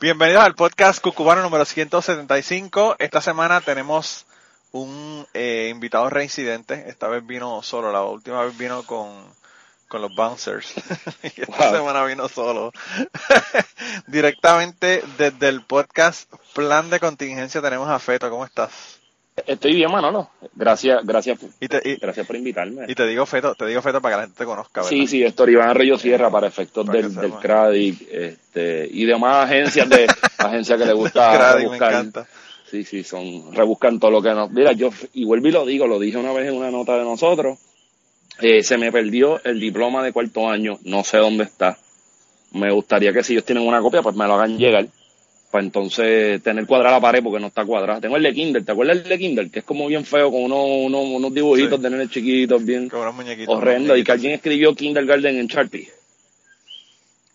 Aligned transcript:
Bienvenidos 0.00 0.42
al 0.44 0.54
podcast 0.54 1.00
Cucubano 1.00 1.42
número 1.42 1.64
175. 1.64 2.96
Esta 2.98 3.20
semana 3.20 3.60
tenemos 3.60 4.26
un 4.72 5.26
eh, 5.34 5.68
invitado 5.70 6.10
reincidente. 6.10 6.88
Esta 6.88 7.08
vez 7.08 7.24
vino 7.26 7.62
solo, 7.62 7.90
la 7.92 8.02
última 8.02 8.42
vez 8.44 8.56
vino 8.58 8.82
con, 8.82 9.08
con 9.88 10.02
los 10.02 10.14
bouncers. 10.14 10.74
y 11.22 11.40
esta 11.42 11.70
Wow. 11.70 11.76
semana 11.76 12.04
vino 12.04 12.28
solo. 12.28 12.72
Directamente 14.06 15.02
desde 15.16 15.48
el 15.48 15.64
podcast 15.64 16.30
Plan 16.54 16.90
de 16.90 17.00
Contingencia 17.00 17.62
tenemos 17.62 17.88
a 17.88 17.98
Feto. 17.98 18.28
¿Cómo 18.30 18.44
estás? 18.44 18.93
Estoy 19.46 19.74
bien, 19.74 19.90
Manolo. 19.90 20.30
Gracias, 20.54 21.04
gracias, 21.04 21.38
Y 21.60 21.66
te, 21.66 21.80
y, 21.84 21.96
gracias 21.96 22.24
por 22.26 22.36
invitarme. 22.36 22.84
y 22.86 22.94
te 22.94 23.04
digo 23.06 23.26
Feto, 23.26 23.54
te 23.56 23.66
digo 23.66 23.82
Feto 23.82 24.00
para 24.00 24.14
que 24.14 24.16
la 24.18 24.22
gente 24.26 24.38
te 24.38 24.44
conozca, 24.44 24.80
¿verdad? 24.82 24.90
Sí, 24.90 25.06
sí, 25.08 25.24
Héctor 25.24 25.50
Iván 25.50 25.70
Arroyo 25.70 25.98
Sierra 25.98 26.30
para 26.30 26.46
efectos 26.46 26.86
Para 26.86 27.00
del, 27.00 27.14
del. 27.14 27.32
CRADIC 27.32 28.08
este, 28.12 28.88
y 28.92 29.04
demás 29.04 29.46
agencias 29.46 29.88
de 29.88 30.06
agencias 30.38 30.78
que 30.78 30.86
le 30.86 30.92
gusta 30.92 31.36
Crowdy, 31.36 31.68
me 31.68 31.76
encanta. 31.76 32.26
Sí, 32.70 32.84
sí, 32.84 33.02
son 33.02 33.52
rebuscan 33.52 33.98
todo 33.98 34.12
lo 34.12 34.22
que 34.22 34.30
no. 34.30 34.48
Mira, 34.48 34.72
yo 34.72 34.90
y 35.12 35.24
vuelvo 35.24 35.48
y 35.48 35.52
lo 35.52 35.66
digo, 35.66 35.86
lo 35.88 35.98
dije 35.98 36.16
una 36.16 36.32
vez 36.32 36.48
en 36.48 36.54
una 36.56 36.70
nota 36.70 36.96
de 36.96 37.02
nosotros. 37.04 37.58
eh, 38.40 38.62
se 38.62 38.78
me 38.78 38.92
perdió 38.92 39.40
el 39.44 39.58
diploma 39.58 40.02
de 40.04 40.12
cuarto 40.12 40.48
año, 40.48 40.78
no 40.84 41.02
sé 41.04 41.18
dónde 41.18 41.44
está. 41.44 41.76
Me 42.52 42.70
gustaría 42.72 43.12
que 43.12 43.24
si 43.24 43.32
ellos 43.32 43.44
tienen 43.44 43.66
una 43.66 43.80
copia, 43.80 44.00
pues 44.00 44.14
me 44.14 44.26
lo 44.28 44.34
hagan 44.34 44.56
llegar. 44.58 44.86
Para 45.54 45.66
entonces 45.66 46.42
tener 46.42 46.66
cuadrada 46.66 46.96
la 46.96 47.00
pared 47.00 47.22
porque 47.22 47.38
no 47.38 47.46
está 47.46 47.64
cuadrada. 47.64 48.00
Tengo 48.00 48.16
el 48.16 48.24
de 48.24 48.34
Kindle, 48.34 48.62
¿te 48.62 48.72
acuerdas 48.72 48.96
el 48.96 49.08
de 49.08 49.16
Kindle? 49.16 49.50
Que 49.52 49.60
es 49.60 49.64
como 49.64 49.86
bien 49.86 50.04
feo, 50.04 50.28
con 50.32 50.42
unos, 50.42 50.66
unos, 50.66 51.04
unos 51.04 51.32
dibujitos 51.32 51.76
Sí. 51.78 51.82
de 51.84 51.90
nenes 51.90 52.10
chiquitos, 52.10 52.64
bien 52.64 52.90
horrendo. 53.46 53.96
Y 53.96 54.02
que 54.02 54.10
alguien 54.10 54.32
escribió 54.32 54.74
Kindergarten 54.74 55.36
en 55.38 55.46
Sharpie. 55.46 55.84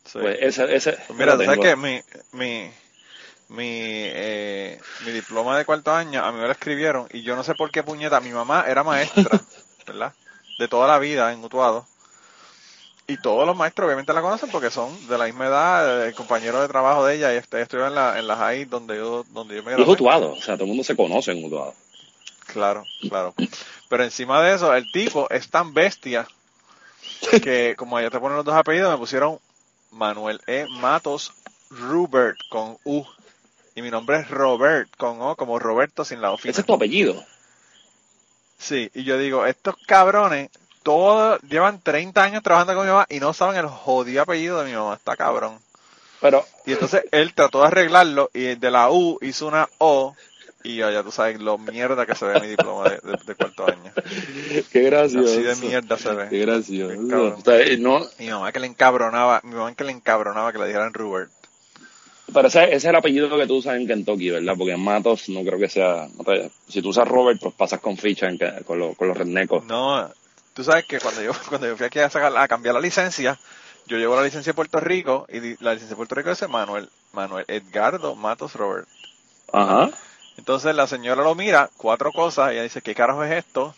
Sí. 0.03 0.19
Pues 0.19 0.37
ese, 0.41 0.75
ese. 0.75 0.97
Pues 1.07 1.17
mira, 1.17 1.37
sabes 1.37 1.59
que 1.59 1.77
mi, 1.77 2.01
mi, 2.33 2.69
mi, 3.47 3.69
eh, 3.69 4.77
mi 5.05 5.13
diploma 5.13 5.57
de 5.57 5.63
cuarto 5.63 5.93
año, 5.93 6.21
a 6.21 6.29
mí 6.33 6.39
me 6.39 6.45
lo 6.45 6.51
escribieron 6.51 7.07
y 7.13 7.21
yo 7.21 7.37
no 7.37 7.43
sé 7.45 7.55
por 7.55 7.71
qué 7.71 7.83
puñeta, 7.83 8.19
mi 8.19 8.31
mamá 8.31 8.65
era 8.67 8.83
maestra, 8.83 9.39
¿verdad? 9.87 10.11
De 10.57 10.67
toda 10.67 10.89
la 10.89 10.99
vida 10.99 11.31
en 11.31 11.41
Utuado. 11.41 11.87
Y 13.09 13.17
todos 13.17 13.45
los 13.45 13.57
maestros 13.57 13.87
obviamente 13.87 14.13
la 14.13 14.21
conocen 14.21 14.49
porque 14.51 14.69
son 14.69 15.07
de 15.07 15.17
la 15.17 15.25
misma 15.25 15.47
edad, 15.47 16.05
el 16.05 16.13
compañero 16.13 16.61
de 16.61 16.67
trabajo 16.67 17.05
de 17.05 17.15
ella 17.15 17.33
y 17.33 17.37
este, 17.37 17.59
estudió 17.59 17.87
en 17.87 17.95
la, 17.95 18.19
en 18.19 18.27
la 18.27 18.35
high 18.35 18.65
donde 18.65 18.97
yo, 18.97 19.25
donde 19.31 19.55
yo 19.55 19.63
me 19.63 19.71
Y 19.71 19.73
es 19.73 19.77
gradué. 19.77 19.93
Utuado, 19.93 20.33
o 20.33 20.41
sea, 20.41 20.53
todo 20.55 20.65
el 20.65 20.69
mundo 20.69 20.83
se 20.83 20.95
conoce 20.95 21.31
en 21.31 21.43
Utuado. 21.43 21.73
Claro, 22.45 22.85
claro. 23.09 23.33
Pero 23.89 24.03
encima 24.03 24.43
de 24.43 24.53
eso, 24.53 24.73
el 24.75 24.91
tipo 24.91 25.27
es 25.31 25.49
tan 25.49 25.73
bestia 25.73 26.27
que 27.43 27.75
como 27.75 27.97
allá 27.97 28.11
te 28.11 28.19
ponen 28.19 28.37
los 28.37 28.45
dos 28.45 28.55
apellidos, 28.55 28.91
me 28.91 28.97
pusieron 28.97 29.39
Manuel 29.91 30.39
E. 30.45 30.67
Matos 30.79 31.33
Rubert 31.71 32.37
con 32.49 32.77
U. 32.83 33.03
Y 33.75 33.81
mi 33.81 33.89
nombre 33.89 34.19
es 34.19 34.29
Robert 34.29 34.89
con 34.97 35.21
O, 35.21 35.35
como 35.35 35.57
Roberto 35.57 36.05
sin 36.05 36.21
la 36.21 36.31
O 36.31 36.37
final. 36.37 36.51
Ese 36.51 36.61
es 36.61 36.67
tu 36.67 36.73
apellido. 36.73 37.23
Sí, 38.57 38.91
y 38.93 39.03
yo 39.03 39.17
digo, 39.17 39.45
estos 39.45 39.75
cabrones, 39.87 40.49
todos 40.89 41.39
llevan 41.43 41.79
30 41.81 42.23
años 42.23 42.41
trabajando 42.41 42.73
con 42.73 42.85
mi 42.85 42.91
mamá 42.91 43.05
y 43.09 43.19
no 43.19 43.31
saben 43.33 43.57
el 43.57 43.67
jodido 43.67 44.23
apellido 44.23 44.59
de 44.59 44.65
mi 44.71 44.75
mamá. 44.75 44.95
Está 44.95 45.15
cabrón. 45.15 45.59
Pero, 46.19 46.43
Y 46.65 46.71
entonces 46.73 47.03
él 47.11 47.33
trató 47.35 47.61
de 47.61 47.67
arreglarlo 47.67 48.31
y 48.33 48.55
de 48.55 48.71
la 48.71 48.89
U 48.89 49.19
hizo 49.21 49.45
una 49.47 49.69
O. 49.77 50.15
Y 50.63 50.77
ya, 50.77 50.89
ya 50.91 51.03
tú 51.03 51.11
sabes 51.11 51.39
lo 51.39 51.57
mierda 51.59 52.05
que 52.07 52.15
se 52.15 52.25
ve 52.25 52.39
mi 52.41 52.47
diploma 52.47 52.89
de, 52.89 52.95
de- 53.03 53.17
de 53.23 53.35
cuarto 53.35 53.65
año. 53.67 53.93
qué 54.73 54.81
gracioso. 54.81 55.31
Así 55.31 55.43
de 55.43 55.55
mierda 55.57 55.95
se 55.97 56.11
ve. 56.11 56.27
Qué 56.29 56.39
gracioso. 56.39 56.91
Qué 56.99 57.07
cabrón. 57.07 57.35
O 57.37 57.41
sea, 57.41 57.77
no, 57.77 58.05
Mi 58.17 58.27
mamá 58.29 58.51
que 58.51 58.59
le 58.59 58.67
encabronaba, 58.67 59.39
mi 59.43 59.53
mamá 59.55 59.73
que 59.75 59.83
le 59.83 59.91
encabronaba 59.91 60.51
que 60.51 60.57
le 60.57 60.65
dijeran 60.67 60.91
Robert. 60.93 61.29
pero 62.33 62.47
ese, 62.49 62.63
ese 62.65 62.75
es 62.75 62.85
el 62.85 62.95
apellido 62.95 63.29
que 63.37 63.47
tú 63.47 63.57
usas 63.57 63.75
en 63.77 63.87
Kentucky, 63.87 64.31
¿verdad? 64.31 64.55
Porque 64.57 64.73
en 64.73 64.81
Matos 64.81 65.29
no 65.29 65.43
creo 65.43 65.59
que 65.59 65.69
sea. 65.69 66.07
no 66.17 66.23
te- 66.25 66.51
si 66.67 66.81
tú 66.81 66.89
usas 66.89 67.07
Robert, 67.07 67.39
pues 67.41 67.53
pasas 67.55 67.79
con 67.79 67.95
ficha 67.95 68.27
en 68.27 68.37
con, 68.65 68.79
los 68.79 68.97
con 68.97 69.07
los 69.07 69.15
rednecos. 69.17 69.63
No, 69.65 70.11
tú 70.53 70.63
sabes 70.63 70.85
que 70.85 70.99
cuando 70.99 71.21
yo, 71.21 71.31
cuando 71.49 71.67
yo 71.67 71.77
fui 71.77 71.85
aquí 71.85 71.99
a, 71.99 72.09
sacar, 72.09 72.35
a 72.37 72.47
cambiar 72.47 72.75
la 72.75 72.81
licencia, 72.81 73.39
yo 73.85 73.97
llevo 73.97 74.15
la 74.15 74.23
licencia 74.23 74.51
de 74.51 74.55
Puerto 74.55 74.79
Rico 74.79 75.25
y 75.29 75.39
la 75.63 75.73
licencia 75.73 75.89
de 75.89 75.95
Puerto 75.95 76.15
Rico 76.15 76.29
dice 76.29 76.47
Manuel, 76.47 76.89
Manuel 77.13 77.45
Edgardo 77.47 78.15
Matos 78.15 78.53
Robert. 78.53 78.87
Ajá. 79.51 79.89
Entonces 80.37 80.73
la 80.75 80.87
señora 80.87 81.23
lo 81.23 81.35
mira, 81.35 81.69
cuatro 81.75 82.13
cosas, 82.13 82.51
y 82.51 82.53
ella 82.53 82.63
dice, 82.63 82.81
¿qué 82.81 82.95
carajo 82.95 83.23
es 83.23 83.31
esto? 83.33 83.75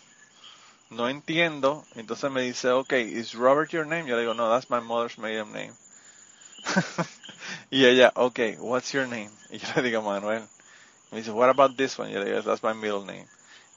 No 0.90 1.08
entiendo. 1.08 1.84
Entonces 1.96 2.30
me 2.30 2.42
dice, 2.42 2.70
ok, 2.70 2.92
¿is 2.92 3.32
Robert 3.34 3.70
your 3.70 3.86
name? 3.86 4.08
Yo 4.08 4.14
le 4.14 4.22
digo, 4.22 4.34
no, 4.34 4.48
that's 4.50 4.70
my 4.70 4.80
mother's 4.80 5.18
maiden 5.18 5.52
name. 5.52 5.72
y 7.70 7.84
ella, 7.86 8.12
ok, 8.14 8.40
what's 8.58 8.92
your 8.92 9.08
name? 9.08 9.30
Y 9.50 9.58
yo 9.58 9.66
le 9.74 9.82
digo, 9.82 10.02
Manuel. 10.02 10.46
Me 11.10 11.18
dice, 11.18 11.30
what 11.30 11.48
about 11.48 11.76
this 11.76 11.98
one? 11.98 12.10
Y 12.10 12.12
yo 12.12 12.20
le 12.20 12.26
digo, 12.26 12.42
that's 12.42 12.62
my 12.62 12.74
middle 12.74 13.04
name. 13.04 13.26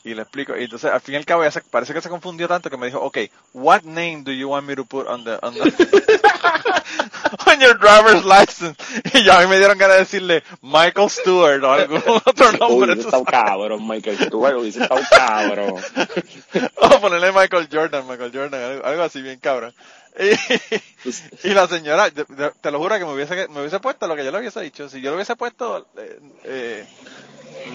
Y 0.06 0.14
le 0.14 0.22
explico, 0.22 0.56
y 0.56 0.64
entonces 0.66 0.92
al 0.92 1.02
fin 1.02 1.16
y 1.16 1.18
al 1.18 1.26
cabo 1.26 1.42
ella 1.42 1.50
se- 1.52 1.62
parece 1.62 1.92
que 1.94 2.00
se 2.00 2.10
confundió 2.10 2.48
tanto 2.48 2.70
que 2.70 2.78
me 2.78 2.86
dijo, 2.86 3.00
ok, 3.02 3.18
what 3.54 3.82
name 3.82 4.22
do 4.24 4.32
you 4.32 4.48
want 4.50 4.66
me 4.68 4.76
to 4.76 4.86
put 4.86 5.08
on 5.08 5.24
the, 5.24 5.38
on 5.42 5.54
the, 5.56 5.62
on 7.48 7.60
your 7.60 7.74
driver's 7.78 8.24
license? 8.24 8.76
Y 9.14 9.24
ya 9.24 9.40
a 9.40 9.42
mí 9.42 9.48
me 9.48 9.58
dieron 9.58 9.78
ganas 9.78 9.96
de 9.98 10.04
decirle 10.04 10.44
Michael 10.62 11.10
Stewart 11.10 11.64
o 11.64 11.72
algún 11.72 12.04
otro 12.26 12.50
Uy, 12.52 12.58
nombre. 12.60 12.96
tú 12.96 13.02
está 13.02 13.18
un 13.18 13.26
cabrón, 13.26 13.88
Michael 13.88 14.18
Stewart. 14.18 14.62
Dice, 14.62 14.84
está 14.84 14.96
un 14.96 15.06
cabrón. 15.10 15.76
O 16.78 17.02
ponerle 17.02 17.32
Michael 17.32 17.68
Jordan, 17.72 18.08
Michael 18.08 18.32
Jordan, 18.34 18.62
algo, 18.62 18.86
algo 18.86 19.04
así 19.04 19.22
bien 19.22 19.40
cabrón. 19.40 19.74
Y, 20.18 21.50
y 21.50 21.54
la 21.54 21.68
señora, 21.68 22.10
te 22.12 22.72
lo 22.72 22.78
juro 22.80 22.98
que 22.98 23.06
me 23.06 23.14
hubiese, 23.14 23.48
me 23.50 23.60
hubiese 23.62 23.80
puesto 23.80 24.08
lo 24.08 24.16
que 24.16 24.24
yo 24.24 24.32
le 24.32 24.38
hubiese 24.40 24.62
dicho. 24.62 24.88
Si 24.88 25.02
yo 25.02 25.10
le 25.10 25.16
hubiese 25.16 25.36
puesto 25.36 25.88
eh, 25.98 26.20
eh, 26.44 26.88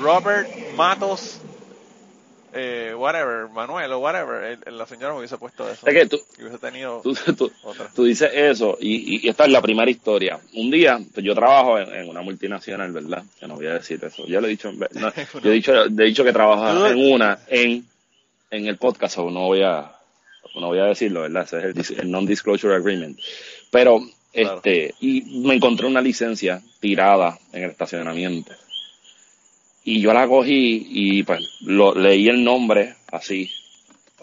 Robert 0.01 0.49
Matos, 0.77 1.39
eh, 2.53 2.95
whatever, 2.97 3.49
Manuel 3.49 3.93
o 3.93 3.99
whatever, 3.99 4.59
el- 4.67 4.79
la 4.79 4.87
señora 4.87 5.13
me 5.13 5.19
hubiese 5.21 5.39
puesto 5.39 5.69
eso. 5.71 5.87
Es 5.87 5.95
que 5.95 6.07
tú, 6.07 6.21
Y 6.39 6.43
hubiese 6.43 6.59
tenido 6.59 7.01
tú, 7.03 7.15
tú, 7.37 7.53
otra. 7.63 7.89
tú 7.95 8.05
dices 8.05 8.31
eso 8.33 8.77
y, 8.81 9.25
y- 9.25 9.29
esta 9.29 9.45
es 9.45 9.51
la 9.53 9.63
primera 9.63 9.91
historia. 9.91 10.39
Un 10.55 10.71
día, 10.71 10.99
pues 11.15 11.25
yo 11.25 11.35
trabajo 11.35 11.79
en, 11.79 11.95
en 11.95 12.09
una 12.09 12.23
multinacional, 12.23 12.93
¿verdad? 12.93 13.23
Que 13.39 13.47
no 13.47 13.57
voy 13.57 13.67
a 13.67 13.75
decir 13.75 14.03
eso. 14.05 14.27
Yo 14.27 14.41
le 14.41 14.49
he 14.49 14.51
dicho, 14.51 14.73
no, 14.73 15.13
yo 15.43 15.51
he 15.51 15.55
dicho, 15.55 15.85
he 15.85 15.89
dicho 15.91 16.25
que 16.25 16.33
trabaja 16.33 16.75
Tú- 16.75 16.87
en 16.87 17.13
una, 17.13 17.39
en, 17.49 17.85
en 18.51 18.67
el 18.67 18.77
podcast, 18.79 19.19
o 19.19 19.31
no 19.31 19.47
voy 19.47 19.63
a, 19.63 19.93
no 20.57 20.67
voy 20.69 20.79
a 20.81 20.85
decirlo, 20.85 21.23
¿verdad? 21.23 21.45
Ese 21.45 21.59
es 21.59 21.65
el, 21.65 21.75
dis- 21.75 21.99
el 22.01 22.11
non-disclosure 22.11 22.75
agreement. 22.75 23.19
Pero, 23.71 24.01
Claro. 24.33 24.57
este, 24.59 24.95
y 25.01 25.23
me 25.45 25.55
encontré 25.55 25.89
una 25.89 26.01
licencia 26.01 26.63
tirada 26.79 27.37
en 27.53 27.65
el 27.65 27.71
estacionamiento. 27.71 28.53
Y 29.85 30.01
yo 30.01 30.13
la 30.13 30.27
cogí 30.29 30.87
y 30.91 31.23
pues 31.23 31.41
lo, 31.63 31.95
leí 31.95 32.29
el 32.29 32.45
nombre 32.45 32.97
así, 33.13 33.51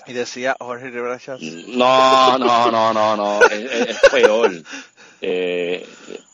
Y 0.06 0.14
decía 0.14 0.56
Jorge 0.60 0.90
Rivera 0.90 1.20
no, 1.68 2.38
no, 2.38 2.72
no, 2.72 2.94
no, 2.94 3.18
no, 3.18 3.42
es, 3.44 3.52
es- 3.72 3.90
es 3.90 4.00
peor. 4.12 4.52
Eh, 5.20 5.84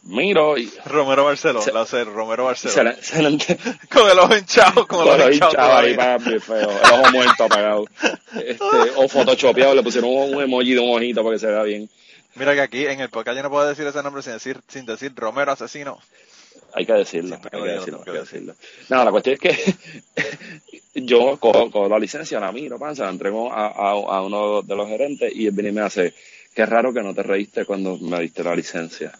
miro 0.03 0.57
y 0.57 0.69
Romero 0.85 1.23
Barceló, 1.23 1.61
Se- 1.61 1.71
la 1.71 1.85
sé, 1.85 2.03
Romero 2.03 2.43
Barceló. 2.43 2.73
se 2.73 2.83
le, 2.83 3.01
se 3.01 3.21
le 3.23 3.37
Con 3.89 4.09
el 4.11 4.19
ojo 4.19 4.35
hinchado, 4.35 4.85
con 4.85 4.99
el 4.99 5.05
con 5.07 5.13
ojo 5.15 5.17
los 5.29 5.33
hinchado. 5.35 5.77
ahí 5.77 5.95
bien 6.25 6.41
feo, 6.41 6.69
el 6.69 6.91
ojo 6.99 7.11
muerto 7.13 7.43
apagado. 7.45 7.85
Este, 8.35 8.91
o 8.97 9.07
photoshopeado, 9.07 9.73
le 9.73 9.83
pusieron 9.83 10.09
un, 10.09 10.35
un 10.35 10.43
emoji 10.43 10.73
de 10.73 10.79
un 10.81 10.97
ojito 10.97 11.23
para 11.23 11.35
que 11.35 11.39
se 11.39 11.47
vea 11.47 11.63
bien. 11.63 11.89
Mira 12.35 12.53
que 12.55 12.61
aquí 12.61 12.85
en 12.85 12.99
el 12.99 13.09
podcast 13.09 13.37
yo 13.37 13.43
no 13.43 13.49
puedo 13.49 13.65
decir 13.67 13.87
ese 13.87 14.03
nombre 14.03 14.21
sin 14.21 14.33
decir, 14.33 14.59
sin 14.67 14.85
decir 14.85 15.13
Romero 15.15 15.51
asesino. 15.53 15.97
Hay 16.73 16.85
que 16.85 16.93
decirlo, 16.93 17.37
hay 17.51 17.61
que 17.61 17.67
decirlo, 17.67 18.03
hay 18.05 18.13
que 18.13 18.19
decirlo. 18.19 18.55
No, 18.89 19.03
la 19.03 19.11
cuestión 19.11 19.37
es 19.39 19.39
que 19.39 19.75
yo 21.01 21.37
cojo, 21.39 21.69
cojo 21.69 21.89
la 21.89 21.99
licencia, 21.99 22.39
la 22.39 22.51
miro, 22.51 22.79
pan, 22.79 22.95
se 22.95 23.03
la 23.03 23.09
entrego 23.09 23.51
a, 23.51 23.67
a, 23.67 23.91
a 23.91 24.21
uno 24.21 24.61
de 24.61 24.75
los 24.75 24.87
gerentes 24.87 25.31
y 25.35 25.47
él 25.47 25.51
viene 25.51 25.69
y 25.69 25.73
me 25.73 25.81
hace, 25.81 26.13
qué 26.53 26.65
raro 26.65 26.93
que 26.93 27.03
no 27.03 27.13
te 27.13 27.23
reíste 27.23 27.65
cuando 27.65 27.97
me 27.97 28.19
diste 28.19 28.43
la 28.43 28.55
licencia. 28.55 29.11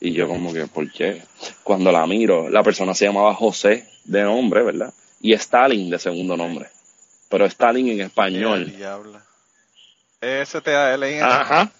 Y 0.00 0.12
yo 0.12 0.28
como 0.28 0.52
que, 0.52 0.66
¿por 0.66 0.90
qué? 0.92 1.22
Cuando 1.62 1.90
la 1.90 2.06
miro, 2.06 2.50
la 2.50 2.62
persona 2.62 2.94
se 2.94 3.06
llamaba 3.06 3.34
José 3.34 3.88
de 4.04 4.22
nombre, 4.22 4.62
¿verdad? 4.62 4.92
Y 5.20 5.32
Stalin 5.32 5.88
de 5.88 5.98
segundo 5.98 6.36
nombre. 6.36 6.68
Pero 7.30 7.46
Stalin 7.46 7.88
en 7.88 8.00
español. 8.02 8.72
S-T-A-L-I-N. 10.20 11.22
Ajá. 11.22 11.70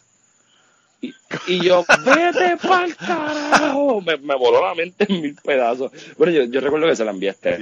Y, 1.00 1.14
y 1.46 1.64
yo, 1.64 1.84
vete 2.04 2.56
pa'l 2.56 2.96
carajo. 2.96 4.00
Me, 4.00 4.16
me 4.16 4.34
voló 4.34 4.64
la 4.64 4.74
mente 4.74 5.06
en 5.08 5.22
mil 5.22 5.36
pedazos. 5.42 5.92
Bueno, 6.16 6.32
yo, 6.32 6.44
yo 6.44 6.60
recuerdo 6.60 6.86
que 6.86 6.96
se 6.96 7.04
la 7.04 7.10
envié 7.10 7.30
a 7.30 7.32
este. 7.32 7.58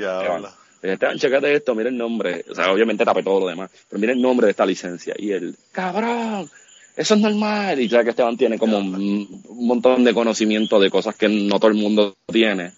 Esteban, 0.82 1.18
chécate 1.18 1.54
esto, 1.54 1.74
mira 1.74 1.88
el 1.88 1.96
nombre. 1.96 2.44
O 2.50 2.54
sea, 2.54 2.70
obviamente 2.70 3.04
tapé 3.04 3.22
todo 3.22 3.40
lo 3.40 3.48
demás. 3.48 3.70
Pero 3.88 4.00
mira 4.00 4.12
el 4.12 4.20
nombre 4.20 4.46
de 4.46 4.50
esta 4.50 4.66
licencia. 4.66 5.14
Y 5.18 5.32
él, 5.32 5.56
cabrón, 5.72 6.48
eso 6.94 7.14
es 7.14 7.20
normal. 7.20 7.80
Y 7.80 7.88
sabes 7.88 8.04
que 8.04 8.10
Esteban 8.10 8.36
tiene 8.36 8.58
como 8.58 8.78
un, 8.78 9.42
un 9.48 9.66
montón 9.66 10.04
de 10.04 10.12
conocimiento 10.12 10.78
de 10.78 10.90
cosas 10.90 11.16
que 11.16 11.28
no 11.28 11.58
todo 11.58 11.70
el 11.70 11.78
mundo 11.78 12.14
tiene. 12.26 12.72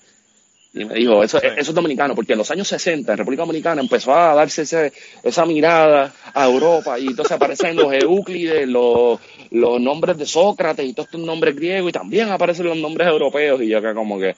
Y 0.78 0.84
me 0.84 0.94
dijo, 0.94 1.23
eso, 1.25 1.40
Sí. 1.40 1.46
eso 1.56 1.70
es 1.70 1.75
dominicano, 1.75 2.14
porque 2.14 2.32
en 2.34 2.38
los 2.38 2.50
años 2.50 2.69
60 2.69 3.11
en 3.12 3.19
República 3.19 3.43
Dominicana 3.44 3.81
empezó 3.81 4.14
a 4.14 4.34
darse 4.34 4.62
ese, 4.62 4.93
esa 5.23 5.46
mirada 5.46 6.12
a 6.34 6.44
Europa 6.46 6.99
y 6.99 7.06
entonces 7.06 7.32
aparecen 7.32 7.76
los 7.76 7.93
Euclides, 7.94 8.69
los, 8.69 9.19
los 9.52 9.81
nombres 9.81 10.19
de 10.19 10.26
Sócrates 10.26 10.87
y 10.87 10.93
todos 10.93 11.06
estos 11.08 11.20
nombres 11.23 11.56
griegos 11.56 11.88
y 11.88 11.93
también 11.93 12.28
aparecen 12.28 12.67
los 12.67 12.76
nombres 12.76 13.08
europeos 13.08 13.61
y 13.62 13.69
yo 13.69 13.78
acá 13.78 13.94
como 13.94 14.19
que, 14.19 14.37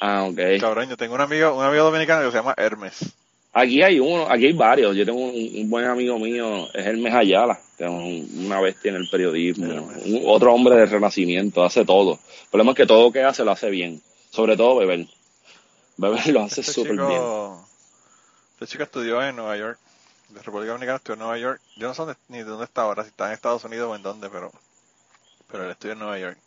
ah, 0.00 0.26
ok. 0.28 0.38
Cabrón, 0.60 0.88
yo 0.90 0.96
tengo 0.96 1.14
un 1.14 1.20
amigo, 1.20 1.56
un 1.56 1.64
amigo 1.64 1.84
dominicano 1.84 2.24
que 2.24 2.30
se 2.32 2.36
llama 2.38 2.54
Hermes. 2.56 3.12
Aquí 3.52 3.82
hay 3.82 3.98
uno, 4.00 4.26
aquí 4.28 4.46
hay 4.46 4.52
varios. 4.52 4.94
Yo 4.96 5.04
tengo 5.04 5.18
un, 5.20 5.30
un 5.34 5.70
buen 5.70 5.84
amigo 5.84 6.18
mío, 6.18 6.68
es 6.72 6.86
Hermes 6.86 7.12
Ayala, 7.14 7.58
que 7.76 7.84
es 7.84 7.90
un- 7.90 8.44
una 8.46 8.60
bestia 8.60 8.90
en 8.90 8.96
el 8.96 9.08
periodismo, 9.08 9.66
un- 10.04 10.22
otro 10.26 10.52
hombre 10.54 10.76
del 10.76 10.88
renacimiento, 10.90 11.62
hace 11.64 11.84
todo. 11.84 12.12
El 12.14 12.48
problema 12.50 12.72
es 12.72 12.76
que 12.76 12.86
todo 12.86 13.04
lo 13.04 13.12
que 13.12 13.22
hace 13.22 13.44
lo 13.44 13.50
hace 13.52 13.68
bien, 13.70 14.00
sobre 14.30 14.56
todo 14.56 14.76
beber. 14.76 15.06
Lo 16.08 16.14
hace 16.42 16.62
Este 16.62 16.72
súper 16.72 16.96
bien. 16.96 17.22
este 18.54 18.66
chico 18.66 18.82
estudió 18.84 19.22
en 19.22 19.36
Nueva 19.36 19.56
York, 19.56 19.78
de 20.28 20.42
República 20.42 20.72
Dominicana 20.72 20.96
estudió 20.96 21.14
en 21.14 21.18
Nueva 21.20 21.38
York. 21.38 21.60
Yo 21.76 21.88
no 21.88 21.94
sé 21.94 22.02
dónde- 22.02 22.18
ni 22.28 22.38
de 22.38 22.44
dónde 22.44 22.64
está 22.64 22.82
ahora, 22.82 23.02
si 23.02 23.08
está 23.10 23.26
en 23.28 23.32
Estados 23.32 23.64
Unidos 23.64 23.90
o 23.90 23.96
en 23.96 24.02
dónde, 24.02 24.30
pero, 24.30 24.50
pero 25.48 25.64
él 25.64 25.70
estudió 25.70 25.92
en 25.94 25.98
Nueva 26.00 26.18
York. 26.18 26.38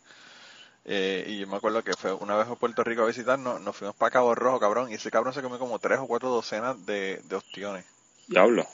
Eh, 0.86 1.24
y 1.28 1.38
yo 1.40 1.46
me 1.46 1.56
acuerdo 1.56 1.82
que 1.84 1.94
fue 1.94 2.12
una 2.12 2.36
vez 2.36 2.48
a 2.48 2.56
Puerto 2.56 2.84
Rico 2.84 3.02
a 3.02 3.06
visitarnos, 3.06 3.60
nos 3.60 3.76
fuimos 3.76 3.96
para 3.96 4.10
Cabo 4.10 4.34
Rojo, 4.34 4.60
cabrón, 4.60 4.90
y 4.90 4.94
ese 4.94 5.10
cabrón 5.10 5.34
se 5.34 5.42
comió 5.42 5.58
como 5.58 5.78
tres 5.78 5.98
o 5.98 6.06
cuatro 6.06 6.28
docenas 6.30 6.84
de, 6.86 7.20
de 7.24 7.36
ostiones. 7.36 7.84
Diablo. 8.28 8.66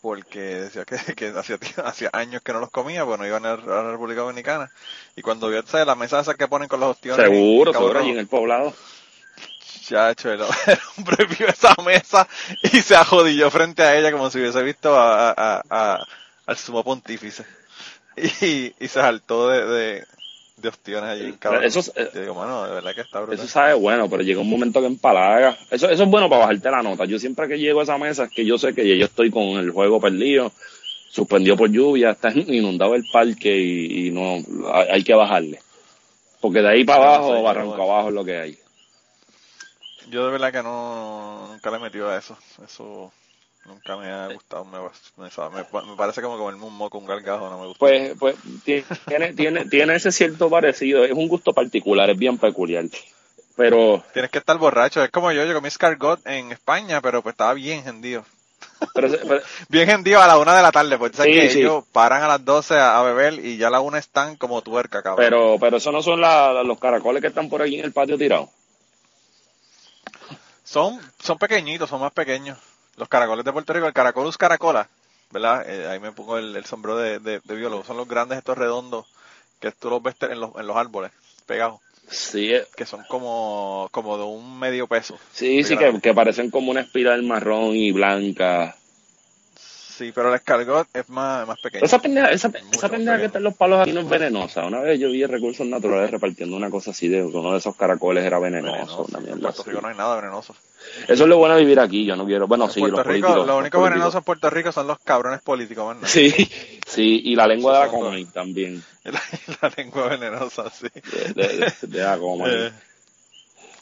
porque 0.00 0.38
decía 0.40 0.84
que, 0.84 0.96
que 1.14 1.28
hacía, 1.28 1.58
años 2.12 2.42
que 2.42 2.52
no 2.52 2.60
los 2.60 2.70
comía, 2.70 3.04
bueno, 3.04 3.26
iban 3.26 3.44
a, 3.46 3.56
la 3.56 3.90
República 3.90 4.20
Dominicana. 4.22 4.70
Y 5.16 5.22
cuando 5.22 5.48
vio 5.48 5.64
¿sabes? 5.66 5.86
la 5.86 5.94
mesa 5.96 6.20
esa 6.20 6.34
que 6.34 6.48
ponen 6.48 6.68
con 6.68 6.80
los 6.80 6.90
ostiones. 6.90 7.24
Seguro, 7.26 7.72
seguro, 7.72 7.98
allí 7.98 8.10
en 8.10 8.18
el 8.18 8.28
poblado. 8.28 8.74
Chacho, 9.88 10.32
el, 10.32 10.40
hombre 10.42 11.26
vio 11.38 11.48
esa 11.48 11.74
mesa 11.84 12.28
y 12.62 12.68
se 12.80 12.94
ajodilló 12.94 13.50
frente 13.50 13.82
a 13.82 13.96
ella 13.96 14.12
como 14.12 14.30
si 14.30 14.38
hubiese 14.38 14.62
visto 14.62 14.94
a, 14.98 15.30
a- 15.30 15.62
a- 15.70 16.04
al 16.46 16.56
sumo 16.56 16.82
pontífice. 16.84 17.44
Y, 18.40 18.74
y 18.80 18.88
se 18.88 19.00
saltó 19.00 19.48
de, 19.48 19.64
de, 19.64 20.04
de 20.56 20.68
ostiones 20.68 21.10
allí. 21.10 21.34
Eso 21.62 21.78
es- 21.78 21.92
eh, 21.94 22.10
Yo 22.12 22.20
digo, 22.22 22.34
mano, 22.34 22.64
de 22.66 22.72
verdad 22.74 22.92
que 22.92 23.02
está 23.02 23.20
brutal. 23.20 23.38
Eso 23.38 23.46
sabe 23.46 23.74
bueno, 23.74 24.10
pero 24.10 24.24
llega 24.24 24.40
un 24.40 24.50
momento 24.50 24.80
que 24.80 24.88
empalaga. 24.88 25.56
Eso, 25.70 25.88
eso 25.88 26.02
es 26.02 26.10
bueno 26.10 26.28
para 26.28 26.40
bajarte 26.40 26.68
la 26.68 26.82
nota. 26.82 27.04
Yo 27.04 27.20
siempre 27.20 27.46
que 27.46 27.60
llego 27.60 27.78
a 27.78 27.84
esa 27.84 27.96
mesa 27.96 28.24
es 28.24 28.30
que 28.32 28.44
yo 28.44 28.58
sé 28.58 28.74
que 28.74 28.98
yo 28.98 29.04
estoy 29.04 29.30
con 29.30 29.44
el 29.58 29.70
juego 29.70 30.00
perdido, 30.00 30.50
suspendió 31.10 31.56
por 31.56 31.70
lluvia, 31.70 32.10
está 32.10 32.30
inundado 32.34 32.96
el 32.96 33.04
parque 33.12 33.56
y, 33.56 34.08
y 34.08 34.10
no 34.10 34.42
hay, 34.72 35.04
que 35.04 35.14
bajarle. 35.14 35.60
Porque 36.40 36.60
de 36.60 36.68
ahí 36.70 36.84
para 36.84 37.04
abajo, 37.14 37.40
barranco 37.40 37.80
abajo 37.80 38.08
es 38.08 38.14
lo 38.14 38.24
que 38.24 38.36
hay. 38.36 38.58
Yo 40.10 40.24
de 40.26 40.32
verdad 40.32 40.52
que 40.52 40.62
no, 40.62 41.48
nunca 41.48 41.70
le 41.70 41.76
he 41.76 41.80
metido 41.80 42.08
a 42.10 42.16
eso. 42.16 42.36
Eso 42.64 43.12
nunca 43.66 43.96
me 43.96 44.10
ha 44.10 44.28
gustado. 44.28 44.64
Me, 44.64 44.78
me, 45.22 45.30
sabe- 45.30 45.64
me- 45.72 45.96
parece 45.96 46.22
como 46.22 46.38
comerme 46.38 46.64
un 46.64 46.74
moco, 46.76 46.98
un 46.98 47.06
gargajo, 47.06 47.48
no 47.50 47.58
me 47.60 47.66
gusta. 47.66 47.78
Pues, 47.78 48.12
pues 48.18 48.36
tiene, 49.06 49.32
tiene, 49.34 49.64
tiene 49.66 49.94
ese 49.96 50.10
cierto 50.12 50.48
parecido, 50.48 51.04
es 51.04 51.12
un 51.12 51.28
gusto 51.28 51.52
particular, 51.52 52.08
es 52.10 52.18
bien 52.18 52.38
peculiar. 52.38 52.84
Pero, 53.56 54.02
Tienes 54.12 54.30
que 54.30 54.38
estar 54.38 54.56
borracho. 54.56 55.02
Es 55.02 55.10
como 55.10 55.32
yo, 55.32 55.44
yo 55.44 55.52
comí 55.54 55.68
escargot 55.68 56.24
en 56.26 56.52
España, 56.52 57.00
pero 57.00 57.22
pues 57.22 57.32
estaba 57.34 57.54
bien 57.54 57.86
hendido. 57.86 58.24
pero, 58.94 59.08
pero- 59.26 59.42
Bien 59.68 59.90
hendido 59.90 60.22
a 60.22 60.26
la 60.28 60.38
una 60.38 60.56
de 60.56 60.62
la 60.62 60.70
tarde, 60.72 60.96
porque 60.96 61.16
sabes 61.16 61.34
Sí, 61.34 61.40
que 61.40 61.50
sí. 61.50 61.58
ellos 61.60 61.84
paran 61.92 62.22
a 62.22 62.28
las 62.28 62.44
12 62.44 62.76
a, 62.76 62.98
a 62.98 63.02
beber 63.02 63.34
y 63.44 63.56
ya 63.56 63.66
a 63.66 63.70
la 63.70 63.80
una 63.80 63.98
están 63.98 64.36
como 64.36 64.62
tuerca, 64.62 65.02
cabrón. 65.02 65.26
pero, 65.26 65.56
pero 65.60 65.76
eso 65.78 65.90
no 65.92 66.02
son 66.02 66.20
la- 66.20 66.62
los 66.62 66.78
caracoles 66.78 67.20
que 67.20 67.28
están 67.28 67.48
por 67.48 67.60
aquí 67.60 67.78
en 67.80 67.84
el 67.84 67.92
patio 67.92 68.16
tirados. 68.16 68.48
Son, 70.68 71.00
son 71.18 71.38
pequeñitos, 71.38 71.88
son 71.88 72.00
más 72.02 72.12
pequeños. 72.12 72.58
Los 72.96 73.08
caracoles 73.08 73.42
de 73.42 73.52
Puerto 73.52 73.72
Rico, 73.72 73.86
el 73.86 73.94
caracolus 73.94 74.36
caracola, 74.36 74.86
¿verdad? 75.30 75.64
Eh, 75.66 75.88
ahí 75.88 75.98
me 75.98 76.12
pongo 76.12 76.36
el, 76.36 76.54
el 76.54 76.64
sombrero 76.66 76.98
de, 76.98 77.18
de, 77.20 77.40
de 77.42 77.54
biólogo. 77.54 77.84
Son 77.84 77.96
los 77.96 78.06
grandes 78.06 78.36
estos 78.36 78.58
redondos 78.58 79.06
que 79.60 79.72
tú 79.72 79.88
los 79.88 80.02
ves 80.02 80.16
en 80.20 80.40
los, 80.40 80.54
en 80.56 80.66
los 80.66 80.76
árboles, 80.76 81.10
pegados. 81.46 81.80
Sí, 82.10 82.52
eh, 82.52 82.66
que 82.76 82.84
son 82.84 83.02
como, 83.04 83.88
como 83.92 84.18
de 84.18 84.24
un 84.24 84.58
medio 84.58 84.86
peso. 84.86 85.18
sí, 85.32 85.64
sí, 85.64 85.76
que, 85.78 86.00
que 86.02 86.12
parecen 86.12 86.50
como 86.50 86.70
una 86.70 86.80
espiral 86.82 87.22
marrón 87.22 87.74
y 87.74 87.90
blanca. 87.92 88.76
Sí, 89.98 90.12
pero 90.14 90.28
el 90.28 90.36
escargot 90.36 90.86
es 90.94 91.08
más, 91.08 91.44
más 91.46 91.58
pequeño. 91.60 91.84
Esa 91.84 91.98
pendeja, 91.98 92.28
esa, 92.30 92.48
Mucho 92.50 92.58
esa 92.70 92.82
más 92.82 92.90
pendeja 92.92 93.18
que 93.18 93.24
está 93.26 93.38
en 93.38 93.44
los 93.44 93.54
palos 93.56 93.80
aquí 93.80 93.90
no 93.92 94.00
es 94.00 94.08
venenosa. 94.08 94.64
Una 94.64 94.78
vez 94.80 95.00
yo 95.00 95.10
vi 95.10 95.26
recursos 95.26 95.66
naturales 95.66 96.08
repartiendo 96.12 96.54
una 96.56 96.70
cosa 96.70 96.92
así 96.92 97.08
de 97.08 97.24
uno 97.24 97.50
de 97.50 97.58
esos 97.58 97.74
caracoles 97.74 98.24
era 98.24 98.38
venenoso. 98.38 99.06
Venenoso. 99.12 99.32
En 99.34 99.40
Puerto. 99.40 99.62
Rico 99.64 99.80
no 99.80 99.88
hay 99.88 99.96
nada 99.96 100.14
venenoso. 100.16 100.54
Eso 101.08 101.24
es 101.24 101.28
lo 101.28 101.36
bueno 101.38 101.56
de 101.56 101.62
vivir 101.62 101.80
aquí. 101.80 102.04
Yo 102.06 102.14
no 102.14 102.24
quiero. 102.26 102.46
Bueno, 102.46 102.66
En 102.66 102.70
sí, 102.70 102.78
Puerto 102.80 102.98
los 102.98 103.06
Rico, 103.06 103.26
políticos, 103.26 103.46
lo 103.48 103.52
los 103.54 103.60
único 103.60 103.82
venenoso 103.82 104.18
en 104.18 104.24
Puerto 104.24 104.50
Rico 104.50 104.70
son 104.70 104.86
los 104.86 104.98
cabrones 105.00 105.42
políticos. 105.42 105.96
Sí, 106.04 106.30
sí, 106.86 107.20
y 107.24 107.34
la 107.34 107.48
lengua 107.48 107.72
de 107.80 107.84
la 107.86 107.90
Comay 107.90 108.24
también. 108.26 108.82
La, 109.04 109.20
la 109.62 109.72
lengua 109.76 110.08
venenosa, 110.08 110.70
sí. 110.70 110.86
De, 111.34 111.48
de, 111.48 111.72
de 111.82 112.02
la 112.02 112.18
Comay. 112.20 112.52
Eh, 112.54 112.72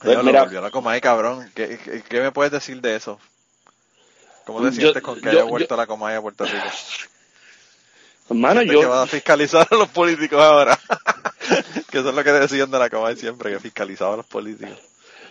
Pues 0.00 0.22
mira- 0.24 0.46
la 0.46 0.70
Comay, 0.70 1.00
cabrón. 1.00 1.50
¿Qué, 1.54 1.78
qué, 1.84 2.02
qué 2.08 2.20
me 2.20 2.32
puedes 2.32 2.52
decir 2.52 2.80
de 2.80 2.96
eso? 2.96 3.18
¿Cómo 4.46 4.60
te 4.60 4.66
Yo- 4.66 4.80
sientes 4.80 5.02
con 5.02 5.16
que 5.20 5.24
yo- 5.24 5.30
haya 5.32 5.42
vuelto 5.42 5.76
la 5.76 5.86
Comay 5.86 6.14
a 6.16 6.22
Puerto 6.22 6.44
Rico? 6.44 6.56
Hermano, 8.30 8.60
Sientes 8.60 8.76
que 8.78 8.82
yo, 8.82 8.88
van 8.90 9.02
a 9.02 9.06
fiscalizar 9.06 9.68
a 9.70 9.74
los 9.74 9.88
políticos 9.88 10.40
ahora. 10.40 10.78
que 11.90 11.98
eso 11.98 12.08
es 12.08 12.14
lo 12.14 12.24
que 12.24 12.32
decían 12.32 12.70
de 12.70 12.78
la 12.78 12.88
Comay 12.90 13.16
siempre, 13.16 13.52
que 13.52 13.60
fiscalizaba 13.60 14.14
a 14.14 14.16
los 14.18 14.26
políticos. 14.26 14.76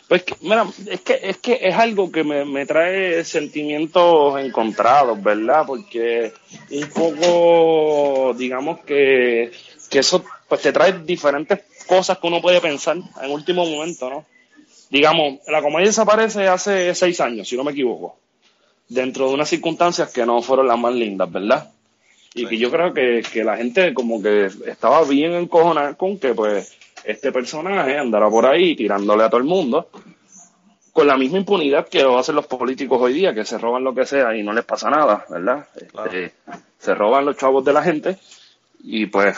Pues 0.08 0.24
que, 0.24 0.36
mira, 0.42 0.66
es 0.86 1.02
que, 1.02 1.20
es 1.24 1.38
que 1.38 1.60
es 1.62 1.76
algo 1.76 2.12
que 2.12 2.24
me, 2.24 2.46
me 2.46 2.66
trae 2.68 3.24
sentimientos 3.24 4.40
encontrados, 4.40 5.22
¿verdad? 5.24 5.64
Porque 5.66 6.32
un 6.70 6.88
poco, 6.90 8.34
digamos 8.38 8.82
que, 8.82 9.52
que 9.90 10.00
eso 10.00 10.24
pues 10.48 10.62
te 10.62 10.72
trae 10.72 10.94
diferentes 11.00 11.60
cosas 11.88 12.20
que 12.20 12.28
uno 12.28 12.40
puede 12.42 12.62
pensar 12.62 12.98
en 12.98 13.32
último 13.32 13.66
momento, 13.66 14.10
¿no? 14.10 14.26
Digamos, 14.92 15.40
la 15.48 15.62
comedia 15.64 15.88
desaparece 15.88 16.48
hace 16.48 16.94
seis 16.94 17.20
años, 17.20 17.48
si 17.50 17.58
no 17.58 17.64
me 17.64 17.72
equivoco, 17.72 18.16
dentro 18.88 19.28
de 19.28 19.34
unas 19.34 19.50
circunstancias 19.50 20.12
que 20.14 20.26
no 20.26 20.42
fueron 20.42 20.68
las 20.68 20.78
más 20.78 20.94
lindas, 20.94 21.32
¿verdad? 21.32 21.72
Y 22.34 22.42
Sí. 22.42 22.48
que 22.48 22.58
yo 22.58 22.70
creo 22.72 22.94
que, 22.94 23.24
que 23.32 23.44
la 23.44 23.58
gente 23.58 23.94
como 23.94 24.22
que 24.22 24.50
estaba 24.68 25.04
bien 25.04 25.34
encojonada 25.34 25.94
con 25.96 26.20
que 26.20 26.34
pues 26.34 26.76
este 27.04 27.32
personaje 27.32 27.98
andará 27.98 28.30
por 28.30 28.46
ahí 28.46 28.76
tirándole 28.76 29.24
a 29.24 29.30
todo 29.30 29.40
el 29.40 29.48
mundo 29.48 29.90
con 30.92 31.08
la 31.08 31.18
misma 31.18 31.38
impunidad 31.40 31.88
que 31.88 32.02
lo 32.04 32.18
hacen 32.18 32.36
los 32.36 32.48
políticos 32.48 33.00
hoy 33.02 33.14
día, 33.14 33.34
que 33.34 33.44
se 33.44 33.58
roban 33.58 33.84
lo 33.84 33.94
que 33.94 34.06
sea 34.06 34.36
y 34.36 34.44
no 34.44 34.54
les 34.54 34.64
pasa 34.64 34.90
nada, 34.90 35.26
¿verdad? 35.30 35.68
Claro. 35.92 36.10
Este, 36.12 36.34
se 36.80 36.96
roban 36.96 37.26
los 37.26 37.36
chavos 37.38 37.66
de 37.66 37.74
la 37.74 37.84
gente 37.84 38.18
y 38.82 39.06
pues 39.08 39.38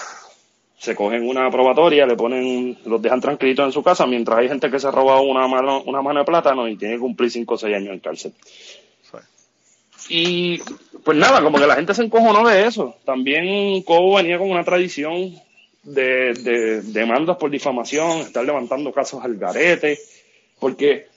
se 0.78 0.94
cogen 0.96 1.28
una 1.28 1.50
probatoria, 1.50 2.06
le 2.06 2.16
ponen, 2.16 2.78
los 2.86 3.02
dejan 3.02 3.22
tranquilitos 3.22 3.66
en 3.66 3.72
su 3.72 3.82
casa, 3.82 4.06
mientras 4.06 4.38
hay 4.38 4.48
gente 4.48 4.70
que 4.70 4.80
se 4.80 4.92
roba 4.92 5.20
una 5.22 5.48
mano, 5.48 5.82
una 5.88 6.04
mano 6.04 6.20
de 6.20 6.26
plátano 6.26 6.68
y 6.68 6.76
tiene 6.78 6.96
que 6.96 7.00
cumplir 7.00 7.32
5 7.32 7.54
o 7.56 7.58
6 7.58 7.76
años 7.76 7.94
en 7.94 8.00
cárcel. 8.00 8.34
Y 10.10 10.60
pues 11.04 11.18
nada, 11.18 11.42
como 11.42 11.58
que 11.60 11.68
la 11.68 11.76
gente 11.76 11.94
se 11.94 12.04
encojonó 12.04 12.48
de 12.48 12.66
eso. 12.68 12.96
También 13.06 13.82
Cobo 13.84 14.16
venía 14.18 14.38
con 14.38 14.50
una 14.50 14.64
tradición 14.64 15.34
de, 15.84 16.34
de 16.34 16.82
demandas 16.82 17.38
por 17.38 17.50
difamación, 17.50 18.20
estar 18.20 18.44
levantando 18.44 18.92
casos 18.94 19.24
al 19.24 19.36
garete, 19.38 20.00
porque 20.60 21.08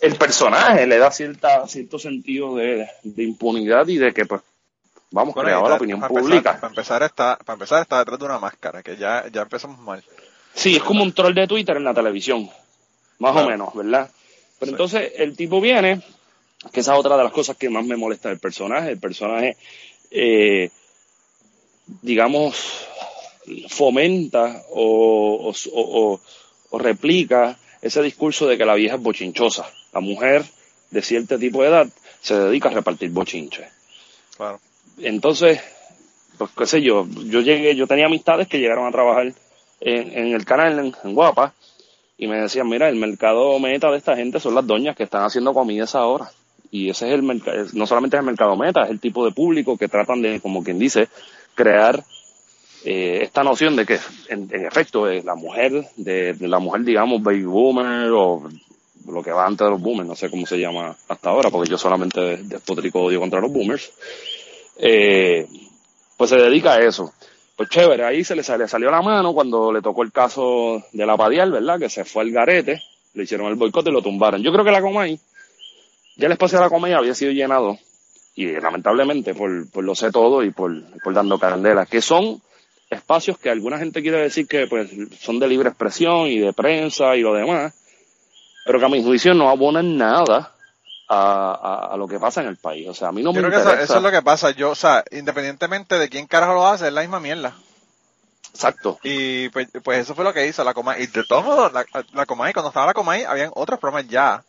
el 0.00 0.14
personaje 0.16 0.86
le 0.86 0.98
da 0.98 1.10
cierta, 1.10 1.66
cierto 1.68 1.98
sentido 1.98 2.56
de, 2.56 2.88
de 3.02 3.22
impunidad 3.22 3.86
y 3.88 3.98
de 3.98 4.12
que 4.12 4.26
pues 4.26 4.42
vamos, 5.10 5.34
Bueno, 5.34 5.46
creaba 5.48 5.66
y 5.66 5.70
la 5.70 5.76
opinión 5.76 6.00
para 6.00 6.08
empezar- 6.12 6.22
pública. 6.28 6.52
para 6.56 6.68
empezar 6.68 7.02
está, 7.02 7.36
para 7.38 7.54
empezar 7.54 7.82
está 7.82 7.98
detrás 8.00 8.18
de 8.18 8.24
una 8.24 8.38
máscara, 8.38 8.82
que 8.82 8.96
ya, 8.96 9.24
ya 9.32 9.42
empezamos 9.42 9.78
mal. 9.78 10.02
Sí, 10.54 10.76
es 10.76 10.82
como 10.82 11.02
un 11.02 11.12
troll 11.12 11.34
de 11.34 11.46
Twitter 11.46 11.76
en 11.76 11.84
la 11.84 11.94
televisión, 11.94 12.48
más 13.18 13.32
Claro. 13.32 13.46
o 13.46 13.50
menos, 13.50 13.74
¿verdad? 13.74 14.10
Pero 14.58 14.66
Sí. 14.70 14.72
entonces 14.72 15.12
el 15.16 15.36
tipo 15.36 15.60
viene, 15.60 16.02
que 16.70 16.80
esa 16.80 16.92
es 16.94 16.98
otra 17.00 17.16
de 17.16 17.24
las 17.24 17.32
cosas 17.32 17.56
que 17.56 17.68
más 17.70 17.84
me 17.84 17.96
molesta 17.96 18.28
del 18.28 18.38
personaje. 18.38 18.90
El 18.90 18.98
personaje, 19.00 19.56
eh, 20.10 20.70
digamos, 22.02 22.86
fomenta 23.68 24.62
o, 24.70 25.50
o- 25.50 25.54
o- 25.74 26.20
o 26.70 26.78
replica 26.78 27.58
ese 27.80 28.00
discurso 28.02 28.46
de 28.46 28.56
que 28.56 28.64
la 28.64 28.74
vieja 28.74 28.96
es 28.96 29.02
bochinchosa. 29.02 29.66
La 29.92 30.00
mujer 30.00 30.44
de 30.90 31.02
cierto 31.02 31.38
tipo 31.38 31.62
de 31.62 31.68
edad 31.68 31.88
se 32.20 32.38
dedica 32.38 32.68
a 32.68 32.72
repartir 32.72 33.10
bochinches. 33.10 33.66
Claro. 34.36 34.60
Entonces, 34.98 35.60
pues 36.38 36.50
qué 36.56 36.66
sé 36.66 36.82
yo, 36.82 37.06
yo 37.26 37.40
llegué, 37.40 37.74
yo 37.74 37.86
tenía 37.86 38.06
amistades 38.06 38.46
que 38.48 38.58
llegaron 38.58 38.86
a 38.86 38.92
trabajar 38.92 39.32
en, 39.80 40.18
en 40.18 40.32
el 40.32 40.44
canal 40.44 40.78
en, 40.78 40.94
en 41.02 41.14
Guapa 41.14 41.54
y 42.16 42.28
me 42.28 42.36
decían, 42.40 42.68
mira, 42.68 42.88
el 42.88 42.96
mercado 42.96 43.58
meta 43.58 43.90
de 43.90 43.98
esta 43.98 44.16
gente 44.16 44.38
son 44.38 44.54
las 44.54 44.66
doñas 44.66 44.94
que 44.96 45.02
están 45.02 45.24
haciendo 45.24 45.52
comidas 45.52 45.94
ahora. 45.94 46.30
Y 46.72 46.88
ese 46.90 47.06
es 47.08 47.14
el 47.14 47.22
mercado, 47.22 47.66
no 47.74 47.86
solamente 47.86 48.16
es 48.16 48.20
el 48.20 48.26
mercado 48.26 48.56
meta, 48.56 48.82
es 48.84 48.90
el 48.90 48.98
tipo 48.98 49.24
de 49.24 49.30
público 49.32 49.76
que 49.76 49.86
tratan 49.88 50.22
de, 50.22 50.40
como 50.40 50.64
quien 50.64 50.78
dice, 50.78 51.06
crear 51.54 52.02
eh, 52.84 53.20
esta 53.22 53.44
noción 53.44 53.76
de 53.76 53.86
que, 53.86 53.98
en, 54.28 54.48
efecto, 54.52 55.08
eh, 55.08 55.22
la 55.22 55.34
mujer, 55.34 55.86
de, 55.96 56.34
la 56.40 56.58
mujer, 56.58 56.82
digamos, 56.82 57.22
baby 57.22 57.44
boomer 57.44 58.10
o 58.12 58.48
lo 59.06 59.22
que 59.22 59.32
va 59.32 59.46
antes 59.46 59.64
de 59.66 59.70
los 59.70 59.80
boomers, 59.82 60.08
no 60.08 60.16
sé 60.16 60.30
cómo 60.30 60.46
se 60.46 60.58
llama 60.58 60.96
hasta 61.08 61.30
ahora, 61.30 61.50
porque 61.50 61.68
yo 61.70 61.76
solamente 61.76 62.38
despotrico 62.38 63.02
odio 63.02 63.20
contra 63.20 63.40
los 63.40 63.52
boomers, 63.52 63.92
eh, 64.78 65.46
pues 66.16 66.30
se 66.30 66.36
dedica 66.36 66.74
a 66.74 66.80
eso. 66.80 67.12
Pues 67.56 67.68
chévere, 67.68 68.04
ahí 68.04 68.24
se 68.24 68.34
le, 68.34 68.42
sale- 68.42 68.66
salió 68.66 68.90
la 68.90 69.02
mano 69.02 69.34
cuando 69.34 69.72
le 69.72 69.82
tocó 69.82 70.02
el 70.02 70.10
caso 70.10 70.82
de 70.92 71.04
la 71.06 71.16
Padial, 71.16 71.52
¿verdad? 71.52 71.78
Que 71.78 71.90
se 71.90 72.04
fue 72.04 72.22
al 72.22 72.30
garete, 72.30 72.82
le 73.14 73.24
hicieron 73.24 73.48
el 73.48 73.56
boicot 73.56 73.86
y 73.88 73.90
lo 73.92 74.00
tumbaron. 74.02 74.42
Yo 74.42 74.50
creo 74.52 74.64
que 74.64 74.70
la 74.70 74.80
Comay, 74.80 75.18
ya 76.16 76.26
el 76.26 76.32
espacio 76.32 76.58
de 76.58 76.64
la 76.64 76.70
Comay 76.70 76.92
había 76.92 77.14
sido 77.14 77.32
llenado, 77.32 77.78
y 78.34 78.46
lamentablemente 78.60 79.34
por, 79.34 79.70
por 79.70 79.84
lo 79.84 79.94
sé 79.94 80.10
todo 80.10 80.42
y 80.42 80.50
por, 80.50 80.72
por 81.02 81.14
dando 81.14 81.38
candela, 81.38 81.86
que 81.86 82.00
son 82.00 82.40
espacios 82.90 83.38
que 83.38 83.50
alguna 83.50 83.78
gente 83.78 84.02
quiere 84.02 84.18
decir 84.18 84.46
que 84.46 84.66
pues 84.66 84.90
son 85.20 85.38
de 85.38 85.48
libre 85.48 85.70
expresión 85.70 86.26
y 86.26 86.38
de 86.38 86.52
prensa 86.52 87.16
y 87.16 87.20
lo 87.20 87.34
demás, 87.34 87.74
pero 88.64 88.78
que 88.78 88.84
a 88.84 88.88
mi 88.88 89.02
juicio 89.02 89.34
no 89.34 89.48
abonan 89.48 89.96
nada 89.96 90.52
a, 91.08 91.52
a, 91.52 91.94
a 91.94 91.96
lo 91.96 92.06
que 92.06 92.18
pasa 92.18 92.42
en 92.42 92.48
el 92.48 92.56
país. 92.56 92.88
O 92.88 92.94
sea, 92.94 93.08
a 93.08 93.12
mí 93.12 93.22
no 93.22 93.32
Yo 93.32 93.42
me 93.42 93.48
creo 93.48 93.64
que 93.64 93.82
eso 93.82 93.96
es 93.96 94.02
lo 94.02 94.10
que 94.10 94.22
pasa. 94.22 94.50
Yo, 94.52 94.70
o 94.70 94.74
sea, 94.74 95.04
independientemente 95.10 95.98
de 95.98 96.08
quién 96.08 96.26
carajo 96.26 96.54
lo 96.54 96.66
hace, 96.66 96.88
es 96.88 96.92
la 96.92 97.00
misma 97.00 97.20
mierda. 97.20 97.54
Exacto. 98.54 98.98
Y 99.02 99.48
pues, 99.48 99.68
pues 99.82 100.00
eso 100.00 100.14
fue 100.14 100.24
lo 100.24 100.32
que 100.32 100.46
hizo 100.46 100.62
la 100.62 100.74
Comay. 100.74 101.02
Y 101.02 101.06
de 101.06 101.24
todos 101.24 101.44
modos, 101.44 101.72
la, 101.72 101.84
la 102.12 102.26
Comay, 102.26 102.52
cuando 102.52 102.68
estaba 102.68 102.86
la 102.86 102.94
Comay, 102.94 103.24
habían 103.24 103.50
otros 103.54 103.80
programas 103.80 104.08
ya 104.08 104.44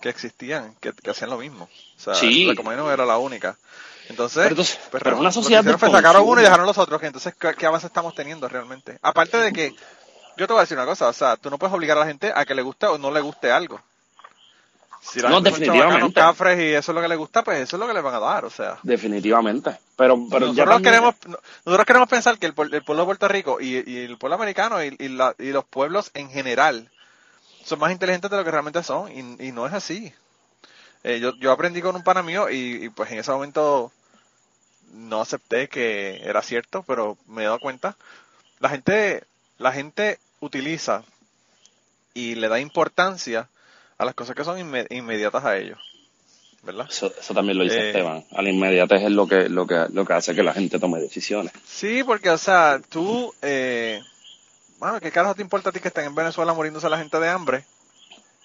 que 0.00 0.08
existían, 0.08 0.74
que, 0.80 0.92
que 0.92 1.10
hacían 1.10 1.30
lo 1.30 1.38
mismo. 1.38 1.64
O 1.96 2.00
sea, 2.00 2.14
Sí. 2.14 2.44
la 2.46 2.54
no 2.76 2.90
era 2.92 3.04
la 3.06 3.18
única. 3.18 3.56
Entonces, 4.08 4.36
Pero 4.44 4.48
entonces- 4.50 4.78
pues, 4.90 5.02
pero 5.02 5.16
una 5.16 5.24
lo 5.24 5.30
que 5.30 5.34
sociedad 5.34 5.60
hicieron 5.62 5.80
de 5.80 5.86
fue 5.90 5.90
sacaron 5.98 6.22
uno 6.28 6.40
y 6.40 6.44
dejaron 6.44 6.66
los 6.66 6.78
otros. 6.78 7.00
Que 7.00 7.06
entonces, 7.08 7.34
¿qué, 7.38 7.54
qué 7.58 7.66
avance 7.66 7.86
estamos 7.88 8.14
teniendo 8.14 8.48
realmente? 8.48 8.98
Aparte 9.02 9.36
de 9.38 9.52
que, 9.52 9.74
yo 10.36 10.46
te 10.46 10.52
voy 10.52 10.58
a 10.58 10.62
decir 10.62 10.76
una 10.76 10.86
cosa, 10.86 11.08
o 11.08 11.12
sea, 11.12 11.36
tú 11.36 11.50
no 11.50 11.58
puedes 11.58 11.74
obligar 11.74 11.96
a 11.96 12.00
la 12.00 12.06
gente 12.06 12.32
a 12.34 12.44
que 12.44 12.54
le 12.54 12.62
guste 12.62 12.86
o 12.86 12.98
no 12.98 13.10
le 13.10 13.20
guste 13.20 13.50
algo. 13.50 13.80
Si 15.00 15.20
la 15.20 15.28
No, 15.28 15.36
gente 15.36 15.50
definitivamente. 15.50 16.20
cafres 16.20 16.58
y 16.58 16.72
eso 16.74 16.90
es 16.90 16.94
lo 16.94 17.00
que 17.00 17.08
le 17.08 17.14
gusta, 17.16 17.44
pues 17.44 17.60
eso 17.60 17.76
es 17.76 17.80
lo 17.80 17.86
que 17.86 17.94
le 17.94 18.00
van 18.00 18.14
a 18.14 18.18
dar, 18.18 18.44
o 18.44 18.50
sea. 18.50 18.78
Definitivamente. 18.82 19.76
Pero, 19.96 20.16
pero 20.30 20.46
nosotros 20.46 20.66
también- 20.74 20.82
queremos 20.82 21.14
nosotros 21.64 21.86
queremos 21.86 22.08
pensar 22.08 22.38
que 22.38 22.46
el, 22.46 22.54
pueblo- 22.54 22.76
el 22.76 22.82
pueblo 22.84 23.02
de 23.02 23.06
Puerto 23.06 23.28
Rico 23.28 23.60
y, 23.60 23.82
y 23.88 23.98
el 24.04 24.18
pueblo 24.18 24.34
americano 24.34 24.82
y, 24.84 24.96
y 24.98 25.08
la- 25.08 25.34
y 25.38 25.50
los 25.50 25.64
pueblos 25.64 26.10
en 26.14 26.28
general 26.30 26.90
son 27.66 27.80
más 27.80 27.90
inteligentes 27.90 28.30
de 28.30 28.36
lo 28.36 28.44
que 28.44 28.50
realmente 28.50 28.82
son 28.82 29.10
y, 29.10 29.48
y 29.48 29.52
no 29.52 29.66
es 29.66 29.72
así 29.72 30.12
Eh, 31.04 31.18
yo, 31.20 31.34
yo 31.40 31.50
aprendí 31.52 31.82
con 31.82 31.96
un 31.96 32.02
pana 32.02 32.22
mío 32.22 32.48
y, 32.48 32.84
y, 32.84 32.88
pues 32.90 33.10
en 33.12 33.18
ese 33.18 33.30
momento 33.32 33.92
no 34.92 35.20
acepté 35.20 35.68
que 35.68 36.20
era 36.24 36.42
cierto 36.42 36.82
pero 36.86 37.16
me 37.26 37.42
he 37.42 37.44
dado 37.46 37.58
cuenta 37.60 37.96
la 38.60 38.68
gente 38.70 39.24
la 39.58 39.72
gente 39.72 40.18
utiliza 40.40 41.02
y 42.14 42.34
le 42.36 42.48
da 42.48 42.58
importancia 42.60 43.48
a 43.98 44.04
las 44.04 44.14
cosas 44.14 44.34
que 44.36 44.44
son 44.44 44.58
inme- 44.58 44.86
inmediatas 44.90 45.44
a 45.44 45.56
ellos 45.56 45.78
¿verdad? 46.62 46.86
Eso, 46.90 47.12
eso 47.18 47.34
también 47.34 47.58
lo 47.58 47.64
dice 47.64 47.78
Eh, 47.78 47.86
Esteban. 47.88 48.24
A 48.32 48.42
la 48.42 48.50
inmediatez 48.50 49.02
es 49.02 49.10
lo 49.10 49.26
que, 49.28 49.48
lo 49.48 49.66
que, 49.66 49.86
lo 49.92 50.04
que 50.04 50.12
hace 50.14 50.34
que 50.34 50.42
la 50.42 50.52
gente 50.52 50.78
tome 50.80 50.98
decisiones. 51.00 51.52
Sí, 51.64 52.02
porque, 52.02 52.28
o 52.30 52.38
sea, 52.38 52.80
tú, 52.88 53.32
eh, 53.40 54.02
bueno, 54.78 55.00
¿qué 55.00 55.10
carajo 55.10 55.34
te 55.34 55.42
importa 55.42 55.70
a 55.70 55.72
ti 55.72 55.80
que 55.80 55.88
estén 55.88 56.04
en 56.06 56.14
Venezuela 56.14 56.52
muriéndose 56.54 56.88
la 56.88 56.98
gente 56.98 57.18
de 57.18 57.28
hambre? 57.28 57.64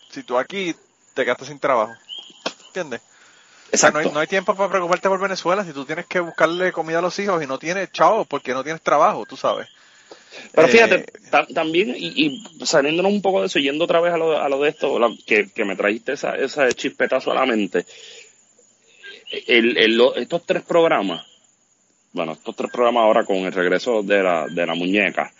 Si 0.09 0.23
tú 0.23 0.37
aquí 0.37 0.75
te 1.13 1.23
quedaste 1.23 1.45
sin 1.45 1.59
trabajo. 1.59 1.93
¿Entiendes? 2.67 3.01
O 3.73 3.77
sea, 3.77 3.91
no 3.91 3.99
Exacto. 3.99 3.99
hay, 3.99 4.13
no 4.13 4.19
hay 4.19 4.27
tiempo 4.27 4.55
para 4.55 4.69
preocuparte 4.69 5.07
por 5.09 5.19
Venezuela 5.19 5.63
si 5.63 5.71
tú 5.73 5.85
tienes 5.85 6.05
que 6.05 6.19
buscarle 6.19 6.71
comida 6.71 6.99
a 6.99 7.01
los 7.01 7.17
hijos 7.19 7.41
y 7.41 7.47
no 7.47 7.57
tienes 7.59 7.91
chavo 7.91 8.25
porque 8.25 8.53
no 8.53 8.63
tienes 8.63 8.81
trabajo, 8.81 9.25
tú 9.25 9.37
sabes. 9.37 9.67
Pero 10.53 10.67
Eh, 10.67 10.71
fíjate, 10.71 11.05
ta- 11.29 11.47
también, 11.47 11.93
y, 11.97 12.25
y 12.25 12.65
saliéndonos 12.65 13.11
un 13.11 13.21
poco 13.21 13.41
de 13.41 13.47
eso, 13.47 13.59
yendo 13.59 13.85
otra 13.85 13.99
vez 14.01 14.13
a 14.13 14.17
lo, 14.17 14.37
a 14.41 14.49
lo 14.49 14.59
de 14.61 14.69
esto, 14.69 14.99
la- 14.99 15.15
que, 15.25 15.49
que 15.49 15.65
me 15.65 15.75
trajiste 15.75 16.13
esa, 16.13 16.35
esa 16.35 16.69
chispetazo 16.69 17.31
a 17.31 17.35
la 17.35 17.45
mente, 17.45 17.85
el, 19.47 19.77
el- 19.77 20.01
estos 20.15 20.45
tres 20.45 20.63
programas, 20.63 21.25
bueno, 22.13 22.33
estos 22.33 22.55
tres 22.55 22.71
programas 22.71 23.03
ahora 23.03 23.23
con 23.25 23.37
el 23.37 23.53
regreso 23.53 24.03
de 24.03 24.21
la, 24.23 24.47
de 24.47 24.65
la 24.65 24.75
muñeca, 24.75 25.31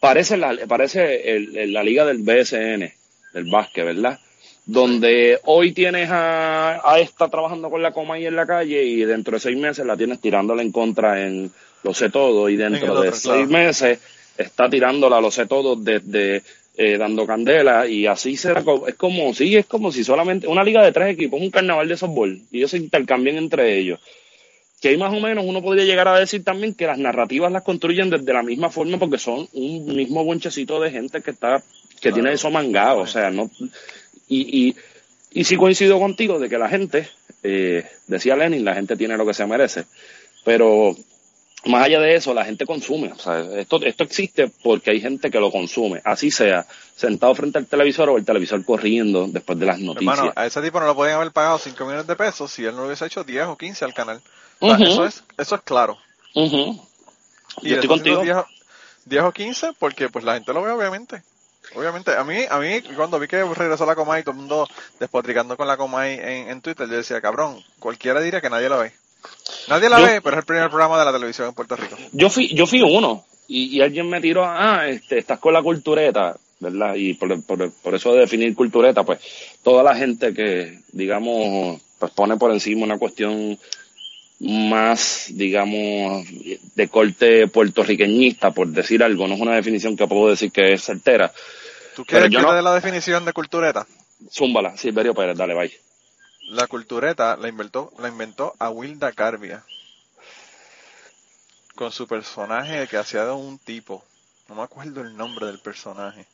parece 0.00 0.36
la, 0.36 0.56
parece 0.68 1.36
el- 1.36 1.56
el- 1.56 1.72
la 1.72 1.82
liga 1.82 2.04
del 2.04 2.18
BSN, 2.18 2.92
del 3.32 3.44
básquet, 3.44 3.84
¿verdad? 3.84 4.18
Donde 4.64 5.38
hoy 5.44 5.72
tienes 5.72 6.10
a, 6.10 6.80
a 6.84 6.98
esta 6.98 7.28
trabajando 7.28 7.70
con 7.70 7.82
la 7.82 7.92
coma 7.92 8.18
y 8.18 8.26
en 8.26 8.34
la 8.34 8.46
calle 8.46 8.82
y 8.82 9.04
dentro 9.04 9.34
de 9.36 9.40
seis 9.40 9.56
meses 9.56 9.86
la 9.86 9.96
tienes 9.96 10.20
tirándola 10.20 10.62
en 10.62 10.72
contra 10.72 11.24
en 11.24 11.50
lo 11.84 11.94
sé 11.94 12.10
todo 12.10 12.48
y 12.48 12.54
En 12.54 12.72
dentro 12.72 13.00
de 13.00 13.12
seis 13.12 13.22
claro. 13.22 13.46
meses 13.46 14.00
está 14.36 14.68
tirándola 14.68 15.20
lo 15.20 15.30
sé 15.30 15.46
todo 15.46 15.76
desde 15.76 16.42
eh, 16.76 16.98
dando 16.98 17.24
candela 17.26 17.86
y 17.86 18.06
así 18.06 18.36
será 18.36 18.62
co- 18.64 18.88
es 18.88 18.96
como 18.96 19.32
sí 19.34 19.56
es 19.56 19.66
como 19.66 19.92
si 19.92 20.02
solamente 20.02 20.48
una 20.48 20.64
liga 20.64 20.84
de 20.84 20.90
tres 20.92 21.14
equipos 21.14 21.40
un 21.40 21.50
carnaval 21.50 21.88
de 21.88 21.96
softball 21.96 22.38
y 22.50 22.58
ellos 22.58 22.72
se 22.72 22.78
intercambian 22.78 23.36
entre 23.36 23.78
ellos 23.78 24.00
que 24.80 24.88
ahí 24.88 24.96
más 24.96 25.12
o 25.12 25.20
menos 25.20 25.44
uno 25.46 25.62
podría 25.62 25.84
llegar 25.84 26.08
a 26.08 26.18
decir 26.18 26.44
también 26.44 26.74
que 26.74 26.86
las 26.86 26.98
narrativas 26.98 27.50
las 27.50 27.62
construyen 27.62 28.10
desde 28.10 28.32
la 28.32 28.42
misma 28.42 28.70
forma 28.70 28.98
porque 28.98 29.18
son 29.18 29.48
un 29.52 29.96
mismo 29.96 30.24
bonchecito 30.24 30.80
de 30.80 30.90
gente 30.90 31.22
que 31.22 31.30
está 31.30 31.62
que 32.00 32.12
tiene 32.12 32.32
eso 32.32 32.50
mangado 32.50 33.00
o 33.00 33.06
sea 33.06 33.30
no 33.30 33.50
y, 34.28 34.68
y, 34.68 34.76
y 35.32 35.44
sí 35.44 35.56
coincido 35.56 35.98
contigo 35.98 36.38
de 36.38 36.48
que 36.48 36.58
la 36.58 36.68
gente 36.68 37.08
eh, 37.42 37.86
decía 38.06 38.36
Lenin 38.36 38.64
la 38.64 38.74
gente 38.74 38.96
tiene 38.96 39.16
lo 39.16 39.26
que 39.26 39.34
se 39.34 39.46
merece 39.46 39.84
pero 40.44 40.94
más 41.66 41.84
allá 41.84 42.00
de 42.00 42.14
eso, 42.14 42.32
la 42.34 42.44
gente 42.44 42.64
consume. 42.66 43.12
O 43.12 43.18
sea, 43.18 43.40
esto, 43.58 43.80
esto 43.84 44.04
existe 44.04 44.50
porque 44.62 44.90
hay 44.90 45.00
gente 45.00 45.30
que 45.30 45.40
lo 45.40 45.50
consume. 45.50 46.00
Así 46.04 46.30
sea, 46.30 46.66
sentado 46.94 47.34
frente 47.34 47.58
al 47.58 47.66
televisor 47.66 48.08
o 48.10 48.16
el 48.16 48.24
televisor 48.24 48.64
corriendo 48.64 49.26
después 49.28 49.58
de 49.58 49.66
las 49.66 49.78
noticias. 49.78 50.16
Hermano, 50.18 50.32
a 50.36 50.46
ese 50.46 50.60
tipo 50.62 50.80
no 50.80 50.88
le 50.88 50.94
podían 50.94 51.16
haber 51.16 51.32
pagado 51.32 51.58
5 51.58 51.84
millones 51.84 52.06
de 52.06 52.16
pesos 52.16 52.50
si 52.50 52.64
él 52.64 52.74
no 52.76 52.86
hubiese 52.86 53.06
hecho 53.06 53.24
10 53.24 53.46
o 53.46 53.56
15 53.56 53.84
al 53.84 53.94
canal. 53.94 54.20
O 54.60 54.66
sea, 54.68 54.76
Ujú. 54.76 54.84
eso, 54.84 55.04
es, 55.06 55.24
eso 55.38 55.54
es 55.54 55.60
claro. 55.62 55.98
Y 57.62 57.68
Yo 57.68 57.74
estoy 57.76 57.88
contigo. 57.88 58.20
haciendo 58.20 58.22
10, 58.22 58.36
o- 58.36 58.46
10 59.06 59.22
o 59.24 59.32
15 59.32 59.72
porque 59.78 60.08
pues 60.08 60.24
la 60.24 60.34
gente 60.34 60.52
lo 60.52 60.62
ve 60.62 60.70
obviamente. 60.72 61.22
Obviamente, 61.74 62.14
a 62.14 62.22
mí, 62.22 62.44
a 62.48 62.58
mí 62.58 62.80
cuando 62.94 63.18
vi 63.18 63.26
que 63.26 63.42
regresó 63.42 63.84
la 63.86 63.96
Comay, 63.96 64.22
todo 64.22 64.32
el 64.32 64.38
mundo 64.38 64.68
despotricando 65.00 65.56
con 65.56 65.66
la 65.66 65.76
Comay 65.76 66.14
en, 66.14 66.48
en 66.50 66.60
Twitter, 66.60 66.88
yo 66.88 66.96
decía, 66.96 67.20
cabrón, 67.20 67.60
cualquiera 67.80 68.20
diría 68.20 68.40
que 68.40 68.48
nadie 68.50 68.68
la 68.68 68.76
ve. 68.76 68.92
Nadie 69.68 69.88
la 69.88 69.98
Yo- 70.00 70.06
ve, 70.06 70.20
pero 70.20 70.36
es 70.36 70.40
el 70.40 70.46
primer 70.46 70.68
programa 70.68 70.98
de 70.98 71.04
la 71.04 71.12
televisión 71.12 71.48
en 71.48 71.54
Puerto 71.54 71.76
Rico. 71.76 71.96
Yo 72.12 72.30
fui, 72.30 72.48
yo 72.54 72.66
fui 72.66 72.82
uno 72.82 73.24
y, 73.48 73.76
y 73.76 73.80
alguien 73.80 74.08
me 74.08 74.20
tiró, 74.20 74.44
ah, 74.44 74.86
este, 74.88 75.18
estás 75.18 75.38
con 75.38 75.52
la 75.52 75.62
cultureta, 75.62 76.36
¿verdad? 76.60 76.94
Y 76.96 77.14
por, 77.14 77.42
por, 77.44 77.70
por 77.72 77.94
eso 77.94 78.12
de 78.12 78.20
definir 78.20 78.54
cultureta, 78.54 79.02
pues 79.04 79.18
toda 79.62 79.82
la 79.82 79.94
gente 79.94 80.32
que, 80.34 80.78
digamos, 80.92 81.80
pues 81.98 82.12
pone 82.12 82.36
por 82.36 82.50
encima 82.52 82.84
una 82.84 82.98
cuestión 82.98 83.58
más, 84.38 85.26
digamos, 85.30 86.26
de 86.74 86.88
corte 86.88 87.48
puertorriqueñista, 87.48 88.50
por 88.50 88.68
decir 88.68 89.02
algo, 89.02 89.26
no 89.26 89.34
es 89.34 89.40
una 89.40 89.54
definición 89.54 89.96
que 89.96 90.06
puedo 90.06 90.28
decir 90.30 90.52
que 90.52 90.74
es 90.74 90.82
certera. 90.84 91.32
¿Tú 91.94 92.04
quieres 92.04 92.30
yo 92.30 92.38
que 92.40 92.42
no- 92.42 92.50
te 92.50 92.56
dé 92.56 92.62
la 92.62 92.74
definición 92.74 93.24
de 93.24 93.32
cultureta? 93.32 93.86
Zúmbala, 94.30 94.76
Silverio 94.76 95.14
Pérez, 95.14 95.36
dale, 95.38 95.54
bye. 95.54 95.72
La 96.46 96.66
cultureta 96.68 97.36
la 97.36 97.48
inventó, 97.48 97.92
la 97.98 98.08
inventó 98.08 98.54
a 98.58 98.70
Wilda 98.70 99.12
Carbia. 99.12 99.64
Con 101.74 101.92
su 101.92 102.06
personaje 102.06 102.86
que 102.88 102.96
hacía 102.96 103.24
de 103.24 103.32
un 103.32 103.58
tipo. 103.58 104.04
No 104.48 104.54
me 104.54 104.62
acuerdo 104.62 105.00
el 105.00 105.16
nombre 105.16 105.46
del 105.46 105.58
personaje. 105.58 106.24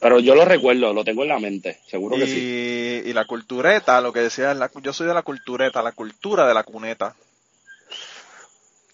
Pero 0.00 0.18
yo 0.18 0.34
lo 0.34 0.44
recuerdo, 0.44 0.92
lo 0.92 1.04
tengo 1.04 1.22
en 1.22 1.28
la 1.28 1.38
mente, 1.38 1.78
seguro 1.86 2.16
que 2.16 2.24
y, 2.24 2.26
sí. 2.26 3.08
y 3.08 3.12
la 3.12 3.24
cultureta, 3.24 4.00
lo 4.00 4.12
que 4.12 4.18
decía 4.18 4.52
la, 4.52 4.68
yo 4.82 4.92
soy 4.92 5.06
de 5.06 5.14
la 5.14 5.22
cultureta, 5.22 5.80
la 5.80 5.92
cultura 5.92 6.48
de 6.48 6.54
la 6.54 6.64
cuneta. 6.64 7.14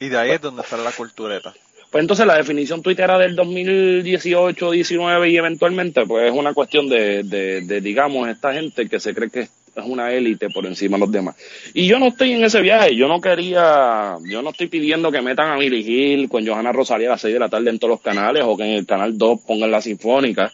Y 0.00 0.08
de 0.08 0.18
ahí 0.18 0.32
es 0.32 0.40
donde 0.42 0.64
sale 0.64 0.84
la 0.84 0.92
cultureta. 0.92 1.54
Pues 1.90 2.02
entonces 2.02 2.26
la 2.26 2.36
definición 2.36 2.82
tuitera 2.82 3.16
del 3.16 3.34
2018, 3.34 4.72
19 4.72 5.30
y 5.30 5.36
eventualmente, 5.38 6.04
pues 6.04 6.30
es 6.30 6.38
una 6.38 6.52
cuestión 6.52 6.90
de, 6.90 7.22
de, 7.22 7.62
de, 7.62 7.80
digamos, 7.80 8.28
esta 8.28 8.52
gente 8.52 8.86
que 8.86 9.00
se 9.00 9.14
cree 9.14 9.30
que 9.30 9.48
es 9.80 9.86
una 9.86 10.12
élite 10.12 10.50
por 10.50 10.66
encima 10.66 10.96
de 10.96 11.00
los 11.00 11.12
demás. 11.12 11.36
Y 11.74 11.86
yo 11.86 11.98
no 11.98 12.08
estoy 12.08 12.32
en 12.32 12.44
ese 12.44 12.60
viaje, 12.60 12.94
yo 12.96 13.08
no 13.08 13.20
quería, 13.20 14.16
yo 14.24 14.42
no 14.42 14.50
estoy 14.50 14.68
pidiendo 14.68 15.10
que 15.10 15.22
metan 15.22 15.50
a 15.50 15.56
Milly 15.56 15.82
Gil 15.82 16.28
con 16.28 16.46
Johanna 16.46 16.72
Rosalía 16.72 17.08
a 17.08 17.12
las 17.12 17.20
6 17.20 17.34
de 17.34 17.40
la 17.40 17.48
tarde 17.48 17.70
en 17.70 17.78
todos 17.78 17.90
los 17.92 18.00
canales 18.00 18.44
o 18.46 18.56
que 18.56 18.64
en 18.64 18.72
el 18.72 18.86
canal 18.86 19.16
2 19.16 19.40
pongan 19.46 19.70
la 19.70 19.80
sinfónica. 19.80 20.52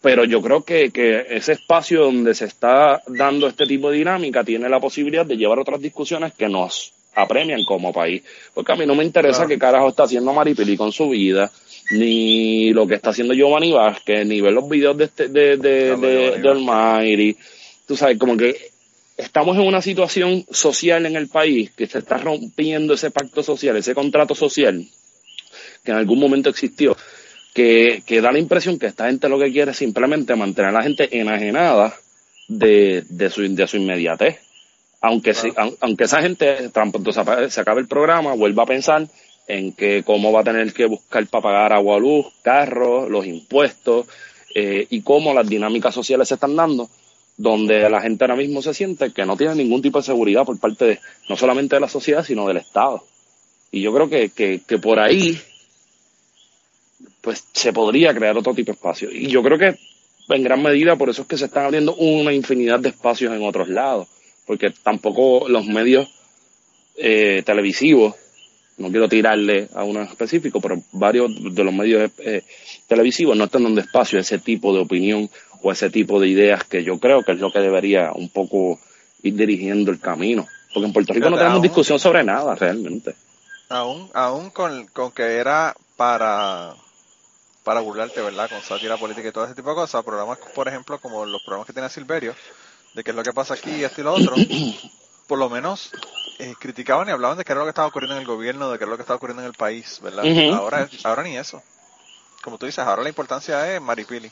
Pero 0.00 0.24
yo 0.24 0.42
creo 0.42 0.64
que, 0.64 0.90
que 0.90 1.26
ese 1.30 1.52
espacio 1.52 2.02
donde 2.02 2.34
se 2.34 2.46
está 2.46 3.00
dando 3.06 3.46
este 3.46 3.66
tipo 3.66 3.90
de 3.90 3.98
dinámica 3.98 4.42
tiene 4.42 4.68
la 4.68 4.80
posibilidad 4.80 5.24
de 5.24 5.36
llevar 5.36 5.60
otras 5.60 5.80
discusiones 5.80 6.32
que 6.34 6.48
nos 6.48 6.92
apremian 7.14 7.64
como 7.64 7.92
país. 7.92 8.22
Porque 8.54 8.72
a 8.72 8.76
mí 8.76 8.86
no 8.86 8.94
me 8.94 9.04
interesa 9.04 9.46
qué 9.46 9.58
carajo 9.58 9.88
está 9.88 10.04
haciendo 10.04 10.32
Maripili 10.32 10.76
con 10.76 10.92
su 10.92 11.10
vida, 11.10 11.50
ni 11.92 12.72
lo 12.72 12.86
que 12.86 12.96
está 12.96 13.10
haciendo 13.10 13.34
Giovanni 13.34 13.72
Vázquez, 13.72 14.26
ni 14.26 14.40
ver 14.40 14.52
los 14.52 14.68
videos 14.68 14.96
de, 14.96 15.04
este, 15.04 15.28
de, 15.28 15.56
de, 15.56 15.96
de, 15.96 16.40
de 16.40 16.48
Almighty. 16.48 17.36
Tú 17.86 17.96
sabes, 17.96 18.18
como 18.18 18.36
que 18.36 18.70
estamos 19.16 19.56
en 19.56 19.66
una 19.66 19.82
situación 19.82 20.44
social 20.50 21.06
en 21.06 21.16
el 21.16 21.28
país 21.28 21.70
que 21.72 21.86
se 21.86 21.98
está 21.98 22.18
rompiendo 22.18 22.94
ese 22.94 23.10
pacto 23.10 23.42
social, 23.42 23.76
ese 23.76 23.94
contrato 23.94 24.34
social 24.34 24.86
que 25.84 25.90
en 25.90 25.96
algún 25.96 26.18
momento 26.18 26.48
existió, 26.48 26.96
que, 27.54 28.02
que 28.06 28.20
da 28.20 28.32
la 28.32 28.38
impresión 28.38 28.78
que 28.78 28.86
esta 28.86 29.06
gente 29.06 29.28
lo 29.28 29.38
que 29.38 29.52
quiere 29.52 29.72
es 29.72 29.76
simplemente 29.76 30.36
mantener 30.36 30.70
a 30.70 30.78
la 30.78 30.82
gente 30.82 31.08
enajenada 31.18 31.94
de, 32.48 33.04
de, 33.08 33.30
su, 33.30 33.42
de 33.54 33.66
su 33.66 33.76
inmediatez. 33.76 34.38
Aunque, 35.00 35.34
si, 35.34 35.52
aunque 35.80 36.04
esa 36.04 36.22
gente, 36.22 36.70
se 36.70 37.60
acabe 37.60 37.80
el 37.80 37.88
programa, 37.88 38.34
vuelva 38.34 38.62
a 38.62 38.66
pensar 38.66 39.08
en 39.48 39.72
que 39.72 40.04
cómo 40.04 40.30
va 40.30 40.40
a 40.40 40.44
tener 40.44 40.72
que 40.72 40.86
buscar 40.86 41.26
para 41.26 41.42
pagar 41.42 41.72
agua, 41.72 41.98
luz, 41.98 42.26
carros, 42.42 43.10
los 43.10 43.26
impuestos, 43.26 44.06
eh, 44.54 44.86
y 44.90 45.00
cómo 45.00 45.34
las 45.34 45.48
dinámicas 45.48 45.94
sociales 45.94 46.28
se 46.28 46.34
están 46.34 46.54
dando, 46.54 46.88
donde 47.36 47.88
la 47.88 48.00
gente 48.00 48.24
ahora 48.24 48.36
mismo 48.36 48.62
se 48.62 48.74
siente 48.74 49.12
que 49.12 49.24
no 49.24 49.36
tiene 49.36 49.54
ningún 49.56 49.82
tipo 49.82 49.98
de 49.98 50.04
seguridad 50.04 50.44
por 50.44 50.58
parte 50.58 50.84
de, 50.84 51.00
no 51.28 51.36
solamente 51.36 51.76
de 51.76 51.80
la 51.80 51.88
sociedad, 51.88 52.24
sino 52.24 52.46
del 52.46 52.58
Estado. 52.58 53.04
Y 53.70 53.80
yo 53.80 53.92
creo 53.92 54.08
que, 54.08 54.30
que, 54.30 54.60
que 54.66 54.78
por 54.78 55.00
ahí, 55.00 55.40
pues 57.20 57.44
se 57.52 57.72
podría 57.72 58.14
crear 58.14 58.36
otro 58.36 58.54
tipo 58.54 58.72
de 58.72 58.76
espacio. 58.76 59.10
Y 59.10 59.28
yo 59.28 59.42
creo 59.42 59.58
que 59.58 59.76
en 60.28 60.42
gran 60.42 60.62
medida 60.62 60.96
por 60.96 61.10
eso 61.10 61.22
es 61.22 61.28
que 61.28 61.38
se 61.38 61.46
están 61.46 61.64
abriendo 61.64 61.94
una 61.94 62.32
infinidad 62.32 62.80
de 62.80 62.90
espacios 62.90 63.34
en 63.34 63.42
otros 63.42 63.68
lados, 63.68 64.08
porque 64.46 64.70
tampoco 64.70 65.48
los 65.48 65.66
medios 65.66 66.08
eh, 66.96 67.42
televisivos, 67.44 68.14
no 68.78 68.90
quiero 68.90 69.08
tirarle 69.08 69.68
a 69.74 69.84
uno 69.84 70.02
específico, 70.02 70.60
pero 70.60 70.82
varios 70.92 71.54
de 71.54 71.64
los 71.64 71.74
medios 71.74 72.10
eh, 72.18 72.42
televisivos 72.86 73.36
no 73.36 73.44
están 73.44 73.64
dando 73.64 73.80
espacio 73.80 74.18
a 74.18 74.22
ese 74.22 74.38
tipo 74.38 74.72
de 74.74 74.80
opinión 74.80 75.28
o 75.62 75.72
ese 75.72 75.90
tipo 75.90 76.20
de 76.20 76.28
ideas 76.28 76.64
que 76.64 76.84
yo 76.84 76.98
creo 76.98 77.22
que 77.22 77.32
es 77.32 77.38
lo 77.38 77.52
que 77.52 77.60
debería 77.60 78.12
un 78.12 78.28
poco 78.28 78.80
ir 79.22 79.34
dirigiendo 79.34 79.90
el 79.90 80.00
camino. 80.00 80.46
Porque 80.72 80.86
en 80.86 80.92
Puerto 80.92 81.12
Rico 81.12 81.30
no 81.30 81.36
tenemos 81.36 81.62
discusión 81.62 81.98
sobre 81.98 82.24
nada 82.24 82.54
realmente. 82.54 83.14
Aún, 83.68 84.10
aún 84.12 84.50
con, 84.50 84.86
con 84.88 85.12
que 85.12 85.36
era 85.36 85.74
para 85.96 86.74
para 87.62 87.80
burlarte, 87.80 88.20
¿verdad? 88.20 88.50
Con 88.50 88.60
sátira 88.62 88.96
política 88.96 89.28
y 89.28 89.32
todo 89.32 89.44
ese 89.44 89.54
tipo 89.54 89.70
de 89.70 89.76
cosas. 89.76 90.04
Programas, 90.04 90.38
por 90.54 90.68
ejemplo, 90.68 90.98
como 91.00 91.24
los 91.24 91.42
programas 91.42 91.66
que 91.66 91.72
tiene 91.72 91.88
Silverio, 91.88 92.34
de 92.94 93.04
qué 93.04 93.10
es 93.10 93.16
lo 93.16 93.22
que 93.22 93.32
pasa 93.32 93.54
aquí 93.54 93.70
y 93.70 93.84
esto 93.84 94.00
y 94.00 94.04
lo 94.04 94.14
otro, 94.14 94.34
por 95.26 95.38
lo 95.38 95.48
menos 95.48 95.90
eh, 96.38 96.54
criticaban 96.58 97.08
y 97.08 97.12
hablaban 97.12 97.38
de 97.38 97.44
qué 97.44 97.52
era 97.52 97.60
lo 97.60 97.66
que 97.66 97.70
estaba 97.70 97.88
ocurriendo 97.88 98.16
en 98.16 98.22
el 98.22 98.26
gobierno, 98.26 98.70
de 98.70 98.78
qué 98.78 98.84
era 98.84 98.90
lo 98.90 98.96
que 98.96 99.02
estaba 99.02 99.16
ocurriendo 99.16 99.42
en 99.42 99.48
el 99.48 99.54
país, 99.54 100.00
¿verdad? 100.02 100.24
ahora, 100.54 100.88
ahora 101.04 101.22
ni 101.22 101.36
eso. 101.36 101.62
Como 102.42 102.58
tú 102.58 102.66
dices, 102.66 102.80
ahora 102.80 103.02
la 103.02 103.08
importancia 103.08 103.74
es 103.74 103.80
Maripili. 103.80 104.30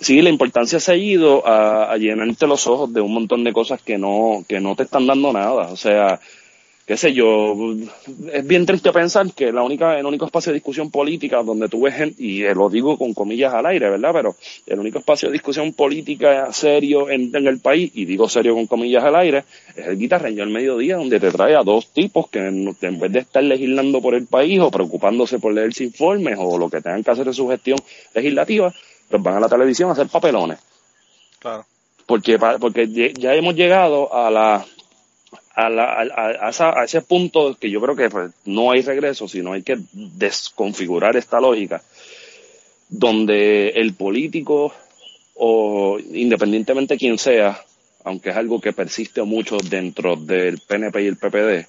Sí, 0.00 0.22
la 0.22 0.30
importancia 0.30 0.78
se 0.78 0.92
ha 0.92 0.96
ido 0.96 1.44
a, 1.44 1.96
llenarte 1.96 2.46
los 2.46 2.66
ojos 2.68 2.92
de 2.92 3.00
un 3.00 3.12
montón 3.12 3.42
de 3.42 3.52
cosas 3.52 3.82
que 3.82 3.98
no, 3.98 4.44
que 4.48 4.60
no 4.60 4.76
te 4.76 4.84
están 4.84 5.06
dando 5.06 5.32
nada. 5.32 5.72
O 5.72 5.76
sea, 5.76 6.20
qué 6.86 6.96
sé 6.96 7.12
yo, 7.12 7.54
es 8.32 8.46
bien 8.46 8.64
triste 8.64 8.92
pensar 8.92 9.30
que 9.34 9.52
la 9.52 9.62
única, 9.62 9.98
el 9.98 10.06
único 10.06 10.24
espacio 10.24 10.52
de 10.52 10.54
discusión 10.54 10.90
política 10.92 11.42
donde 11.42 11.68
tú 11.68 11.82
ves 11.82 11.96
gente, 11.96 12.22
y 12.22 12.42
lo 12.54 12.70
digo 12.70 12.96
con 12.96 13.12
comillas 13.12 13.52
al 13.52 13.66
aire, 13.66 13.90
¿verdad? 13.90 14.10
Pero 14.14 14.36
el 14.66 14.78
único 14.78 15.00
espacio 15.00 15.28
de 15.28 15.32
discusión 15.32 15.72
política 15.72 16.52
serio 16.52 17.10
en, 17.10 17.34
el 17.34 17.58
país, 17.58 17.90
y 17.92 18.04
digo 18.04 18.28
serio 18.28 18.54
con 18.54 18.68
comillas 18.68 19.02
al 19.02 19.16
aire, 19.16 19.44
es 19.76 19.88
el 19.88 19.98
guitarreño 19.98 20.44
al 20.44 20.50
mediodía, 20.50 20.96
donde 20.96 21.18
te 21.18 21.32
trae 21.32 21.56
a 21.56 21.62
dos 21.64 21.92
tipos 21.92 22.28
que 22.28 22.38
en, 22.38 22.74
vez 23.00 23.12
de 23.12 23.18
estar 23.18 23.42
legislando 23.42 24.00
por 24.00 24.14
el 24.14 24.26
país 24.26 24.60
o 24.60 24.70
preocupándose 24.70 25.40
por 25.40 25.52
leerse 25.52 25.82
informes 25.82 26.38
o 26.38 26.56
lo 26.56 26.70
que 26.70 26.80
tengan 26.80 27.02
que 27.02 27.10
hacer 27.10 27.26
en 27.26 27.34
su 27.34 27.48
gestión 27.48 27.78
legislativa, 28.14 28.72
pues 29.08 29.22
van 29.22 29.36
a 29.36 29.40
la 29.40 29.48
televisión 29.48 29.90
a 29.90 29.92
hacer 29.92 30.08
papelones. 30.08 30.58
Claro. 31.38 31.64
Porque, 32.06 32.38
porque 32.38 33.12
ya 33.14 33.34
hemos 33.34 33.54
llegado 33.54 34.14
a 34.14 34.30
la 34.30 34.64
a, 35.58 36.84
ese 36.84 37.02
punto 37.02 37.56
que 37.58 37.70
yo 37.70 37.80
creo 37.80 37.96
que 37.96 38.08
pues, 38.08 38.32
no 38.44 38.70
hay 38.70 38.82
regreso, 38.82 39.26
sino 39.26 39.52
hay 39.52 39.62
que 39.62 39.78
desconfigurar 39.92 41.16
esta 41.16 41.40
lógica, 41.40 41.82
donde 42.88 43.70
el 43.70 43.94
político, 43.94 44.72
o 45.34 45.98
independientemente 45.98 46.96
quien 46.96 47.18
sea, 47.18 47.60
aunque 48.04 48.30
es 48.30 48.36
algo 48.36 48.60
que 48.60 48.72
persiste 48.72 49.22
mucho 49.22 49.58
dentro 49.58 50.14
del 50.16 50.60
PNP 50.60 51.02
y 51.02 51.06
el 51.06 51.16
PPD, 51.16 51.66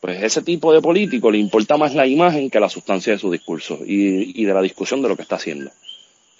pues 0.00 0.22
ese 0.22 0.42
tipo 0.42 0.72
de 0.72 0.80
político 0.80 1.30
le 1.30 1.38
importa 1.38 1.76
más 1.76 1.94
la 1.94 2.06
imagen 2.06 2.48
que 2.48 2.60
la 2.60 2.70
sustancia 2.70 3.12
de 3.12 3.18
su 3.18 3.30
discurso 3.30 3.80
y, 3.84 4.44
de 4.44 4.54
la 4.54 4.62
discusión 4.62 5.02
de 5.02 5.08
lo 5.08 5.16
que 5.16 5.22
está 5.22 5.36
haciendo. 5.36 5.70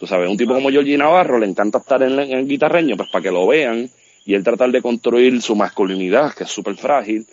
Tú 0.00 0.06
sabes, 0.06 0.28
un 0.28 0.36
tipo 0.36 0.54
como 0.54 0.70
Georgie 0.70 0.96
Navarro 0.98 1.38
le 1.38 1.46
encanta 1.46 1.78
estar 1.78 2.02
en, 2.02 2.18
en 2.18 2.32
el 2.32 2.48
guitarreño, 2.48 2.96
pues 2.96 3.10
para 3.10 3.22
que 3.22 3.30
lo 3.30 3.46
vean 3.46 3.88
y 4.24 4.34
él 4.34 4.42
tratar 4.42 4.70
de 4.70 4.82
construir 4.82 5.40
su 5.42 5.54
masculinidad, 5.54 6.34
que 6.34 6.44
es 6.44 6.50
súper 6.50 6.76
frágil, 6.76 7.26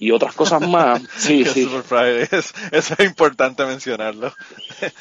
y 0.00 0.10
otras 0.10 0.34
cosas 0.34 0.66
más. 0.66 1.02
Sí, 1.16 1.44
sí. 1.44 1.68
Es 1.72 1.86
frágil. 1.86 2.28
eso 2.72 2.94
es 2.98 3.06
importante 3.06 3.64
mencionarlo. 3.64 4.32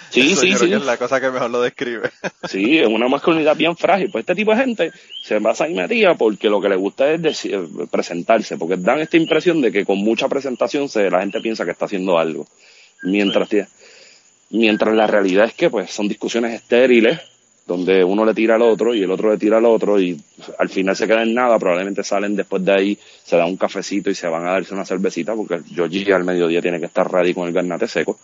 Sí, 0.10 0.36
sí, 0.36 0.53
sí. 0.58 0.73
es 0.73 0.86
la 0.86 0.97
cosa 0.97 1.21
que 1.21 1.30
mejor 1.30 1.51
lo 1.51 1.62
describe. 1.62 2.10
Sí, 2.47 2.80
es 2.80 2.88
una 2.88 3.08
masculinidad 3.08 3.56
bien 3.56 3.75
frágil. 3.77 4.10
Pues 4.12 4.23
este 4.23 4.36
tipo 4.36 4.51
de 4.51 4.58
gente 4.58 4.91
se 5.23 5.39
basa 5.39 5.67
en 5.67 5.75
metía 5.75 6.15
porque 6.15 6.49
lo 6.49 6.62
que 6.62 6.69
le 6.69 6.75
gusta 6.75 7.12
es 7.12 7.21
decir, 7.21 7.60
presentarse, 7.91 8.58
porque 8.58 8.77
dan 8.77 8.99
esta 8.99 9.17
impresión 9.17 9.62
de 9.62 9.71
que 9.71 9.86
con 9.86 9.99
mucha 9.99 10.27
presentación 10.27 10.89
se, 10.89 11.10
la 11.10 11.19
gente 11.19 11.41
piensa 11.41 11.65
que 11.65 11.71
está 11.71 11.86
haciendo 11.86 12.17
algo. 12.17 12.47
Mientras, 13.03 13.49
mientras 14.49 14.95
la 14.95 15.07
realidad 15.07 15.45
es 15.45 15.53
que 15.53 15.69
pues 15.69 15.91
son 15.91 16.07
discusiones 16.07 16.53
estériles, 16.53 17.19
donde 17.65 18.01
uno 18.01 18.23
le 18.23 18.33
tira 18.33 18.55
al 18.55 18.62
otro 18.62 18.95
y 18.95 19.03
el 19.03 19.12
otro 19.12 19.29
le 19.29 19.38
tira 19.38 19.57
al 19.57 19.65
otro 19.65 19.99
y 19.99 20.19
al 20.57 20.69
final 20.69 20.95
se 20.95 21.05
queda 21.05 21.23
en 21.23 21.33
nada, 21.33 21.60
probablemente 21.60 22.01
salen 22.01 22.36
después 22.36 22.63
de 22.63 22.71
ahí, 22.71 22.97
se 23.23 23.36
da 23.36 23.45
un 23.45 23.57
cafecito 23.57 24.10
y 24.10 24.15
se 24.15 24.27
van 24.27 24.47
a 24.47 24.51
darse 24.51 24.73
una 24.73 24.86
cervecita 24.86 25.36
porque 25.36 25.60
Georgie 25.73 26.13
al 26.13 26.23
mediodía 26.23 26.62
tiene 26.62 26.79
que 26.79 26.86
estar 26.86 27.12
ready 27.12 27.33
con 27.33 27.47
el 27.47 27.53
garnate 27.53 27.88
seco. 27.88 28.17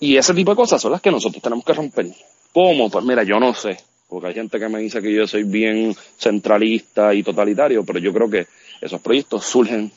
Y 0.00 0.16
ese 0.16 0.34
tipo 0.34 0.50
de 0.50 0.56
cosas 0.56 0.82
son 0.82 0.92
las 0.92 1.00
que 1.00 1.10
nosotros 1.10 1.42
tenemos 1.42 1.64
que 1.64 1.72
romper. 1.72 2.06
¿Cómo? 2.52 2.90
Pues 2.90 3.04
mira, 3.06 3.22
yo 3.22 3.40
no 3.40 3.54
sé, 3.54 3.78
porque 4.06 4.28
hay 4.28 4.34
gente 4.34 4.58
que 4.58 4.68
me 4.68 4.80
dice 4.80 5.00
que 5.00 5.10
yo 5.10 5.26
soy 5.26 5.44
bien 5.44 5.96
centralista 6.18 7.14
y 7.14 7.22
totalitario, 7.22 7.84
pero 7.84 7.98
yo 8.00 8.12
creo 8.12 8.28
que 8.28 8.46
esos 8.82 9.00
proyectos 9.00 9.46
surgen 9.46 9.90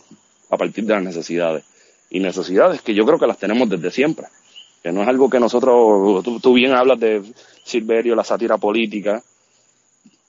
a 0.50 0.56
partir 0.56 0.86
de 0.86 0.94
las 0.94 1.04
necesidades. 1.04 1.66
Y 2.10 2.20
necesidades 2.20 2.82
que 2.82 2.94
yo 2.94 3.04
creo 3.04 3.20
que 3.20 3.28
las 3.28 3.38
tenemos 3.38 3.68
desde 3.68 3.92
siempre 3.92 4.28
que 4.86 4.92
no 4.92 5.02
es 5.02 5.08
algo 5.08 5.32
que 5.32 5.40
nosotros, 5.40 6.24
tú, 6.24 6.54
bien 6.54 6.72
hablas 6.74 7.00
de 7.00 7.24
Silverio, 7.64 8.14
la 8.14 8.24
sátira 8.24 8.60
política. 8.60 9.20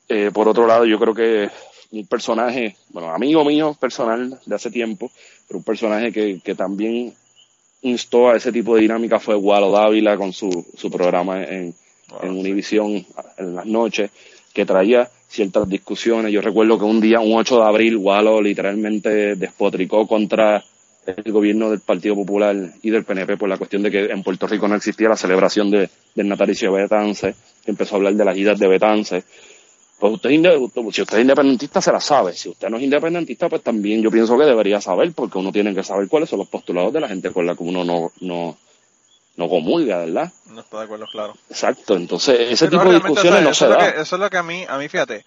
Eh, 0.08 0.30
por 0.32 0.48
otro 0.48 0.66
lado, 0.66 0.86
yo 0.86 0.98
creo 0.98 1.12
que 1.12 1.50
un 1.90 2.06
personaje, 2.06 2.74
bueno, 2.88 3.12
amigo 3.12 3.44
mío 3.44 3.76
personal 3.78 4.40
de 4.46 4.54
hace 4.54 4.70
tiempo, 4.70 5.10
pero 5.46 5.58
un 5.58 5.62
personaje 5.62 6.10
que, 6.10 6.40
que 6.42 6.54
también 6.54 7.12
instó 7.82 8.30
a 8.30 8.36
ese 8.38 8.50
tipo 8.50 8.74
de 8.74 8.80
dinámica 8.80 9.20
fue 9.20 9.34
Walo 9.34 9.70
Dávila 9.70 10.16
con 10.16 10.32
su, 10.32 10.48
su 10.74 10.90
programa 10.90 11.44
en, 11.44 11.74
en 12.22 12.30
Univisión 12.30 13.04
en 13.36 13.54
las 13.56 13.66
noches, 13.66 14.10
que 14.54 14.64
traía 14.64 15.06
ciertas 15.28 15.68
discusiones. 15.68 16.32
Yo 16.32 16.40
recuerdo 16.40 16.78
que 16.78 16.86
un 16.86 17.02
día, 17.02 17.20
un 17.20 17.36
8 17.36 17.58
de 17.58 17.66
abril, 17.66 17.98
Walo 17.98 18.40
literalmente 18.40 19.36
despotricó 19.36 20.06
contra 20.06 20.64
el 21.06 21.32
gobierno 21.32 21.70
del 21.70 21.80
Partido 21.80 22.14
Popular 22.14 22.56
y 22.82 22.90
del 22.90 23.04
PNP 23.04 23.36
por 23.36 23.48
la 23.48 23.58
cuestión 23.58 23.82
de 23.82 23.90
que 23.90 24.04
en 24.06 24.22
Puerto 24.22 24.46
Rico 24.46 24.66
no 24.68 24.74
existía 24.74 25.08
la 25.08 25.16
celebración 25.16 25.70
de, 25.70 25.88
del 26.14 26.28
natalicio 26.28 26.72
de 26.72 26.82
Betance, 26.82 27.34
que 27.64 27.70
empezó 27.70 27.94
a 27.94 27.98
hablar 27.98 28.14
de 28.14 28.24
las 28.24 28.36
idas 28.36 28.58
de 28.58 28.68
Betance. 28.68 29.24
Pues 29.98 30.12
usted, 30.12 30.30
si 30.30 31.02
usted 31.02 31.16
es 31.16 31.22
independentista, 31.22 31.80
se 31.80 31.90
la 31.90 32.00
sabe. 32.00 32.34
Si 32.34 32.50
usted 32.50 32.68
no 32.68 32.76
es 32.76 32.82
independentista, 32.82 33.48
pues 33.48 33.62
también 33.62 34.02
yo 34.02 34.10
pienso 34.10 34.36
que 34.36 34.44
debería 34.44 34.80
saber, 34.80 35.12
porque 35.14 35.38
uno 35.38 35.50
tiene 35.50 35.74
que 35.74 35.82
saber 35.82 36.08
cuáles 36.08 36.28
son 36.28 36.40
los 36.40 36.48
postulados 36.48 36.92
de 36.92 37.00
la 37.00 37.08
gente 37.08 37.30
con 37.30 37.46
la 37.46 37.54
que 37.54 37.62
uno 37.62 37.82
no, 37.82 38.12
no, 38.20 38.56
no 39.36 39.48
comulga, 39.48 39.98
¿verdad? 39.98 40.32
No 40.50 40.60
está 40.60 40.78
de 40.78 40.84
acuerdo, 40.84 41.06
claro. 41.10 41.34
Exacto, 41.48 41.96
entonces 41.96 42.52
ese 42.52 42.68
tipo 42.68 42.84
de 42.84 42.94
discusiones 42.94 43.42
no 43.42 43.54
se 43.54 43.68
da. 43.68 43.88
eso 43.88 44.16
es 44.16 44.20
lo 44.20 44.28
que 44.28 44.36
a 44.36 44.42
mí, 44.42 44.64
a 44.68 44.76
mí 44.76 44.88
fíjate, 44.88 45.24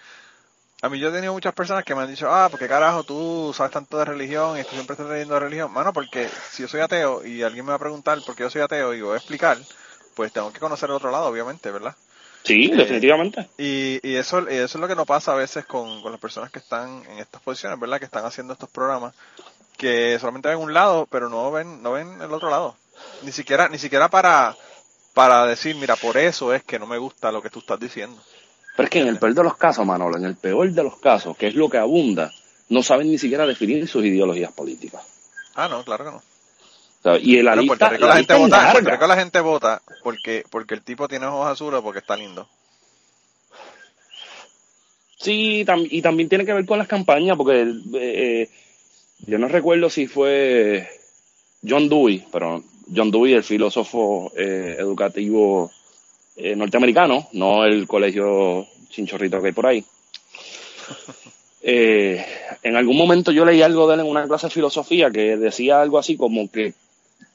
a 0.82 0.90
mí 0.90 1.00
yo 1.00 1.10
he 1.10 1.12
tenido 1.12 1.34
muchas 1.34 1.54
personas 1.54 1.84
que 1.84 1.94
me 1.94 2.02
han 2.02 2.10
dicho, 2.10 2.28
ah, 2.30 2.48
porque 2.50 2.68
carajo 2.68 3.04
tú 3.04 3.54
sabes 3.56 3.72
tanto 3.72 3.98
de 3.98 4.06
religión 4.06 4.58
y 4.58 4.64
tú 4.64 4.72
siempre 4.72 4.94
estás 4.94 5.10
leyendo 5.10 5.34
de 5.34 5.42
religión. 5.42 5.72
Mano, 5.74 5.92
porque 5.92 6.30
si 6.52 6.64
yo 6.64 6.70
soy 6.70 6.80
ateo 6.80 7.26
y 7.26 7.44
alguien 7.44 7.66
me 7.66 7.72
va 7.72 7.76
a 7.76 7.80
preguntar 7.80 8.20
por 8.26 8.36
qué 8.36 8.44
yo 8.44 8.50
soy 8.50 8.62
ateo 8.62 8.94
y 8.94 9.02
voy 9.02 9.14
a 9.14 9.18
explicar, 9.18 9.58
pues 10.16 10.32
tengo 10.32 10.54
que 10.54 10.60
conocer 10.60 10.90
el 10.90 10.96
otro 10.96 11.12
lado, 11.12 11.28
obviamente, 11.28 11.70
¿verdad? 11.70 11.96
Sí, 12.44 12.70
definitivamente. 12.70 13.50
Y, 13.58 14.00
y 14.02 14.16
eso, 14.16 14.50
y 14.50 14.56
eso 14.56 14.78
es 14.78 14.82
lo 14.82 14.88
que 14.88 14.96
no 14.96 15.06
pasa 15.06 15.34
a 15.34 15.36
veces 15.36 15.66
con, 15.66 16.02
con 16.02 16.12
las 16.14 16.22
personas 16.22 16.50
que 16.50 16.60
están 16.60 17.04
en 17.10 17.20
estas 17.20 17.42
posiciones, 17.42 17.78
¿verdad? 17.80 18.00
Que 18.00 18.06
están 18.06 18.26
haciendo 18.26 18.54
estos 18.54 18.70
programas, 18.70 19.14
que 19.78 20.18
solamente 20.20 20.48
ven 20.48 20.60
un 20.60 20.74
lado, 20.74 21.08
pero 21.12 21.30
no 21.30 21.52
ven, 21.52 21.84
no 21.84 21.92
ven 21.92 22.22
el 22.22 22.34
otro 22.34 22.50
lado. 22.50 22.78
Ni 23.24 23.34
siquiera, 23.34 23.68
ni 23.68 23.78
siquiera 23.78 24.10
para, 24.10 24.56
para 25.14 25.46
decir, 25.46 25.76
mira, 25.76 25.98
por 25.98 26.18
eso 26.18 26.54
es 26.54 26.64
que 26.64 26.80
no 26.80 26.88
me 26.88 26.98
gusta 26.98 27.32
lo 27.32 27.42
que 27.42 27.50
tú 27.50 27.60
estás 27.60 27.80
diciendo. 27.80 28.22
Pero 28.80 28.86
es 28.86 28.92
que 28.92 29.00
en 29.02 29.10
el 29.10 29.20
peor 29.20 29.34
de 29.34 29.44
los 29.44 29.58
casos, 29.58 29.86
Manolo, 29.86 30.16
en 30.16 30.24
el 30.24 30.38
peor 30.38 30.72
de 30.72 30.84
los 30.84 30.96
casos, 31.00 31.36
que 31.36 31.48
es 31.48 31.54
lo 31.54 31.68
que 31.68 31.78
abunda, 31.78 32.32
no 32.70 32.82
saben 32.82 33.12
ni 33.12 33.18
siquiera 33.18 33.46
definir 33.46 33.86
sus 33.90 34.06
ideologías 34.06 34.54
políticas. 34.54 35.02
Ah, 35.56 35.68
no, 35.68 35.84
claro 35.84 36.06
que 36.06 36.12
no. 36.12 37.18
Y 37.18 37.40
en 37.40 37.44
la 37.46 37.58
lista, 37.58 37.92
la 37.92 38.08
la 38.08 38.16
gente 38.16 38.36
vota, 38.36 38.66
en 38.68 38.72
Puerto. 38.72 38.90
Rico 38.92 39.08
la 39.08 39.16
gente 39.18 39.40
vota 39.42 39.82
porque, 40.02 40.46
porque 40.50 40.76
el 40.76 40.82
tipo 40.84 41.10
tiene 41.10 41.26
ojos 41.26 41.50
azules 41.50 41.82
porque 41.84 42.00
está 42.00 42.16
lindo. 42.16 42.48
Sí, 45.18 45.66
tam- 45.68 45.86
y 45.92 46.02
también 46.02 46.30
tiene 46.30 46.46
que 46.46 46.54
ver 46.54 46.66
con 46.66 46.78
las 46.80 46.88
campañas, 46.88 47.36
porque 47.36 47.62
eh, 47.64 47.74
eh, 47.96 48.50
yo 49.28 49.38
no 49.40 49.50
recuerdo 49.50 49.90
si 49.90 50.08
fue 50.08 50.88
John 51.68 51.90
Dewey, 51.90 52.26
pero 52.32 52.64
John 52.96 53.12
Dewey, 53.12 53.34
el 53.34 53.44
filósofo 53.44 54.32
eh, 54.38 54.78
educativo 54.80 55.70
eh, 56.40 56.56
norteamericano, 56.56 57.28
no 57.34 57.66
el 57.66 57.88
colegio 57.88 58.68
chinchorrito 58.90 59.42
que 59.42 59.48
hay 59.48 59.54
por 59.54 59.68
ahí. 59.68 59.84
Eh, 61.62 62.26
en 62.64 62.78
algún 62.78 62.96
momento 62.96 63.34
yo 63.34 63.44
leí 63.44 63.62
algo 63.62 63.86
de 63.86 63.96
él 63.96 64.00
en 64.00 64.06
una 64.06 64.26
clase 64.26 64.48
de 64.48 64.54
filosofía 64.54 65.12
que 65.12 65.36
decía 65.36 65.82
algo 65.82 66.00
así 66.00 66.16
como 66.16 66.50
que 66.50 66.74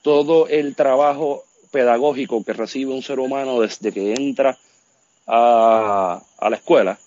todo 0.01 0.49
el 0.49 0.75
trabajo 0.75 1.45
pedagógico 1.71 2.43
que 2.43 2.55
recibe 2.55 2.95
un 2.95 3.03
ser 3.03 3.21
humano 3.21 3.61
desde 3.61 3.93
que 3.93 4.14
entra 4.14 4.57
a, 5.27 6.23
a 6.38 6.51
la 6.51 6.57
escuela 6.57 6.99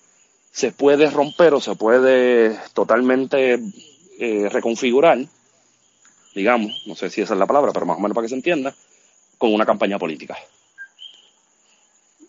se 0.58 0.72
puede 0.72 1.12
romper 1.12 1.54
o 1.54 1.62
se 1.62 1.76
puede 1.76 2.58
totalmente 2.74 3.60
eh, 4.20 4.50
reconfigurar, 4.50 5.20
digamos, 6.34 6.84
no 6.88 6.96
sé 6.96 7.12
si 7.12 7.22
esa 7.22 7.36
es 7.36 7.40
la 7.40 7.46
palabra, 7.46 7.72
pero 7.72 7.86
más 7.86 7.98
o 7.98 8.00
menos 8.00 8.16
para 8.16 8.26
que 8.26 8.30
se 8.30 8.36
entienda, 8.36 8.74
con 9.38 9.54
una 9.54 9.68
campaña 9.68 10.00
política. 10.00 10.36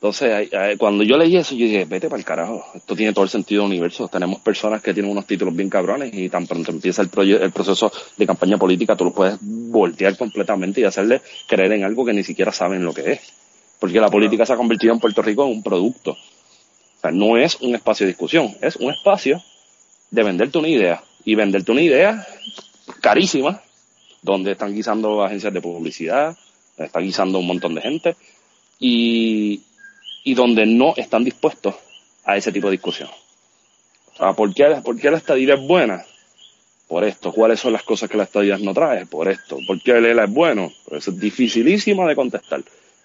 Entonces, 0.00 0.48
cuando 0.78 1.02
yo 1.02 1.16
leí 1.16 1.36
eso, 1.36 1.56
yo 1.56 1.66
dije, 1.66 1.84
vete 1.84 2.08
para 2.08 2.20
el 2.20 2.24
carajo, 2.24 2.64
esto 2.72 2.94
tiene 2.94 3.12
todo 3.12 3.24
el 3.24 3.30
sentido 3.30 3.62
del 3.62 3.72
universo. 3.72 4.06
Tenemos 4.06 4.38
personas 4.38 4.80
que 4.80 4.94
tienen 4.94 5.10
unos 5.10 5.26
títulos 5.26 5.56
bien 5.56 5.68
cabrones 5.68 6.14
y 6.14 6.28
tan 6.28 6.46
pronto 6.46 6.70
empieza 6.70 7.02
el, 7.02 7.10
el 7.32 7.50
proceso 7.50 7.90
de 8.16 8.24
campaña 8.24 8.56
política, 8.56 8.94
tú 8.94 9.06
lo 9.06 9.12
puedes 9.12 9.38
voltear 9.40 10.16
completamente 10.16 10.80
y 10.80 10.84
hacerle 10.84 11.20
creer 11.48 11.72
en 11.72 11.82
algo 11.82 12.04
que 12.04 12.12
ni 12.12 12.22
siquiera 12.22 12.52
saben 12.52 12.84
lo 12.84 12.94
que 12.94 13.14
es. 13.14 13.20
Porque 13.80 14.00
la 14.00 14.08
política 14.08 14.46
se 14.46 14.52
ha 14.52 14.56
convertido 14.56 14.92
en 14.92 15.00
Puerto 15.00 15.20
Rico 15.20 15.44
en 15.44 15.50
un 15.50 15.62
producto. 15.64 16.12
O 16.12 17.00
sea, 17.00 17.10
no 17.10 17.36
es 17.36 17.56
un 17.60 17.74
espacio 17.74 18.06
de 18.06 18.12
discusión, 18.12 18.56
es 18.60 18.76
un 18.76 18.92
espacio 18.92 19.42
de 20.12 20.22
venderte 20.22 20.58
una 20.58 20.68
idea. 20.68 21.02
Y 21.24 21.34
venderte 21.34 21.72
una 21.72 21.82
idea 21.82 22.24
carísima, 23.00 23.60
donde 24.22 24.52
están 24.52 24.72
guisando 24.72 25.24
agencias 25.24 25.52
de 25.52 25.60
publicidad, 25.60 26.36
están 26.76 27.02
guisando 27.02 27.40
un 27.40 27.48
montón 27.48 27.74
de 27.74 27.80
gente, 27.80 28.16
y, 28.78 29.62
y 30.28 30.34
donde 30.34 30.66
no 30.66 30.92
están 30.94 31.24
dispuestos 31.24 31.74
a 32.22 32.36
ese 32.36 32.52
tipo 32.52 32.66
de 32.66 32.72
discusión. 32.72 33.08
¿por 34.36 34.52
qué, 34.52 34.76
por 34.84 35.00
qué 35.00 35.10
la 35.10 35.16
estadía 35.16 35.54
es 35.54 35.66
buena? 35.66 36.04
Por 36.86 37.04
esto. 37.04 37.32
¿Cuáles 37.32 37.60
son 37.60 37.72
las 37.72 37.82
cosas 37.82 38.10
que 38.10 38.18
la 38.18 38.24
estadía 38.24 38.58
no 38.58 38.74
trae? 38.74 39.06
Por 39.06 39.28
esto. 39.28 39.56
¿Por 39.66 39.80
qué 39.80 39.92
el 39.92 40.04
ELA 40.04 40.24
es 40.24 40.30
bueno? 40.30 40.70
Eso 40.90 41.12
es 41.12 41.18
dificilísimo 41.18 42.06
de 42.06 42.14
contestar. 42.14 42.62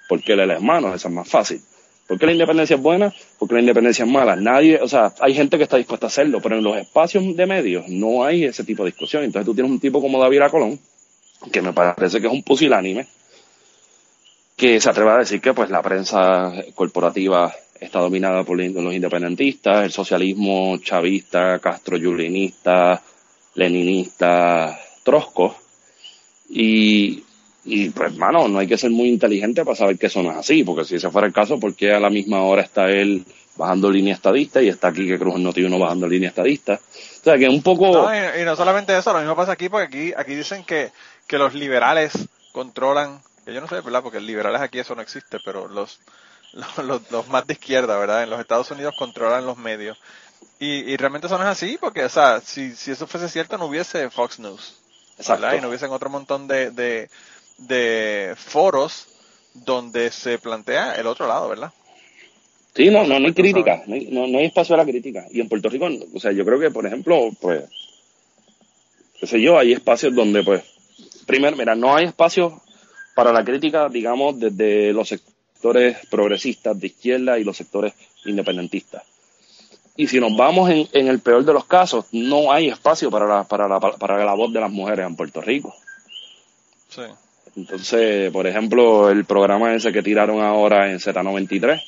¿Por 0.09 0.21
qué 0.21 0.33
el 0.33 0.41
ELA 0.41 0.55
es 0.55 0.61
malo? 0.61 0.93
Eso 0.93 1.07
es 1.07 1.13
más 1.13 1.29
fácil. 1.29 1.61
¿Por 2.09 2.19
qué 2.19 2.25
la 2.25 2.33
independencia 2.33 2.75
es 2.75 2.81
buena? 2.81 3.13
Porque 3.39 3.53
la 3.53 3.61
independencia 3.61 4.03
es 4.03 4.11
mala. 4.11 4.35
Nadie, 4.35 4.81
o 4.81 4.87
sea, 4.89 5.13
hay 5.21 5.33
gente 5.33 5.55
que 5.55 5.63
está 5.63 5.77
dispuesta 5.77 6.07
a 6.07 6.09
hacerlo, 6.09 6.41
pero 6.41 6.57
en 6.57 6.63
los 6.65 6.75
espacios 6.75 7.23
de 7.37 7.45
medios 7.45 7.87
no 7.87 8.25
hay 8.25 8.43
ese 8.43 8.65
tipo 8.65 8.83
de 8.83 8.89
discusión. 8.89 9.23
Entonces 9.23 9.45
tú 9.45 9.55
tienes 9.55 9.71
un 9.71 9.79
tipo 9.79 10.01
como 10.01 10.19
David 10.19 10.41
Colón, 10.51 10.77
que 11.53 11.61
me 11.61 11.71
parece 11.71 12.19
que 12.19 12.27
es 12.27 12.33
un 12.33 12.43
pusilánime, 12.43 13.07
que 14.63 14.79
se 14.79 14.89
atreve 14.89 15.11
a 15.11 15.17
decir 15.17 15.41
que 15.41 15.53
pues 15.53 15.69
la 15.69 15.81
prensa 15.81 16.53
corporativa 16.73 17.53
está 17.81 17.99
dominada 17.99 18.45
por 18.45 18.57
los 18.57 18.93
independentistas, 18.93 19.83
el 19.83 19.91
socialismo 19.91 20.77
chavista, 20.77 21.59
castroyulinista, 21.59 23.01
leninista, 23.55 24.79
trosco, 25.03 25.57
y, 26.47 27.19
pues 27.89 28.13
hermano, 28.13 28.47
no 28.47 28.59
hay 28.59 28.67
que 28.67 28.77
ser 28.77 28.91
muy 28.91 29.09
inteligente 29.09 29.65
para 29.65 29.75
saber 29.75 29.97
que 29.97 30.05
eso 30.05 30.23
no 30.23 30.31
es 30.31 30.37
así, 30.37 30.63
porque 30.63 30.85
si 30.85 30.95
ese 30.95 31.09
fuera 31.09 31.27
el 31.27 31.33
caso, 31.33 31.59
¿por 31.59 31.75
qué 31.75 31.91
a 31.91 31.99
la 31.99 32.09
misma 32.09 32.43
hora 32.43 32.61
está 32.61 32.89
él 32.89 33.25
bajando 33.57 33.91
línea 33.91 34.13
estadista 34.13 34.61
y 34.61 34.69
está 34.69 34.87
aquí 34.87 35.05
que 35.05 35.19
Cruz 35.19 35.35
el 35.35 35.43
Noti 35.43 35.61
uno 35.61 35.77
bajando 35.77 36.07
línea 36.07 36.29
estadista? 36.29 36.75
O 36.75 37.23
sea 37.25 37.37
que 37.37 37.49
un 37.49 37.61
poco... 37.61 37.91
No, 37.91 38.15
y, 38.15 38.41
y 38.41 38.45
no 38.45 38.55
solamente 38.55 38.97
eso, 38.97 39.11
lo 39.11 39.19
mismo 39.19 39.35
pasa 39.35 39.51
aquí, 39.51 39.67
porque 39.67 39.87
aquí, 39.87 40.13
aquí 40.15 40.35
dicen 40.35 40.63
que, 40.63 40.91
que 41.27 41.37
los 41.37 41.53
liberales 41.53 42.13
controlan, 42.53 43.19
que 43.45 43.53
yo 43.53 43.61
no 43.61 43.67
sé, 43.67 43.81
¿verdad? 43.81 44.03
Porque 44.03 44.19
liberales 44.19 44.61
aquí 44.61 44.79
eso 44.79 44.95
no 44.95 45.01
existe, 45.01 45.39
pero 45.39 45.67
los, 45.69 45.99
los, 46.77 47.11
los- 47.11 47.27
más 47.27 47.47
de 47.47 47.53
izquierda, 47.53 47.97
¿verdad? 47.97 48.23
En 48.23 48.29
los 48.29 48.39
Estados 48.39 48.71
Unidos 48.71 48.95
controlan 48.97 49.45
los 49.45 49.57
medios. 49.57 49.97
Y, 50.59 50.91
y 50.91 50.97
realmente 50.97 51.27
eso 51.27 51.37
no 51.37 51.43
es 51.43 51.49
así, 51.49 51.77
porque, 51.79 52.05
o 52.05 52.09
sea, 52.09 52.41
si, 52.41 52.75
si 52.75 52.91
eso 52.91 53.07
fuese 53.07 53.29
cierto, 53.29 53.57
no 53.57 53.65
hubiese 53.67 54.09
Fox 54.11 54.39
News, 54.39 54.81
¿verdad? 55.27 55.53
Exacto. 55.53 55.55
Y 55.55 55.61
no 55.61 55.69
hubiesen 55.69 55.91
otro 55.91 56.09
montón 56.09 56.47
de, 56.47 56.71
de, 56.71 57.09
de 57.57 58.35
foros 58.37 59.09
donde 59.53 60.11
se 60.11 60.39
plantea 60.39 60.95
el 60.95 61.07
otro 61.07 61.27
lado, 61.27 61.49
¿verdad? 61.49 61.73
Sí, 62.75 62.89
no, 62.89 63.05
no, 63.05 63.19
no 63.19 63.27
hay 63.27 63.33
crítica, 63.33 63.83
no 63.87 63.95
hay, 63.95 64.07
no, 64.11 64.27
no 64.27 64.39
hay 64.39 64.45
espacio 64.45 64.75
a 64.75 64.79
la 64.79 64.85
crítica. 64.85 65.25
Y 65.31 65.39
en 65.41 65.47
Puerto 65.49 65.69
Rico, 65.69 65.87
o 66.13 66.19
sea, 66.19 66.31
yo 66.31 66.43
creo 66.45 66.59
que, 66.59 66.71
por 66.71 66.85
ejemplo, 66.85 67.29
pues, 67.39 67.63
qué 69.19 69.27
sé 69.27 69.41
yo, 69.41 69.57
hay 69.57 69.73
espacios 69.73 70.13
donde, 70.15 70.43
pues, 70.43 70.63
primero, 71.25 71.55
mira, 71.57 71.75
no 71.75 71.95
hay 71.95 72.05
espacio 72.05 72.61
para 73.13 73.31
la 73.31 73.43
crítica, 73.43 73.89
digamos, 73.89 74.39
desde 74.39 74.93
los 74.93 75.09
sectores 75.09 75.97
progresistas 76.09 76.79
de 76.79 76.87
izquierda 76.87 77.39
y 77.39 77.43
los 77.43 77.57
sectores 77.57 77.93
independentistas. 78.25 79.03
Y 79.95 80.07
si 80.07 80.19
nos 80.19 80.35
vamos 80.35 80.69
en, 80.69 80.87
en 80.91 81.07
el 81.07 81.19
peor 81.19 81.45
de 81.45 81.53
los 81.53 81.65
casos, 81.65 82.05
no 82.11 82.51
hay 82.51 82.69
espacio 82.69 83.11
para 83.11 83.27
la, 83.27 83.43
para, 83.43 83.67
la, 83.67 83.79
para 83.79 84.25
la 84.25 84.33
voz 84.33 84.51
de 84.51 84.59
las 84.59 84.71
mujeres 84.71 85.05
en 85.05 85.15
Puerto 85.15 85.39
Rico. 85.41 85.73
Sí. 86.89 87.03
Entonces, 87.55 88.31
por 88.31 88.47
ejemplo, 88.47 89.09
el 89.09 89.25
programa 89.25 89.73
ese 89.75 89.91
que 89.91 90.01
tiraron 90.01 90.41
ahora 90.41 90.91
en 90.91 90.99
Z93, 90.99 91.81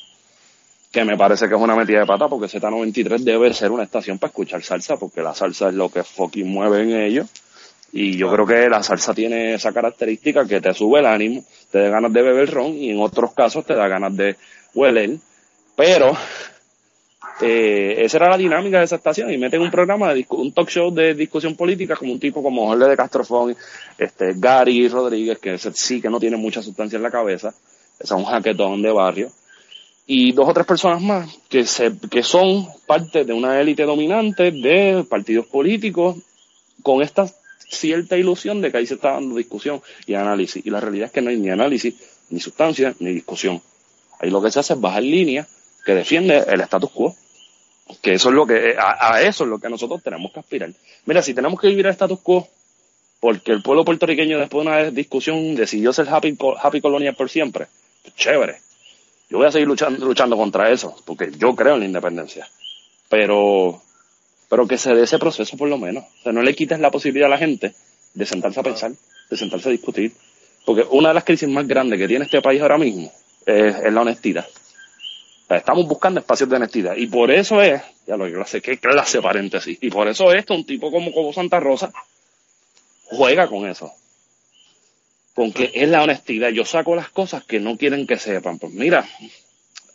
que 0.92 1.04
me 1.04 1.16
parece 1.16 1.48
que 1.48 1.54
es 1.56 1.60
una 1.60 1.74
metida 1.74 2.00
de 2.00 2.06
pata, 2.06 2.28
porque 2.28 2.46
Z93 2.46 3.18
debe 3.18 3.52
ser 3.52 3.72
una 3.72 3.82
estación 3.82 4.18
para 4.18 4.28
escuchar 4.28 4.62
salsa, 4.62 4.96
porque 4.96 5.22
la 5.22 5.34
salsa 5.34 5.68
es 5.68 5.74
lo 5.74 5.88
que 5.88 6.04
fucking 6.04 6.46
mueve 6.46 6.82
en 6.82 7.00
ellos. 7.00 7.26
Y 7.92 8.16
yo 8.16 8.30
creo 8.30 8.46
que 8.46 8.68
la 8.68 8.82
salsa 8.82 9.14
tiene 9.14 9.54
esa 9.54 9.72
característica 9.72 10.46
que 10.46 10.60
te 10.60 10.74
sube 10.74 11.00
el 11.00 11.06
ánimo, 11.06 11.44
te 11.70 11.80
da 11.80 11.88
ganas 11.88 12.12
de 12.12 12.22
beber 12.22 12.50
ron 12.50 12.74
y 12.74 12.90
en 12.90 13.00
otros 13.00 13.32
casos 13.32 13.64
te 13.64 13.74
da 13.74 13.88
ganas 13.88 14.14
de 14.16 14.36
hueler. 14.74 15.16
Pero 15.74 16.16
eh, 17.40 17.96
esa 17.98 18.16
era 18.16 18.30
la 18.30 18.38
dinámica 18.38 18.78
de 18.78 18.84
esa 18.84 18.96
estación 18.96 19.30
y 19.30 19.36
meten 19.36 19.60
un 19.60 19.70
programa, 19.70 20.14
de 20.14 20.24
un 20.30 20.52
talk 20.52 20.70
show 20.70 20.90
de 20.90 21.14
discusión 21.14 21.54
política 21.54 21.94
como 21.94 22.12
un 22.12 22.20
tipo 22.20 22.42
como 22.42 22.66
Jorge 22.66 22.88
de 22.88 22.96
Castrofón, 22.96 23.56
este, 23.98 24.32
Gary 24.36 24.88
Rodríguez, 24.88 25.38
que 25.38 25.54
ese 25.54 25.70
sí 25.72 26.00
que 26.00 26.08
no 26.08 26.18
tiene 26.18 26.36
mucha 26.36 26.62
sustancia 26.62 26.96
en 26.96 27.02
la 27.02 27.10
cabeza, 27.10 27.52
es 27.98 28.10
un 28.10 28.24
jaquetón 28.24 28.80
de 28.80 28.90
barrio, 28.90 29.30
y 30.06 30.32
dos 30.32 30.48
o 30.48 30.54
tres 30.54 30.66
personas 30.66 31.02
más 31.02 31.38
que, 31.48 31.66
se, 31.66 31.92
que 32.10 32.22
son 32.22 32.66
parte 32.86 33.24
de 33.24 33.32
una 33.32 33.60
élite 33.60 33.82
dominante 33.82 34.50
de 34.50 35.04
partidos 35.08 35.46
políticos 35.46 36.16
con 36.82 37.02
esta 37.02 37.26
cierta 37.68 38.16
ilusión 38.16 38.60
de 38.60 38.70
que 38.70 38.78
ahí 38.78 38.86
se 38.86 38.94
está 38.94 39.12
dando 39.12 39.36
discusión 39.36 39.82
y 40.06 40.14
análisis. 40.14 40.64
Y 40.64 40.70
la 40.70 40.80
realidad 40.80 41.06
es 41.06 41.12
que 41.12 41.22
no 41.22 41.30
hay 41.30 41.36
ni 41.36 41.50
análisis, 41.50 41.94
ni 42.30 42.40
sustancia, 42.40 42.94
ni 43.00 43.12
discusión. 43.12 43.60
Ahí 44.18 44.30
lo 44.30 44.42
que 44.42 44.50
se 44.50 44.60
hace 44.60 44.74
es 44.74 44.80
bajar 44.80 45.02
línea 45.02 45.46
que 45.84 45.94
defiende 45.94 46.44
el 46.48 46.60
status 46.60 46.90
quo. 46.90 47.16
Que 48.02 48.14
eso 48.14 48.30
es 48.30 48.34
lo 48.34 48.46
que, 48.46 48.74
a, 48.78 49.22
eso 49.22 49.44
es 49.44 49.50
lo 49.50 49.60
que 49.60 49.68
nosotros 49.68 50.02
tenemos 50.02 50.32
que 50.32 50.40
aspirar. 50.40 50.70
Mira, 51.04 51.22
si 51.22 51.34
tenemos 51.34 51.60
que 51.60 51.68
vivir 51.68 51.86
el 51.86 51.92
status 51.92 52.18
quo, 52.20 52.48
porque 53.20 53.52
el 53.52 53.62
pueblo 53.62 53.84
puertorriqueño 53.84 54.38
después 54.38 54.64
de 54.64 54.70
una 54.70 54.90
discusión 54.90 55.54
decidió 55.54 55.92
ser 55.92 56.08
happy, 56.08 56.36
happy 56.60 56.80
colonial 56.80 57.14
por 57.14 57.30
siempre, 57.30 57.66
pues 58.02 58.14
chévere. 58.16 58.56
Yo 59.28 59.38
voy 59.38 59.46
a 59.46 59.52
seguir 59.52 59.68
luchando, 59.68 60.04
luchando 60.04 60.36
contra 60.36 60.70
eso, 60.70 60.96
porque 61.04 61.30
yo 61.36 61.54
creo 61.54 61.74
en 61.74 61.80
la 61.80 61.86
independencia. 61.86 62.48
Pero, 63.08 63.82
pero 64.48 64.66
que 64.66 64.78
se 64.78 64.94
dé 64.94 65.04
ese 65.04 65.18
proceso 65.18 65.56
por 65.56 65.68
lo 65.68 65.78
menos. 65.78 66.04
O 66.04 66.22
sea, 66.22 66.32
no 66.32 66.42
le 66.42 66.54
quites 66.54 66.78
la 66.78 66.90
posibilidad 66.90 67.26
a 67.26 67.30
la 67.30 67.38
gente 67.38 67.74
de 68.14 68.26
sentarse 68.26 68.60
a 68.60 68.62
pensar, 68.62 68.92
de 69.30 69.36
sentarse 69.36 69.68
a 69.68 69.72
discutir. 69.72 70.12
Porque 70.64 70.84
una 70.90 71.08
de 71.08 71.14
las 71.14 71.24
crisis 71.24 71.48
más 71.48 71.66
grandes 71.66 71.98
que 71.98 72.08
tiene 72.08 72.24
este 72.24 72.42
país 72.42 72.60
ahora 72.60 72.78
mismo 72.78 73.12
es, 73.44 73.76
es 73.76 73.92
la 73.92 74.00
honestidad. 74.00 74.46
O 74.48 75.48
sea, 75.48 75.58
estamos 75.58 75.86
buscando 75.86 76.20
espacios 76.20 76.48
de 76.48 76.56
honestidad. 76.56 76.96
Y 76.96 77.06
por 77.06 77.30
eso 77.30 77.62
es, 77.62 77.80
ya 78.06 78.16
lo 78.16 78.26
que 78.26 78.32
clase, 78.32 78.60
qué 78.60 78.78
clase 78.78 79.22
paréntesis. 79.22 79.78
Y 79.80 79.90
por 79.90 80.08
eso 80.08 80.32
es 80.32 80.44
que 80.44 80.52
un 80.52 80.64
tipo 80.64 80.90
como, 80.90 81.12
como 81.12 81.32
Santa 81.32 81.60
Rosa 81.60 81.92
juega 83.04 83.46
con 83.46 83.68
eso. 83.68 83.92
Con 85.34 85.52
que 85.52 85.70
es 85.72 85.88
la 85.88 86.02
honestidad. 86.02 86.48
Yo 86.48 86.64
saco 86.64 86.96
las 86.96 87.10
cosas 87.10 87.44
que 87.44 87.60
no 87.60 87.76
quieren 87.76 88.06
que 88.06 88.18
sepan. 88.18 88.58
Pues 88.58 88.72
mira, 88.72 89.08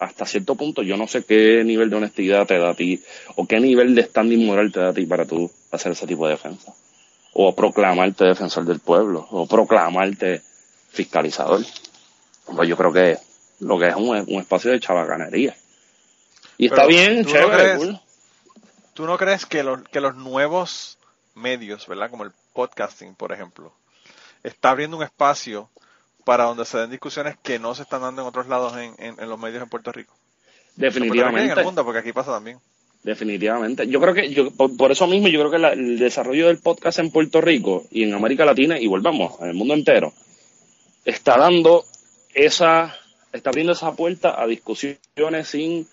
hasta 0.01 0.25
cierto 0.25 0.55
punto 0.55 0.81
yo 0.81 0.97
no 0.97 1.07
sé 1.07 1.23
qué 1.23 1.63
nivel 1.63 1.89
de 1.91 1.95
honestidad 1.95 2.47
te 2.47 2.57
da 2.57 2.71
a 2.71 2.73
ti 2.73 3.01
o 3.35 3.45
qué 3.45 3.59
nivel 3.59 3.93
de 3.93 4.03
standing 4.03 4.45
moral 4.47 4.71
te 4.71 4.79
da 4.79 4.89
a 4.89 4.93
ti 4.93 5.05
para 5.05 5.25
tú 5.25 5.49
hacer 5.71 5.91
ese 5.91 6.07
tipo 6.07 6.25
de 6.25 6.33
defensa. 6.33 6.73
O 7.33 7.55
proclamarte 7.55 8.25
defensor 8.25 8.65
del 8.65 8.79
pueblo, 8.79 9.25
o 9.31 9.45
proclamarte 9.47 10.41
fiscalizador. 10.89 11.61
Pues 12.45 12.67
yo 12.67 12.75
creo 12.75 12.91
que 12.91 13.17
lo 13.59 13.79
que 13.79 13.87
es 13.89 13.95
un, 13.95 14.09
un 14.09 14.41
espacio 14.41 14.71
de 14.71 14.79
chavacanería. 14.79 15.55
Y 16.57 16.65
está 16.65 16.85
bien, 16.87 17.23
¿tú 17.23 17.29
no 17.29 17.33
chévere, 17.35 17.63
crees- 17.63 17.77
cool. 17.77 17.99
¿Tú 18.93 19.05
no 19.05 19.17
crees 19.17 19.45
que 19.45 19.63
los, 19.63 19.81
que 19.83 20.01
los 20.01 20.15
nuevos 20.15 20.97
medios, 21.35 21.87
¿verdad? 21.87 22.09
Como 22.09 22.23
el 22.25 22.31
podcasting, 22.53 23.15
por 23.15 23.31
ejemplo, 23.31 23.71
está 24.43 24.71
abriendo 24.71 24.97
un 24.97 25.03
espacio 25.03 25.69
para 26.23 26.45
donde 26.45 26.65
se 26.65 26.77
den 26.77 26.91
discusiones 26.91 27.35
que 27.41 27.59
no 27.59 27.75
se 27.75 27.83
están 27.83 28.01
dando 28.01 28.21
en 28.21 28.27
otros 28.27 28.47
lados 28.47 28.73
en, 28.77 28.95
en, 28.97 29.29
los 29.29 29.39
medios 29.39 29.61
en 29.63 29.69
Puerto 29.69 29.91
Rico. 29.91 30.13
Definitivamente. 30.75 31.53
En 31.53 31.59
el 31.59 31.65
mundo, 31.65 31.83
porque 31.83 31.99
aquí 31.99 32.13
pasa 32.13 32.31
también. 32.31 32.59
Definitivamente. 33.03 33.87
Yo 33.87 33.99
creo 33.99 34.13
que, 34.13 34.31
yo, 34.31 34.51
por, 34.51 34.91
eso 34.91 35.07
mismo, 35.07 35.27
yo 35.27 35.39
creo 35.39 35.51
que 35.51 35.79
el 35.79 35.97
desarrollo 35.97 36.47
del 36.47 36.59
podcast 36.59 36.99
en 36.99 37.11
Puerto 37.11 37.41
Rico 37.41 37.85
y 37.89 38.03
en 38.03 38.13
América 38.13 38.45
Latina, 38.45 38.79
y 38.79 38.87
volvamos, 38.87 39.39
en 39.41 39.47
el 39.47 39.53
mundo 39.55 39.73
entero, 39.73 40.13
está 41.03 41.37
dando 41.37 41.83
esa, 42.33 42.95
está 43.33 43.49
abriendo 43.49 43.73
esa 43.73 43.93
puerta 43.93 44.39
a 44.39 44.45
discusiones 44.45 45.47
sin 45.47 45.87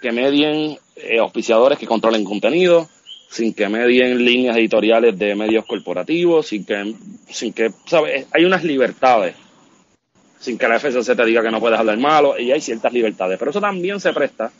que 0.00 0.12
medien 0.12 0.78
eh, 0.96 1.18
auspiciadores 1.18 1.78
que 1.78 1.86
controlen 1.86 2.24
contenido, 2.24 2.88
sin 3.34 3.52
que 3.52 3.68
medien 3.68 4.24
líneas 4.24 4.56
editoriales 4.56 5.18
de 5.18 5.34
medios 5.34 5.66
corporativos, 5.66 6.46
sin 6.46 6.64
que, 6.64 6.94
sin 7.28 7.52
que, 7.52 7.72
¿sabes? 7.84 8.28
Hay 8.30 8.44
unas 8.44 8.62
libertades, 8.62 9.34
sin 10.38 10.56
que 10.56 10.68
la 10.68 10.78
FCC 10.78 11.16
te 11.16 11.24
diga 11.24 11.42
que 11.42 11.50
no 11.50 11.58
puedes 11.58 11.76
hablar 11.76 11.98
malo, 11.98 12.38
y 12.38 12.52
hay 12.52 12.60
ciertas 12.60 12.92
libertades, 12.92 13.36
pero 13.36 13.50
eso 13.50 13.60
también 13.60 13.98
se 13.98 14.12
presta 14.12 14.52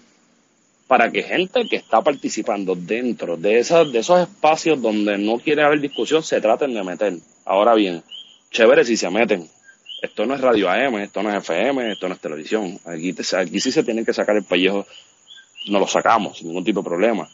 para 0.89 1.13
que 1.13 1.23
gente 1.23 1.69
que 1.71 1.77
está 1.77 2.03
participando 2.03 2.75
dentro 2.75 3.37
de, 3.37 3.61
esas, 3.61 3.93
de 3.93 4.01
esos 4.01 4.23
espacios 4.23 4.83
donde 4.83 5.19
no 5.19 5.39
quiere 5.39 5.63
haber 5.63 5.81
discusión 5.81 6.25
se 6.25 6.41
traten 6.41 6.75
de 6.75 6.83
meter. 6.83 7.15
Ahora 7.45 7.75
bien, 7.75 8.03
chévere 8.51 8.85
si 8.85 8.97
se 8.97 9.09
meten. 9.09 9.49
Esto 10.03 10.27
no 10.27 10.35
es 10.35 10.41
radio 10.41 10.69
AM, 10.69 10.97
esto 10.97 11.23
no 11.23 11.31
es 11.31 11.37
FM, 11.37 11.93
esto 11.93 12.09
no 12.09 12.15
es 12.15 12.21
televisión. 12.21 12.77
Aquí, 12.87 13.15
aquí 13.37 13.61
sí 13.61 13.71
se 13.71 13.85
tienen 13.85 14.05
que 14.05 14.13
sacar 14.13 14.37
el 14.37 14.43
pellejo, 14.43 14.85
no 15.69 15.79
lo 15.79 15.87
sacamos 15.87 16.39
sin 16.39 16.49
ningún 16.49 16.65
tipo 16.65 16.81
de 16.81 16.89
problema. 16.89 17.29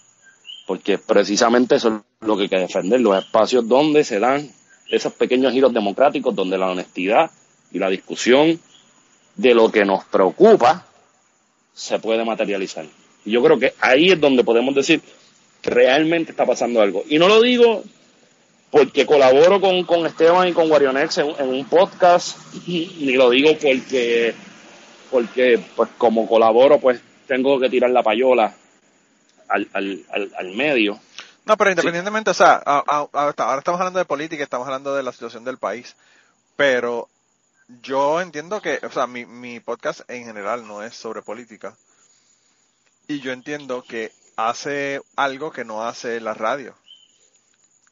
Porque 0.67 0.99
precisamente 0.99 1.77
eso 1.77 1.89
es 2.21 2.27
lo 2.27 2.37
que 2.37 2.45
hay 2.45 2.49
que 2.49 2.59
defender, 2.59 3.01
los 3.01 3.19
espacios 3.19 3.67
donde 3.67 4.05
se 4.05 4.21
dan 4.21 4.51
esos 4.89 5.13
pequeños 5.13 5.53
giros 5.53 5.73
democráticos, 5.73 6.35
donde 6.35 6.59
la 6.59 6.71
honestidad 6.71 7.31
y 7.73 7.79
la 7.79 7.89
discusión 7.89 8.61
de 9.37 9.55
lo 9.55 9.71
que 9.71 9.85
nos 9.85 10.05
preocupa 10.05 10.87
se 11.73 11.99
puede 11.99 12.25
materializar. 12.25 12.85
Y 13.25 13.31
yo 13.31 13.43
creo 13.43 13.59
que 13.59 13.75
ahí 13.81 14.11
es 14.11 14.21
donde 14.21 14.45
podemos 14.45 14.75
decir 14.75 15.01
que 15.63 15.71
realmente 15.71 16.33
está 16.33 16.45
pasando 16.45 16.81
algo. 16.81 17.05
Y 17.09 17.19
no 17.19 17.29
lo 17.29 17.41
digo 17.41 17.83
porque 18.71 19.07
colaboro 19.07 19.61
con, 19.61 19.85
con 19.85 20.07
Esteban 20.07 20.49
y 20.49 20.53
con 20.53 20.71
Warionex 20.71 21.19
en, 21.19 21.29
en 21.39 21.49
un 21.49 21.65
podcast, 21.67 22.39
ni 22.67 23.13
lo 23.13 23.31
digo 23.31 23.51
porque, 23.61 24.35
porque 25.11 25.61
pues 25.77 25.91
como 25.99 26.29
colaboro, 26.29 26.79
pues 26.79 27.01
tengo 27.27 27.59
que 27.61 27.71
tirar 27.71 27.91
la 27.91 28.03
payola 28.03 28.55
al, 29.51 29.69
al, 29.73 30.33
al, 30.37 30.55
medio. 30.55 31.01
No, 31.45 31.57
pero 31.57 31.71
independientemente, 31.71 32.31
o 32.31 32.35
sea, 32.35 32.55
ahora 32.57 33.59
estamos 33.59 33.81
hablando 33.81 33.99
de 33.99 34.05
política, 34.05 34.43
estamos 34.43 34.67
hablando 34.67 34.95
de 34.95 35.03
la 35.03 35.13
situación 35.13 35.45
del 35.45 35.59
país, 35.59 35.97
pero 36.57 37.09
yo 37.83 38.21
entiendo 38.21 38.61
que, 38.61 38.81
o 38.83 38.91
sea, 38.91 39.07
mi, 39.07 39.27
mi 39.27 39.61
podcast 39.61 40.09
en 40.09 40.25
general 40.25 40.67
no 40.67 40.83
es 40.83 40.95
sobre 40.95 41.23
política 41.23 41.75
y 43.09 43.21
yo 43.21 43.33
entiendo 43.33 43.83
que 43.83 44.13
hace 44.37 45.01
algo 45.17 45.51
que 45.51 45.65
no 45.65 45.85
hace 45.85 46.21
la 46.21 46.35
radio, 46.35 46.75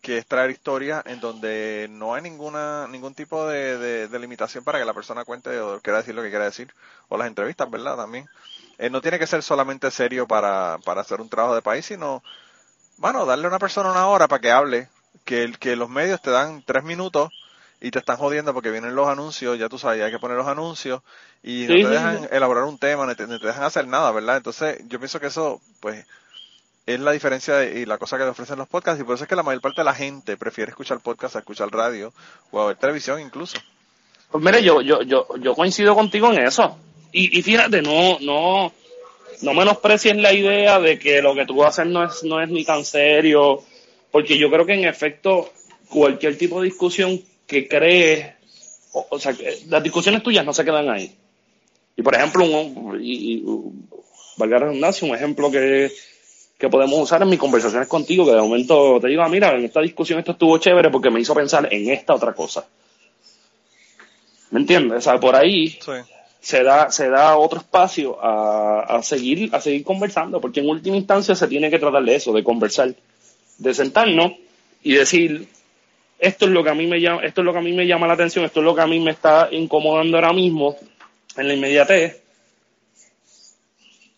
que 0.00 0.18
es 0.18 0.26
traer 0.26 0.50
historias 0.50 1.04
en 1.06 1.20
donde 1.20 1.88
no 1.90 2.14
hay 2.14 2.22
ninguna 2.22 2.86
ningún 2.88 3.14
tipo 3.14 3.46
de, 3.46 4.08
de, 4.08 4.18
limitación 4.18 4.64
para 4.64 4.78
que 4.78 4.84
la 4.84 4.94
persona 4.94 5.24
cuente 5.24 5.58
o 5.60 5.80
quiera 5.80 5.98
decir 5.98 6.14
lo 6.14 6.22
que 6.22 6.30
quiera 6.30 6.44
decir, 6.44 6.72
o 7.08 7.16
las 7.16 7.26
entrevistas, 7.26 7.70
¿verdad? 7.70 7.96
También. 7.96 8.28
Eh, 8.78 8.90
no 8.90 9.00
tiene 9.00 9.18
que 9.18 9.26
ser 9.26 9.42
solamente 9.42 9.90
serio 9.90 10.26
para, 10.26 10.78
para 10.84 11.00
hacer 11.00 11.20
un 11.20 11.28
trabajo 11.28 11.54
de 11.54 11.62
país, 11.62 11.84
sino, 11.84 12.22
bueno, 12.96 13.26
darle 13.26 13.46
a 13.46 13.48
una 13.48 13.58
persona 13.58 13.90
una 13.90 14.06
hora 14.06 14.28
para 14.28 14.40
que 14.40 14.52
hable, 14.52 14.88
que, 15.24 15.52
que 15.58 15.74
los 15.74 15.90
medios 15.90 16.22
te 16.22 16.30
dan 16.30 16.62
tres 16.64 16.84
minutos 16.84 17.30
y 17.80 17.90
te 17.90 17.98
están 17.98 18.16
jodiendo 18.16 18.54
porque 18.54 18.70
vienen 18.70 18.94
los 18.94 19.08
anuncios, 19.08 19.58
ya 19.58 19.68
tú 19.68 19.78
sabes, 19.78 20.02
hay 20.02 20.10
que 20.10 20.18
poner 20.18 20.36
los 20.36 20.46
anuncios 20.46 21.02
y 21.42 21.66
no 21.68 21.74
te 21.74 21.88
dejan 21.88 22.28
elaborar 22.30 22.64
un 22.64 22.78
tema, 22.78 23.06
no 23.06 23.14
te, 23.14 23.26
dejan 23.26 23.62
hacer 23.62 23.86
nada, 23.86 24.10
¿verdad? 24.12 24.36
Entonces, 24.36 24.80
yo 24.88 24.98
pienso 24.98 25.20
que 25.20 25.26
eso, 25.26 25.60
pues, 25.80 26.06
es 26.86 27.00
la 27.00 27.12
diferencia 27.12 27.64
y 27.64 27.84
la 27.84 27.98
cosa 27.98 28.16
que 28.16 28.24
te 28.24 28.30
ofrecen 28.30 28.58
los 28.58 28.68
podcasts 28.68 29.00
y 29.00 29.04
por 29.04 29.14
eso 29.14 29.24
es 29.24 29.28
que 29.28 29.36
la 29.36 29.42
mayor 29.42 29.60
parte 29.60 29.80
de 29.80 29.84
la 29.84 29.94
gente 29.94 30.36
prefiere 30.36 30.70
escuchar 30.70 31.00
podcast 31.00 31.36
a 31.36 31.40
escuchar 31.40 31.70
radio 31.70 32.12
o 32.50 32.60
a 32.60 32.66
ver 32.66 32.76
televisión 32.76 33.20
incluso. 33.20 33.58
Pues 34.30 34.42
mire, 34.42 34.62
yo, 34.62 34.80
yo, 34.82 35.02
yo, 35.02 35.26
yo 35.36 35.54
coincido 35.54 35.94
contigo 35.94 36.32
en 36.32 36.46
eso. 36.46 36.78
Y, 37.12 37.38
y 37.38 37.42
fíjate, 37.42 37.82
no, 37.82 38.18
no, 38.20 38.72
no 39.42 39.54
menosprecies 39.54 40.16
la 40.16 40.32
idea 40.32 40.80
de 40.80 40.98
que 40.98 41.22
lo 41.22 41.34
que 41.34 41.46
tú 41.46 41.64
haces 41.64 41.86
no 41.86 42.04
es, 42.04 42.22
no 42.24 42.40
es 42.40 42.48
ni 42.48 42.64
tan 42.64 42.84
serio, 42.84 43.62
porque 44.10 44.38
yo 44.38 44.50
creo 44.50 44.66
que 44.66 44.74
en 44.74 44.84
efecto 44.84 45.50
cualquier 45.88 46.36
tipo 46.36 46.60
de 46.60 46.66
discusión 46.66 47.20
que 47.46 47.68
cree, 47.68 48.34
o, 48.92 49.18
sea, 49.18 49.34
las 49.68 49.82
discusiones 49.82 50.22
tuyas 50.22 50.44
no 50.44 50.52
se 50.52 50.64
quedan 50.64 50.90
ahí. 50.90 51.14
Y 51.96 52.02
por 52.02 52.14
ejemplo, 52.14 52.44
un, 52.44 52.98
y, 53.00 53.42
valga 54.36 54.58
la 54.58 54.66
redundancia, 54.66 55.08
un 55.08 55.14
ejemplo 55.14 55.50
que, 55.50 55.90
que 56.58 56.68
podemos 56.68 56.98
usar 57.00 57.22
en 57.22 57.28
mis 57.28 57.38
conversaciones 57.38 57.88
contigo, 57.88 58.24
que 58.24 58.32
de 58.32 58.40
momento 58.40 58.98
te 59.00 59.08
digo, 59.08 59.22
ah, 59.22 59.28
mira, 59.28 59.54
en 59.54 59.64
esta 59.64 59.80
discusión 59.80 60.18
esto 60.18 60.32
estuvo 60.32 60.58
chévere 60.58 60.90
porque 60.90 61.10
me 61.10 61.20
hizo 61.20 61.34
pensar 61.34 61.68
en 61.72 61.90
esta 61.90 62.14
otra 62.14 62.34
cosa. 62.34 62.66
¿Me 64.50 64.60
entiendes? 64.60 64.98
O 64.98 65.00
sea, 65.00 65.20
por 65.20 65.36
ahí 65.36 65.78
se 66.40 66.62
da, 66.62 66.90
se 66.90 67.08
da 67.08 67.36
otro 67.36 67.58
espacio 67.58 68.22
a, 68.22 68.96
a, 68.96 69.02
seguir, 69.02 69.54
a 69.54 69.60
seguir 69.60 69.84
conversando, 69.84 70.40
porque 70.40 70.60
en 70.60 70.68
última 70.68 70.96
instancia 70.96 71.34
se 71.34 71.48
tiene 71.48 71.70
que 71.70 71.78
tratar 71.78 72.04
de 72.04 72.14
eso, 72.14 72.32
de 72.32 72.44
conversar, 72.44 72.94
de 73.58 73.74
sentarnos 73.74 74.32
y 74.82 74.94
decir, 74.94 75.48
esto 76.18 76.46
es 76.46 76.50
lo 76.50 76.64
que 76.64 76.70
a 76.70 76.74
mí 76.74 76.86
me 76.86 77.00
llama, 77.00 77.22
esto 77.22 77.40
es 77.40 77.44
lo 77.44 77.52
que 77.52 77.58
a 77.58 77.62
mí 77.62 77.72
me 77.72 77.86
llama 77.86 78.06
la 78.06 78.14
atención, 78.14 78.44
esto 78.44 78.60
es 78.60 78.64
lo 78.64 78.74
que 78.74 78.80
a 78.80 78.86
mí 78.86 78.98
me 79.00 79.12
está 79.12 79.48
incomodando 79.50 80.16
ahora 80.16 80.32
mismo 80.32 80.76
en 81.36 81.48
la 81.48 81.54
inmediatez. 81.54 82.22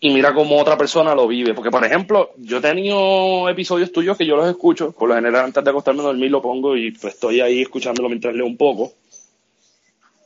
Y 0.03 0.11
mira 0.11 0.33
cómo 0.33 0.57
otra 0.57 0.75
persona 0.75 1.13
lo 1.13 1.27
vive. 1.27 1.53
Porque, 1.53 1.69
por 1.69 1.85
ejemplo, 1.85 2.31
yo 2.37 2.57
he 2.57 2.61
tenido 2.61 3.47
episodios 3.47 3.91
tuyos 3.91 4.17
que 4.17 4.25
yo 4.25 4.35
los 4.35 4.49
escucho. 4.49 4.91
Por 4.93 5.09
lo 5.09 5.13
general, 5.13 5.45
antes 5.45 5.63
de 5.63 5.69
acostarme 5.69 6.01
a 6.01 6.05
dormir 6.05 6.31
lo 6.31 6.41
pongo 6.41 6.75
y 6.75 6.89
pues, 6.89 7.13
estoy 7.13 7.39
ahí 7.39 7.61
escuchándolo 7.61 8.09
mientras 8.09 8.33
leo 8.33 8.47
un 8.47 8.57
poco. 8.57 8.93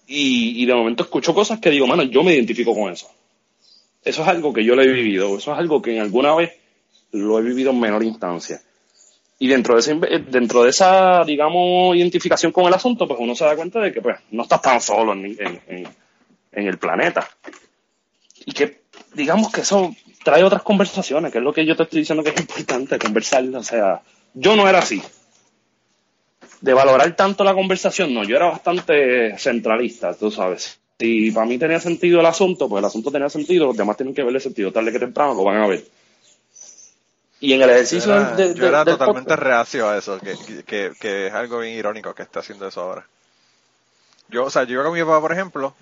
Y, 0.07 0.65
de 0.65 0.73
momento 0.73 1.03
escucho 1.03 1.33
cosas 1.33 1.59
que 1.59 1.71
digo, 1.71 1.87
mano, 1.87 2.03
yo 2.03 2.23
me 2.23 2.33
identifico 2.33 2.75
con 2.75 2.91
eso. 2.91 3.09
Eso 4.03 4.21
es 4.21 4.27
algo 4.27 4.53
que 4.53 4.63
yo 4.63 4.75
lo 4.75 4.83
he 4.83 4.87
vivido. 4.87 5.37
Eso 5.37 5.51
es 5.51 5.57
algo 5.57 5.81
que 5.81 5.95
en 5.95 6.01
alguna 6.01 6.35
vez 6.35 6.51
lo 7.11 7.39
he 7.39 7.41
vivido 7.41 7.71
en 7.71 7.79
menor 7.79 8.03
instancia. 8.03 8.61
Y 9.39 9.47
dentro 9.47 9.73
de, 9.73 9.79
ese, 9.79 9.95
dentro 10.29 10.63
de 10.63 10.69
esa, 10.69 11.23
digamos, 11.25 11.95
identificación 11.95 12.51
con 12.51 12.65
el 12.65 12.73
asunto, 12.73 13.07
pues 13.07 13.19
uno 13.19 13.35
se 13.35 13.45
da 13.45 13.55
cuenta 13.55 13.79
de 13.79 13.91
que 13.91 14.01
pues 14.01 14.17
no 14.31 14.43
estás 14.43 14.61
tan 14.61 14.79
solo 14.79 15.13
en 15.13 15.87
el 16.53 16.77
planeta. 16.77 17.27
Y 18.45 18.51
que, 18.51 18.83
digamos 19.13 19.51
que 19.51 19.61
eso 19.61 19.93
trae 20.23 20.43
otras 20.43 20.63
conversaciones, 20.63 21.31
que 21.31 21.37
es 21.37 21.43
lo 21.43 21.53
que 21.53 21.65
yo 21.65 21.75
te 21.75 21.83
estoy 21.83 21.99
diciendo 21.99 22.23
que 22.23 22.31
es 22.31 22.39
importante 22.39 22.97
conversar. 22.99 23.43
O 23.55 23.63
sea, 23.63 24.01
yo 24.33 24.55
no 24.55 24.67
era 24.67 24.79
así. 24.79 25.01
De 26.65 26.73
valorar 26.73 27.15
tanto 27.15 27.43
la 27.43 27.53
conversación, 27.53 28.11
no, 28.11 28.23
yo 28.23 28.37
era 28.37 28.47
bastante 28.47 29.37
centralista, 29.37 30.15
tú 30.15 30.31
sabes. 30.31 30.79
Si 30.97 31.29
para 31.29 31.45
mí 31.45 31.59
tenía 31.59 31.79
sentido 31.79 32.21
el 32.21 32.25
asunto, 32.25 32.67
pues 32.67 32.79
el 32.79 32.85
asunto 32.85 33.11
tenía 33.11 33.29
sentido, 33.29 33.67
los 33.67 33.77
demás 33.77 33.97
tienen 33.97 34.15
que 34.15 34.23
verle 34.23 34.39
sentido, 34.39 34.71
tarde 34.71 34.91
que 34.91 34.97
temprano 34.97 35.35
lo 35.35 35.43
van 35.43 35.57
a 35.57 35.67
ver. 35.67 35.85
Y 37.39 37.53
en 37.53 37.61
el 37.61 37.69
ejercicio 37.69 38.11
yo 38.11 38.19
era, 38.19 38.35
de, 38.35 38.55
yo 38.55 38.65
era 38.65 38.83
totalmente 38.83 39.35
reacio 39.35 39.87
a 39.87 39.95
eso, 39.95 40.19
que, 40.19 40.35
que, 40.65 40.93
que, 40.99 41.27
es 41.27 41.33
algo 41.35 41.59
bien 41.59 41.77
irónico 41.77 42.15
que 42.15 42.23
está 42.23 42.39
haciendo 42.39 42.67
eso 42.67 42.81
ahora. 42.81 43.05
Yo, 44.29 44.45
o 44.45 44.49
sea, 44.49 44.63
yo 44.63 44.73
iba 44.73 44.85
con 44.85 44.93
mi 44.93 45.01
papá, 45.01 45.21
por 45.21 45.33
ejemplo, 45.33 45.75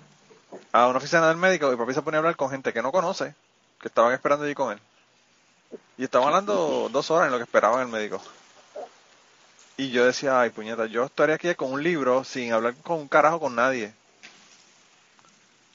a 0.70 0.86
una 0.86 0.98
oficina 0.98 1.28
del 1.28 1.38
médico 1.38 1.72
y 1.72 1.76
papi 1.76 1.94
se 1.94 2.02
pone 2.02 2.18
a 2.18 2.20
hablar 2.20 2.36
con 2.36 2.50
gente 2.50 2.74
que 2.74 2.82
no 2.82 2.92
conoce, 2.92 3.34
que 3.80 3.88
estaban 3.88 4.12
esperando 4.12 4.44
allí 4.44 4.54
con 4.54 4.72
él. 4.72 4.78
Y 5.96 6.04
estaban 6.04 6.28
hablando 6.28 6.90
dos 6.92 7.10
horas 7.10 7.28
en 7.28 7.32
lo 7.32 7.38
que 7.38 7.44
esperaban 7.44 7.80
el 7.80 7.88
médico. 7.88 8.20
Y 9.76 9.90
yo 9.90 10.04
decía, 10.04 10.40
ay 10.40 10.50
puñeta, 10.50 10.86
yo 10.86 11.04
estaría 11.04 11.34
aquí 11.34 11.52
con 11.54 11.72
un 11.72 11.82
libro 11.82 12.22
sin 12.24 12.52
hablar 12.52 12.74
con 12.82 13.00
un 13.00 13.08
carajo 13.08 13.40
con 13.40 13.56
nadie. 13.56 13.92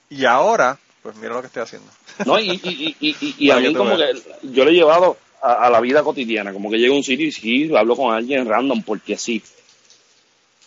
Y 0.10 0.26
ahora, 0.26 0.78
pues 1.04 1.16
mira 1.18 1.34
lo 1.34 1.42
que 1.42 1.48
estoy 1.48 1.64
haciendo. 1.64 1.90
No, 2.26 2.40
y, 2.40 2.50
y, 2.50 2.96
y, 3.00 3.36
y, 3.38 3.52
a 3.52 3.58
mí 3.58 3.74
como 3.74 3.96
que 3.96 4.12
yo 4.44 4.66
le 4.66 4.72
he 4.72 4.74
llevado 4.74 5.18
a, 5.42 5.70
la 5.70 5.80
vida 5.80 6.04
cotidiana, 6.04 6.52
como 6.54 6.70
que 6.70 6.78
llego 6.78 6.94
a 6.94 6.98
un 6.98 7.04
sitio 7.04 7.28
y 7.28 7.32
sí, 7.32 7.72
hablo 7.76 7.96
con 7.96 8.14
alguien 8.14 8.48
random 8.48 8.84
porque 8.84 9.18
sí. 9.18 9.42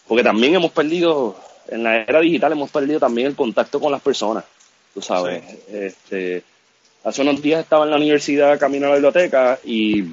Porque 0.06 0.22
también 0.24 0.54
hemos 0.54 0.72
perdido, 0.72 1.36
en 1.68 1.84
la 1.84 2.02
era 2.02 2.20
digital 2.20 2.52
hemos 2.52 2.70
perdido 2.70 3.00
también 3.00 3.28
el 3.28 3.36
contacto 3.36 3.80
con 3.80 3.92
las 3.92 4.00
personas, 4.00 4.44
tú 4.94 5.02
sabes. 5.02 5.42
Este, 5.68 6.42
hace 7.04 7.22
unos 7.22 7.42
días 7.42 7.62
estaba 7.62 7.84
en 7.84 7.90
la 7.90 7.96
universidad 7.96 8.58
camino 8.58 8.86
a 8.86 8.90
la 8.90 8.94
biblioteca 8.96 9.58
y 9.64 10.04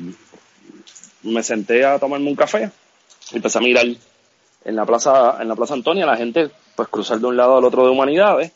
me 1.23 1.43
senté 1.43 1.85
a 1.85 1.99
tomarme 1.99 2.29
un 2.29 2.35
café. 2.35 2.71
Empecé 3.31 3.57
a 3.57 3.61
mirar 3.61 3.85
en 4.65 4.75
la 4.75 4.85
plaza, 4.85 5.37
en 5.41 5.47
la 5.47 5.55
plaza 5.55 5.73
Antonia, 5.73 6.05
la 6.05 6.17
gente 6.17 6.49
pues 6.75 6.89
cruzar 6.89 7.19
de 7.19 7.27
un 7.27 7.37
lado 7.37 7.57
al 7.57 7.65
otro 7.65 7.83
de 7.83 7.91
humanidades. 7.91 8.51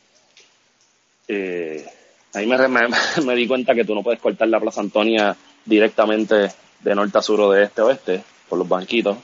Eh, 1.28 1.86
ahí 2.34 2.46
me, 2.46 2.58
me, 2.68 3.36
di 3.36 3.48
cuenta 3.48 3.74
que 3.74 3.86
tú 3.86 3.96
no 3.96 4.04
puedes 4.04 4.20
cortar 4.20 4.48
la 4.48 4.60
plaza 4.60 4.82
Antonia 4.82 5.36
directamente 5.66 6.52
de 6.80 6.96
norte 6.96 7.18
a 7.18 7.22
sur 7.22 7.40
o 7.42 7.52
de 7.52 7.64
este 7.64 7.82
a 7.82 7.86
oeste, 7.86 8.24
por 8.50 8.60
los 8.60 8.68
banquitos. 8.68 9.18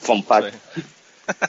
Fun. 0.00 0.24
Sí. 0.24 0.82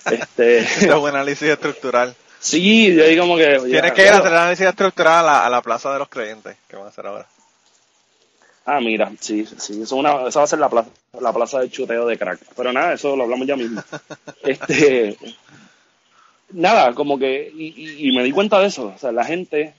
Este, 0.05 0.59
es 0.59 0.83
un 0.83 1.09
análisis 1.09 1.49
estructural. 1.49 2.15
sí, 2.39 2.93
yo 2.93 3.05
digo 3.05 3.23
como 3.23 3.38
que... 3.38 3.59
Tienes 3.59 3.81
ya, 3.81 3.93
que 3.93 4.03
ir 4.03 4.09
a 4.09 4.17
hacer 4.19 4.31
el 4.31 4.38
análisis 4.38 4.67
estructural 4.67 5.19
a 5.19 5.23
la, 5.23 5.45
a 5.47 5.49
la 5.49 5.62
plaza 5.63 5.91
de 5.91 5.99
los 5.99 6.07
creyentes, 6.07 6.55
que 6.69 6.75
van 6.75 6.86
a 6.86 6.89
hacer 6.89 7.07
ahora. 7.07 7.27
Ah, 8.65 8.80
mira, 8.80 9.12
sí, 9.19 9.45
sí, 9.45 9.73
eso, 9.73 9.84
es 9.84 9.91
una, 9.91 10.28
eso 10.28 10.39
va 10.39 10.45
a 10.45 10.47
ser 10.47 10.60
la 10.60 10.69
plaza, 10.69 10.89
la 11.19 11.34
plaza 11.34 11.60
de 11.60 11.69
chuteo 11.69 12.06
de 12.08 12.17
crack. 12.17 12.39
Pero 12.56 12.71
nada, 12.71 12.93
eso 12.93 13.15
lo 13.15 13.23
hablamos 13.23 13.45
ya 13.45 13.58
mismo. 13.58 13.82
este, 14.43 15.17
nada, 16.52 16.93
como 16.93 17.17
que, 17.19 17.52
y, 17.54 18.12
me 18.15 18.23
di 18.23 18.32
cuenta 18.32 18.60
de 18.60 18.67
eso, 18.67 18.93
o 18.95 18.97
sea, 18.97 19.12
la 19.12 19.26
gente, 19.26 19.73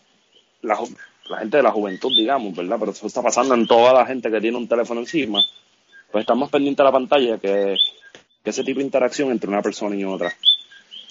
la, 0.62 0.76
gente 1.38 1.56
de 1.56 1.62
la 1.62 1.70
juventud, 1.70 2.10
digamos, 2.14 2.54
¿verdad? 2.54 2.76
Pero 2.78 2.92
eso 2.92 3.06
está 3.06 3.22
pasando 3.22 3.54
en 3.54 3.66
toda 3.66 3.92
la 3.94 4.06
gente 4.06 4.30
que 4.30 4.40
tiene 4.40 4.58
un 4.58 4.68
teléfono 4.68 5.00
encima, 5.00 5.42
pues 6.12 6.22
estamos 6.22 6.50
pendientes 6.50 6.78
de 6.78 6.84
la 6.84 6.92
pantalla 6.92 7.38
que, 7.38 7.76
que 8.42 8.50
ese 8.50 8.64
tipo 8.64 8.80
de 8.80 8.84
interacción 8.86 9.30
entre 9.30 9.48
una 9.48 9.62
persona 9.62 9.96
y 9.96 10.04
otra. 10.04 10.30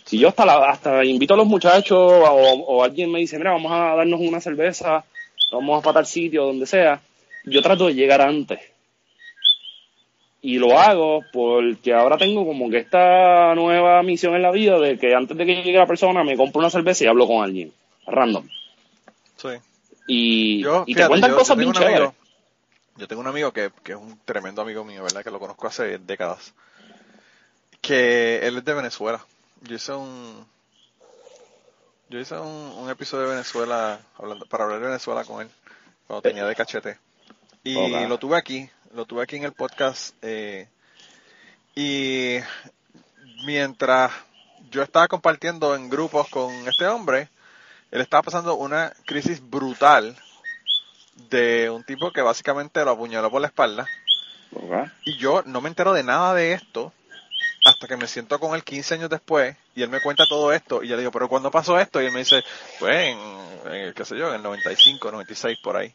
Si 0.05 0.19
yo 0.19 0.27
hasta, 0.27 0.45
la- 0.45 0.69
hasta 0.69 1.03
invito 1.03 1.33
a 1.33 1.37
los 1.37 1.47
muchachos 1.47 1.97
o, 1.97 2.23
o 2.67 2.83
alguien 2.83 3.11
me 3.11 3.19
dice, 3.19 3.37
mira, 3.39 3.51
vamos 3.53 3.71
a 3.71 3.95
darnos 3.95 4.19
una 4.19 4.39
cerveza, 4.39 5.03
vamos 5.51 5.79
a 5.79 5.81
para 5.81 5.95
tal 5.95 6.05
sitio, 6.05 6.45
donde 6.45 6.67
sea, 6.67 7.01
yo 7.45 7.61
trato 7.61 7.87
de 7.87 7.95
llegar 7.95 8.21
antes. 8.21 8.59
Y 10.41 10.57
lo 10.57 10.77
hago 10.77 11.21
porque 11.31 11.93
ahora 11.93 12.17
tengo 12.17 12.45
como 12.45 12.69
que 12.69 12.79
esta 12.79 13.55
nueva 13.55 14.03
misión 14.03 14.35
en 14.35 14.41
la 14.41 14.51
vida 14.51 14.77
de 14.77 14.97
que 14.99 15.15
antes 15.15 15.37
de 15.37 15.45
que 15.45 15.55
llegue 15.63 15.77
la 15.77 15.87
persona 15.87 16.23
me 16.23 16.35
compro 16.35 16.59
una 16.59 16.69
cerveza 16.69 17.05
y 17.05 17.07
hablo 17.07 17.25
con 17.27 17.43
alguien. 17.43 17.71
Random. 18.05 18.45
Sí. 19.37 19.49
Y, 20.07 20.61
Yo, 20.61 20.83
y 20.85 20.95
te 20.95 21.07
cuentan 21.07 21.31
yo- 21.31 21.37
cosas 21.37 21.55
yo 21.55 21.59
bien 21.59 21.69
un 21.69 21.73
chéveres. 21.75 21.97
amigo, 21.99 22.13
yo 22.97 23.07
tengo 23.07 23.21
un 23.21 23.27
amigo 23.27 23.53
que, 23.53 23.71
que 23.83 23.93
es 23.93 23.97
un 23.97 24.19
tremendo 24.25 24.61
amigo 24.61 24.83
mío, 24.83 25.01
¿verdad? 25.03 25.23
Que 25.23 25.31
lo 25.31 25.39
conozco 25.39 25.65
hace 25.67 25.97
décadas. 25.99 26.53
Que 27.79 28.39
él 28.45 28.57
es 28.57 28.65
de 28.65 28.73
Venezuela. 28.73 29.25
Yo 29.61 29.75
hice 29.75 29.93
un, 29.93 30.45
yo 32.09 32.19
hice 32.19 32.35
un, 32.37 32.47
un 32.79 32.89
episodio 32.89 33.23
de 33.27 33.31
Venezuela, 33.31 33.99
hablando, 34.17 34.45
para 34.45 34.65
hablar 34.65 34.79
de 34.81 34.87
Venezuela 34.87 35.23
con 35.23 35.41
él, 35.41 35.47
cuando 36.05 36.21
tenía 36.21 36.45
de 36.45 36.53
cachete. 36.55 36.97
Y 37.63 38.07
lo 38.07 38.17
tuve 38.19 38.37
aquí, 38.37 38.69
lo 38.93 39.05
tuve 39.05 39.23
aquí 39.23 39.37
en 39.37 39.43
el 39.43 39.53
podcast, 39.53 40.15
eh, 40.21 40.67
y 41.75 42.37
mientras 43.45 44.11
yo 44.69 44.83
estaba 44.83 45.07
compartiendo 45.07 45.75
en 45.75 45.89
grupos 45.89 46.27
con 46.29 46.51
este 46.67 46.85
hombre, 46.87 47.29
él 47.91 48.01
estaba 48.01 48.23
pasando 48.23 48.55
una 48.55 48.91
crisis 49.05 49.41
brutal 49.41 50.15
de 51.29 51.69
un 51.69 51.83
tipo 51.83 52.11
que 52.11 52.21
básicamente 52.21 52.83
lo 52.83 52.91
apuñaló 52.91 53.31
por 53.31 53.41
la 53.41 53.47
espalda. 53.47 53.87
Y 55.05 55.17
yo 55.17 55.43
no 55.45 55.61
me 55.61 55.69
entero 55.69 55.93
de 55.93 56.03
nada 56.03 56.33
de 56.33 56.53
esto 56.53 56.91
hasta 57.65 57.87
que 57.87 57.97
me 57.97 58.07
siento 58.07 58.39
con 58.39 58.55
él 58.55 58.63
15 58.63 58.95
años 58.95 59.09
después 59.09 59.55
y 59.73 59.83
él 59.83 59.89
me 59.89 60.01
cuenta 60.01 60.25
todo 60.27 60.51
esto 60.51 60.83
y 60.83 60.89
yo 60.89 60.95
le 60.95 61.01
digo, 61.01 61.11
pero 61.11 61.29
¿cuándo 61.29 61.49
pasó 61.49 61.79
esto? 61.79 62.01
Y 62.01 62.07
él 62.07 62.11
me 62.11 62.19
dice, 62.19 62.43
pues 62.79 62.93
en, 62.93 63.17
en 63.73 63.93
qué 63.93 64.05
sé 64.05 64.17
yo, 64.17 64.29
en 64.29 64.35
el 64.35 64.43
95, 64.43 65.11
96 65.11 65.57
por 65.63 65.77
ahí. 65.77 65.93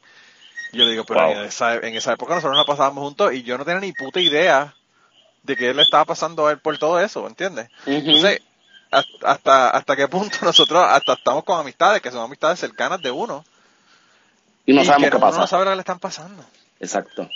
Yo 0.72 0.84
le 0.84 0.90
digo, 0.90 1.04
pero 1.04 1.20
Wow. 1.22 1.32
en, 1.32 1.38
esa, 1.44 1.74
en 1.76 1.96
esa 1.96 2.12
época 2.12 2.34
nosotros 2.34 2.56
la 2.56 2.64
pasábamos 2.64 3.04
juntos 3.04 3.32
y 3.32 3.42
yo 3.42 3.56
no 3.56 3.64
tenía 3.64 3.80
ni 3.80 3.92
puta 3.92 4.20
idea 4.20 4.74
de 5.42 5.56
que 5.56 5.70
él 5.70 5.76
le 5.76 5.82
estaba 5.82 6.04
pasando 6.04 6.46
a 6.46 6.52
él 6.52 6.58
por 6.58 6.76
todo 6.78 7.00
eso, 7.00 7.26
¿entiendes? 7.26 7.68
Entonces, 7.86 8.40
hasta, 8.90 9.30
hasta, 9.32 9.70
hasta 9.70 9.96
qué 9.96 10.08
punto 10.08 10.38
nosotros 10.42 10.84
hasta 10.86 11.14
estamos 11.14 11.44
con 11.44 11.58
amistades 11.60 12.02
que 12.02 12.10
son 12.10 12.20
amistades 12.20 12.58
cercanas 12.58 13.00
de 13.00 13.10
uno 13.10 13.44
y 14.66 14.72
no 14.74 14.82
y 14.82 14.84
sabemos 14.84 15.04
que 15.06 15.10
qué 15.10 15.16
uno 15.16 15.26
pasa. 15.26 15.40
no 15.40 15.46
sabe 15.46 15.64
lo 15.64 15.70
que 15.70 15.76
le 15.76 15.80
están 15.80 15.98
pasando. 15.98 16.44
Exacto. 16.80 17.28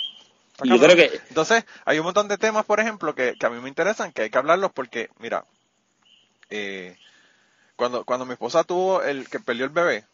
Yo 0.65 0.79
creo 0.79 0.95
que 0.95 1.21
Entonces, 1.29 1.65
hay 1.85 1.99
un 1.99 2.05
montón 2.05 2.29
de 2.29 2.39
temas, 2.39 2.65
por 2.65 2.79
ejemplo, 2.79 3.15
que, 3.15 3.35
que 3.39 3.47
a 3.47 3.51
mí 3.51 3.59
me 3.61 3.69
interesan, 3.69 4.13
que 4.13 4.23
hay 4.23 4.31
que 4.31 4.39
hablarlos 4.39 4.71
porque, 4.73 5.09
mira, 5.19 5.45
eh, 6.51 6.97
cuando, 7.75 8.05
cuando 8.05 8.27
mi 8.27 8.35
esposa 8.35 8.63
tuvo 8.63 9.03
el 9.03 9.29
que 9.29 9.41
perdió 9.41 9.65
el 9.65 9.71
bebé, 9.71 10.05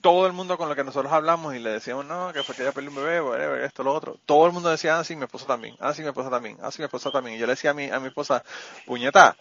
todo 0.00 0.26
el 0.26 0.32
mundo 0.32 0.56
con 0.56 0.68
lo 0.68 0.74
que 0.74 0.84
nosotros 0.84 1.12
hablamos 1.12 1.54
y 1.54 1.58
le 1.58 1.70
decíamos, 1.70 2.06
no, 2.06 2.32
que 2.32 2.42
fue 2.42 2.54
que 2.54 2.62
ella 2.62 2.72
perdió 2.72 2.90
un 2.90 2.96
bebé, 2.96 3.20
whatever, 3.20 3.62
esto, 3.62 3.82
lo 3.82 3.92
otro, 3.92 4.18
todo 4.24 4.46
el 4.46 4.52
mundo 4.52 4.70
decía, 4.70 4.98
ah, 4.98 5.04
sí, 5.04 5.14
mi 5.14 5.24
esposa 5.24 5.46
también, 5.46 5.76
ah, 5.80 5.92
sí, 5.92 6.02
mi 6.02 6.08
esposa 6.08 6.30
también, 6.30 6.56
ah, 6.62 6.70
sí, 6.70 6.80
mi 6.80 6.84
esposa 6.84 7.10
también. 7.10 7.36
Y 7.36 7.38
yo 7.38 7.46
le 7.46 7.52
decía 7.52 7.70
a 7.70 7.74
mi, 7.74 7.90
a 7.90 8.00
mi 8.00 8.08
esposa, 8.08 8.42
puñeta, 8.86 9.36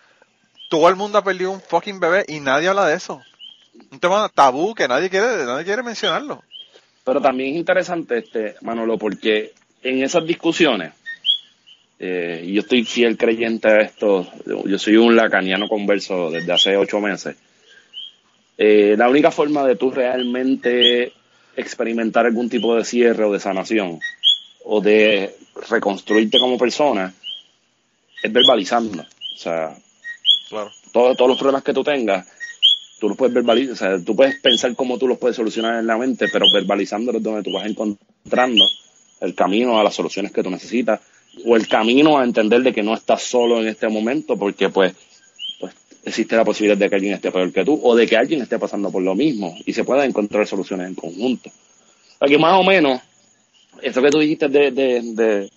todo 0.70 0.90
el 0.90 0.96
mundo 0.96 1.18
ha 1.18 1.24
perdido 1.24 1.52
un 1.52 1.62
fucking 1.62 2.00
bebé 2.00 2.26
y 2.28 2.40
nadie 2.40 2.68
habla 2.68 2.86
de 2.88 2.96
eso. 2.96 3.22
Un 3.92 4.00
tema 4.00 4.30
tabú 4.30 4.74
que 4.76 4.88
nadie 4.88 5.10
quiere, 5.10 5.46
nadie 5.46 5.64
quiere 5.64 5.84
mencionarlo. 5.84 6.44
Pero 7.04 7.22
también 7.22 7.52
es 7.52 7.58
interesante, 7.58 8.18
este, 8.18 8.56
Manolo, 8.62 8.98
porque 8.98 9.54
en 9.82 10.04
esas 10.04 10.26
discusiones, 10.26 10.94
eh, 12.00 12.46
yo 12.52 12.62
estoy 12.62 12.84
fiel 12.84 13.18
creyente 13.18 13.68
a 13.70 13.80
esto, 13.80 14.28
yo 14.46 14.78
soy 14.78 14.98
un 14.98 15.16
lacaniano 15.16 15.70
converso 15.70 16.30
desde 16.30 16.52
hace 16.52 16.76
ocho 16.76 17.00
meses, 17.00 17.38
eh, 18.58 18.96
la 18.98 19.10
única 19.10 19.32
forma 19.32 19.66
de 19.66 19.76
tú 19.76 19.92
realmente 19.92 21.14
experimentar 21.56 22.26
algún 22.26 22.50
tipo 22.50 22.76
de 22.76 22.84
cierre 22.86 23.24
o 23.24 23.32
de 23.34 23.40
sanación 23.40 24.00
o 24.64 24.82
de 24.82 25.36
reconstruirte 25.70 26.40
como 26.40 26.58
persona 26.58 27.14
es 28.24 28.32
verbalizando. 28.32 29.02
O 29.04 29.38
sea, 29.38 29.76
Claro. 30.50 30.72
todo- 30.92 31.16
todos 31.16 31.30
los 31.30 31.38
problemas 31.38 31.64
que 31.64 31.74
tú 31.74 31.84
tengas, 31.84 32.28
tú 33.00 33.10
los 33.10 33.18
puedes 33.18 33.34
verbalizar, 33.34 33.74
o 33.74 33.76
sea, 33.76 34.04
tú 34.04 34.16
puedes 34.16 34.40
pensar 34.42 34.76
cómo 34.76 34.98
tú 34.98 35.08
los 35.08 35.18
puedes 35.18 35.36
solucionar 35.36 35.80
en 35.80 35.88
la 35.88 35.98
mente, 35.98 36.28
pero 36.32 36.46
verbalizándolos 36.54 37.22
donde 37.22 37.44
tú 37.44 37.52
vas 37.52 37.66
encontrando 37.68 38.64
el 39.22 39.34
camino 39.36 39.80
a 39.80 39.84
las 39.84 39.94
soluciones 39.96 40.32
que 40.32 40.44
tú 40.44 40.50
necesitas, 40.50 41.00
o 41.46 41.56
el 41.56 41.68
camino 41.68 42.18
a 42.18 42.24
entender 42.24 42.62
de 42.64 42.74
que 42.74 42.82
no 42.84 42.94
estás 42.96 43.22
solo 43.24 43.60
en 43.62 43.68
este 43.68 43.88
momento, 43.88 44.38
porque 44.38 44.70
pues, 44.70 44.94
pues 44.94 45.07
existe 46.08 46.36
la 46.36 46.46
posibilidad 46.46 46.78
de 46.78 46.90
que 46.90 46.96
alguien 46.96 47.14
esté 47.14 47.32
peor 47.32 47.52
que 47.52 47.64
tú, 47.66 47.80
o 47.84 47.96
de 47.96 48.08
que 48.08 48.18
alguien 48.18 48.42
esté 48.42 48.58
pasando 48.58 48.90
por 48.92 49.04
lo 49.04 49.14
mismo, 49.16 49.56
y 49.66 49.74
se 49.74 49.84
puedan 49.84 50.10
encontrar 50.10 50.48
soluciones 50.48 50.88
en 50.88 50.96
conjunto. 50.96 51.52
Aquí 52.20 52.38
más 52.38 52.54
o 52.60 52.64
menos, 52.64 53.02
eso 53.82 54.02
que 54.02 54.10
tú 54.10 54.20
dijiste 54.20 54.48
de, 54.48 54.72
de, 54.72 55.02
de, 55.04 55.52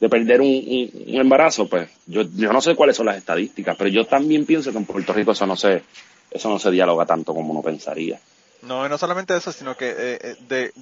de 0.00 0.08
perder 0.08 0.40
un, 0.40 0.48
un- 0.48 1.14
embarazo, 1.20 1.68
pues 1.68 1.88
yo, 2.06 2.22
yo 2.36 2.52
no 2.52 2.60
sé 2.60 2.74
cuáles 2.74 2.96
son 2.96 3.06
las 3.06 3.16
estadísticas, 3.16 3.76
pero 3.76 3.88
yo 3.88 4.04
también 4.04 4.44
pienso 4.44 4.70
que 4.72 4.78
en 4.78 4.84
Puerto 4.84 5.12
Rico 5.12 5.32
eso 5.32 5.46
no 5.46 5.56
se, 5.56 5.82
eso 6.30 6.48
no 6.50 6.58
se 6.58 6.70
dialoga 6.70 7.06
tanto 7.06 7.32
como 7.34 7.52
uno 7.52 7.62
pensaría. 7.62 8.20
No, 8.62 8.88
no 8.88 8.98
solamente 8.98 9.36
eso, 9.36 9.50
sino 9.52 9.76
que 9.76 9.88
eh, 9.90 10.18
eh, 10.22 10.36
de 10.48 10.72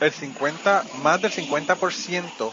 el 0.00 0.12
50, 0.12 0.84
más 1.02 1.22
del 1.22 1.30
50% 1.32 2.50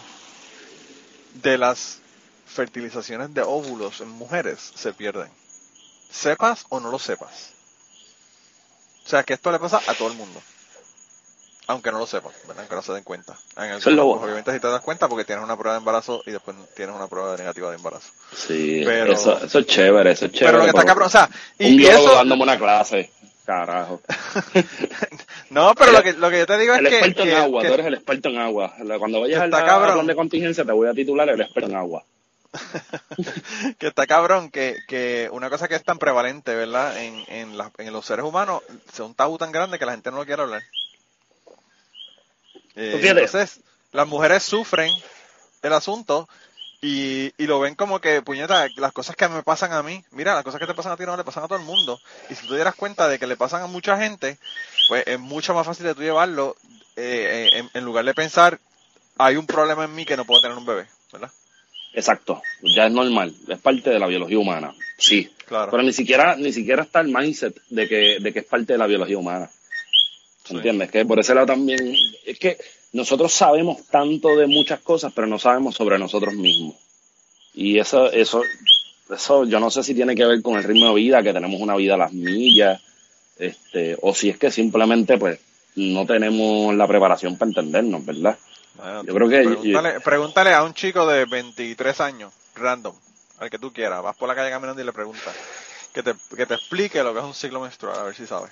de 1.43 1.57
las 1.57 1.99
fertilizaciones 2.47 3.33
de 3.33 3.41
óvulos 3.41 4.01
en 4.01 4.09
mujeres 4.09 4.71
se 4.75 4.91
pierden. 4.93 5.27
Sepas 6.09 6.65
o 6.69 6.79
no 6.79 6.91
lo 6.91 6.99
sepas. 6.99 7.51
O 9.05 9.09
sea 9.09 9.23
que 9.23 9.33
esto 9.33 9.51
le 9.51 9.59
pasa 9.59 9.81
a 9.87 9.93
todo 9.93 10.09
el 10.09 10.15
mundo. 10.15 10.41
Aunque 11.67 11.91
no 11.91 11.99
lo 11.99 12.07
sepan, 12.07 12.31
¿verdad? 12.47 12.61
Aunque 12.61 12.75
no 12.75 12.81
se 12.81 12.93
den 12.93 13.03
cuenta. 13.03 13.37
En 13.57 13.65
el 13.65 13.79
bueno. 13.81 14.03
obviamente 14.23 14.51
si 14.53 14.59
te 14.59 14.67
das 14.67 14.81
cuenta 14.81 15.07
porque 15.07 15.23
tienes 15.23 15.43
una 15.43 15.55
prueba 15.55 15.73
de 15.75 15.79
embarazo 15.79 16.23
y 16.25 16.31
después 16.31 16.57
tienes 16.75 16.95
una 16.95 17.07
prueba 17.07 17.37
negativa 17.37 17.69
de 17.69 17.75
embarazo. 17.75 18.09
Sí, 18.35 18.81
Pero- 18.83 19.13
eso, 19.13 19.37
eso 19.43 19.59
es 19.59 19.65
chévere, 19.67 20.11
eso 20.11 20.25
es 20.25 20.31
chévere. 20.31 20.47
Pero 20.47 20.57
lo 20.57 20.63
que 20.63 20.69
está 20.71 20.85
cabrón, 20.85 21.07
o 21.07 21.11
sea, 21.11 21.29
y, 21.59 21.85
eso, 21.85 22.15
dándome 22.15 22.41
una 22.41 22.57
clase, 22.57 23.11
carajo. 23.45 24.01
no, 25.51 25.75
pero 25.75 25.89
El- 25.91 25.95
lo 25.97 26.03
que, 26.03 26.13
lo 26.13 26.29
que 26.31 26.39
yo 26.39 26.45
te 26.47 26.57
digo 26.57 26.73
es 26.73 26.79
El 26.79 26.87
que, 26.87 26.97
experto 26.97 27.23
que- 27.23 27.31
en 27.31 27.37
agua, 27.37 27.61
que- 27.61 27.67
tú 27.67 27.73
eres 27.75 27.85
el 27.85 27.93
experto 27.93 28.29
en 28.29 28.37
agua. 28.39 28.73
Cuando 28.97 29.21
vayas 29.21 29.41
al 29.41 29.49
plan 29.49 30.07
de 30.07 30.15
contingencia 30.15 30.65
te 30.65 30.71
voy 30.71 30.87
a 30.87 30.93
titular 30.93 31.29
el 31.29 31.39
experto 31.41 31.69
en 31.69 31.75
agua. 31.75 32.03
que 33.79 33.87
está 33.87 34.07
cabrón 34.07 34.49
que, 34.51 34.83
que 34.87 35.29
una 35.31 35.49
cosa 35.49 35.67
que 35.67 35.75
es 35.75 35.83
tan 35.83 35.99
prevalente, 35.99 36.55
¿verdad? 36.55 36.97
En, 37.01 37.23
en, 37.27 37.57
la- 37.57 37.71
en 37.77 37.93
los 37.93 38.05
seres 38.05 38.25
humanos, 38.25 38.61
sea 38.91 39.05
un 39.05 39.15
tabú 39.15 39.37
tan 39.37 39.51
grande 39.51 39.79
que 39.79 39.85
la 39.85 39.93
gente 39.93 40.11
no 40.11 40.17
lo 40.17 40.25
quiere 40.25 40.41
hablar. 40.43 40.63
Eh, 42.75 43.07
entonces, 43.07 43.61
las 43.91 44.07
mujeres 44.07 44.43
sufren 44.43 45.03
el 45.61 45.73
asunto 45.73 46.29
y, 46.81 47.33
y 47.41 47.47
lo 47.47 47.59
ven 47.59 47.75
como 47.75 47.99
que, 48.01 48.21
puñeta, 48.21 48.67
las 48.77 48.93
cosas 48.93 49.15
que 49.15 49.27
me 49.29 49.43
pasan 49.43 49.73
a 49.73 49.83
mí, 49.83 50.05
mira, 50.11 50.35
las 50.35 50.43
cosas 50.43 50.59
que 50.61 50.67
te 50.67 50.75
pasan 50.75 50.93
a 50.93 50.97
ti 50.97 51.05
no 51.05 51.17
le 51.17 51.23
pasan 51.25 51.43
a 51.43 51.47
todo 51.47 51.59
el 51.59 51.65
mundo. 51.65 52.01
Y 52.29 52.35
si 52.35 52.47
tú 52.47 52.55
dieras 52.55 52.75
cuenta 52.75 53.07
de 53.09 53.19
que 53.19 53.27
le 53.27 53.37
pasan 53.37 53.63
a 53.63 53.67
mucha 53.67 53.97
gente, 53.97 54.39
pues 54.87 55.03
es 55.07 55.19
mucho 55.19 55.53
más 55.53 55.67
fácil 55.67 55.85
de 55.85 55.95
tú 55.95 56.01
llevarlo 56.03 56.55
eh, 56.95 57.49
en, 57.53 57.71
en 57.73 57.85
lugar 57.85 58.05
de 58.05 58.13
pensar, 58.15 58.59
hay 59.17 59.37
un 59.37 59.47
problema 59.47 59.85
en 59.85 59.95
mí 59.95 60.05
que 60.05 60.17
no 60.17 60.25
puedo 60.25 60.41
tener 60.41 60.57
un 60.57 60.65
bebé, 60.65 60.87
¿verdad? 61.11 61.31
Exacto, 61.93 62.41
ya 62.61 62.85
es 62.85 62.91
normal, 62.91 63.33
es 63.47 63.59
parte 63.59 63.89
de 63.89 63.99
la 63.99 64.07
biología 64.07 64.37
humana, 64.37 64.73
sí. 64.97 65.29
Claro. 65.45 65.71
Pero 65.71 65.81
ni 65.81 65.93
siquiera, 65.93 66.35
ni 66.35 66.53
siquiera 66.53 66.83
está 66.83 67.01
el 67.01 67.07
mindset 67.07 67.59
de 67.69 67.87
que, 67.87 68.19
de 68.19 68.31
que 68.31 68.39
es 68.39 68.45
parte 68.45 68.73
de 68.73 68.79
la 68.79 68.85
biología 68.85 69.17
humana. 69.17 69.49
Sí. 70.45 70.55
¿Entiendes? 70.55 70.91
Que 70.91 71.05
por 71.05 71.19
ese 71.19 71.33
lado 71.33 71.47
también, 71.47 71.95
es 72.25 72.37
que 72.37 72.57
nosotros 72.93 73.33
sabemos 73.33 73.85
tanto 73.87 74.35
de 74.35 74.47
muchas 74.47 74.79
cosas, 74.81 75.11
pero 75.13 75.27
no 75.27 75.39
sabemos 75.39 75.75
sobre 75.75 75.97
nosotros 75.97 76.35
mismos. 76.35 76.75
Y 77.53 77.79
eso, 77.79 78.11
eso, 78.11 78.43
eso 79.11 79.45
yo 79.45 79.59
no 79.59 79.69
sé 79.71 79.83
si 79.83 79.95
tiene 79.95 80.15
que 80.15 80.25
ver 80.25 80.41
con 80.41 80.57
el 80.57 80.63
ritmo 80.63 80.89
de 80.89 80.95
vida, 80.95 81.23
que 81.23 81.33
tenemos 81.33 81.59
una 81.59 81.75
vida 81.75 81.95
a 81.95 81.97
las 81.97 82.13
millas, 82.13 82.81
este, 83.37 83.97
o 84.01 84.13
si 84.13 84.29
es 84.29 84.37
que 84.37 84.51
simplemente 84.51 85.17
pues 85.17 85.39
no 85.75 86.05
tenemos 86.05 86.75
la 86.75 86.87
preparación 86.87 87.37
para 87.37 87.49
entendernos, 87.49 88.05
¿verdad? 88.05 88.37
Bueno, 88.79 89.03
Yo 89.03 89.13
creo 89.13 89.29
que- 89.29 89.43
Pregúntale, 89.43 89.99
pregúntale 90.01 90.53
a 90.53 90.63
un 90.63 90.73
chico 90.73 91.05
de 91.05 91.25
23 91.25 91.99
años, 92.01 92.31
random, 92.55 92.95
al 93.39 93.49
que 93.49 93.59
tú 93.59 93.73
quieras. 93.73 94.01
Vas 94.01 94.15
por 94.15 94.27
la 94.27 94.35
calle 94.35 94.49
caminando 94.49 94.81
y 94.81 94.85
le 94.85 94.93
preguntas. 94.93 95.35
Que 95.93 96.03
te, 96.03 96.13
que 96.35 96.45
te 96.45 96.53
explique 96.53 97.01
lo 97.03 97.13
que 97.13 97.19
es 97.19 97.25
un 97.25 97.33
ciclo 97.33 97.59
menstrual, 97.61 97.99
a 97.99 98.03
ver 98.03 98.15
si 98.15 98.25
sabe. 98.27 98.49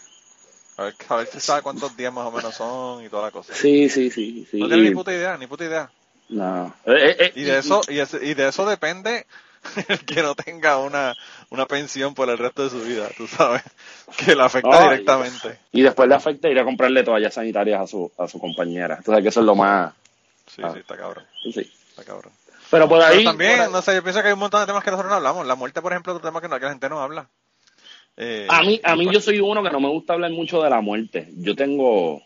A 0.77 0.83
ver, 0.83 0.95
a 1.09 1.15
ver 1.15 1.27
si 1.27 1.39
sabe 1.39 1.61
cuántos 1.61 1.95
días 1.95 2.13
más 2.13 2.27
o 2.27 2.31
menos 2.31 2.53
son 2.55 3.03
y 3.03 3.09
toda 3.09 3.23
la 3.23 3.31
cosa. 3.31 3.53
Sí, 3.53 3.89
sí, 3.89 4.09
sí, 4.11 4.47
sí. 4.49 4.59
No 4.59 4.67
tiene 4.67 4.83
ni 4.83 4.91
puta 4.95 5.11
idea, 5.13 5.37
ni 5.37 5.47
puta 5.47 5.63
idea. 5.65 5.89
No. 6.29 6.67
Eh, 6.85 6.93
eh, 6.95 7.15
eh, 7.19 7.31
Y 7.35 7.43
de 7.43 7.57
eso, 7.59 7.81
y, 7.87 8.33
de 8.33 8.47
eso 8.47 8.65
depende 8.67 9.25
el 9.87 10.05
que 10.05 10.21
no 10.21 10.35
tenga 10.35 10.77
una, 10.77 11.15
una 11.49 11.65
pensión 11.65 12.13
por 12.13 12.29
el 12.29 12.37
resto 12.37 12.63
de 12.63 12.69
su 12.69 12.81
vida, 12.81 13.09
tú 13.17 13.27
sabes, 13.27 13.63
que 14.17 14.35
le 14.35 14.43
afecta 14.43 14.69
directamente. 14.83 15.59
Y 15.71 15.81
después 15.81 16.07
le 16.09 16.15
afecta 16.15 16.49
ir 16.49 16.59
a 16.59 16.63
comprarle 16.63 17.03
toallas 17.03 17.33
sanitarias 17.33 17.81
a 17.81 17.87
su, 17.87 18.11
a 18.17 18.27
su 18.27 18.39
compañera. 18.39 18.95
Entonces 18.97 19.23
que 19.23 19.29
eso 19.29 19.39
es 19.39 19.45
lo 19.45 19.55
más... 19.55 19.93
Sí, 20.57 20.61
Ah. 20.65 20.71
sí, 20.73 20.79
está 20.79 20.97
cabrón, 20.97 21.23
Sí. 21.53 21.61
está 21.89 22.03
cabrón. 22.03 22.33
Pero 22.69 22.89
por 22.89 23.01
ahí... 23.01 23.19
Pero 23.19 23.29
también, 23.29 23.51
por 23.57 23.65
ahí- 23.67 23.71
no 23.71 23.81
sé, 23.81 23.95
yo 23.95 24.03
pienso 24.03 24.21
que 24.21 24.27
hay 24.27 24.33
un 24.33 24.39
montón 24.39 24.59
de 24.59 24.67
temas 24.67 24.83
que 24.83 24.91
nosotros 24.91 25.09
no 25.09 25.15
hablamos. 25.15 25.47
La 25.47 25.55
muerte, 25.55 25.81
por 25.81 25.93
ejemplo, 25.93 26.11
es 26.11 26.17
otro 26.17 26.27
tema 26.29 26.41
que, 26.41 26.49
no- 26.49 26.57
que 26.59 26.65
la 26.65 26.71
gente 26.71 26.89
no 26.89 26.99
habla. 27.01 27.29
Eh, 28.17 28.45
A 28.49 28.61
mí, 28.63 28.81
a 28.83 28.95
mí 28.97 29.05
pues, 29.05 29.13
yo 29.13 29.21
soy 29.21 29.39
uno 29.39 29.63
que 29.63 29.69
no 29.69 29.79
me 29.79 29.87
gusta 29.87 30.13
hablar 30.13 30.31
mucho 30.31 30.61
de 30.61 30.69
la 30.69 30.81
muerte. 30.81 31.29
Yo 31.37 31.55
tengo 31.55 32.21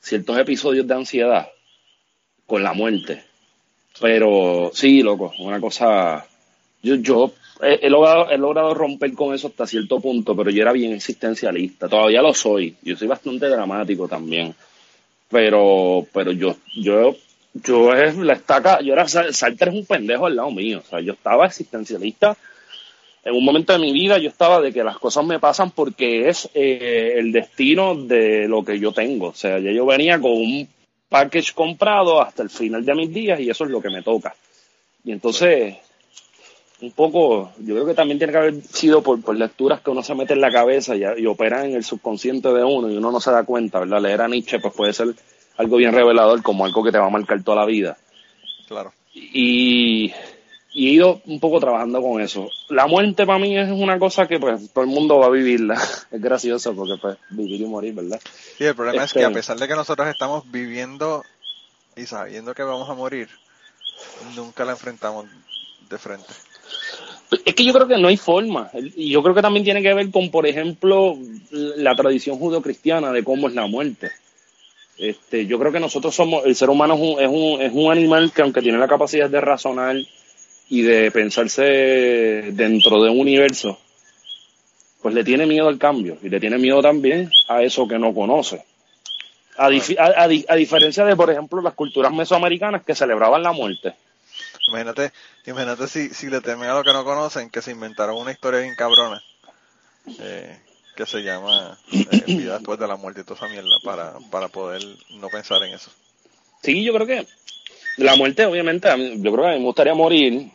ciertos 0.00 0.38
episodios 0.38 0.86
de 0.86 0.94
ansiedad 0.94 1.48
con 2.46 2.62
la 2.62 2.72
muerte. 2.72 3.24
Pero 4.00 4.70
sí, 4.72 5.02
loco, 5.02 5.32
una 5.40 5.60
cosa... 5.60 6.24
Yo, 6.82 6.94
yo 6.96 7.32
he, 7.62 7.86
he 7.86 7.90
logrado, 7.90 8.30
he 8.30 8.38
logrado 8.38 8.74
romper 8.74 9.12
con 9.14 9.34
eso 9.34 9.48
hasta 9.48 9.66
cierto 9.66 10.00
punto, 10.00 10.36
pero 10.36 10.50
yo 10.50 10.62
era 10.62 10.72
bien 10.72 10.92
existencialista. 10.92 11.88
Todavía 11.88 12.22
lo 12.22 12.32
soy. 12.34 12.76
Yo 12.82 12.96
soy 12.96 13.08
bastante 13.08 13.48
dramático 13.48 14.06
también. 14.06 14.54
Pero, 15.28 16.06
pero 16.12 16.32
yo, 16.32 16.56
yo, 16.76 17.16
yo 17.54 17.94
es 17.94 18.16
la 18.16 18.34
estaca, 18.34 18.80
yo 18.80 18.92
era, 18.92 19.08
Salter 19.08 19.68
es 19.68 19.74
un 19.74 19.86
pendejo 19.86 20.26
al 20.26 20.36
lado 20.36 20.50
mío. 20.50 20.82
O 20.84 20.88
sea, 20.88 21.00
yo 21.00 21.12
estaba 21.12 21.46
existencialista 21.46 22.36
en 23.24 23.34
un 23.34 23.44
momento 23.44 23.72
de 23.72 23.78
mi 23.78 23.92
vida 23.92 24.18
yo 24.18 24.28
estaba 24.28 24.60
de 24.60 24.72
que 24.72 24.84
las 24.84 24.98
cosas 24.98 25.24
me 25.24 25.40
pasan 25.40 25.70
porque 25.70 26.28
es 26.28 26.48
eh, 26.54 27.14
el 27.16 27.32
destino 27.32 27.94
de 27.94 28.46
lo 28.48 28.62
que 28.64 28.78
yo 28.78 28.92
tengo. 28.92 29.28
O 29.28 29.34
sea, 29.34 29.58
ya 29.58 29.72
yo 29.72 29.86
venía 29.86 30.20
con 30.20 30.32
un 30.32 30.68
package 31.08 31.54
comprado 31.54 32.20
hasta 32.20 32.42
el 32.42 32.50
final 32.50 32.84
de 32.84 32.94
mis 32.94 33.12
días 33.12 33.40
y 33.40 33.48
eso 33.48 33.64
es 33.64 33.70
lo 33.70 33.80
que 33.80 33.88
me 33.88 34.02
toca. 34.02 34.34
Y 35.04 35.12
entonces, 35.12 35.76
un 36.82 36.92
poco, 36.92 37.52
yo 37.60 37.74
creo 37.74 37.86
que 37.86 37.94
también 37.94 38.18
tiene 38.18 38.32
que 38.32 38.38
haber 38.38 38.62
sido 38.62 39.02
por, 39.02 39.22
por 39.22 39.36
lecturas 39.36 39.80
que 39.80 39.90
uno 39.90 40.02
se 40.02 40.14
mete 40.14 40.34
en 40.34 40.42
la 40.42 40.52
cabeza 40.52 40.94
y, 40.94 41.02
y 41.22 41.26
operan 41.26 41.66
en 41.66 41.76
el 41.76 41.84
subconsciente 41.84 42.48
de 42.52 42.62
uno 42.62 42.90
y 42.90 42.96
uno 42.96 43.10
no 43.10 43.20
se 43.20 43.30
da 43.30 43.44
cuenta, 43.44 43.80
¿verdad? 43.80 44.02
Leer 44.02 44.20
a 44.20 44.28
Nietzsche 44.28 44.58
pues 44.58 44.74
puede 44.74 44.92
ser 44.92 45.14
algo 45.56 45.76
bien 45.76 45.92
revelador 45.92 46.42
como 46.42 46.64
algo 46.64 46.82
que 46.84 46.92
te 46.92 46.98
va 46.98 47.06
a 47.06 47.10
marcar 47.10 47.42
toda 47.42 47.58
la 47.58 47.66
vida 47.66 47.96
Claro. 48.68 48.92
y, 49.14 50.12
y 50.72 50.88
he 50.88 50.92
ido 50.92 51.20
un 51.26 51.38
poco 51.38 51.60
trabajando 51.60 52.00
con 52.02 52.20
eso. 52.20 52.48
La 52.68 52.86
muerte 52.86 53.26
para 53.26 53.38
mí 53.38 53.56
es 53.56 53.70
una 53.70 53.98
cosa 53.98 54.26
que 54.26 54.40
pues 54.40 54.72
todo 54.72 54.82
el 54.84 54.90
mundo 54.90 55.18
va 55.18 55.26
a 55.26 55.30
vivirla. 55.30 55.74
Es 56.10 56.20
gracioso 56.20 56.74
porque 56.74 56.94
pues 57.00 57.16
vivir 57.30 57.60
y 57.60 57.66
morir, 57.66 57.94
¿verdad? 57.94 58.20
Y 58.58 58.64
el 58.64 58.74
problema 58.74 59.04
Este- 59.04 59.20
es 59.20 59.24
que 59.26 59.30
a 59.30 59.34
pesar 59.34 59.58
de 59.58 59.68
que 59.68 59.74
nosotros 59.74 60.08
estamos 60.08 60.50
viviendo 60.50 61.22
y 61.96 62.06
sabiendo 62.06 62.54
que 62.54 62.62
vamos 62.64 62.88
a 62.90 62.94
morir, 62.94 63.28
nunca 64.34 64.64
la 64.64 64.72
enfrentamos 64.72 65.26
de 65.88 65.98
frente. 65.98 66.26
Es 67.44 67.54
que 67.54 67.64
yo 67.64 67.72
creo 67.72 67.86
que 67.86 67.98
no 67.98 68.08
hay 68.08 68.16
forma. 68.16 68.70
Y 68.96 69.10
yo 69.10 69.22
creo 69.22 69.34
que 69.34 69.42
también 69.42 69.64
tiene 69.64 69.82
que 69.82 69.92
ver 69.94 70.10
con, 70.10 70.30
por 70.30 70.46
ejemplo, 70.46 71.16
la 71.50 71.94
tradición 71.94 72.38
judeocristiana 72.38 73.12
de 73.12 73.22
cómo 73.22 73.48
es 73.48 73.54
la 73.54 73.66
muerte. 73.66 74.10
Este, 74.98 75.46
yo 75.46 75.58
creo 75.58 75.72
que 75.72 75.80
nosotros 75.80 76.14
somos, 76.14 76.44
el 76.46 76.54
ser 76.54 76.70
humano 76.70 76.94
es 76.94 77.28
un, 77.28 77.60
es 77.60 77.72
un, 77.72 77.90
animal 77.90 78.32
que 78.32 78.42
aunque 78.42 78.62
tiene 78.62 78.78
la 78.78 78.86
capacidad 78.88 79.28
de 79.28 79.40
razonar 79.40 79.96
y 80.68 80.82
de 80.82 81.10
pensarse 81.10 81.62
dentro 82.52 83.02
de 83.02 83.10
un 83.10 83.20
universo, 83.20 83.78
pues 85.02 85.14
le 85.14 85.24
tiene 85.24 85.46
miedo 85.46 85.68
al 85.68 85.78
cambio 85.78 86.16
y 86.22 86.28
le 86.28 86.40
tiene 86.40 86.58
miedo 86.58 86.80
también 86.80 87.30
a 87.48 87.62
eso 87.62 87.88
que 87.88 87.98
no 87.98 88.14
conoce. 88.14 88.64
A, 89.56 89.66
a- 89.66 90.22
a 90.22 90.56
diferencia 90.56 91.04
de, 91.04 91.16
por 91.16 91.30
ejemplo, 91.30 91.60
las 91.60 91.74
culturas 91.74 92.12
mesoamericanas 92.12 92.84
que 92.84 92.94
celebraban 92.94 93.42
la 93.42 93.52
muerte. 93.52 93.94
Imagínate, 94.68 95.12
imagínate 95.46 95.86
si, 95.88 96.08
si 96.08 96.30
le 96.30 96.40
temen 96.40 96.68
a 96.68 96.74
lo 96.74 96.82
que 96.82 96.92
no 96.92 97.04
conocen, 97.04 97.50
que 97.50 97.62
se 97.62 97.72
inventaron 97.72 98.16
una 98.16 98.32
historia 98.32 98.60
bien 98.60 98.74
cabrona, 98.74 99.22
eh, 100.20 100.58
que 100.96 101.06
se 101.06 101.22
llama 101.22 101.76
eh, 101.92 102.22
vida 102.26 102.54
después 102.58 102.78
de 102.78 102.86
la 102.86 102.96
muerte 102.96 103.20
y 103.20 103.24
toda 103.24 103.36
esa 103.36 103.48
mierda, 103.48 103.76
para, 103.82 104.14
para 104.30 104.48
poder 104.48 104.82
no 105.10 105.28
pensar 105.28 105.62
en 105.64 105.74
eso. 105.74 105.90
Sí, 106.62 106.82
yo 106.84 106.94
creo 106.94 107.06
que 107.06 107.26
la 107.98 108.16
muerte, 108.16 108.46
obviamente, 108.46 108.88
a 108.88 108.96
mí- 108.96 109.14
yo 109.22 109.32
creo 109.32 109.44
que 109.44 109.50
a 109.50 109.52
mí 109.54 109.58
me 109.58 109.64
gustaría 109.66 109.94
morir 109.94 110.50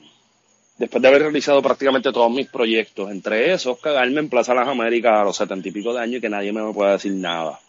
después 0.77 1.01
de 1.01 1.07
haber 1.07 1.21
realizado 1.23 1.61
prácticamente 1.61 2.11
todos 2.11 2.31
mis 2.31 2.47
proyectos, 2.47 3.11
entre 3.11 3.53
esos, 3.53 3.79
cagarme 3.79 4.19
en 4.19 4.29
Plaza 4.29 4.53
Las 4.53 4.67
Américas 4.67 5.13
a 5.19 5.23
los 5.23 5.35
setenta 5.37 5.67
y 5.67 5.71
pico 5.71 5.93
de 5.93 5.99
años 6.01 6.17
y 6.17 6.21
que 6.21 6.29
nadie 6.29 6.51
me 6.53 6.73
pueda 6.73 6.93
decir 6.93 7.11
nada. 7.13 7.59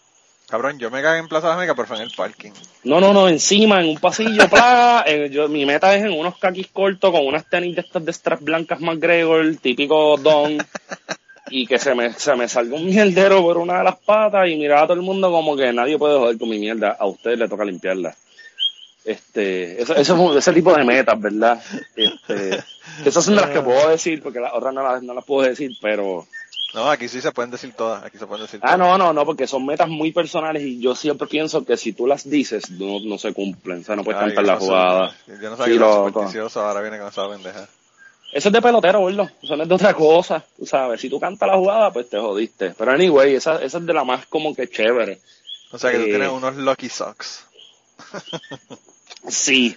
Cabrón, 0.48 0.78
yo 0.80 0.90
me 0.90 1.00
cagué 1.00 1.20
en 1.20 1.28
Plaza 1.28 1.46
de 1.48 1.52
América, 1.54 1.74
pero 1.76 1.86
fue 1.86 1.96
en 1.98 2.02
el 2.04 2.10
parking. 2.16 2.50
No, 2.82 3.00
no, 3.00 3.12
no, 3.12 3.28
encima, 3.28 3.80
en 3.80 3.88
un 3.90 3.98
pasillo, 3.98 4.48
pla, 4.48 5.04
eh, 5.06 5.28
yo, 5.30 5.48
mi 5.48 5.64
meta 5.66 5.94
es 5.94 6.04
en 6.04 6.12
unos 6.12 6.38
caquis 6.38 6.66
cortos 6.68 7.12
con 7.12 7.24
unas 7.26 7.48
tenis 7.48 7.76
de 7.76 7.82
estas 7.82 8.04
de 8.04 8.12
straps 8.12 8.42
blancas 8.42 8.80
McGregor, 8.80 9.56
típico 9.62 10.16
don, 10.16 10.58
y 11.50 11.66
que 11.66 11.78
se 11.78 11.94
me, 11.94 12.12
se 12.12 12.34
me 12.36 12.48
salga 12.48 12.76
un 12.76 12.86
mierdero 12.86 13.42
por 13.42 13.58
una 13.58 13.78
de 13.78 13.84
las 13.84 13.96
patas 13.96 14.48
y 14.48 14.56
mirar 14.56 14.78
a 14.84 14.86
todo 14.86 14.94
el 14.94 15.02
mundo 15.02 15.30
como 15.30 15.56
que 15.56 15.72
nadie 15.72 15.98
puede 15.98 16.18
joder 16.18 16.38
con 16.38 16.48
mi 16.48 16.58
mierda, 16.58 16.96
a 16.98 17.06
usted 17.06 17.36
le 17.36 17.48
toca 17.48 17.64
limpiarla. 17.64 18.14
Este, 19.04 19.80
eso, 19.80 19.94
eso 19.96 20.30
es 20.32 20.36
ese 20.38 20.52
tipo 20.52 20.74
de 20.74 20.84
metas, 20.84 21.18
¿verdad? 21.20 21.60
Este, 21.96 22.62
esas 23.04 23.24
son 23.24 23.34
de 23.34 23.40
las 23.40 23.50
que 23.50 23.60
puedo 23.62 23.88
decir, 23.88 24.22
porque 24.22 24.40
las 24.40 24.52
otras 24.52 24.74
no 24.74 24.82
las, 24.82 25.02
no 25.02 25.14
las 25.14 25.24
puedo 25.24 25.48
decir, 25.48 25.72
pero... 25.80 26.26
No, 26.72 26.88
aquí 26.88 27.08
sí 27.08 27.20
se 27.20 27.32
pueden 27.32 27.50
decir 27.50 27.72
todas, 27.72 28.04
aquí 28.04 28.16
se 28.16 28.26
pueden 28.26 28.44
decir 28.44 28.60
Ah, 28.62 28.76
todas. 28.76 28.78
no, 28.78 28.96
no, 28.98 29.12
no, 29.12 29.24
porque 29.26 29.48
son 29.48 29.66
metas 29.66 29.88
muy 29.88 30.12
personales 30.12 30.62
y 30.62 30.80
yo 30.80 30.94
siempre 30.94 31.26
pienso 31.26 31.64
que 31.64 31.76
si 31.76 31.92
tú 31.92 32.06
las 32.06 32.28
dices, 32.30 32.70
no, 32.70 33.00
no 33.00 33.18
se 33.18 33.32
cumplen, 33.32 33.80
o 33.80 33.84
sea, 33.84 33.96
no 33.96 34.04
puedes 34.04 34.20
Ay, 34.20 34.28
cantar 34.28 34.44
la 34.44 34.60
sí. 34.60 34.66
jugada. 34.66 35.14
Yo 35.26 35.50
no 35.50 35.56
sabía 35.56 35.74
Sí, 35.74 35.80
supersticioso, 36.06 36.60
ahora 36.60 36.80
viene 36.82 36.98
con 36.98 37.08
esa 37.08 37.28
pendeja. 37.28 37.66
Eso 38.32 38.48
es 38.48 38.52
de 38.52 38.62
pelotero, 38.62 39.00
gordo. 39.00 39.28
Eso 39.42 39.56
no 39.56 39.62
es 39.64 39.68
de 39.68 39.74
otra 39.74 39.92
cosa. 39.94 40.44
Tú 40.56 40.64
sabes, 40.66 41.00
si 41.00 41.08
tú 41.10 41.18
cantas 41.18 41.48
la 41.48 41.56
jugada, 41.56 41.92
pues 41.92 42.08
te 42.08 42.18
jodiste. 42.18 42.70
Pero 42.78 42.92
anyway, 42.92 43.34
esa, 43.34 43.62
esa 43.62 43.78
es 43.78 43.86
de 43.86 43.92
la 43.92 44.04
más 44.04 44.26
como 44.26 44.54
que 44.54 44.68
chévere. 44.68 45.18
O 45.72 45.78
sea 45.78 45.90
que 45.90 45.98
tú 45.98 46.02
Eh. 46.04 46.08
tienes 46.10 46.28
unos 46.30 46.56
Lucky 46.56 46.88
Socks. 46.88 47.44
Sí. 49.28 49.76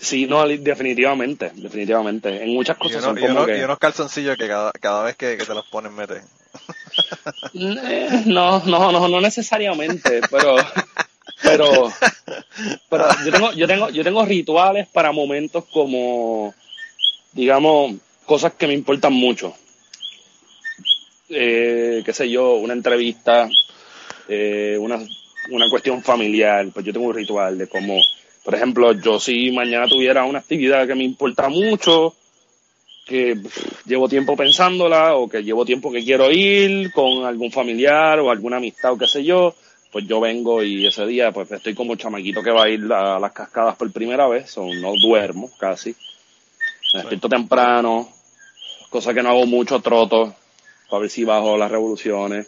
Sí, 0.00 0.26
no, 0.26 0.46
definitivamente, 0.46 1.50
definitivamente. 1.56 2.42
En 2.44 2.50
muchas 2.54 2.76
Y, 2.76 2.80
cosas 2.80 2.96
uno- 2.98 3.06
son 3.06 3.18
y 3.18 3.20
como 3.22 3.32
unos, 3.32 3.46
que... 3.46 3.58
y 3.58 3.62
unos 3.62 3.78
calzoncillos 3.78 4.36
que 4.36 4.46
cada, 4.46 4.70
cada 4.72 5.02
vez 5.04 5.16
que, 5.16 5.36
que 5.36 5.44
te 5.44 5.54
los 5.54 5.66
ponen 5.66 5.92
mete. 5.94 6.22
Eh, 7.54 8.22
No, 8.26 8.62
no, 8.64 8.92
no, 8.92 9.08
no 9.08 9.20
necesariamente, 9.20 10.20
pero... 10.30 10.56
Pero, 11.42 11.92
pero 12.90 13.04
yo 13.24 13.30
tengo, 13.32 13.52
yo 13.52 13.66
tengo, 13.68 13.90
yo 13.90 14.02
tengo 14.02 14.24
rituales 14.24 14.88
para 14.88 15.12
momentos 15.12 15.64
como, 15.72 16.52
digamos, 17.32 17.94
cosas 18.24 18.54
que 18.54 18.66
me 18.66 18.74
importan 18.74 19.12
mucho. 19.12 19.54
Eh, 21.28 22.02
qué 22.04 22.12
sé 22.12 22.30
yo, 22.30 22.54
una 22.54 22.72
entrevista, 22.72 23.48
eh, 24.28 24.76
una, 24.80 24.98
una 25.50 25.70
cuestión 25.70 26.02
familiar, 26.02 26.66
pues 26.72 26.84
yo 26.84 26.92
tengo 26.92 27.06
un 27.06 27.14
ritual 27.14 27.58
de 27.58 27.68
cómo, 27.68 28.00
por 28.44 28.54
ejemplo, 28.54 28.92
yo 28.92 29.18
si 29.20 29.50
mañana 29.50 29.86
tuviera 29.86 30.24
una 30.24 30.38
actividad 30.38 30.86
que 30.86 30.94
me 30.94 31.04
importa 31.04 31.48
mucho, 31.48 32.14
que 33.06 33.36
llevo 33.86 34.08
tiempo 34.08 34.36
pensándola 34.36 35.16
o 35.16 35.28
que 35.28 35.42
llevo 35.42 35.64
tiempo 35.64 35.90
que 35.90 36.04
quiero 36.04 36.30
ir 36.30 36.92
con 36.92 37.24
algún 37.24 37.50
familiar 37.50 38.20
o 38.20 38.30
alguna 38.30 38.58
amistad 38.58 38.92
o 38.92 38.98
qué 38.98 39.06
sé 39.06 39.24
yo, 39.24 39.54
pues 39.90 40.06
yo 40.06 40.20
vengo 40.20 40.62
y 40.62 40.86
ese 40.86 41.06
día 41.06 41.32
pues 41.32 41.50
estoy 41.50 41.74
como 41.74 41.96
chamaquito 41.96 42.42
que 42.42 42.50
va 42.50 42.64
a 42.64 42.68
ir 42.68 42.92
a 42.92 43.18
las 43.18 43.32
cascadas 43.32 43.76
por 43.76 43.90
primera 43.92 44.28
vez, 44.28 44.56
o 44.58 44.66
no 44.74 44.92
duermo 45.00 45.50
casi, 45.58 45.94
me 46.94 47.00
despierto 47.00 47.28
temprano, 47.28 48.08
cosa 48.90 49.12
que 49.12 49.22
no 49.22 49.30
hago 49.30 49.46
mucho, 49.46 49.80
troto, 49.80 50.34
para 50.88 51.00
ver 51.00 51.10
si 51.10 51.24
bajo 51.24 51.56
las 51.56 51.70
revoluciones, 51.70 52.46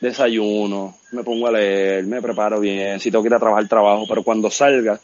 desayuno, 0.00 0.96
me 1.12 1.22
pongo 1.22 1.48
a 1.48 1.52
leer, 1.52 2.04
me 2.04 2.22
preparo 2.22 2.60
bien, 2.60 3.00
si 3.00 3.10
tengo 3.10 3.22
que 3.22 3.28
ir 3.28 3.34
a 3.34 3.38
trabajar, 3.38 3.68
trabajo, 3.68 4.04
pero 4.08 4.22
cuando 4.22 4.50
salga, 4.50 4.98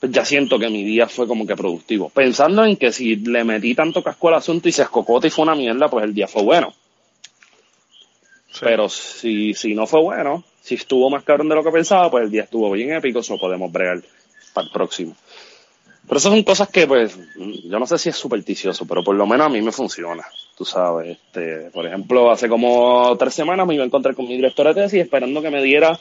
pues 0.00 0.10
ya 0.10 0.24
siento 0.24 0.58
que 0.58 0.68
mi 0.68 0.82
día 0.82 1.08
fue 1.08 1.28
como 1.28 1.46
que 1.46 1.54
productivo. 1.54 2.08
Pensando 2.08 2.64
en 2.64 2.76
que 2.76 2.90
si 2.90 3.16
le 3.16 3.44
metí 3.44 3.74
tanto 3.74 4.02
casco 4.02 4.28
al 4.28 4.34
asunto 4.34 4.68
y 4.68 4.72
se 4.72 4.82
escocota 4.82 5.28
y 5.28 5.30
fue 5.30 5.44
una 5.44 5.54
mierda, 5.54 5.88
pues 5.88 6.04
el 6.04 6.12
día 6.12 6.26
fue 6.26 6.42
bueno. 6.42 6.74
Sí. 8.50 8.60
Pero 8.62 8.88
si, 8.88 9.54
si 9.54 9.74
no 9.74 9.86
fue 9.86 10.02
bueno, 10.02 10.42
si 10.60 10.74
estuvo 10.74 11.08
más 11.08 11.22
cabrón 11.22 11.48
de 11.48 11.54
lo 11.54 11.62
que 11.62 11.70
pensaba, 11.70 12.10
pues 12.10 12.24
el 12.24 12.30
día 12.30 12.42
estuvo 12.42 12.70
bien 12.72 12.92
épico, 12.92 13.20
eso 13.20 13.38
podemos 13.38 13.70
bregar 13.70 14.02
para 14.52 14.66
el 14.66 14.72
próximo. 14.72 15.16
Pero 16.06 16.18
esas 16.18 16.32
son 16.32 16.42
cosas 16.42 16.68
que, 16.68 16.86
pues, 16.86 17.16
yo 17.36 17.78
no 17.78 17.86
sé 17.86 17.96
si 17.96 18.08
es 18.08 18.16
supersticioso, 18.16 18.86
pero 18.86 19.04
por 19.04 19.14
lo 19.14 19.26
menos 19.26 19.46
a 19.46 19.50
mí 19.50 19.62
me 19.62 19.72
funciona. 19.72 20.24
Tú 20.56 20.64
sabes, 20.64 21.16
este, 21.16 21.70
por 21.70 21.86
ejemplo, 21.86 22.30
hace 22.30 22.48
como 22.48 23.16
tres 23.16 23.34
semanas 23.34 23.66
me 23.66 23.74
iba 23.74 23.84
a 23.84 23.86
encontrar 23.86 24.14
con 24.14 24.26
mi 24.26 24.36
directora 24.36 24.74
de 24.74 24.82
tesis 24.82 25.02
esperando 25.02 25.40
que 25.40 25.50
me 25.50 25.62
diera 25.62 25.98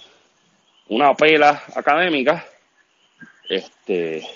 una 0.89 1.13
pela 1.13 1.63
académica 1.75 2.45
Este, 3.47 4.27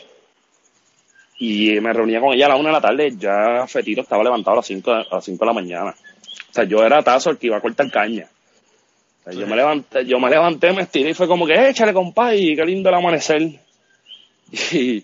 y 1.38 1.80
me 1.82 1.92
reunía 1.92 2.22
con 2.22 2.34
ella 2.34 2.46
a 2.46 2.50
la 2.50 2.56
una 2.56 2.70
de 2.70 2.74
la 2.74 2.82
tarde, 2.82 3.14
ya 3.18 3.66
Fetito 3.68 4.02
estaba 4.02 4.24
levantado 4.24 4.54
a 4.54 4.58
las 4.58 4.68
cinco, 4.68 4.92
a 4.92 5.06
las 5.12 5.26
cinco 5.26 5.44
de 5.44 5.48
la 5.48 5.54
mañana. 5.54 5.96
O 6.50 6.54
sea, 6.54 6.64
yo 6.64 6.84
era 6.84 7.04
tazo 7.04 7.32
el 7.32 7.38
que 7.38 7.48
iba 7.48 7.58
a 7.58 7.62
cortar 7.62 7.92
caña. 7.92 8.30
O 9.22 9.24
sea, 9.24 9.34
yo 9.34 9.48
me 9.48 9.56
levanté, 9.56 10.06
yo 10.06 10.20
me 10.20 10.30
levanté, 10.30 10.72
me 10.72 10.84
estiré 10.84 11.10
y 11.10 11.14
fue 11.14 11.28
como 11.28 11.46
que, 11.46 11.70
échale 11.70 11.94
compa, 11.94 12.34
y 12.34 12.56
qué 12.56 12.64
lindo 12.66 12.90
el 12.90 12.96
amanecer. 12.96 13.42
Y, 14.72 15.04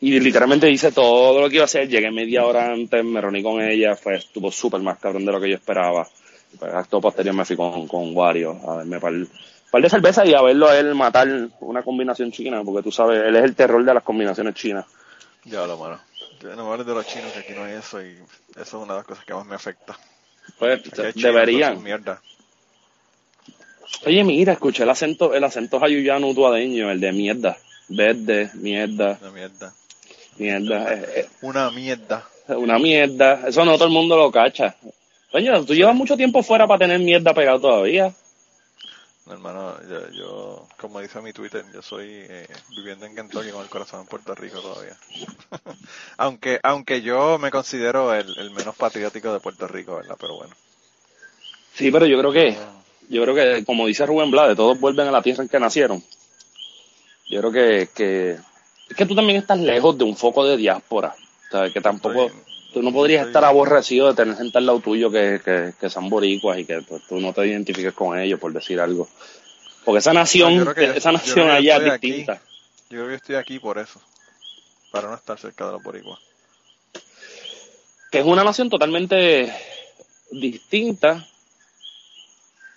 y 0.00 0.20
literalmente 0.20 0.70
hice 0.70 0.92
todo 0.92 1.40
lo 1.40 1.48
que 1.48 1.56
iba 1.56 1.64
a 1.64 1.66
hacer, 1.66 1.88
llegué 1.88 2.10
media 2.10 2.46
hora 2.46 2.72
antes, 2.72 3.04
me 3.04 3.20
reuní 3.20 3.42
con 3.42 3.60
ella, 3.60 3.96
fue, 3.96 4.16
estuvo 4.16 4.50
súper 4.52 4.80
más 4.80 4.98
cabrón 4.98 5.24
de 5.24 5.32
lo 5.32 5.40
que 5.40 5.50
yo 5.50 5.56
esperaba. 5.56 6.08
Y 6.52 6.56
pues, 6.56 6.72
acto 6.72 7.00
posterior 7.00 7.34
me 7.34 7.44
fui 7.44 7.56
con, 7.56 7.88
con 7.88 8.16
Wario 8.16 8.58
a 8.68 8.76
verme 8.76 9.00
para 9.00 9.16
el, 9.16 9.28
par 9.70 9.82
de 9.82 9.90
cerveza 9.90 10.24
y 10.24 10.34
a 10.34 10.42
verlo 10.42 10.68
a 10.68 10.78
él 10.78 10.94
matar 10.94 11.28
una 11.60 11.82
combinación 11.82 12.30
china, 12.30 12.62
porque 12.64 12.82
tú 12.82 12.92
sabes, 12.92 13.22
él 13.24 13.36
es 13.36 13.44
el 13.44 13.54
terror 13.54 13.84
de 13.84 13.94
las 13.94 14.02
combinaciones 14.02 14.54
chinas. 14.54 14.86
Ya 15.44 15.66
lo 15.66 15.76
mano. 15.76 16.00
No 16.42 16.64
me 16.64 16.72
hables 16.72 16.86
de 16.86 16.94
los 16.94 17.06
chinos, 17.06 17.32
que 17.32 17.40
aquí 17.40 17.52
no 17.54 17.64
hay 17.64 17.74
eso 17.74 18.00
y 18.00 18.16
eso 18.54 18.60
es 18.60 18.74
una 18.74 18.94
de 18.94 18.98
las 19.00 19.06
cosas 19.06 19.24
que 19.24 19.34
más 19.34 19.46
me 19.46 19.56
afecta. 19.56 19.98
Pues 20.58 20.82
chinos, 20.82 21.14
deberían. 21.14 21.82
Mierda. 21.82 22.22
Oye, 24.06 24.22
mira, 24.22 24.52
escuché 24.52 24.84
el 24.84 24.90
acento, 24.90 25.34
el 25.34 25.42
acento 25.42 25.80
jayuyano 25.80 26.28
utuadeño, 26.28 26.90
el 26.90 27.00
de 27.00 27.12
mierda. 27.12 27.56
Verde, 27.88 28.50
mierda, 28.54 29.18
Una 29.20 29.30
mierda. 29.30 29.72
Mierda. 30.38 30.94
eh, 30.94 31.28
Una 31.42 31.70
mierda. 31.70 32.26
eh, 32.48 32.54
una 32.54 32.78
mierda. 32.78 33.42
Eso 33.48 33.64
no 33.64 33.74
todo 33.74 33.86
el 33.86 33.92
mundo 33.92 34.16
lo 34.16 34.30
cacha. 34.30 34.74
Coño, 35.30 35.64
tú 35.64 35.74
llevas 35.74 35.94
mucho 35.94 36.16
tiempo 36.16 36.42
fuera 36.42 36.66
para 36.66 36.78
tener 36.80 36.98
mierda 37.00 37.34
pegado 37.34 37.60
todavía. 37.60 38.12
No, 39.26 39.34
hermano, 39.34 39.76
yo, 39.90 40.10
yo, 40.12 40.66
como 40.80 41.00
dice 41.00 41.20
mi 41.20 41.34
Twitter, 41.34 41.62
yo 41.74 41.82
soy 41.82 42.06
eh, 42.08 42.48
viviendo 42.74 43.04
en 43.04 43.14
Kentucky 43.14 43.50
con 43.50 43.62
el 43.62 43.68
corazón 43.68 44.00
en 44.00 44.06
Puerto 44.06 44.34
Rico 44.34 44.60
todavía. 44.60 44.96
aunque 46.16 46.58
aunque 46.62 47.02
yo 47.02 47.38
me 47.38 47.50
considero 47.50 48.14
el, 48.14 48.38
el 48.38 48.50
menos 48.52 48.74
patriótico 48.76 49.30
de 49.32 49.40
Puerto 49.40 49.68
Rico, 49.68 49.96
¿verdad? 49.96 50.16
Pero 50.18 50.36
bueno. 50.36 50.54
Sí, 51.74 51.90
pero 51.90 52.06
yo 52.06 52.18
creo 52.18 52.32
que, 52.32 52.56
yo 53.10 53.22
creo 53.22 53.34
que, 53.34 53.64
como 53.66 53.86
dice 53.86 54.06
Rubén 54.06 54.30
Blades, 54.30 54.56
todos 54.56 54.80
vuelven 54.80 55.08
a 55.08 55.12
la 55.12 55.20
tierra 55.22 55.42
en 55.42 55.50
que 55.50 55.60
nacieron. 55.60 56.02
Yo 57.28 57.40
creo 57.40 57.52
que, 57.52 57.88
que, 57.94 58.38
es 58.88 58.96
que 58.96 59.06
tú 59.06 59.14
también 59.14 59.38
estás 59.38 59.58
lejos 59.58 59.96
de 59.98 60.04
un 60.04 60.16
foco 60.16 60.44
de 60.44 60.56
diáspora. 60.56 61.14
O 61.48 61.50
sea, 61.50 61.70
que 61.70 61.80
tampoco, 61.80 62.26
Estoy- 62.26 62.42
tú 62.74 62.82
no 62.82 62.92
podrías 62.92 63.20
estoy- 63.20 63.30
estar 63.30 63.44
aborrecido 63.44 64.08
de 64.08 64.14
tener 64.14 64.36
gente 64.36 64.58
al 64.58 64.66
lado 64.66 64.80
tuyo 64.80 65.10
que, 65.10 65.40
que, 65.44 65.72
que 65.80 65.90
son 65.90 66.08
boricuas 66.10 66.58
y 66.58 66.64
que 66.64 66.82
pues, 66.82 67.02
tú 67.08 67.20
no 67.20 67.32
te 67.32 67.46
identifiques 67.46 67.92
con 67.94 68.18
ellos, 68.18 68.38
por 68.38 68.52
decir 68.52 68.80
algo. 68.80 69.08
Porque 69.84 69.98
esa 70.00 70.12
nación, 70.12 70.74
que 70.74 70.84
esa 70.96 71.12
nación 71.12 71.50
allá 71.50 71.76
es 71.78 71.90
aquí. 71.92 72.10
distinta. 72.10 72.40
Yo 72.90 72.98
creo 73.00 73.08
que 73.08 73.14
estoy 73.16 73.34
aquí 73.36 73.58
por 73.58 73.78
eso. 73.78 74.00
Para 74.90 75.08
no 75.08 75.14
estar 75.14 75.38
cerca 75.38 75.66
de 75.66 75.72
los 75.72 75.82
boricuas. 75.82 76.18
que 78.10 78.18
es 78.20 78.24
una 78.24 78.42
nación 78.42 78.70
totalmente 78.70 79.52
distinta 80.30 81.26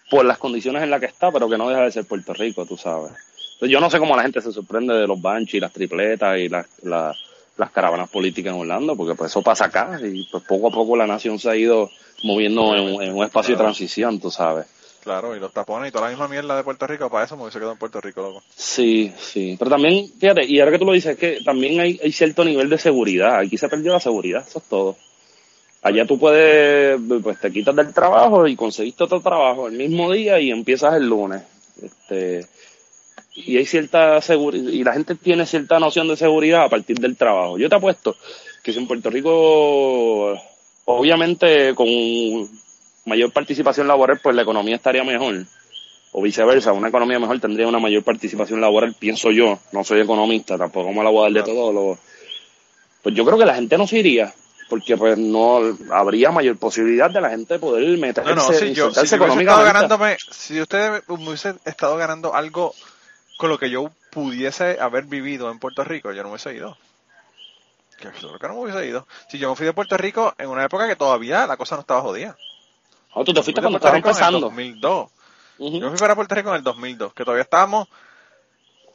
por 0.10 0.26
las 0.26 0.38
condiciones 0.38 0.84
en 0.84 0.90
las 0.90 1.00
que 1.00 1.06
está, 1.06 1.32
pero 1.32 1.50
que 1.50 1.58
no 1.58 1.70
deja 1.70 1.84
de 1.84 1.92
ser 1.92 2.06
Puerto 2.06 2.34
Rico, 2.34 2.66
tú 2.66 2.76
sabes. 2.78 3.14
Yo 3.62 3.80
no 3.80 3.90
sé 3.90 4.00
cómo 4.00 4.16
la 4.16 4.24
gente 4.24 4.42
se 4.42 4.52
sorprende 4.52 4.94
de 4.96 5.08
los 5.08 5.22
banchis, 5.22 5.62
las 5.62 5.72
tripletas 5.74 6.38
y 6.40 6.50
las, 6.50 6.66
las, 6.84 7.18
las 7.58 7.72
caravanas 7.72 8.10
políticas 8.10 8.54
en 8.54 8.60
Orlando, 8.62 8.96
porque 8.96 9.16
pues 9.16 9.32
eso 9.32 9.42
pasa 9.42 9.66
acá 9.66 10.00
y 10.04 10.24
pues 10.32 10.44
poco 10.44 10.68
a 10.70 10.72
poco 10.72 10.96
la 10.98 11.06
nación 11.08 11.38
se 11.40 11.50
ha 11.50 11.56
ido 11.56 11.90
moviendo 12.24 12.76
en, 12.76 13.02
en 13.02 13.16
un 13.16 13.24
espacio 13.24 13.54
de 13.54 13.58
Claro. 13.58 13.70
transición, 13.70 14.20
tú 14.20 14.32
sabes. 14.32 14.66
Claro, 15.04 15.36
y 15.36 15.40
los 15.40 15.52
tapones 15.52 15.90
y 15.90 15.92
toda 15.92 16.06
la 16.06 16.10
misma 16.12 16.28
mierda 16.28 16.56
de 16.56 16.64
Puerto 16.64 16.86
Rico, 16.86 17.10
para 17.10 17.26
eso 17.26 17.36
me 17.36 17.42
hubiese 17.42 17.58
quedado 17.58 17.74
en 17.74 17.80
Puerto 17.80 18.00
Rico, 18.02 18.22
loco. 18.22 18.44
Sí, 18.56 19.12
sí. 19.20 19.56
Pero 19.58 19.72
también, 19.72 20.12
fíjate, 20.20 20.46
y 20.46 20.60
ahora 20.60 20.72
que 20.72 20.78
tú 20.80 20.86
lo 20.86 20.92
dices, 20.94 21.14
es 21.14 21.18
que 21.18 21.40
también 21.44 21.80
hay, 21.80 22.00
hay 22.04 22.12
cierto 22.12 22.46
nivel 22.46 22.70
de 22.70 22.78
seguridad. 22.78 23.40
Aquí 23.40 23.58
se 23.58 23.68
perdió 23.68 23.92
la 23.94 24.00
seguridad, 24.00 24.46
eso 24.48 24.60
es 24.60 24.66
todo. 24.66 24.96
Allá 25.82 26.06
tú 26.06 26.20
puedes, 26.20 27.00
pues 27.24 27.40
te 27.40 27.52
quitas 27.52 27.76
del 27.76 27.92
trabajo 27.92 28.48
y 28.48 28.56
conseguiste 28.56 29.04
otro 29.04 29.20
trabajo 29.22 29.68
el 29.68 29.74
mismo 29.74 30.12
día 30.12 30.40
y 30.40 30.52
empiezas 30.52 30.94
el 30.94 31.08
lunes. 31.08 31.42
Este, 31.82 32.46
y 33.34 33.58
hay 33.58 33.66
cierta 33.66 34.22
seguridad, 34.22 34.70
y 34.72 34.84
la 34.84 34.94
gente 34.94 35.16
tiene 35.16 35.46
cierta 35.46 35.80
noción 35.80 36.08
de 36.08 36.18
seguridad 36.18 36.64
a 36.64 36.70
partir 36.70 36.98
del 37.00 37.16
trabajo. 37.16 37.58
Yo 37.58 37.70
te 37.70 37.76
apuesto 37.76 38.16
que 38.64 38.74
si 38.74 38.80
en 38.80 38.88
Puerto 38.88 39.10
Rico, 39.10 40.38
obviamente 40.86 41.74
con 41.76 41.88
mayor 43.06 43.32
participación 43.32 43.88
laboral, 43.88 44.20
pues 44.22 44.36
la 44.36 44.42
economía 44.44 44.76
estaría 44.76 45.04
mejor 45.04 45.46
o 46.14 46.22
viceversa, 46.22 46.74
una 46.74 46.90
economía 46.90 47.20
mejor 47.20 47.40
tendría 47.40 47.68
una 47.68 47.80
mayor 47.80 48.04
participación 48.04 48.60
laboral, 48.60 48.94
pienso 49.00 49.32
yo, 49.32 49.60
no 49.72 49.84
soy 49.84 50.02
economista, 50.02 50.58
tampoco 50.58 50.92
me 50.92 51.04
la 51.04 51.10
voy 51.10 51.20
a 51.22 51.24
dar 51.24 51.32
de 51.34 51.44
todo, 51.44 51.72
lo- 51.72 51.98
pues 53.02 53.16
yo 53.16 53.26
creo 53.26 53.38
que 53.38 53.46
la 53.46 53.56
gente 53.56 53.78
no 53.78 53.88
se 53.88 54.00
iría, 54.00 54.34
porque 54.70 54.98
pues 54.98 55.18
no 55.18 55.60
habría 55.90 56.32
mayor 56.32 56.58
posibilidad 56.58 57.10
de 57.10 57.22
la 57.22 57.30
gente 57.30 57.58
poder 57.60 57.98
meterse, 57.98 58.30
No, 58.30 58.36
no, 58.36 58.42
si 58.54 58.74
yo, 58.74 58.92
si 58.94 59.08
yo 59.18 59.64
ganándome, 59.64 60.18
si 60.30 60.62
usted 60.62 61.02
me 61.08 61.16
hubiese 61.16 61.56
estado 61.66 61.96
ganando 61.96 62.36
algo 62.36 62.76
con 63.42 63.50
lo 63.50 63.58
que 63.58 63.72
yo 63.72 63.90
pudiese 64.12 64.78
haber 64.80 65.06
vivido 65.06 65.50
en 65.50 65.58
Puerto 65.58 65.84
Rico, 65.84 66.12
yo 66.12 66.22
no 66.22 66.30
me 66.30 66.36
hubiese 66.36 66.54
ido. 66.54 66.78
Que 67.98 68.14
seguro 68.14 68.38
que 68.38 68.48
no 68.48 68.54
me 68.54 68.60
hubiese 68.62 68.86
ido. 68.86 69.08
Si 69.30 69.40
yo 69.40 69.50
me 69.50 69.56
fui 69.56 69.66
de 69.66 69.74
Puerto 69.74 69.98
Rico 69.98 70.36
en 70.38 70.48
una 70.48 70.64
época 70.64 70.88
que 70.88 70.96
todavía 70.96 71.48
la 71.48 71.58
cosa 71.58 71.74
no 71.74 71.82
estaba 71.82 72.02
jodida. 72.02 72.38
Ah, 73.16 73.24
tú 73.26 73.34
te 73.34 73.42
fuiste 73.42 73.60
cuando 73.60 73.80
En 73.80 73.88
el 73.88 73.96
empezando. 73.96 74.42
2002. 74.42 75.10
Ujú. 75.58 75.80
Yo 75.80 75.86
me 75.86 75.90
fui 75.90 75.98
para 75.98 76.14
Puerto 76.16 76.36
Rico 76.36 76.50
en 76.50 76.58
el 76.58 76.64
2002, 76.64 77.16
que 77.16 77.24
todavía 77.26 77.42
estábamos 77.42 77.88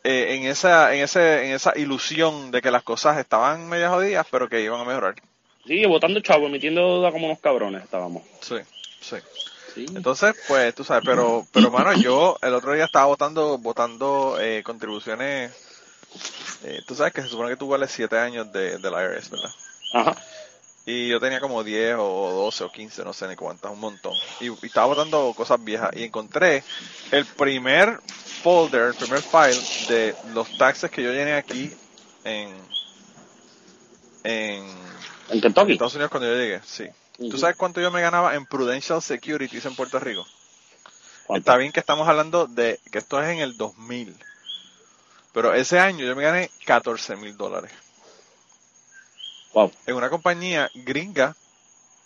eh, 0.04 0.36
en 0.36 0.44
esa 0.44 0.94
en 0.94 1.02
ese 1.02 1.48
en 1.48 1.52
esa 1.52 1.76
ilusión 1.76 2.52
de 2.52 2.62
que 2.62 2.70
las 2.70 2.84
cosas 2.84 3.18
estaban 3.18 3.68
medio 3.68 3.90
jodidas, 3.90 4.28
pero 4.30 4.48
que 4.48 4.60
iban 4.60 4.80
a 4.80 4.84
mejorar. 4.84 5.16
Sí, 5.66 5.84
votando 5.86 6.20
chavo, 6.20 6.46
emitiendo 6.46 7.08
como 7.10 7.26
unos 7.26 7.40
cabrones 7.40 7.82
estábamos. 7.82 8.22
Sí, 8.40 8.58
sí. 9.00 9.16
Sí. 9.76 9.84
Entonces, 9.94 10.34
pues, 10.48 10.74
tú 10.74 10.82
sabes, 10.84 11.04
pero, 11.04 11.46
pero, 11.52 11.70
mano, 11.70 11.92
yo 11.92 12.38
el 12.40 12.54
otro 12.54 12.72
día 12.72 12.86
estaba 12.86 13.04
votando, 13.04 13.58
votando 13.58 14.38
eh, 14.40 14.62
contribuciones. 14.64 15.52
eh, 16.64 16.80
tú 16.86 16.94
sabes 16.94 17.12
que 17.12 17.20
se 17.22 17.28
supone 17.28 17.50
que 17.50 17.56
tú 17.56 17.68
vales 17.68 17.90
7 17.92 18.18
años 18.18 18.50
de, 18.52 18.78
del 18.78 18.92
IRS, 18.94 19.30
¿verdad? 19.30 19.50
Ajá. 19.92 20.16
Y 20.86 21.08
yo 21.08 21.20
tenía 21.20 21.40
como 21.40 21.62
10 21.62 21.96
o 21.98 22.30
12 22.44 22.64
o 22.64 22.72
15, 22.72 23.04
no 23.04 23.12
sé 23.12 23.28
ni 23.28 23.36
cuántas, 23.36 23.70
un 23.70 23.80
montón. 23.80 24.14
Y, 24.40 24.48
y 24.48 24.56
estaba 24.66 24.86
votando 24.86 25.34
cosas 25.36 25.62
viejas 25.62 25.90
y 25.94 26.04
encontré 26.04 26.64
el 27.10 27.26
primer 27.26 28.00
folder, 28.42 28.82
el 28.88 28.94
primer 28.94 29.20
file 29.20 29.60
de 29.88 30.14
los 30.32 30.56
taxes 30.56 30.90
que 30.90 31.02
yo 31.02 31.10
llené 31.12 31.34
aquí 31.34 31.70
en, 32.24 32.54
en 34.24 34.64
En 35.28 35.40
Kentucky. 35.40 35.72
Estados 35.72 35.94
Unidos 35.96 36.10
cuando 36.10 36.28
yo 36.32 36.36
llegué, 36.38 36.60
sí. 36.64 36.86
¿Tú 37.18 37.38
sabes 37.38 37.56
cuánto 37.56 37.80
yo 37.80 37.90
me 37.90 38.02
ganaba 38.02 38.34
en 38.34 38.46
Prudential 38.46 39.00
Securities 39.00 39.64
en 39.64 39.74
Puerto 39.74 39.98
Rico? 39.98 40.26
¿Cuánto? 41.26 41.50
Está 41.50 41.56
bien 41.56 41.72
que 41.72 41.80
estamos 41.80 42.06
hablando 42.08 42.46
de 42.46 42.78
que 42.90 42.98
esto 42.98 43.20
es 43.22 43.28
en 43.30 43.38
el 43.38 43.56
2000. 43.56 44.16
Pero 45.32 45.54
ese 45.54 45.78
año 45.78 46.04
yo 46.04 46.14
me 46.16 46.22
gané 46.22 46.50
14 46.64 47.16
mil 47.16 47.36
dólares. 47.36 47.70
Wow. 49.52 49.72
En 49.86 49.94
una 49.94 50.10
compañía 50.10 50.70
gringa 50.74 51.36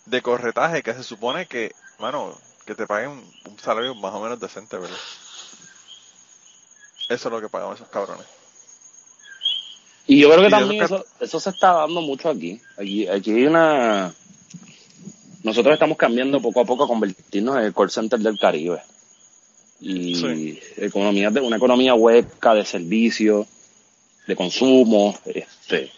de 0.05 0.21
corretaje 0.21 0.83
que 0.83 0.93
se 0.93 1.03
supone 1.03 1.45
que, 1.45 1.73
mano, 1.99 2.37
que 2.65 2.75
te 2.75 2.87
paguen 2.87 3.09
un, 3.09 3.59
salario 3.59 3.95
más 3.95 4.13
o 4.13 4.21
menos 4.21 4.39
decente, 4.39 4.77
¿verdad? 4.77 4.97
Eso 7.09 7.27
es 7.27 7.31
lo 7.31 7.41
que 7.41 7.49
pagamos 7.49 7.75
esos 7.75 7.89
cabrones. 7.89 8.25
Y 10.07 10.19
yo 10.19 10.29
creo 10.29 10.41
que 10.41 10.47
Y 10.47 10.51
también 10.51 10.83
eso, 10.83 11.05
eso 11.19 11.39
se 11.39 11.49
está 11.49 11.73
dando 11.73 12.01
mucho 12.01 12.29
aquí. 12.29 12.61
Aquí, 12.77 13.07
aquí 13.07 13.31
hay 13.31 13.45
una... 13.45 14.13
Nosotros 15.43 15.73
estamos 15.73 15.97
cambiando 15.97 16.39
poco 16.41 16.61
a 16.61 16.65
poco 16.65 16.83
a 16.83 16.87
convertirnos 16.87 17.57
en 17.57 17.63
el 17.65 17.73
call 17.73 17.89
center 17.89 18.19
del 18.19 18.37
Caribe. 18.39 18.81
Y 19.79 20.15
Sí. 20.15 20.59
economía 20.77 21.29
de, 21.31 21.39
una 21.41 21.57
economía 21.57 21.95
hueca 21.95 22.53
de 22.53 22.63
servicios, 22.65 23.47
de 24.27 24.35
consumo. 24.35 25.17
Este, 25.25 25.91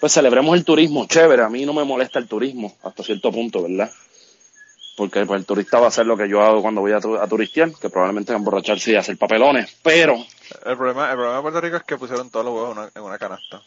pues 0.00 0.12
celebremos 0.12 0.56
el 0.56 0.64
turismo, 0.64 1.06
chévere. 1.06 1.42
A 1.42 1.48
mí 1.48 1.66
no 1.66 1.72
me 1.72 1.82
molesta 1.84 2.18
el 2.20 2.28
turismo 2.28 2.76
hasta 2.84 3.02
cierto 3.02 3.32
punto, 3.32 3.62
¿verdad? 3.62 3.90
Porque 4.96 5.26
pues, 5.26 5.40
el 5.40 5.44
turista 5.46 5.78
va 5.80 5.86
a 5.86 5.88
hacer 5.88 6.06
lo 6.06 6.16
que 6.16 6.28
yo 6.28 6.40
hago 6.40 6.62
cuando 6.62 6.80
voy 6.80 6.92
a, 6.92 7.00
tu- 7.00 7.16
a 7.16 7.26
turistear, 7.26 7.72
que 7.72 7.90
probablemente 7.90 8.32
es 8.32 8.36
emborracharse 8.36 8.92
y 8.92 8.94
hacer 8.94 9.18
papelones. 9.18 9.76
Pero 9.82 10.14
El 10.64 10.76
problema, 10.76 11.10
el 11.10 11.16
problema 11.16 11.36
de 11.36 11.42
Puerto 11.42 11.60
Rico 11.60 11.76
es 11.78 11.82
que 11.82 11.96
pusieron 11.98 12.30
todos 12.30 12.46
los 12.46 12.54
huevos 12.54 12.70
en 12.72 12.78
una, 12.78 12.90
en 12.94 13.02
una 13.02 13.18
canasta. 13.18 13.60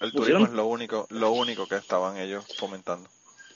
El 0.00 0.12
turismo 0.12 0.18
¿Pusieron? 0.20 0.42
es 0.44 0.50
lo 0.52 0.66
único, 0.66 1.06
lo 1.10 1.32
único 1.32 1.66
que 1.66 1.74
estaban 1.76 2.16
ellos 2.18 2.44
fomentando. 2.56 3.08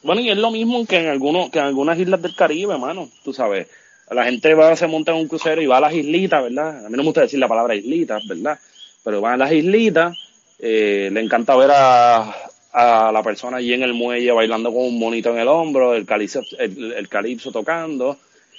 Bueno, 0.05 0.21
y 0.21 0.29
es 0.29 0.37
lo 0.37 0.51
mismo 0.51 0.85
que 0.85 0.99
en 0.99 1.07
algunos, 1.09 1.49
que 1.51 1.59
en 1.59 1.65
algunas 1.65 1.99
islas 1.99 2.21
del 2.21 2.37
Caribe, 2.37 2.77
mano. 2.77 3.09
Tú 3.25 3.33
sabes, 3.33 3.69
la 4.11 4.25
gente 4.25 4.53
va, 4.53 4.77
se 4.77 4.87
monta 4.87 5.13
en 5.13 5.19
un 5.19 5.29
crucero 5.29 5.63
y 5.63 5.67
va 5.67 5.79
a 5.79 5.81
las 5.81 5.95
islitas, 5.95 6.43
¿verdad? 6.43 6.85
A 6.85 6.91
mí 6.91 6.97
no 6.97 6.99
me 6.99 7.05
gusta 7.05 7.23
decir 7.23 7.39
la 7.39 7.49
palabra 7.49 7.75
islitas, 7.75 8.27
¿verdad? 8.29 8.59
Pero 9.03 9.23
van 9.23 9.35
a 9.35 9.45
las 9.47 9.53
islitas, 9.53 10.15
eh, 10.59 11.09
le 11.11 11.21
encanta 11.21 11.57
ver 11.57 11.71
a, 11.73 12.35
a 12.73 13.13
la 13.13 13.23
persona 13.23 13.57
allí 13.57 13.73
en 13.73 13.83
el 13.83 13.95
muelle 13.95 14.31
bailando 14.33 14.71
con 14.75 14.83
un 14.83 14.99
monito 14.99 15.31
en 15.31 15.39
el 15.39 15.49
hombro, 15.49 15.95
el 15.95 16.05
calipso, 16.05 16.43
el, 16.59 16.93
el 16.93 17.09
calipso 17.09 17.51
tocando, 17.51 18.19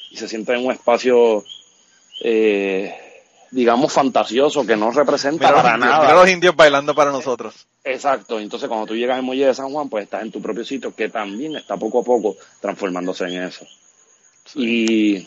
y 0.09 0.17
se 0.17 0.27
siente 0.27 0.53
en 0.53 0.65
un 0.65 0.71
espacio 0.71 1.43
eh, 2.21 2.91
digamos, 3.55 3.93
fantasioso, 3.93 4.65
que 4.65 4.75
no 4.75 4.91
representa 4.91 5.47
Mira 5.47 5.51
los, 5.51 5.61
para 5.63 5.75
indios, 5.75 5.91
nada. 5.93 6.03
mira 6.03 6.15
los 6.15 6.29
indios 6.29 6.55
bailando 6.55 6.93
para 6.93 7.11
nosotros. 7.11 7.67
Exacto, 7.83 8.39
entonces 8.39 8.67
cuando 8.67 8.85
tú 8.87 8.95
llegas 8.95 9.15
al 9.17 9.23
muelle 9.23 9.45
de 9.45 9.53
San 9.53 9.71
Juan, 9.71 9.87
pues 9.89 10.03
estás 10.03 10.23
en 10.23 10.31
tu 10.31 10.41
propio 10.41 10.65
sitio, 10.65 10.93
que 10.93 11.09
también 11.09 11.55
está 11.55 11.77
poco 11.77 12.01
a 12.01 12.03
poco 12.03 12.35
transformándose 12.59 13.25
en 13.25 13.43
eso. 13.43 13.65
Y, 14.55 15.17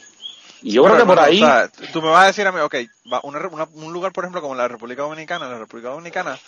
y 0.62 0.72
yo 0.72 0.84
creo 0.84 0.96
que 0.96 1.04
por 1.06 1.18
ahí, 1.20 1.42
o 1.42 1.46
sea, 1.46 1.70
tú 1.92 2.02
me 2.02 2.08
vas 2.10 2.24
a 2.24 2.26
decir 2.28 2.46
a 2.46 2.52
mí, 2.52 2.60
ok, 2.60 2.74
va 3.12 3.20
una, 3.24 3.46
una- 3.48 3.68
un 3.72 3.92
lugar, 3.92 4.12
por 4.12 4.24
ejemplo, 4.24 4.40
como 4.42 4.54
la 4.54 4.68
República 4.68 5.02
Dominicana, 5.02 5.48
la 5.48 5.58
República 5.58 5.88
Dominicana, 5.90 6.38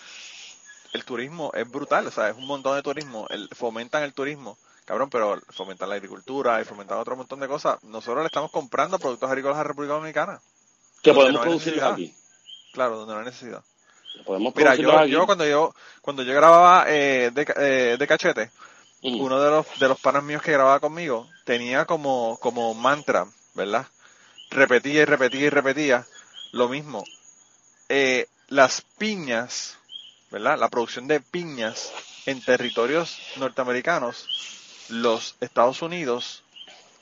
el 0.92 1.04
turismo 1.04 1.50
es 1.54 1.70
brutal, 1.70 2.06
o 2.06 2.10
sea, 2.10 2.28
es 2.28 2.36
un 2.36 2.46
montón 2.46 2.76
de 2.76 2.82
turismo, 2.82 3.26
el, 3.30 3.48
fomentan 3.52 4.02
el 4.02 4.12
turismo, 4.12 4.58
cabrón, 4.84 5.08
pero 5.10 5.40
fomentan 5.50 5.88
la 5.88 5.94
agricultura 5.94 6.60
y 6.60 6.64
fomentan 6.64 6.98
otro 6.98 7.16
montón 7.16 7.40
de 7.40 7.48
cosas. 7.48 7.82
Nosotros 7.84 8.22
le 8.22 8.26
estamos 8.26 8.50
comprando 8.50 8.98
productos 8.98 9.30
agrícolas 9.30 9.56
a 9.56 9.60
la 9.62 9.68
República 9.68 9.94
Dominicana, 9.94 10.40
que 11.02 11.10
donde 11.10 11.22
podemos 11.22 11.40
no 11.40 11.42
producirlos 11.42 11.84
aquí. 11.84 12.14
claro, 12.72 12.98
donde 12.98 13.14
no 13.14 13.20
hay 13.20 13.26
necesidad. 13.26 13.62
Podemos 14.24 14.54
Mira, 14.54 14.74
yo, 14.74 14.98
aquí. 14.98 15.10
yo 15.10 15.26
cuando 15.26 15.46
yo 15.46 15.74
cuando 16.02 16.22
yo 16.22 16.34
grababa 16.34 16.84
eh, 16.88 17.30
de, 17.32 17.46
eh, 17.56 17.96
de 17.98 18.06
cachete, 18.06 18.50
uno 19.02 19.40
de 19.40 19.50
los 19.50 19.66
de 19.78 19.88
los 19.88 20.00
panas 20.00 20.22
míos 20.22 20.42
que 20.42 20.52
grababa 20.52 20.80
conmigo 20.80 21.28
tenía 21.44 21.84
como 21.86 22.38
como 22.40 22.74
mantra, 22.74 23.26
¿verdad? 23.54 23.86
Repetía 24.50 25.02
y 25.02 25.04
repetía 25.04 25.46
y 25.46 25.50
repetía 25.50 26.06
lo 26.52 26.68
mismo. 26.68 27.04
Eh, 27.88 28.26
las 28.48 28.82
piñas, 28.98 29.78
¿verdad? 30.30 30.58
La 30.58 30.68
producción 30.68 31.06
de 31.06 31.20
piñas 31.20 31.92
en 32.26 32.42
territorios 32.42 33.18
norteamericanos, 33.36 34.26
los 34.88 35.36
Estados 35.40 35.82
Unidos 35.82 36.42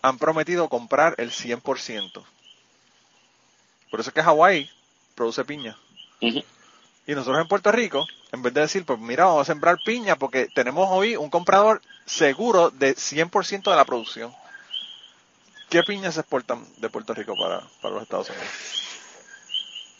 han 0.02 0.18
prometido 0.18 0.68
comprar 0.68 1.14
el 1.18 1.30
100%. 1.30 2.22
Por 3.90 4.00
eso 4.00 4.10
es 4.10 4.14
que 4.14 4.22
Hawái 4.22 4.70
produce 5.14 5.44
piña. 5.44 5.76
Y 6.20 7.14
nosotros 7.14 7.40
en 7.40 7.48
Puerto 7.48 7.72
Rico, 7.72 8.06
en 8.32 8.42
vez 8.42 8.52
de 8.52 8.60
decir, 8.60 8.84
pues 8.84 8.98
mira, 8.98 9.24
vamos 9.24 9.42
a 9.42 9.52
sembrar 9.52 9.78
piña 9.84 10.16
porque 10.16 10.48
tenemos 10.54 10.88
hoy 10.90 11.16
un 11.16 11.30
comprador 11.30 11.80
seguro 12.04 12.70
de 12.70 12.94
100% 12.94 13.70
de 13.70 13.76
la 13.76 13.84
producción. 13.84 14.32
¿Qué 15.70 15.82
piñas 15.82 16.14
se 16.14 16.20
exportan 16.20 16.66
de 16.78 16.88
Puerto 16.88 17.14
Rico 17.14 17.34
para, 17.38 17.62
para 17.80 17.94
los 17.94 18.02
Estados 18.02 18.30
Unidos? 18.30 18.48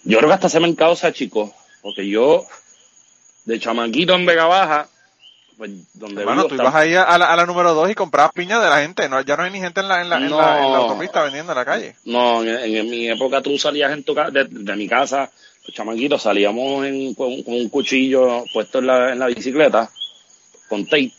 Yo 0.05 0.19
creo 0.19 0.29
que 0.29 0.35
hasta 0.35 0.47
ese 0.47 0.61
mercado 0.61 0.97
se 0.97 1.07
achicó, 1.07 1.55
porque 1.83 2.09
yo, 2.09 2.47
de 3.45 3.59
chamaquito 3.59 4.15
en 4.15 4.25
Vega 4.25 4.47
Baja, 4.47 4.89
pues 5.59 5.71
donde 5.95 6.21
Hermano, 6.23 6.43
vivo 6.43 6.49
tú 6.49 6.55
está- 6.55 6.63
ibas 6.65 6.75
ahí 6.77 6.95
a 6.95 7.19
la, 7.19 7.33
a 7.33 7.37
la 7.37 7.45
número 7.45 7.75
2 7.75 7.91
y 7.91 7.95
comprabas 7.97 8.33
piña 8.33 8.61
de 8.61 8.71
la 8.71 8.81
gente. 8.81 9.09
No, 9.09 9.21
ya 9.21 9.37
no 9.37 9.43
hay 9.43 9.51
ni 9.51 9.59
gente 9.61 9.81
en 9.81 9.89
la, 9.89 10.01
en 10.01 10.09
la, 10.09 10.17
en 10.19 10.31
la, 10.31 10.65
en 10.65 10.73
la 10.73 10.79
autopista 10.79 11.23
vendiendo 11.25 11.51
en 11.53 11.59
la 11.59 11.65
calle. 11.65 11.97
No, 12.05 12.43
en, 12.45 12.89
mi 12.89 13.09
época 13.11 13.43
tú 13.43 13.59
salías 13.59 13.93
en 13.93 14.05
tu 14.05 14.15
ca- 14.15 14.31
de, 14.31 14.45
de 14.45 14.77
mi 14.77 14.89
casa, 14.89 15.29
los 15.67 15.75
chamaquitos, 15.75 16.23
salíamos 16.23 16.87
en- 16.87 17.13
con, 17.15 17.43
con 17.43 17.55
un 17.55 17.69
cuchillo 17.69 18.45
puesto 18.55 18.79
en 18.79 18.87
la, 18.87 19.13
en 19.13 19.19
la 19.19 19.27
bicicleta, 19.27 19.91
con 20.69 20.85
tape, 20.87 21.13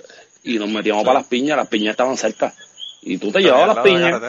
y 0.43 0.57
nos 0.57 0.69
metíamos 0.69 1.01
Sí. 1.01 1.05
para 1.07 1.19
las 1.19 1.27
piñas, 1.27 1.57
las 1.57 1.67
piñas 1.67 1.91
estaban 1.91 2.15
cerca. 2.17 2.53
Y 3.01 3.17
tú 3.17 3.31
te 3.31 3.39
llevabas 3.41 3.75
las 3.75 3.83
piñas, 3.83 4.21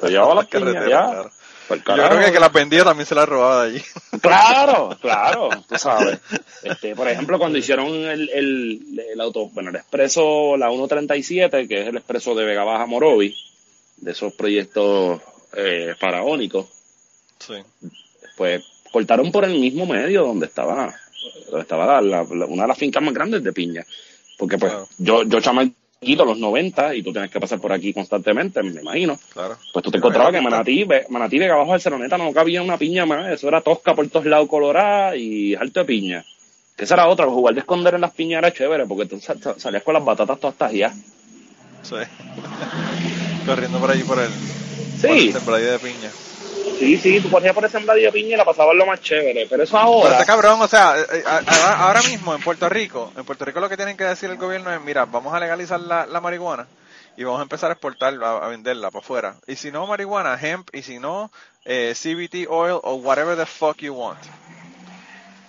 te 0.00 0.08
llevabas 0.08 0.36
las 0.36 0.52
La 0.54 0.66
piñas, 0.66 0.88
ya. 0.88 1.24
Por 1.70 1.78
Yo 1.96 2.08
creo 2.08 2.18
que 2.26 2.32
que 2.32 2.40
las 2.40 2.52
vendía 2.52 2.82
también 2.82 3.06
se 3.06 3.14
las 3.14 3.28
robaba 3.28 3.64
de 3.66 3.70
allí. 3.76 3.84
Claro, 4.20 4.98
claro, 5.00 5.48
tú 5.68 5.76
sabes. 5.78 6.18
Este, 6.62 6.94
por 6.96 7.08
ejemplo, 7.08 7.38
cuando 7.38 7.56
hicieron 7.58 7.86
el, 7.88 8.28
el, 8.28 9.00
el 9.12 9.20
auto, 9.20 9.46
bueno, 9.50 9.70
el 9.70 9.76
expreso, 9.76 10.56
la 10.58 10.68
137, 10.68 11.66
que 11.68 11.82
es 11.82 11.88
el 11.88 11.96
expreso 11.96 12.34
de 12.34 12.44
Vega 12.44 12.64
Baja 12.64 12.84
Morovi, 12.86 13.34
de 13.98 14.10
esos 14.10 14.32
proyectos 14.34 15.22
eh, 15.56 15.94
faraónicos, 15.98 16.66
Sí. 17.38 17.54
pues 18.36 18.62
cortaron 18.92 19.30
por 19.32 19.44
el 19.44 19.58
mismo 19.58 19.86
medio 19.86 20.24
donde 20.26 20.46
estaba, 20.46 20.94
donde 21.46 21.62
estaba 21.62 21.86
la- 21.86 22.02
la- 22.02 22.34
la- 22.34 22.46
una 22.46 22.64
de 22.64 22.68
las 22.68 22.78
fincas 22.78 23.02
más 23.02 23.14
grandes 23.14 23.42
de 23.42 23.52
piña. 23.52 23.86
Porque 24.36 24.58
pues 24.58 24.72
yo, 24.98 25.22
yo 25.22 25.40
chamaquito 26.02 26.24
los 26.24 26.38
90 26.38 26.94
y 26.94 27.02
tú 27.02 27.12
tienes 27.12 27.30
que 27.30 27.38
pasar 27.38 27.60
por 27.60 27.72
aquí 27.72 27.92
constantemente, 27.92 28.62
me 28.62 28.80
imagino. 28.80 29.18
Claro. 29.34 29.58
Pues 29.72 29.82
tú 29.84 29.90
te 29.90 29.98
encontrabas 29.98 30.32
que. 30.32 30.40
Manatí, 30.40 30.86
Manatí 31.10 31.38
Vega 31.38 31.56
Bajo 31.56 31.72
del 31.72 31.80
Ceroneta 31.82 32.16
no 32.16 32.32
cabía 32.32 32.62
una 32.62 32.78
piña 32.78 33.04
más, 33.04 33.30
eso 33.30 33.48
era 33.48 33.60
tosca 33.60 33.94
por 33.94 34.08
todos 34.08 34.24
lados 34.26 34.48
colorada 34.48 35.14
y 35.14 35.54
alto 35.54 35.80
de 35.80 35.86
piña. 35.86 36.24
Que 36.74 36.84
esa 36.84 36.94
era 36.94 37.06
otra, 37.08 37.26
jugar 37.26 37.52
de 37.54 37.60
esconder 37.60 37.94
en 37.94 38.00
las 38.00 38.12
piñas 38.12 38.38
era 38.38 38.50
chévere, 38.52 38.86
porque 38.86 39.04
tú 39.06 39.20
sal- 39.20 39.42
sal- 39.42 39.56
salías 39.60 39.82
con 39.82 39.92
las 39.92 40.02
batatas 40.04 40.40
todas 40.40 40.56
tajidas. 40.56 40.94
Sí. 41.82 41.96
Corriendo 43.46 43.78
por 43.78 43.90
allí 43.90 44.02
por 44.04 44.18
el, 44.20 44.28
por 44.30 45.10
Sí, 45.10 45.26
el 45.28 45.32
sembradío 45.34 45.72
de 45.72 45.78
piña. 45.80 46.10
Sí, 46.78 46.96
sí, 46.96 47.20
tú 47.20 47.30
corrías 47.30 47.54
por 47.54 47.68
de 47.68 48.12
piña 48.12 48.34
y 48.34 48.36
la 48.36 48.44
pasabas 48.44 48.74
lo 48.74 48.86
más 48.86 49.00
chévere, 49.00 49.46
pero 49.48 49.62
eso 49.62 49.72
Pero 49.72 49.84
ahora... 49.84 50.12
está 50.12 50.26
cabrón, 50.26 50.60
o 50.60 50.68
sea, 50.68 50.98
eh, 50.98 51.04
eh, 51.12 51.22
a- 51.26 51.86
ahora 51.86 52.02
mismo 52.02 52.34
en 52.34 52.40
Puerto 52.42 52.68
Rico, 52.68 53.12
en 53.16 53.24
Puerto 53.24 53.44
Rico 53.44 53.60
lo 53.60 53.68
que 53.68 53.76
tienen 53.76 53.96
que 53.96 54.04
decir 54.04 54.30
el 54.30 54.36
gobierno 54.36 54.72
es, 54.72 54.80
mira, 54.80 55.04
vamos 55.04 55.32
a 55.34 55.40
legalizar 55.40 55.80
la, 55.80 56.06
la 56.06 56.20
marihuana 56.20 56.66
y 57.16 57.24
vamos 57.24 57.40
a 57.40 57.42
empezar 57.42 57.70
a 57.70 57.74
exportar, 57.74 58.14
a, 58.22 58.48
venderla 58.48 58.90
para 58.90 59.04
afuera. 59.04 59.36
Y 59.46 59.56
si 59.56 59.70
no 59.70 59.86
marihuana, 59.86 60.38
hemp, 60.40 60.68
y 60.74 60.82
si 60.82 60.98
no 60.98 61.30
eh, 61.64 61.94
CBT 61.94 62.48
oil 62.48 62.78
o 62.82 62.94
whatever 62.94 63.36
the 63.36 63.46
fuck 63.46 63.76
you 63.78 63.94
want. 63.94 64.18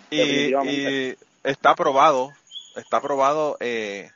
Y, 0.10 0.54
y 0.54 1.18
está 1.44 1.76
probado, 1.76 2.32
está 2.76 3.00
probado 3.02 3.58
eh, 3.62 4.12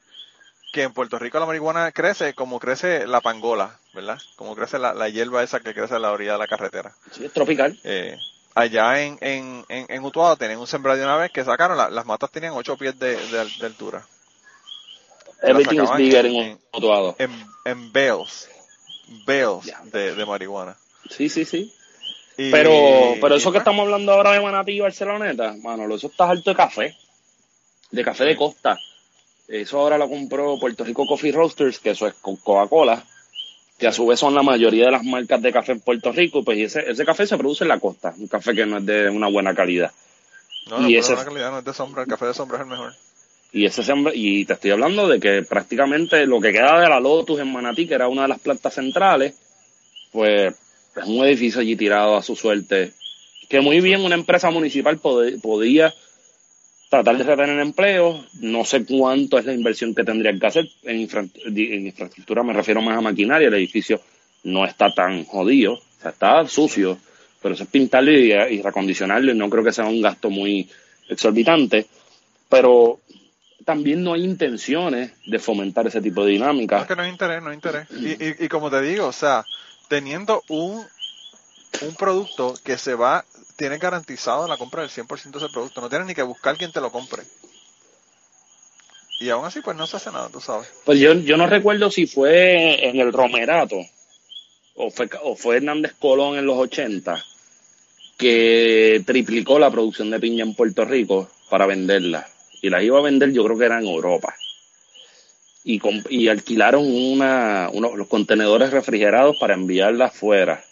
que 0.76 0.84
en 0.84 0.92
Puerto 0.94 1.18
Rico 1.18 1.40
la 1.40 1.46
marihuana 1.46 1.90
crece 1.94 2.34
como 2.34 2.60
crece 2.60 3.08
la 3.08 3.22
pangola, 3.22 3.80
¿verdad? 3.94 4.20
Como 4.36 4.56
crece 4.58 4.78
la, 4.78 4.94
la 4.94 5.08
hierba 5.08 5.42
esa 5.42 5.62
que 5.62 5.74
crece 5.74 5.96
a 5.96 6.00
la 6.00 6.12
orilla 6.12 6.34
de 6.34 6.38
la 6.40 6.48
carretera. 6.48 6.94
Sí, 7.12 7.24
es 7.24 7.32
tropical. 7.32 7.80
Eh, 7.86 8.18
allá 8.56 9.02
en, 9.02 9.18
en, 9.22 9.66
en, 9.70 9.86
en 9.88 10.04
Utuado 10.04 10.36
tenían 10.36 10.60
un 10.60 10.68
sembradío 10.68 11.06
una 11.06 11.16
vez 11.16 11.32
que 11.32 11.46
sacaron, 11.46 11.78
la- 11.78 11.90
las 11.90 12.06
matas 12.06 12.30
tenían 12.30 12.52
8 12.56 12.76
pies 12.76 13.00
de, 13.00 13.16
de, 13.16 13.46
de 13.58 13.66
altura. 13.66 14.06
Everything 15.42 15.82
is 15.82 15.90
bigger 15.96 16.26
en- 16.26 16.60
Utuado. 16.74 17.16
En, 17.20 17.32
en 17.64 17.94
bales, 17.94 18.50
de, 19.94 20.14
de 20.14 20.26
marihuana. 20.26 20.76
Sí, 21.10 21.30
sí, 21.30 21.46
sí. 21.46 21.74
Y- 22.38 22.52
Pero, 22.52 23.16
pero 23.22 23.36
y 23.36 23.38
eso 23.38 23.50
que 23.54 23.60
estamos 23.60 23.84
hablando 23.86 24.12
ahora 24.12 24.34
de 24.34 24.42
Manatí 24.42 24.74
y 24.74 24.80
Barceloneta, 24.82 25.54
mano, 25.64 25.94
eso 25.96 26.08
está 26.08 26.30
alto 26.30 26.50
de 26.50 26.56
café, 26.58 26.98
de 27.92 28.04
café 28.04 28.26
de 28.26 28.36
costa. 28.36 28.78
Eso 29.48 29.80
ahora 29.80 29.98
lo 29.98 30.10
compró 30.10 30.58
Puerto 30.60 30.84
Rico 30.84 31.06
Coffee 31.06 31.32
Roasters, 31.32 31.80
que 31.80 31.91
eso 31.91 32.08
es 32.08 32.14
con 32.16 32.36
Coca-Cola, 32.38 33.04
que 33.78 33.88
a 33.88 33.91
su 33.91 34.06
vez 34.08 34.20
son 34.20 34.34
la 34.34 34.41
mayoría 34.41 34.86
de 34.86 34.91
las 34.91 35.04
marcas 35.04 35.41
de 35.41 35.52
café 35.52 35.74
en 35.74 35.82
Puerto 35.82 36.12
Rico, 36.12 36.43
pues 36.43 36.58
y 36.58 36.64
ese, 36.64 36.89
ese 36.89 37.06
café 37.06 37.28
se 37.28 37.38
produce 37.38 37.64
en 37.64 37.68
la 37.70 37.80
costa, 37.80 38.14
un 38.18 38.28
café 38.28 38.56
que 38.56 38.66
no 38.66 38.78
es 38.78 38.86
de 38.86 39.10
una 39.10 39.28
buena 39.28 39.54
calidad. 39.54 39.91
No, 40.70 40.80
no, 40.80 40.89
y 40.89 40.96
ese- 40.98 41.16
la 41.16 41.26
calidad 41.26 41.52
no 41.52 41.60
es 41.60 41.66
de 41.66 41.74
sombra, 41.74 42.04
el 42.04 42.08
café 42.08 42.26
de 42.26 42.34
sombra 42.34 42.58
es 42.58 42.64
el 42.64 42.70
mejor. 42.70 42.93
Y 43.52 43.66
ese 43.66 43.84
y 44.16 44.43
te 44.46 44.54
estoy 44.54 44.72
hablando 44.72 45.08
de 45.08 45.20
que 45.20 45.43
prácticamente 45.43 46.26
lo 46.26 46.41
que 46.41 46.52
queda 46.52 46.80
de 46.82 46.89
la 46.89 47.00
Lotus 47.00 47.39
en 47.39 47.54
Manatí, 47.54 47.88
que 47.88 47.93
era 47.93 48.08
una 48.10 48.24
de 48.24 48.28
las 48.30 48.39
plantas 48.39 48.74
centrales, 48.74 49.36
pues 50.12 50.54
es 50.96 51.06
un 51.06 51.24
edificio 51.26 51.62
allí 51.62 51.76
tirado 51.76 52.18
a 52.18 52.24
su 52.24 52.36
suerte, 52.36 52.91
que 53.48 53.62
muy 53.62 53.80
bien 53.80 54.02
una 54.04 54.16
empresa 54.16 54.50
municipal 54.50 54.98
podía 54.98 55.93
tratar 56.96 57.18
de 57.18 57.24
retener 57.24 57.60
empleos, 57.60 58.26
no 58.41 58.64
sé 58.66 58.86
cuánto 58.86 59.38
es 59.38 59.46
la 59.46 59.54
inversión 59.54 59.93
que 59.96 60.04
tendrían 60.04 60.39
que 60.39 60.48
hacer. 60.48 60.70
En, 60.84 60.98
infra- 61.00 61.26
en 61.46 61.86
infraestructura, 61.88 62.43
me 62.43 62.54
refiero 62.54 62.82
más 62.82 62.98
a 62.98 63.02
maquinaria, 63.02 63.48
el 63.48 63.54
edificio 63.54 64.02
no 64.43 64.66
está 64.66 64.93
tan 64.93 65.26
jodido, 65.26 65.74
o 65.74 65.82
sea, 66.02 66.12
está 66.12 66.48
sucio, 66.48 66.98
pero 67.41 67.56
eso 67.56 67.64
es 67.64 67.70
pintarlo 67.70 68.12
y, 68.12 68.32
y 68.32 68.62
recondicionarlo 68.62 69.34
no 69.34 69.50
creo 69.50 69.64
que 69.64 69.72
sea 69.72 69.86
un 69.86 70.02
gasto 70.02 70.30
muy 70.30 70.68
exorbitante, 71.10 71.86
pero 72.50 73.00
también 73.66 74.04
no 74.04 74.14
hay 74.14 74.24
intenciones 74.24 75.12
de 75.26 75.39
fomentar 75.39 75.88
ese 75.88 76.02
tipo 76.02 76.24
de 76.24 76.34
dinámica. 76.34 76.82
es 76.82 76.88
que 76.88 76.96
no 76.96 77.02
hay 77.02 77.10
interés, 77.10 77.41
no 77.41 77.50
hay 77.50 77.56
interés. 77.56 77.88
Y, 77.91 78.12
y, 78.24 78.36
y 78.46 78.48
como 78.48 78.70
te 78.70 78.82
digo, 78.82 79.08
o 79.08 79.12
sea, 79.12 79.43
teniendo 79.88 80.43
un, 80.50 80.84
un 81.82 81.96
producto 81.96 82.54
que 82.64 82.78
se 82.78 82.93
va, 82.93 83.26
tiene 83.56 83.78
garantizado 83.78 84.47
la 84.47 84.58
compra 84.58 84.82
del 84.82 84.91
100% 84.91 85.32
de 85.32 85.45
ese 85.45 85.53
producto, 85.53 85.82
no 85.82 85.89
tienes 85.89 86.08
ni 86.08 86.16
que 86.16 86.24
buscar 86.24 86.58
quien 86.58 86.72
te 86.72 86.82
lo 86.82 86.91
compre. 86.91 87.24
Y 89.20 89.30
aún 89.30 89.45
así, 89.45 89.62
pues 89.62 89.78
no 89.78 89.88
se 89.88 89.97
hace 89.97 90.12
nada, 90.12 90.30
tú 90.30 90.41
sabes. 90.41 90.68
Pues 90.84 90.99
yo, 90.99 91.14
yo 91.14 91.38
no 91.38 91.47
recuerdo 91.47 91.89
si 91.89 92.06
fue 92.06 92.88
en 92.89 92.99
el 92.99 93.14
Romerato 93.14 93.78
o 94.76 94.91
fue, 94.91 95.10
o 95.24 95.36
fue 95.36 95.58
Hernández 95.58 95.93
Colón 95.97 96.38
en 96.38 96.45
los 96.45 96.58
80 96.58 97.24
que 98.18 99.03
triplicó 99.06 99.60
la 99.60 99.72
producción 99.72 100.10
de 100.10 100.20
piña 100.20 100.43
en 100.43 100.56
Puerto 100.56 100.86
Rico 100.86 101.30
para 101.49 101.66
venderla. 101.66 102.28
Y 102.62 102.70
las 102.70 102.84
iba 102.84 102.99
a 102.99 103.03
vender, 103.03 103.32
yo 103.32 103.43
creo 103.43 103.58
que 103.58 103.66
era 103.66 103.80
en 103.80 103.88
Europa. 103.88 104.36
Y, 105.64 105.82
y 106.10 106.28
alquilaron 106.28 106.86
una, 106.86 107.70
unos, 107.74 107.95
los 107.95 108.08
contenedores 108.08 108.72
refrigerados 108.72 109.38
para 109.38 109.53
enviarla 109.53 110.06
afuera. 110.06 110.64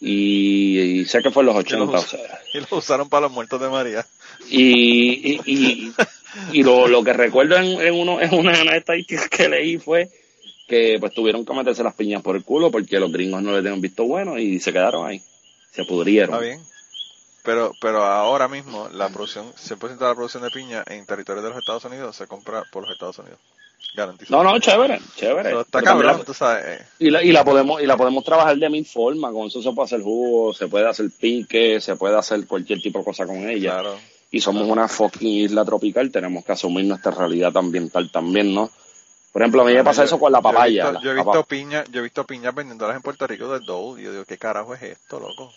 Y, 0.00 0.78
y 0.78 1.04
sé 1.04 1.20
que 1.22 1.30
fue 1.30 1.42
en 1.42 1.48
los 1.48 1.56
80. 1.64 1.84
los 1.84 2.04
o 2.04 2.06
sea, 2.06 2.40
Y 2.54 2.60
lo 2.60 2.78
usaron 2.78 3.08
para 3.08 3.22
los 3.22 3.32
muertos 3.32 3.60
de 3.60 3.68
María. 3.68 4.06
y, 4.48 5.32
y, 5.34 5.40
y, 5.46 5.92
y 6.52 6.62
lo, 6.62 6.88
lo 6.88 7.02
que 7.04 7.12
recuerdo 7.12 7.56
en, 7.56 7.80
en, 7.80 7.94
uno, 7.94 8.20
en 8.20 8.32
una 8.34 8.56
de 8.56 8.64
las 8.64 8.76
estadísticas 8.76 9.28
que 9.28 9.48
leí 9.48 9.78
fue 9.78 10.08
que 10.68 10.98
pues 11.00 11.12
tuvieron 11.12 11.44
que 11.44 11.52
meterse 11.52 11.82
las 11.82 11.94
piñas 11.94 12.22
por 12.22 12.36
el 12.36 12.44
culo 12.44 12.70
porque 12.70 13.00
los 13.00 13.10
gringos 13.10 13.42
no 13.42 13.50
le 13.52 13.60
tenían 13.62 13.80
visto 13.80 14.04
bueno 14.04 14.38
y 14.38 14.60
se 14.60 14.72
quedaron 14.72 15.06
ahí. 15.06 15.20
Se 15.72 15.84
pudrieron. 15.84 16.34
Está 16.34 16.44
bien. 16.46 16.60
Pero, 17.42 17.72
pero 17.80 18.04
ahora 18.04 18.48
mismo 18.48 18.88
la 18.90 19.08
producción, 19.08 19.52
100% 19.54 19.98
de 19.98 20.04
la 20.04 20.14
producción 20.14 20.42
de 20.42 20.50
piña 20.50 20.84
en 20.86 21.06
territorio 21.06 21.42
de 21.42 21.48
los 21.48 21.58
Estados 21.58 21.84
Unidos 21.86 22.14
se 22.14 22.26
compra 22.26 22.62
por 22.70 22.82
los 22.84 22.92
Estados 22.92 23.18
Unidos. 23.18 23.38
Garantizado. 23.94 24.42
No, 24.44 24.50
no, 24.52 24.58
chévere, 24.60 25.00
chévere. 25.16 25.42
Pero 25.42 25.60
está 25.62 25.82
cabrón, 25.82 26.18
la- 26.18 26.24
tú 26.24 26.32
sabes. 26.34 26.64
eh, 26.80 26.86
Y 27.00 27.10
la, 27.10 27.22
y 27.24 27.32
la 27.32 27.44
podemos 27.44 27.82
y 27.82 27.86
la 27.86 27.96
podemos 27.96 28.22
trabajar 28.24 28.56
de 28.56 28.70
mil 28.70 28.86
formas, 28.86 29.32
con 29.32 29.48
eso 29.48 29.60
se 29.62 29.72
puede 29.72 29.86
hacer 29.86 30.00
jugo, 30.02 30.54
se 30.54 30.68
puede 30.68 30.88
hacer 30.88 31.10
pique, 31.18 31.80
se 31.80 31.96
puede 31.96 32.16
hacer 32.16 32.46
cualquier 32.46 32.80
tipo 32.80 33.00
de 33.00 33.04
cosa 33.04 33.26
con 33.26 33.48
ella. 33.48 33.72
Claro. 33.80 33.98
Y 34.30 34.40
somos 34.40 34.68
una 34.68 34.86
fucking 34.86 35.44
isla 35.46 35.64
tropical, 35.64 36.10
tenemos 36.12 36.44
que 36.44 36.52
asumir 36.52 36.84
nuestra 36.84 37.10
realidad 37.10 37.56
ambiental 37.56 38.10
también, 38.12 38.54
¿no? 38.54 38.70
Por 39.32 39.42
ejemplo, 39.42 39.62
a 39.62 39.64
mí 39.64 39.74
me 39.74 39.82
pasa 39.84 40.02
Yo- 40.02 40.06
eso 40.06 40.18
con 40.20 40.30
la 40.32 40.38
yo 40.40 40.48
he 40.48 40.52
papaya. 40.52 40.90
visto- 40.90 41.04
Yo 41.04 41.10
he 41.10 41.14
visto 41.14 41.44
piña, 41.44 41.84
yo 41.90 41.98
he 42.00 42.02
visto 42.04 42.24
piñas 42.26 42.54
vendiéndolas 42.54 42.96
en 42.96 43.02
Puerto 43.02 43.26
Rico 43.26 43.52
del 43.52 43.64
Dole 43.64 44.00
y 44.02 44.04
yo 44.04 44.12
digo, 44.12 44.24
¿qué 44.24 44.38
carajo 44.38 44.74
es 44.74 44.82
esto, 44.82 45.18
loco? 45.18 45.52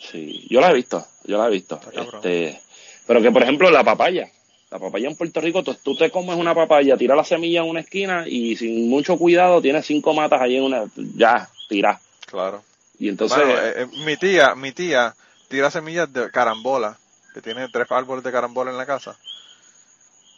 Sí, 0.00 0.46
yo 0.48 0.60
la 0.60 0.70
he 0.70 0.74
visto, 0.74 1.04
yo 1.24 1.36
la 1.38 1.48
he 1.48 1.50
visto. 1.50 1.74
Está 1.76 1.90
cabrón. 1.90 2.14
Este, 2.16 2.60
pero 3.06 3.20
que 3.20 3.30
por 3.32 3.42
ejemplo 3.42 3.70
la 3.70 3.84
papaya, 3.84 4.28
la 4.72 4.78
papaya 4.78 5.06
en 5.06 5.16
Puerto 5.16 5.40
Rico, 5.42 5.62
tú, 5.62 5.74
tú 5.74 5.94
te 5.94 6.10
comes 6.10 6.34
una 6.34 6.54
papaya, 6.54 6.96
tiras 6.96 7.16
la 7.16 7.24
semilla 7.24 7.60
en 7.60 7.68
una 7.68 7.80
esquina 7.80 8.24
y 8.26 8.56
sin 8.56 8.88
mucho 8.88 9.18
cuidado 9.18 9.60
tienes 9.60 9.84
cinco 9.84 10.14
matas 10.14 10.40
ahí 10.40 10.56
en 10.56 10.62
una, 10.62 10.84
ya, 10.96 11.46
tiras. 11.68 12.00
Claro. 12.26 12.62
Y 12.98 13.10
entonces, 13.10 13.38
eh, 13.38 13.72
eh, 13.76 13.86
mi 14.06 14.16
tía, 14.16 14.54
mi 14.54 14.72
tía 14.72 15.14
tira 15.48 15.70
semillas 15.70 16.10
de 16.10 16.30
carambola, 16.30 16.96
que 17.34 17.42
tiene 17.42 17.68
tres 17.68 17.86
árboles 17.90 18.24
de 18.24 18.32
carambola 18.32 18.70
en 18.70 18.78
la 18.78 18.86
casa. 18.86 19.14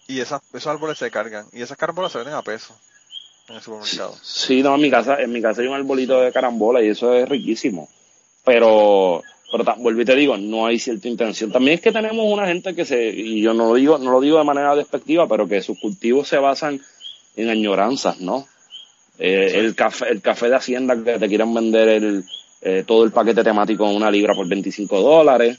Y 0.08 0.20
esas, 0.20 0.42
esos 0.52 0.66
árboles 0.66 0.98
se 0.98 1.10
cargan. 1.12 1.46
Y 1.52 1.62
esas 1.62 1.78
carambolas 1.78 2.10
se 2.10 2.18
venden 2.18 2.34
a 2.34 2.42
peso 2.42 2.76
en 3.48 3.56
el 3.56 3.62
supermercado. 3.62 4.16
sí, 4.20 4.62
no, 4.62 4.74
en 4.74 4.80
mi 4.80 4.90
casa, 4.90 5.20
en 5.20 5.30
mi 5.30 5.40
casa 5.40 5.62
hay 5.62 5.68
un 5.68 5.74
arbolito 5.74 6.20
de 6.20 6.32
carambola 6.32 6.82
y 6.82 6.88
eso 6.88 7.14
es 7.14 7.28
riquísimo. 7.28 7.88
Pero, 8.44 9.22
pero 9.50 9.64
vuelvo 9.78 10.00
y 10.00 10.04
te 10.04 10.16
digo, 10.16 10.36
no 10.36 10.66
hay 10.66 10.78
cierta 10.78 11.08
intención. 11.08 11.52
También 11.52 11.76
es 11.76 11.80
que 11.80 11.92
tenemos 11.92 12.24
una 12.26 12.46
gente 12.46 12.74
que 12.74 12.84
se, 12.84 13.08
y 13.08 13.40
yo 13.40 13.54
no 13.54 13.68
lo 13.68 13.74
digo, 13.74 13.98
no 13.98 14.10
lo 14.10 14.20
digo 14.20 14.38
de 14.38 14.44
manera 14.44 14.74
despectiva, 14.74 15.28
pero 15.28 15.46
que 15.46 15.62
sus 15.62 15.78
cultivos 15.78 16.28
se 16.28 16.38
basan 16.38 16.80
en 17.36 17.48
añoranzas, 17.48 18.20
¿no? 18.20 18.46
Eh, 19.18 19.52
el 19.54 19.74
café, 19.74 20.08
el 20.08 20.20
café 20.20 20.48
de 20.48 20.56
Hacienda 20.56 20.96
que 21.02 21.18
te 21.18 21.28
quieren 21.28 21.54
vender 21.54 21.88
el, 21.88 22.24
eh, 22.62 22.82
todo 22.86 23.04
el 23.04 23.12
paquete 23.12 23.44
temático 23.44 23.88
en 23.88 23.94
una 23.94 24.10
libra 24.10 24.34
por 24.34 24.48
25 24.48 25.00
dólares. 25.00 25.58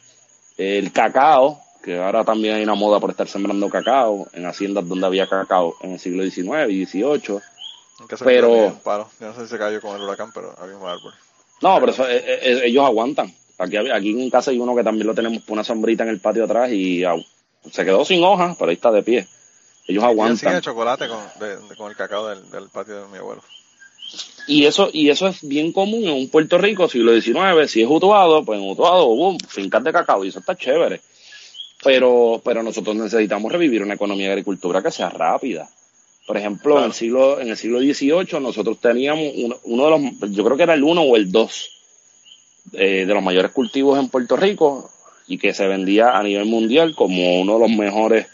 El 0.58 0.92
cacao, 0.92 1.62
que 1.84 1.98
ahora 1.98 2.24
también 2.24 2.56
hay 2.56 2.64
una 2.64 2.76
moda 2.76 3.00
por 3.00 3.12
estar 3.12 3.28
sembrando 3.28 3.70
cacao 3.70 4.28
en 4.34 4.46
haciendas 4.46 4.88
donde 4.88 5.06
había 5.06 5.28
cacao 5.28 5.76
en 5.82 5.94
el 5.94 6.00
siglo 6.00 6.24
XIX 6.24 6.70
y 6.70 6.86
XVIII. 6.86 7.40
Pero-. 8.24 8.82
Yo 9.20 9.28
no 9.28 9.36
sé 9.36 9.42
si 9.42 9.48
se 9.48 9.58
cayó 9.58 9.80
con 9.80 9.96
el 9.96 10.02
huracán, 10.02 10.32
pero 10.34 10.54
había 10.58 10.76
un 10.76 10.88
árbol. 10.88 11.14
No, 11.62 11.80
pero 11.80 11.92
eso, 11.92 12.10
eh, 12.10 12.24
eh, 12.26 12.62
ellos 12.66 12.84
aguantan. 12.84 13.34
Aquí, 13.58 13.78
aquí 13.78 14.10
en 14.22 14.30
casa 14.30 14.52
hay 14.52 14.60
uno 14.60 14.76
que 14.76 14.84
también 14.84 15.08
lo 15.08 15.14
tenemos 15.16 15.42
por 15.44 15.54
una 15.54 15.64
sombrita 15.64 16.04
en 16.04 16.10
el 16.10 16.20
patio 16.20 16.44
atrás 16.46 16.72
y 16.72 17.04
se 17.72 17.86
quedó 17.86 18.04
sin 18.06 18.24
hojas, 18.24 18.56
pero 18.60 18.70
ahí 18.70 18.76
está 18.76 18.92
de 18.92 19.02
pie. 19.04 19.28
Ellos 19.88 20.04
Y 20.04 20.06
así 20.06 20.06
aguantan. 20.06 20.56
de 20.56 20.62
chocolate 20.62 21.08
con, 21.08 21.20
de- 21.40 21.58
de- 21.58 21.76
con 21.78 21.90
el 21.90 21.96
cacao 21.98 22.28
del, 22.28 22.50
del 22.52 22.70
patio 22.70 23.02
de 23.04 23.08
mi 23.08 23.18
abuelo. 23.18 23.42
Y 24.48 24.66
eso, 24.66 24.90
y 24.94 25.10
eso 25.10 25.28
es 25.28 25.48
bien 25.48 25.72
común 25.72 26.04
en 26.04 26.12
un 26.14 26.30
Puerto 26.30 26.58
Rico, 26.58 26.88
siglo 26.88 27.20
XIX, 27.20 27.70
si 27.70 27.82
es 27.82 27.88
Utuado, 27.90 28.44
pues 28.46 28.60
en 28.60 28.70
Utuado, 28.70 29.08
boom, 29.08 29.38
fincas 29.48 29.84
de 29.84 29.92
cacao, 29.92 30.24
y 30.24 30.30
eso 30.30 30.40
está 30.40 30.56
chévere. 30.56 31.02
Pero, 31.84 32.42
pero 32.44 32.64
nosotros 32.64 32.96
necesitamos 32.96 33.52
revivir 33.52 33.84
una 33.84 33.94
economía 33.96 34.28
de 34.28 34.34
agricultura 34.34 34.82
que 34.82 34.92
sea 34.92 35.10
rápida. 35.10 35.70
Por 36.26 36.38
ejemplo, 36.38 36.80
en 36.80 36.86
el 36.86 36.94
siglo, 36.94 37.40
en 37.40 37.50
el 37.50 37.58
siglo 37.58 37.80
XVIII 37.80 38.40
nosotros 38.40 38.80
teníamos 38.80 39.32
uno, 39.36 39.56
uno 39.64 39.86
de 39.86 39.90
los, 39.92 40.32
yo 40.32 40.44
creo 40.44 40.58
que 40.58 40.64
era 40.64 40.74
el 40.74 40.84
uno 40.84 41.02
o 41.02 41.16
el 41.16 41.32
dos 41.32 41.75
eh, 42.74 43.06
de 43.06 43.14
los 43.14 43.24
mayores 43.24 43.52
cultivos 43.52 44.00
en 44.00 44.10
Puerto 44.10 44.36
Rico 44.36 44.90
y 45.28 45.38
que 45.38 45.54
se 45.54 45.68
vendía 45.68 46.18
a 46.18 46.24
nivel 46.24 46.46
mundial 46.46 46.94
como 46.96 47.40
uno 47.42 47.54
de 47.54 47.60
los 47.60 47.72
mejores, 47.72 48.28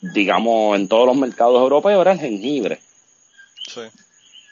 digamos, 0.00 0.76
en 0.76 0.88
todos 0.88 1.06
los 1.06 1.16
mercados 1.16 1.60
europeos, 1.60 2.00
era 2.00 2.12
el 2.12 2.20
jengibre 2.20 2.80
Sí. 3.68 3.80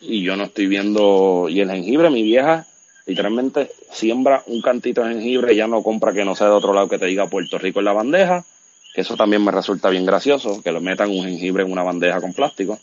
y 0.01 0.23
yo 0.23 0.35
no 0.37 0.45
estoy 0.45 0.67
viendo 0.67 1.47
y 1.49 1.61
el 1.61 1.71
jengibre 1.71 2.11
mi 2.11 2.23
vieja 2.25 2.67
literalmente 3.07 3.71
siembra 3.93 4.43
un 4.47 4.61
cantito 4.61 5.05
de 5.05 5.15
jengibre 5.15 5.55
ya 5.55 5.69
no 5.69 5.83
compra 5.85 6.13
que 6.13 6.25
no 6.25 6.35
sea 6.35 6.49
de 6.49 6.55
otro 6.55 6.73
lado 6.73 6.89
que 6.89 6.99
te 6.99 7.07
diga 7.07 7.29
Puerto 7.29 7.57
Rico 7.59 7.79
en 7.79 7.85
la 7.85 7.93
bandeja 7.93 8.45
que 8.93 9.03
eso 9.03 9.17
también 9.17 9.45
me 9.45 9.53
resulta 9.53 9.89
bien 9.91 10.05
gracioso 10.05 10.63
que 10.63 10.73
le 10.73 10.81
metan 10.81 11.11
un 11.11 11.25
jengibre 11.27 11.63
en 11.63 11.71
una 11.71 11.85
bandeja 11.85 12.21
con 12.21 12.33
plástico 12.33 12.81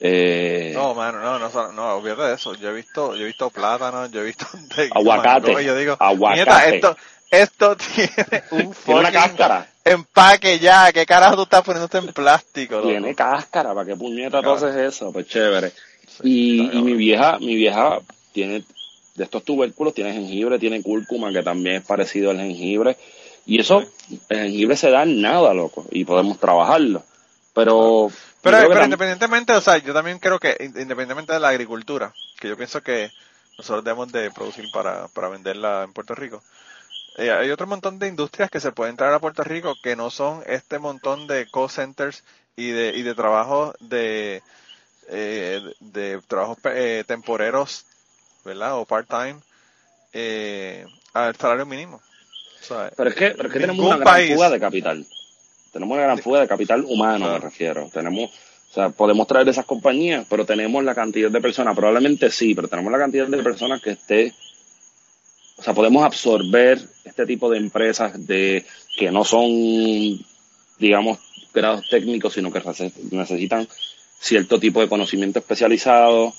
eh, 0.00 0.72
No, 0.74 0.94
mano, 0.94 1.20
no, 1.20 1.38
no, 1.38 1.48
no, 1.48 1.72
no, 1.72 1.94
olvídate 1.96 2.22
de 2.22 2.34
eso. 2.34 2.54
Yo 2.54 2.70
he 2.70 2.74
visto, 2.74 3.14
yo 3.14 3.22
he 3.22 3.26
visto 3.26 3.50
plátanos, 3.50 4.10
yo 4.10 4.20
he 4.20 4.24
visto 4.24 4.46
Aguacate, 4.94 5.48
mango, 5.48 5.60
yo 5.60 5.76
digo, 5.76 5.96
aguacate. 5.98 6.36
nieta, 6.44 6.66
esto, 6.66 6.96
esto 7.30 7.76
tiene 7.94 8.42
un 8.50 8.74
tiene 8.74 9.00
una 9.00 9.12
cáscara 9.12 9.68
empaque 9.84 10.58
ya. 10.58 10.92
¿Qué 10.92 11.04
carajo 11.06 11.36
tú 11.36 11.42
estás 11.42 11.62
poniéndote 11.62 11.98
en 11.98 12.06
plástico? 12.12 12.76
loco? 12.76 12.88
tiene 12.88 13.14
cáscara 13.14 13.74
para 13.74 13.86
qué 13.86 13.96
puñeta 13.96 14.40
Claro. 14.40 14.54
entonces 14.54 14.76
eso 14.94 15.12
pues 15.12 15.26
chévere 15.28 15.70
Sí, 16.06 16.22
y, 16.72 16.78
y 16.78 16.82
mi 16.82 16.92
vieja 16.94 17.38
mi 17.38 17.54
vieja 17.56 17.98
tiene 18.32 18.62
de 19.14 19.24
estos 19.24 19.42
tubérculos 19.44 19.94
tiene 19.94 20.12
jengibre 20.12 20.58
tiene 20.58 20.82
cúrcuma 20.82 21.32
que 21.32 21.42
también 21.42 21.76
es 21.76 21.82
parecido 21.82 22.30
al 22.30 22.38
jengibre 22.38 22.96
y 23.46 23.60
eso 23.60 23.84
el 24.28 24.38
jengibre 24.40 24.76
se 24.76 24.90
da 24.90 25.02
en 25.02 25.20
nada 25.22 25.52
loco 25.54 25.84
y 25.90 26.04
podemos 26.04 26.38
trabajarlo 26.38 27.02
pero 27.54 28.10
Pero, 28.42 28.58
pero 28.68 28.84
independientemente, 28.84 29.52
o 29.54 29.60
sea, 29.60 29.78
yo 29.78 29.94
también 29.94 30.18
creo 30.18 30.38
que 30.38 30.50
in- 30.60 30.66
independientemente 30.78 31.32
de 31.32 31.40
la 31.40 31.48
agricultura, 31.48 32.12
que 32.38 32.48
yo 32.48 32.56
pienso 32.56 32.82
que 32.82 33.10
nosotros 33.56 33.84
debemos 33.84 34.12
de 34.12 34.30
producir 34.30 34.70
para, 34.72 35.08
para 35.08 35.28
venderla 35.28 35.84
en 35.84 35.92
Puerto 35.94 36.14
Rico, 36.14 36.42
eh, 37.16 37.30
hay 37.30 37.50
otro 37.50 37.66
montón 37.66 37.98
de 37.98 38.08
industrias 38.08 38.50
que 38.50 38.60
se 38.60 38.72
pueden 38.72 38.96
traer 38.96 39.14
a 39.14 39.20
Puerto 39.20 39.44
Rico 39.44 39.76
que 39.82 39.94
no 39.96 40.10
son 40.10 40.42
este 40.46 40.78
montón 40.78 41.26
de 41.26 41.46
call 41.50 41.70
centers 41.70 42.24
y 42.56 42.70
de, 42.70 42.88
y 42.96 43.02
de 43.02 43.14
trabajos 43.14 43.74
de, 43.80 44.42
eh, 45.08 45.62
de 45.80 46.20
trabajos 46.26 46.58
eh, 46.64 47.04
temporeros, 47.06 47.86
¿verdad? 48.44 48.74
O 48.78 48.84
part-time, 48.84 49.36
eh, 50.12 50.86
al 51.12 51.34
salario 51.36 51.66
mínimo. 51.66 52.02
O 52.60 52.64
sea, 52.64 52.90
pero 52.96 53.10
es 53.10 53.16
que, 53.16 53.30
pero 53.30 53.48
es 53.48 53.52
que 53.52 53.60
tenemos 53.60 53.86
una 53.86 53.96
gran 53.96 54.04
país- 54.14 54.34
fuga 54.34 54.50
de 54.50 54.60
capital 54.60 55.06
tenemos 55.74 55.96
una 55.96 56.04
gran 56.04 56.18
fuga 56.18 56.40
de 56.40 56.48
capital 56.48 56.84
humano 56.84 57.32
me 57.32 57.38
refiero. 57.38 57.90
Tenemos 57.92 58.30
o 58.70 58.74
sea 58.74 58.90
podemos 58.90 59.26
traer 59.26 59.48
esas 59.48 59.66
compañías 59.66 60.24
pero 60.30 60.46
tenemos 60.46 60.82
la 60.82 60.94
cantidad 60.94 61.30
de 61.30 61.40
personas 61.40 61.74
probablemente 61.74 62.30
sí 62.30 62.54
pero 62.54 62.68
tenemos 62.68 62.90
la 62.90 62.98
cantidad 62.98 63.26
de 63.26 63.42
personas 63.42 63.82
que 63.82 63.90
esté 63.90 64.32
o 65.56 65.62
sea 65.62 65.74
podemos 65.74 66.04
absorber 66.04 66.80
este 67.04 67.26
tipo 67.26 67.50
de 67.50 67.58
empresas 67.58 68.26
de 68.26 68.64
que 68.96 69.10
no 69.10 69.24
son 69.24 69.50
digamos 70.78 71.18
grados 71.52 71.88
técnicos 71.90 72.32
sino 72.32 72.52
que 72.52 72.62
necesitan 73.10 73.68
cierto 74.18 74.58
tipo 74.58 74.80
de 74.80 74.88
conocimiento 74.88 75.40
especializado 75.40 76.32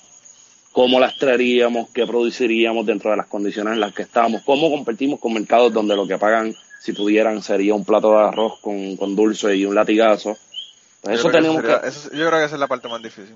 cómo 0.75 0.99
las 0.99 1.17
traeríamos, 1.17 1.87
qué 1.93 2.05
produciríamos 2.05 2.85
dentro 2.85 3.09
de 3.09 3.15
las 3.15 3.27
condiciones 3.27 3.75
en 3.75 3.79
las 3.79 3.93
que 3.93 4.01
estamos, 4.01 4.41
cómo 4.43 4.69
competimos 4.69 5.21
con 5.21 5.31
mercados 5.33 5.71
donde 5.71 5.95
lo 5.95 6.05
que 6.05 6.17
pagan, 6.17 6.53
si 6.81 6.91
pudieran, 6.91 7.41
sería 7.41 7.73
un 7.73 7.85
plato 7.85 8.11
de 8.11 8.17
arroz 8.25 8.59
con, 8.59 8.97
con 8.97 9.15
dulce 9.15 9.55
y 9.55 9.63
un 9.65 9.73
latigazo. 9.73 10.37
Pues 11.01 11.13
yo 11.15 11.19
eso 11.21 11.29
que 11.29 11.37
tenemos 11.37 11.61
sería- 11.61 11.79
que... 11.79 11.87
eso- 11.87 12.09
yo 12.11 12.27
creo 12.27 12.39
que 12.39 12.45
esa 12.45 12.55
es 12.55 12.59
la 12.59 12.67
parte 12.67 12.89
más 12.89 13.01
difícil, 13.01 13.35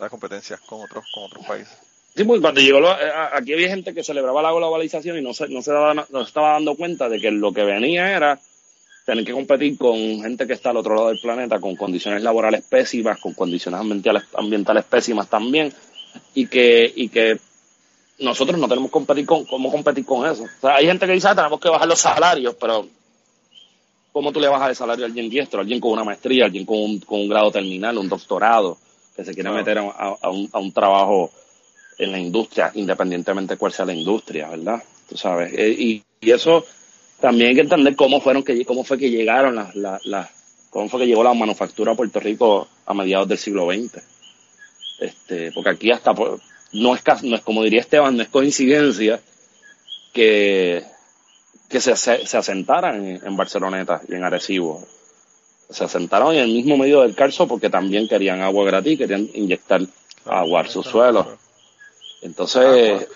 las 0.00 0.10
competencias 0.10 0.58
con 0.62 0.80
otros, 0.82 1.04
con 1.14 1.22
otros 1.26 1.46
países. 1.46 1.78
Sí, 2.16 2.24
porque 2.24 2.40
cuando 2.42 2.60
llegó, 2.60 2.80
lo- 2.80 2.90
eh, 3.00 3.12
aquí 3.34 3.52
había 3.52 3.68
gente 3.68 3.94
que 3.94 4.02
celebraba 4.02 4.42
la 4.42 4.50
globalización 4.50 5.16
y 5.16 5.22
no 5.22 5.32
se, 5.32 5.46
no 5.46 5.62
se 5.62 5.70
daba, 5.70 5.94
no 5.94 6.06
se 6.22 6.22
estaba 6.26 6.54
dando 6.54 6.74
cuenta 6.74 7.08
de 7.08 7.20
que 7.20 7.30
lo 7.30 7.52
que 7.52 7.62
venía 7.62 8.16
era 8.16 8.36
tener 9.06 9.24
que 9.24 9.32
competir 9.32 9.78
con 9.78 9.96
gente 10.22 10.44
que 10.48 10.54
está 10.54 10.70
al 10.70 10.78
otro 10.78 10.96
lado 10.96 11.08
del 11.10 11.20
planeta, 11.20 11.60
con 11.60 11.76
condiciones 11.76 12.24
laborales 12.24 12.62
pésimas, 12.68 13.20
con 13.20 13.32
condiciones 13.34 13.80
ambientales, 13.80 14.24
ambientales 14.34 14.84
pésimas 14.86 15.28
también, 15.28 15.72
y 16.34 16.46
que, 16.46 16.92
y 16.94 17.08
que 17.08 17.38
nosotros 18.18 18.58
no 18.58 18.68
tenemos 18.68 18.90
competir 18.90 19.24
con, 19.26 19.44
cómo 19.44 19.70
competir 19.70 20.04
con 20.04 20.26
eso. 20.30 20.44
O 20.44 20.60
sea, 20.60 20.76
hay 20.76 20.86
gente 20.86 21.06
que 21.06 21.12
dice, 21.12 21.28
ah, 21.28 21.34
tenemos 21.34 21.60
que 21.60 21.68
bajar 21.68 21.88
los 21.88 21.98
salarios, 22.00 22.54
pero 22.60 22.86
¿cómo 24.12 24.32
tú 24.32 24.40
le 24.40 24.48
bajas 24.48 24.70
el 24.70 24.76
salario 24.76 25.04
a 25.04 25.08
alguien 25.08 25.30
diestro, 25.30 25.60
a 25.60 25.62
alguien 25.62 25.80
con 25.80 25.92
una 25.92 26.04
maestría, 26.04 26.44
a 26.44 26.46
alguien 26.46 26.64
con 26.66 26.78
un, 26.78 26.98
con 27.00 27.20
un 27.20 27.28
grado 27.28 27.50
terminal, 27.50 27.96
un 27.98 28.08
doctorado, 28.08 28.76
que 29.16 29.24
se 29.24 29.32
quiere 29.34 29.48
Claro. 29.50 29.56
meter 29.64 29.78
a, 29.78 29.82
a- 29.82 30.16
a 30.22 30.30
un, 30.30 30.48
a 30.52 30.58
un 30.58 30.72
trabajo 30.72 31.30
en 31.98 32.12
la 32.12 32.18
industria, 32.18 32.70
independientemente 32.74 33.54
de 33.54 33.58
cuál 33.58 33.72
sea 33.72 33.84
la 33.84 33.92
industria, 33.94 34.48
¿verdad? 34.48 34.82
Tú 35.08 35.16
sabes. 35.16 35.52
Eh, 35.54 35.74
y, 35.78 36.02
y 36.20 36.30
eso 36.30 36.64
también 37.20 37.50
hay 37.50 37.54
que 37.54 37.60
entender 37.62 37.94
cómo 37.96 38.20
fueron 38.20 38.42
que 38.42 38.64
cómo 38.64 38.84
fue 38.84 38.96
que 38.98 39.10
llegaron 39.10 39.54
las, 39.56 39.74
las, 39.74 40.04
las- 40.06 40.30
cómo 40.70 40.88
fue 40.88 41.00
que 41.00 41.06
llegó 41.06 41.22
la 41.24 41.34
manufactura 41.34 41.92
a 41.92 41.94
Puerto 41.96 42.20
Rico 42.20 42.68
a 42.86 42.94
mediados 42.94 43.28
del 43.28 43.38
siglo 43.38 43.66
XX. 43.70 44.02
Este, 45.00 45.50
porque 45.52 45.70
aquí 45.70 45.90
hasta 45.90 46.12
por- 46.14 46.40
no 46.72 46.94
es 46.94 47.02
no 47.24 47.34
es 47.36 47.42
como 47.42 47.62
diría 47.64 47.80
Esteban, 47.80 48.16
no 48.16 48.22
es 48.22 48.28
coincidencia 48.28 49.20
que 50.12 50.84
que 51.68 51.80
se, 51.80 51.94
se, 51.96 52.26
se 52.26 52.36
asentaran 52.36 53.04
en, 53.06 53.20
en 53.24 53.36
Barceloneta 53.36 54.00
y 54.08 54.14
en 54.16 54.24
Arecibo. 54.24 54.84
Se 55.68 55.84
asentaron 55.84 56.34
en 56.34 56.40
el 56.40 56.48
mismo 56.52 56.76
medio 56.76 57.02
del 57.02 57.14
Carso 57.14 57.46
porque 57.46 57.70
también 57.70 58.08
querían 58.08 58.40
agua 58.42 58.64
gratis, 58.64 58.98
querían 58.98 59.28
inyectar 59.34 59.80
agua 60.26 60.62
a 60.62 60.68
sus 60.68 60.84
suelos. 60.86 61.26
Entonces, 62.22 63.06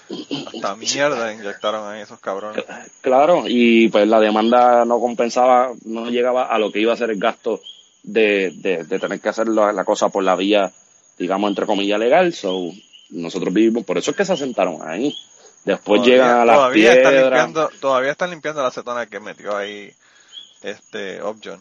Hasta 0.55 0.77
mierda 0.77 1.33
inyectaron 1.33 1.87
ahí 1.93 2.03
esos 2.03 2.21
cabrones. 2.21 2.65
claro, 3.03 3.43
y 3.47 3.89
pues 3.89 4.07
la 4.09 4.21
demanda 4.21 4.85
no 4.85 4.99
compensaba, 5.01 5.73
no 5.85 6.09
llegaba 6.09 6.45
a 6.47 6.59
lo 6.59 6.71
que 6.73 6.81
iba 6.81 6.93
a 6.93 6.97
ser 6.97 7.11
el 7.11 7.19
gasto 7.19 7.61
de, 8.05 8.53
de, 8.57 8.85
de 8.85 8.99
tener 9.01 9.21
que 9.21 9.29
hacer 9.29 9.49
la, 9.49 9.73
la 9.73 9.85
cosa 9.85 10.09
por 10.09 10.23
la 10.23 10.37
vía, 10.37 10.73
digamos, 11.19 11.49
entre 11.51 11.67
comillas, 11.67 11.99
legal. 11.99 12.33
So, 12.33 12.73
nosotros 13.11 13.53
vivimos, 13.55 13.85
por 13.85 13.99
eso 13.99 14.11
es 14.13 14.17
que 14.17 14.25
se 14.25 14.33
asentaron 14.33 14.79
ahí. 14.83 15.15
Después 15.65 16.01
Todavía- 16.03 16.15
llegan 16.25 16.41
a 16.41 16.45
las 16.45 16.57
todavía 16.57 16.93
están 16.95 17.13
piedras. 17.13 17.45
limpiando, 17.47 17.71
todavía 17.81 18.11
están 18.13 18.31
limpiando 18.31 18.63
la 18.63 18.69
acetona 18.69 19.07
que 19.07 19.21
metió 19.21 19.57
ahí 19.57 19.91
este 20.63 21.23
Objon, 21.23 21.61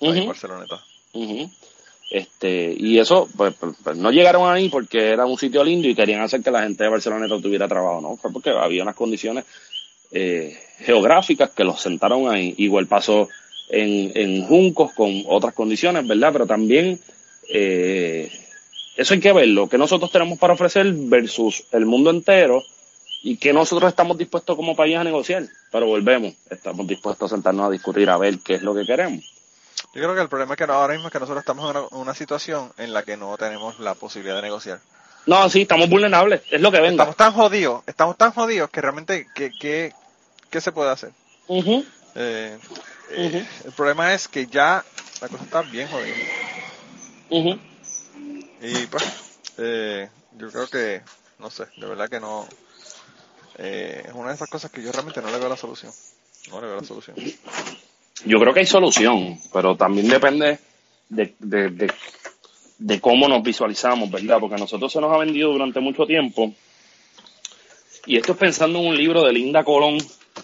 ahí 0.00 0.18
en. 0.20 0.26
Barceloneta. 0.28 0.80
Este, 2.10 2.74
y 2.76 2.98
eso, 2.98 3.28
pues, 3.36 3.54
pues, 3.60 3.76
pues, 3.84 3.96
no 3.96 4.10
llegaron 4.10 4.50
ahí 4.50 4.68
porque 4.68 5.10
era 5.10 5.26
un 5.26 5.38
sitio 5.38 5.62
lindo 5.62 5.86
y 5.86 5.94
querían 5.94 6.22
hacer 6.22 6.42
que 6.42 6.50
la 6.50 6.62
gente 6.62 6.82
de 6.82 6.90
Barcelona 6.90 7.28
tuviera 7.28 7.68
trabajo, 7.68 8.00
¿no? 8.00 8.16
Fue 8.16 8.32
porque 8.32 8.50
había 8.50 8.82
unas 8.82 8.96
condiciones 8.96 9.44
eh, 10.10 10.58
geográficas 10.78 11.50
que 11.50 11.62
los 11.62 11.80
sentaron 11.80 12.28
ahí. 12.28 12.52
Igual 12.58 12.86
pasó 12.88 13.28
en, 13.68 14.10
en 14.16 14.44
Juncos 14.46 14.92
con 14.94 15.22
otras 15.28 15.54
condiciones, 15.54 16.04
¿verdad? 16.06 16.30
Pero 16.32 16.46
también 16.46 16.98
eh, 17.48 18.28
eso 19.00 19.14
hay 19.14 19.20
que 19.20 19.32
verlo, 19.32 19.66
que 19.68 19.78
nosotros 19.78 20.12
tenemos 20.12 20.38
para 20.38 20.52
ofrecer 20.52 20.92
versus 20.92 21.64
el 21.72 21.86
mundo 21.86 22.10
entero 22.10 22.62
y 23.22 23.38
que 23.38 23.52
nosotros 23.52 23.88
estamos 23.88 24.18
dispuestos 24.18 24.54
como 24.56 24.76
país 24.76 24.96
a 24.96 25.04
negociar. 25.04 25.44
Pero 25.72 25.86
volvemos, 25.86 26.34
estamos 26.50 26.86
dispuestos 26.86 27.32
a 27.32 27.34
sentarnos 27.34 27.66
a 27.66 27.70
discutir 27.70 28.10
a 28.10 28.18
ver 28.18 28.38
qué 28.40 28.54
es 28.56 28.62
lo 28.62 28.74
que 28.74 28.84
queremos. 28.84 29.24
Yo 29.94 30.02
creo 30.02 30.14
que 30.14 30.20
el 30.20 30.28
problema 30.28 30.52
es 30.52 30.58
que 30.58 30.64
ahora 30.64 30.92
mismo 30.92 31.08
es 31.08 31.12
que 31.12 31.18
nosotros 31.18 31.40
estamos 31.40 31.64
en 31.64 31.76
una, 31.78 31.88
una 31.92 32.14
situación 32.14 32.72
en 32.76 32.92
la 32.92 33.02
que 33.02 33.16
no 33.16 33.36
tenemos 33.38 33.80
la 33.80 33.94
posibilidad 33.94 34.36
de 34.36 34.42
negociar. 34.42 34.80
No, 35.24 35.48
sí, 35.48 35.62
estamos 35.62 35.88
vulnerables, 35.88 36.42
es 36.50 36.60
lo 36.60 36.70
que 36.70 36.80
venga. 36.80 37.04
Estamos 37.04 37.16
tan 37.16 37.32
jodidos, 37.32 37.82
estamos 37.86 38.18
tan 38.18 38.32
jodidos 38.32 38.68
que 38.68 38.82
realmente, 38.82 39.26
¿qué, 39.34 39.50
qué, 39.58 39.94
qué 40.50 40.60
se 40.60 40.72
puede 40.72 40.90
hacer? 40.90 41.12
Eh, 41.48 42.58
eh, 43.12 43.46
El 43.64 43.72
problema 43.72 44.12
es 44.12 44.28
que 44.28 44.46
ya 44.46 44.84
la 45.22 45.28
cosa 45.28 45.44
está 45.44 45.62
bien 45.62 45.88
jodida. 45.88 46.14
Ujú. 47.30 47.69
Y 48.62 48.86
pues, 48.86 49.04
eh, 49.58 50.08
yo 50.38 50.50
creo 50.50 50.66
que, 50.68 51.02
no 51.38 51.50
sé, 51.50 51.64
de 51.76 51.86
verdad 51.86 52.08
que 52.08 52.20
no. 52.20 52.46
eh, 53.58 54.02
es 54.06 54.12
una 54.14 54.28
de 54.28 54.34
esas 54.34 54.50
cosas 54.50 54.70
que 54.70 54.82
yo 54.82 54.92
realmente 54.92 55.22
no 55.22 55.30
le 55.30 55.38
veo 55.38 55.48
la 55.48 55.56
solución. 55.56 55.92
No 56.50 56.60
le 56.60 56.66
veo 56.66 56.76
la 56.76 56.84
solución. 56.86 57.16
Yo 58.24 58.38
creo 58.38 58.52
que 58.52 58.60
hay 58.60 58.66
solución, 58.66 59.38
pero 59.52 59.76
también 59.76 60.08
depende 60.08 60.58
de, 61.08 61.34
de, 61.38 61.90
de, 62.78 63.00
cómo 63.00 63.28
nos 63.28 63.42
visualizamos, 63.42 64.10
¿verdad? 64.10 64.38
Porque 64.40 64.56
a 64.56 64.58
nosotros 64.58 64.92
se 64.92 65.00
nos 65.00 65.12
ha 65.12 65.18
vendido 65.18 65.52
durante 65.52 65.80
mucho 65.80 66.06
tiempo. 66.06 66.52
Y 68.06 68.16
esto 68.16 68.32
es 68.32 68.38
pensando 68.38 68.78
en 68.78 68.88
un 68.88 68.96
libro 68.96 69.22
de 69.24 69.32
Linda 69.32 69.64
Colón 69.64 69.98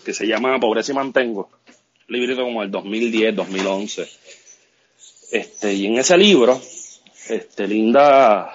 que 0.04 0.12
se 0.14 0.26
llama 0.26 0.58
Pobreza 0.58 0.92
y 0.92 0.94
Mantengo. 0.94 1.50
Un 2.08 2.16
librito 2.16 2.42
como 2.42 2.62
el 2.62 2.70
2010, 2.70 3.34
2011. 3.36 4.08
Este, 5.32 5.74
y 5.74 5.86
en 5.86 5.98
ese 5.98 6.16
libro, 6.16 6.60
este, 7.28 7.66
Linda, 7.66 8.52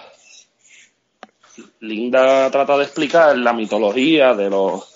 Linda 1.80 2.50
trata 2.52 2.78
de 2.78 2.84
explicar 2.84 3.38
la 3.38 3.54
mitología 3.54 4.34
de 4.34 4.50
los, 4.50 4.88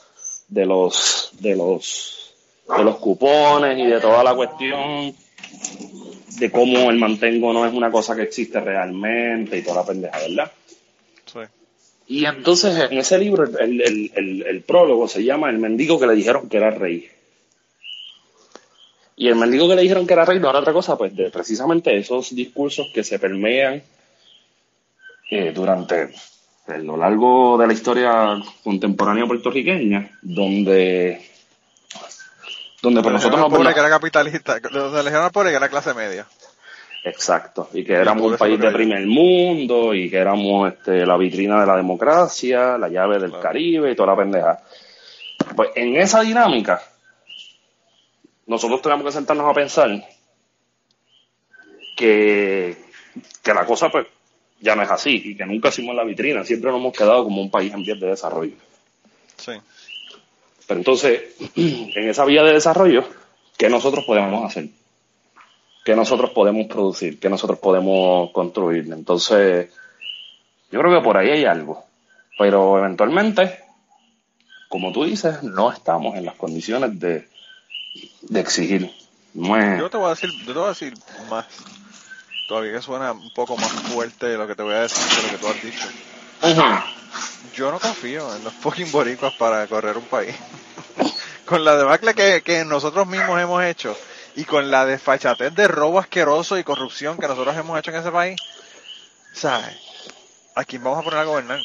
de 0.47 0.65
los, 0.65 1.30
de 1.39 1.55
los, 1.55 2.36
de 2.78 2.84
los 2.84 2.97
cupones 2.97 3.78
y 3.78 3.86
de 3.86 3.99
toda 3.99 4.23
la 4.23 4.36
cuestión 4.36 5.15
de 6.39 6.51
cómo 6.51 6.89
el 6.89 6.97
mantengo 6.97 7.53
no 7.53 7.65
es 7.65 7.73
una 7.73 7.91
cosa 7.91 8.15
que 8.15 8.23
existe 8.23 8.59
realmente 8.59 9.57
y 9.57 9.63
toda 9.63 9.82
la 9.82 9.86
pendeja, 9.86 10.19
¿verdad? 10.19 10.51
Sí. 11.26 11.39
Y 12.07 12.26
entonces 12.26 12.78
en 12.78 12.97
ese 12.97 13.17
libro 13.17 13.45
el, 13.45 13.82
el, 13.82 14.11
el, 14.15 14.43
el 14.43 14.61
prólogo 14.61 15.07
se 15.07 15.23
llama 15.23 15.49
El 15.49 15.57
mendigo 15.57 15.99
que 15.99 16.07
le 16.07 16.15
dijeron 16.15 16.49
que 16.49 16.57
era 16.57 16.71
rey. 16.71 17.09
Y 19.18 19.28
el 19.30 19.36
mendigo 19.36 19.68
que 19.70 19.76
le 19.76 19.82
dijeron 19.82 20.05
que 20.05 20.13
era 20.13 20.26
rey 20.26 20.39
no 20.39 20.49
era 20.49 20.59
otra 20.59 20.74
cosa, 20.74 20.97
pues 20.97 21.16
de 21.16 21.30
precisamente 21.30 21.95
esos 21.95 22.36
discursos 22.36 22.88
que 22.93 23.03
se 23.03 23.18
permean 23.18 23.82
eh, 25.32 25.51
durante 25.53 26.13
eh, 26.68 26.80
lo 26.80 26.97
largo 26.97 27.57
de 27.57 27.68
la 27.68 27.74
historia 27.74 28.38
contemporánea 28.63 29.26
puertorriqueña, 29.26 30.09
donde 30.22 31.30
donde 32.82 33.01
por 33.01 33.13
nosotros 33.13 33.39
nos 33.39 33.49
pobre 33.49 33.74
que 33.74 33.80
era 33.80 33.89
capitalista, 33.89 34.59
donde 34.59 34.97
le 34.97 35.03
dijeron 35.05 35.26
al 35.26 35.32
pobre 35.32 35.49
que 35.49 35.55
era 35.55 35.70
clase 35.70 35.93
media. 35.93 36.28
Exacto, 37.03 37.70
y 37.74 37.84
que 37.84 37.93
éramos 37.93 38.32
un 38.32 38.38
país 38.38 38.59
de 38.59 38.72
primer 38.72 39.05
mundo 39.05 39.93
y 39.93 40.09
que 40.09 40.18
éramos 40.18 40.74
este, 40.74 41.05
la 41.05 41.18
vitrina 41.18 41.61
de 41.61 41.68
la 41.68 41.78
democracia, 41.78 42.78
la 42.80 42.89
llave 42.89 43.20
del 43.20 43.30
Claro. 43.30 43.43
Caribe 43.43 43.91
y 43.91 43.95
toda 43.95 44.13
la 44.13 44.18
pendeja. 44.18 44.59
Pues 45.55 45.70
en 45.76 45.95
esa 45.97 46.22
dinámica, 46.22 46.82
nosotros 48.48 48.82
tenemos 48.82 49.06
que 49.06 49.12
sentarnos 49.12 49.50
a 49.50 49.54
pensar 49.54 50.08
que, 51.96 52.78
que 53.41 53.54
la 53.54 53.66
cosa 53.66 53.89
pues 53.89 54.08
ya 54.60 54.76
no 54.76 54.84
es 54.84 54.91
así 54.91 55.22
y 55.24 55.38
que 55.38 55.46
nunca 55.46 55.70
hicimos 55.70 55.96
la 55.96 56.04
vitrina, 56.04 56.43
siempre 56.43 56.72
nos 56.72 56.80
hemos 56.80 56.98
quedado 56.98 57.24
como 57.24 57.41
un 57.41 57.52
país 57.52 57.74
en 57.74 57.84
vías 57.84 58.00
de 58.00 58.08
desarrollo. 58.08 58.56
Sí. 59.38 59.54
Pero 60.68 60.80
entonces, 60.80 61.36
en 61.56 62.10
esa 62.10 62.26
vía 62.26 62.43
de 62.43 62.54
desarrollo, 62.54 63.04
¿qué 63.58 63.70
nosotros 63.70 64.06
podemos 64.06 64.46
hacer? 64.46 64.70
¿Qué 65.84 65.96
nosotros 65.96 66.32
podemos 66.32 66.66
producir? 66.68 67.20
¿Qué 67.20 67.30
nosotros 67.30 67.60
podemos 67.60 68.32
construir? 68.32 68.91
Entonces, 68.91 69.72
yo 70.72 70.80
creo 70.80 70.98
que 70.98 71.04
por 71.04 71.18
ahí 71.18 71.30
hay 71.30 71.46
algo. 71.46 71.86
Pero 72.39 72.80
eventualmente, 72.80 73.60
como 74.68 74.91
tú 74.91 75.04
dices, 75.04 75.43
no 75.43 75.72
estamos 75.72 76.16
en 76.16 76.26
las 76.26 76.36
condiciones 76.36 77.00
de, 77.00 77.28
de 78.22 78.39
exigir. 78.39 78.91
Yo 79.80 79.89
te 79.89 79.98
voy 79.98 80.08
a 80.08 80.10
decir, 80.10 80.32
yo 80.46 80.54
te 80.54 80.60
voy 80.60 80.66
a 80.66 80.70
decir 80.70 80.93
más. 81.30 81.46
Todavía 82.48 82.74
que 82.74 82.82
suena 82.82 83.12
un 83.12 83.32
poco 83.34 83.58
más 83.58 83.72
fuerte 83.72 84.38
lo 84.38 84.48
que 84.48 84.56
te 84.56 84.62
voy 84.64 84.74
a 84.76 84.82
decir 84.82 85.04
de 85.18 85.24
lo 85.24 85.30
que 85.30 85.38
tú 85.38 85.48
has 85.48 85.64
dicho. 85.64 85.88
Yo 87.56 87.72
no 87.72 87.80
confío 87.80 88.36
en 88.36 88.43
los 88.43 88.54
fucking 88.54 88.91
boricuas 88.91 89.34
para 89.34 89.66
correr 89.68 89.98
un 89.98 90.04
país. 90.06 90.36
con 91.46 91.64
la 91.64 91.76
debacle 91.78 92.14
que, 92.14 92.41
que 92.43 92.66
nosotros 92.66 93.08
mismos 93.08 93.39
hemos 93.41 93.64
hecho 93.64 93.96
y 94.36 94.43
con 94.46 94.70
la 94.70 94.86
desfachatez 94.86 95.54
de 95.56 95.68
robo 95.68 96.00
asqueroso 96.00 96.58
y 96.58 96.64
corrupción 96.64 97.18
que 97.18 97.28
nosotros 97.28 97.56
hemos 97.56 97.80
hecho 97.80 97.91
en 97.91 97.98
ese 97.98 98.12
país, 98.12 98.36
¿sabes? 99.34 99.76
¿A 100.56 100.64
quién 100.66 100.84
vamos 100.84 101.00
a 101.00 101.04
poner 101.04 101.20
a 101.20 101.24
gobernar? 101.26 101.60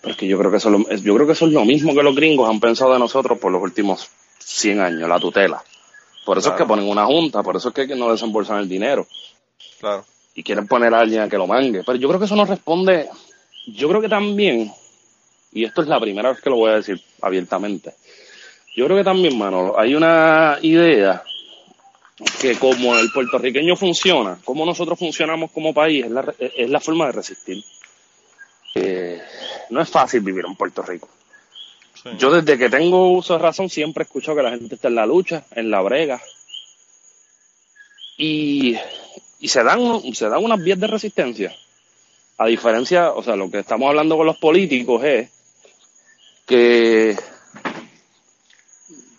Pero 0.00 0.12
es 0.12 0.16
que 0.16 0.26
yo 0.26 0.38
creo 0.38 0.50
que 0.50 0.56
eso, 0.58 0.68
es 0.74 0.80
lo- 0.80 0.88
es- 0.90 1.02
yo 1.02 1.14
creo 1.14 1.26
que 1.26 1.32
eso 1.34 1.46
es 1.46 1.52
lo 1.52 1.64
mismo 1.64 1.94
que 1.94 2.02
los 2.02 2.14
gringos 2.14 2.48
han 2.48 2.60
pensado 2.60 2.92
de 2.92 2.98
nosotros 2.98 3.38
por 3.38 3.52
los 3.52 3.62
últimos 3.62 4.08
100 4.38 4.80
años, 4.80 5.08
la 5.08 5.18
tutela. 5.18 5.62
Por 6.24 6.38
eso 6.38 6.50
es 6.50 6.56
que 6.56 6.64
ponen 6.64 6.88
una 6.88 7.06
junta, 7.06 7.42
por 7.42 7.56
eso 7.56 7.68
es 7.68 7.74
que 7.74 7.94
no 7.94 8.10
desembolsan 8.10 8.58
el 8.58 8.68
dinero. 8.68 9.06
Claro. 9.78 10.04
y 10.34 10.42
quieren 10.42 10.66
poner 10.66 10.92
a 10.94 11.00
alguien 11.00 11.22
a 11.22 11.28
que 11.28 11.38
lo 11.38 11.46
mangue. 11.46 11.82
Pero 11.84 11.98
yo 11.98 12.08
creo 12.08 12.18
que 12.18 12.26
eso 12.26 12.36
no 12.36 12.44
responde. 12.44 13.08
Yo 13.66 13.88
creo 13.88 14.00
que 14.00 14.08
también, 14.08 14.72
y 15.52 15.64
esto 15.64 15.82
es 15.82 15.88
la 15.88 16.00
primera 16.00 16.30
vez 16.30 16.40
que 16.40 16.50
lo 16.50 16.56
voy 16.56 16.70
a 16.70 16.76
decir 16.76 17.00
abiertamente, 17.22 17.94
yo 18.76 18.84
creo 18.84 18.98
que 18.98 19.04
también, 19.04 19.38
mano, 19.38 19.74
hay 19.76 19.94
una 19.94 20.58
idea 20.62 21.22
que 22.40 22.58
como 22.58 22.96
el 22.96 23.10
puertorriqueño 23.10 23.76
funciona, 23.76 24.38
como 24.44 24.66
nosotros 24.66 24.98
funcionamos 24.98 25.50
como 25.50 25.72
país, 25.72 26.04
es 26.04 26.10
la, 26.10 26.34
es 26.38 26.70
la 26.70 26.80
forma 26.80 27.06
de 27.06 27.12
resistir. 27.12 27.64
Eh, 28.74 29.22
no 29.70 29.80
es 29.80 29.88
fácil 29.88 30.20
vivir 30.20 30.44
en 30.46 30.54
Puerto 30.54 30.82
Rico. 30.82 31.08
Yo 32.18 32.30
desde 32.30 32.58
que 32.58 32.70
tengo 32.70 33.12
uso 33.12 33.34
de 33.34 33.40
razón 33.40 33.68
siempre 33.68 34.02
he 34.02 34.06
escuchado 34.06 34.36
que 34.36 34.42
la 34.42 34.50
gente 34.50 34.74
está 34.74 34.88
en 34.88 34.94
la 34.94 35.06
lucha, 35.06 35.44
en 35.52 35.70
la 35.70 35.80
brega. 35.80 36.20
Y, 38.16 38.76
y 39.40 39.48
se 39.48 39.62
dan 39.62 40.02
se 40.14 40.28
dan 40.28 40.44
unas 40.44 40.62
vías 40.62 40.78
de 40.78 40.86
resistencia. 40.86 41.54
A 42.38 42.46
diferencia, 42.46 43.12
o 43.12 43.22
sea, 43.22 43.36
lo 43.36 43.50
que 43.50 43.60
estamos 43.60 43.88
hablando 43.88 44.16
con 44.16 44.26
los 44.26 44.38
políticos 44.38 45.04
es 45.04 45.30
que 46.46 47.16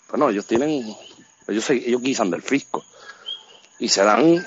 bueno, 0.09 0.29
ellos 0.29 0.45
tienen 0.45 0.95
ellos 1.47 1.69
ellos 1.69 2.01
guisan 2.01 2.31
del 2.31 2.41
fisco 2.41 2.83
y 3.79 3.89
se 3.89 4.03
dan 4.03 4.43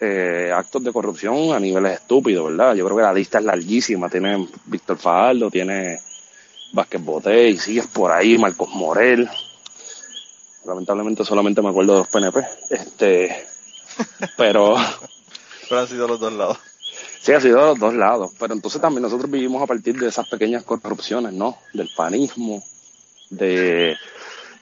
eh, 0.00 0.52
actos 0.54 0.82
de 0.82 0.92
corrupción 0.92 1.52
a 1.52 1.60
niveles 1.60 2.00
estúpidos, 2.00 2.50
¿verdad? 2.50 2.74
Yo 2.74 2.84
creo 2.84 2.96
que 2.96 3.02
la 3.02 3.12
lista 3.12 3.38
es 3.38 3.44
larguísima. 3.44 4.08
Tiene 4.08 4.48
Víctor 4.66 4.98
Fajardo, 4.98 5.50
tiene 5.50 6.00
Vázquez 6.74 7.02
Boté 7.02 7.48
y 7.50 7.58
sigues 7.58 7.86
por 7.86 8.10
ahí, 8.10 8.36
Marcos 8.36 8.68
Morel. 8.70 9.28
Lamentablemente 10.66 11.24
solamente 11.24 11.62
me 11.62 11.68
acuerdo 11.70 11.92
de 11.94 11.98
los 12.00 12.08
PNP. 12.08 12.40
Este, 12.70 13.46
pero 14.36 14.76
Pero 15.68 15.80
han 15.80 15.88
sido 15.88 16.08
los 16.08 16.18
dos 16.20 16.32
lados. 16.32 16.58
sí 17.20 17.32
ha 17.32 17.40
sido 17.40 17.60
de 17.60 17.66
los 17.66 17.78
dos 17.78 17.94
lados. 17.94 18.32
Pero 18.38 18.54
entonces 18.54 18.80
también 18.80 19.02
nosotros 19.02 19.30
vivimos 19.30 19.62
a 19.62 19.66
partir 19.66 19.96
de 19.98 20.08
esas 20.08 20.28
pequeñas 20.28 20.64
corrupciones, 20.64 21.32
¿no? 21.32 21.58
Del 21.72 21.88
panismo, 21.96 22.62
de, 23.30 23.96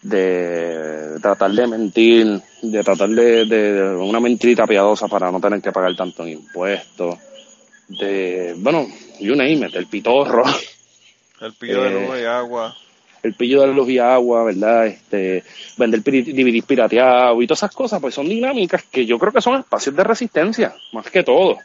de 0.03 1.19
tratar 1.23 1.53
de 1.53 1.67
mentir, 1.67 2.43
de 2.63 2.83
tratar 2.85 3.09
de, 3.09 3.47
de 3.47 3.95
una 3.97 4.21
mentirita 4.21 4.67
piadosa 4.67 5.09
para 5.09 5.31
no 5.31 5.41
tener 5.41 5.63
que 5.63 5.73
pagar 5.73 5.97
tanto 5.97 6.25
en 6.25 6.31
impuestos, 6.31 7.17
de, 7.89 8.55
bueno, 8.59 8.87
you 9.21 9.35
name 9.35 9.67
it, 9.67 9.75
el 9.75 9.87
pitorro. 9.87 10.43
El 11.43 11.53
pillo 11.55 11.83
de 11.83 11.89
Eh, 11.89 12.07
luz 12.07 12.19
y 12.21 12.25
agua. 12.25 12.77
el 13.23 13.35
pillo 13.35 13.61
de 13.63 13.67
luz 13.69 13.89
y 13.89 13.99
agua, 13.99 14.45
¿verdad? 14.45 14.87
Este, 14.87 15.45
vender 15.77 16.01
piri- 16.03 16.33
DVD 16.33 16.63
pirateado 16.67 17.41
y 17.43 17.47
todas 17.47 17.61
esas 17.61 17.75
cosas, 17.75 18.01
pues 18.01 18.15
son 18.15 18.29
dinámicas 18.29 18.83
que 18.85 19.05
yo 19.07 19.19
creo 19.19 19.33
que 19.33 19.41
son 19.43 19.59
espacios 19.61 19.95
de 19.95 20.05
resistencia, 20.05 20.75
más 20.93 21.11
que 21.11 21.23
todo. 21.23 21.59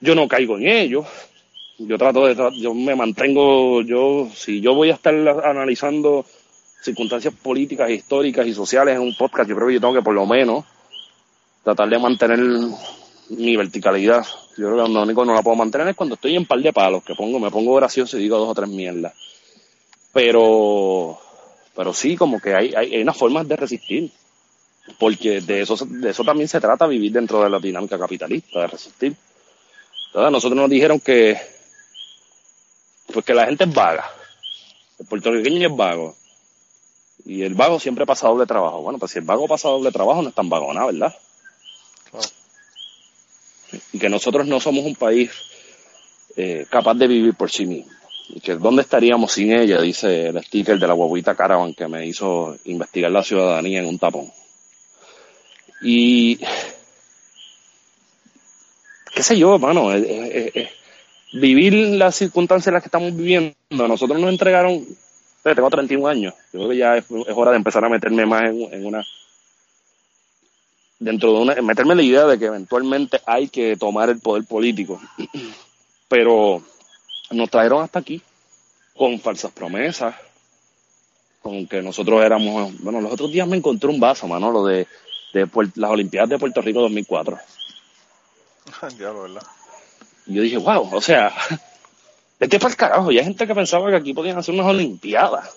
Yo 0.00 0.14
no 0.14 0.28
caigo 0.28 0.56
en 0.58 0.68
ello. 0.68 1.04
Yo 1.78 1.96
trato 1.96 2.26
de, 2.26 2.60
yo 2.60 2.74
me 2.74 2.94
mantengo, 2.94 3.80
yo, 3.82 4.28
si 4.34 4.60
yo 4.60 4.74
voy 4.74 4.90
a 4.90 4.94
estar 4.94 5.14
analizando 5.14 6.26
circunstancias 6.82 7.32
políticas, 7.42 7.90
históricas 7.90 8.46
y 8.46 8.52
sociales 8.54 8.96
en 8.96 9.02
un 9.02 9.14
podcast, 9.16 9.48
yo 9.48 9.56
creo 9.56 9.68
que 9.68 9.74
yo 9.74 9.80
tengo 9.80 9.94
que 9.94 10.02
por 10.02 10.14
lo 10.14 10.26
menos 10.26 10.64
tratar 11.64 11.88
de 11.88 11.98
mantener 11.98 12.38
mi 13.30 13.56
verticalidad. 13.56 14.26
Yo 14.56 14.72
creo 14.72 14.84
que 14.84 14.92
lo 14.92 15.02
único 15.02 15.22
que 15.22 15.26
no 15.26 15.34
la 15.34 15.42
puedo 15.42 15.56
mantener 15.56 15.88
es 15.88 15.96
cuando 15.96 16.16
estoy 16.16 16.36
en 16.36 16.46
par 16.46 16.60
de 16.60 16.72
palos, 16.72 17.02
que 17.04 17.14
pongo, 17.14 17.38
me 17.38 17.50
pongo 17.50 17.74
gracioso 17.74 18.18
y 18.18 18.22
digo 18.22 18.38
dos 18.38 18.48
o 18.48 18.54
tres 18.54 18.68
mierdas. 18.68 19.14
Pero 20.12 21.18
pero 21.74 21.94
sí 21.94 22.16
como 22.16 22.40
que 22.40 22.54
hay, 22.54 22.74
hay, 22.74 22.94
hay 22.94 23.02
unas 23.02 23.16
formas 23.16 23.46
de 23.46 23.56
resistir. 23.56 24.10
Porque 24.98 25.40
de 25.40 25.60
eso 25.60 25.76
de 25.86 26.10
eso 26.10 26.24
también 26.24 26.48
se 26.48 26.60
trata 26.60 26.86
vivir 26.86 27.12
dentro 27.12 27.42
de 27.42 27.50
la 27.50 27.60
dinámica 27.60 27.98
capitalista 27.98 28.60
de 28.60 28.66
resistir. 28.66 29.16
Entonces, 30.06 30.32
nosotros 30.32 30.60
nos 30.60 30.70
dijeron 30.70 30.98
que 30.98 31.38
pues 33.12 33.24
que 33.24 33.34
la 33.34 33.46
gente 33.46 33.64
es 33.64 33.72
vaga. 33.72 34.10
El 34.98 35.06
puertorriqueño 35.06 35.68
es 35.68 35.76
vago. 35.76 36.16
Y 37.24 37.42
el 37.42 37.54
vago 37.54 37.78
siempre 37.78 38.06
pasa 38.06 38.28
doble 38.28 38.46
trabajo. 38.46 38.82
Bueno 38.82 38.98
pues 38.98 39.12
si 39.12 39.18
el 39.18 39.24
vago 39.24 39.46
pasa 39.46 39.68
doble 39.68 39.92
trabajo 39.92 40.22
no 40.22 40.30
es 40.30 40.34
tan 40.34 40.48
vago 40.48 40.72
nada 40.74 40.86
verdad 40.86 41.14
Claro. 42.10 42.39
Y 43.92 43.98
que 43.98 44.08
nosotros 44.08 44.46
no 44.46 44.60
somos 44.60 44.84
un 44.84 44.94
país 44.94 45.30
eh, 46.36 46.66
capaz 46.70 46.94
de 46.94 47.06
vivir 47.06 47.34
por 47.34 47.50
sí 47.50 47.66
mismo. 47.66 47.90
Y 48.28 48.40
que 48.40 48.54
dónde 48.54 48.82
estaríamos 48.82 49.32
sin 49.32 49.52
ella, 49.52 49.80
dice 49.80 50.28
el 50.28 50.42
sticker 50.44 50.78
de 50.78 50.86
la 50.86 50.94
guaguita 50.94 51.34
Caravan 51.34 51.74
que 51.74 51.88
me 51.88 52.06
hizo 52.06 52.56
investigar 52.64 53.10
la 53.10 53.24
ciudadanía 53.24 53.80
en 53.80 53.86
un 53.86 53.98
tapón. 53.98 54.30
Y 55.82 56.36
qué 59.14 59.22
sé 59.22 59.36
yo, 59.36 59.56
hermano, 59.56 59.92
eh, 59.94 60.52
eh, 60.54 60.70
vivir 61.32 61.74
las 61.74 62.16
circunstancias 62.16 62.68
en 62.68 62.74
las 62.74 62.82
que 62.82 62.88
estamos 62.88 63.16
viviendo, 63.16 63.54
nosotros 63.70 64.20
nos 64.20 64.30
entregaron, 64.30 64.86
tengo 65.42 65.70
31 65.70 66.06
años, 66.06 66.34
yo 66.52 66.60
creo 66.60 66.68
que 66.68 66.76
ya 66.76 66.96
es, 66.98 67.04
hora 67.08 67.50
de 67.50 67.56
empezar 67.56 67.84
a 67.84 67.88
meterme 67.88 68.26
más 68.26 68.42
en 68.44 68.86
una 68.86 69.04
dentro 71.00 71.32
de 71.32 71.38
una, 71.40 71.54
meterme 71.62 71.96
la 71.96 72.02
idea 72.02 72.26
de 72.26 72.38
que 72.38 72.44
eventualmente 72.44 73.20
hay 73.26 73.48
que 73.48 73.76
tomar 73.76 74.10
el 74.10 74.20
poder 74.20 74.44
político. 74.44 75.00
Pero 76.08 76.62
nos 77.30 77.50
trajeron 77.50 77.82
hasta 77.82 77.98
aquí 77.98 78.22
con 78.94 79.18
falsas 79.18 79.50
promesas, 79.50 80.14
con 81.42 81.66
que 81.66 81.82
nosotros 81.82 82.22
éramos, 82.22 82.78
bueno, 82.80 83.00
los 83.00 83.12
otros 83.12 83.32
días 83.32 83.48
me 83.48 83.56
encontré 83.56 83.88
un 83.88 83.98
vaso, 83.98 84.28
mano, 84.28 84.50
lo 84.52 84.64
de, 84.64 84.86
de 85.32 85.48
las 85.76 85.90
Olimpiadas 85.90 86.28
de 86.28 86.38
Puerto 86.38 86.60
Rico 86.60 86.82
2004. 86.82 87.38
Diablo, 88.98 89.22
¿verdad? 89.34 89.42
Y 90.26 90.34
yo 90.34 90.42
dije, 90.42 90.58
wow, 90.58 90.94
o 90.94 91.00
sea, 91.00 91.32
este 92.38 92.58
para 92.58 92.70
el 92.70 92.76
carajo, 92.76 93.10
ya 93.10 93.20
hay 93.20 93.26
gente 93.26 93.46
que 93.46 93.54
pensaba 93.54 93.88
que 93.90 93.96
aquí 93.96 94.12
podían 94.12 94.36
hacer 94.36 94.54
unas 94.54 94.66
Olimpiadas. 94.66 95.56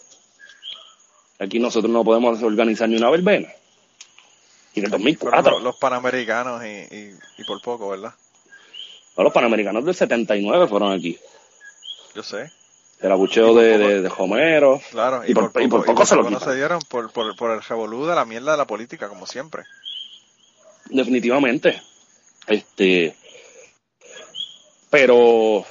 Aquí 1.40 1.60
nosotros 1.60 1.92
no 1.92 2.06
podemos 2.06 2.42
organizar 2.42 2.88
ni 2.88 2.96
una 2.96 3.10
verbena. 3.10 3.50
Y 4.74 4.80
en 4.80 4.86
el 4.86 4.90
Fueron 4.92 5.04
2004, 5.06 5.52
los, 5.52 5.62
los 5.64 5.76
panamericanos 5.78 6.64
y, 6.64 6.68
y, 6.68 7.18
y 7.38 7.44
por 7.46 7.62
poco, 7.62 7.90
¿verdad? 7.90 8.14
no, 9.18 9.24
los 9.24 9.34
Panamericanos 9.34 9.86
del 9.86 9.94
79 9.94 10.68
fueron 10.68 10.92
aquí. 10.92 11.18
Yo 12.16 12.24
sé. 12.24 12.52
El 13.00 13.12
abucheo 13.12 13.54
de, 13.54 13.78
de, 13.78 14.02
de 14.02 14.12
Homero. 14.18 14.82
Claro, 14.92 15.24
Y 15.28 15.34
por- 15.34 15.52
y 15.62 15.68
por 15.68 15.86
poco 15.86 16.06
se 16.06 16.16
lo 16.16 16.28
no 16.30 16.40
se 16.40 16.56
dieron 16.56 16.80
por, 16.90 17.12
por, 17.12 17.36
por 17.36 17.52
el 17.52 17.62
revolú 17.62 18.06
de 18.06 18.16
la 18.16 18.26
mierda 18.26 18.54
de 18.54 18.58
la 18.58 18.66
política, 18.66 19.10
como 19.10 19.28
siempre. 19.28 19.64
definitivamente. 20.90 21.82
Este, 22.48 23.16
pero 24.90 25.66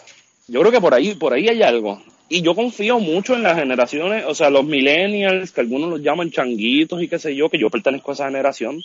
yo 0.48 0.60
creo 0.60 0.70
que 0.72 0.80
por 0.80 0.94
ahí, 0.94 1.14
por 1.14 1.32
ahí 1.32 1.48
hay 1.48 1.62
algo. 1.62 2.02
Y 2.34 2.40
yo 2.42 2.54
confío 2.54 2.98
mucho 2.98 3.34
en 3.34 3.42
las 3.42 3.56
generaciones, 3.58 4.24
o 4.26 4.34
sea, 4.34 4.48
los 4.48 4.64
millennials, 4.64 5.52
que 5.52 5.60
algunos 5.60 5.90
los 5.90 6.00
llaman 6.00 6.30
changuitos 6.30 7.02
y 7.02 7.08
qué 7.08 7.18
sé 7.18 7.34
yo, 7.36 7.50
que 7.50 7.58
yo 7.58 7.68
pertenezco 7.68 8.10
a 8.10 8.14
esa 8.14 8.24
generación. 8.26 8.80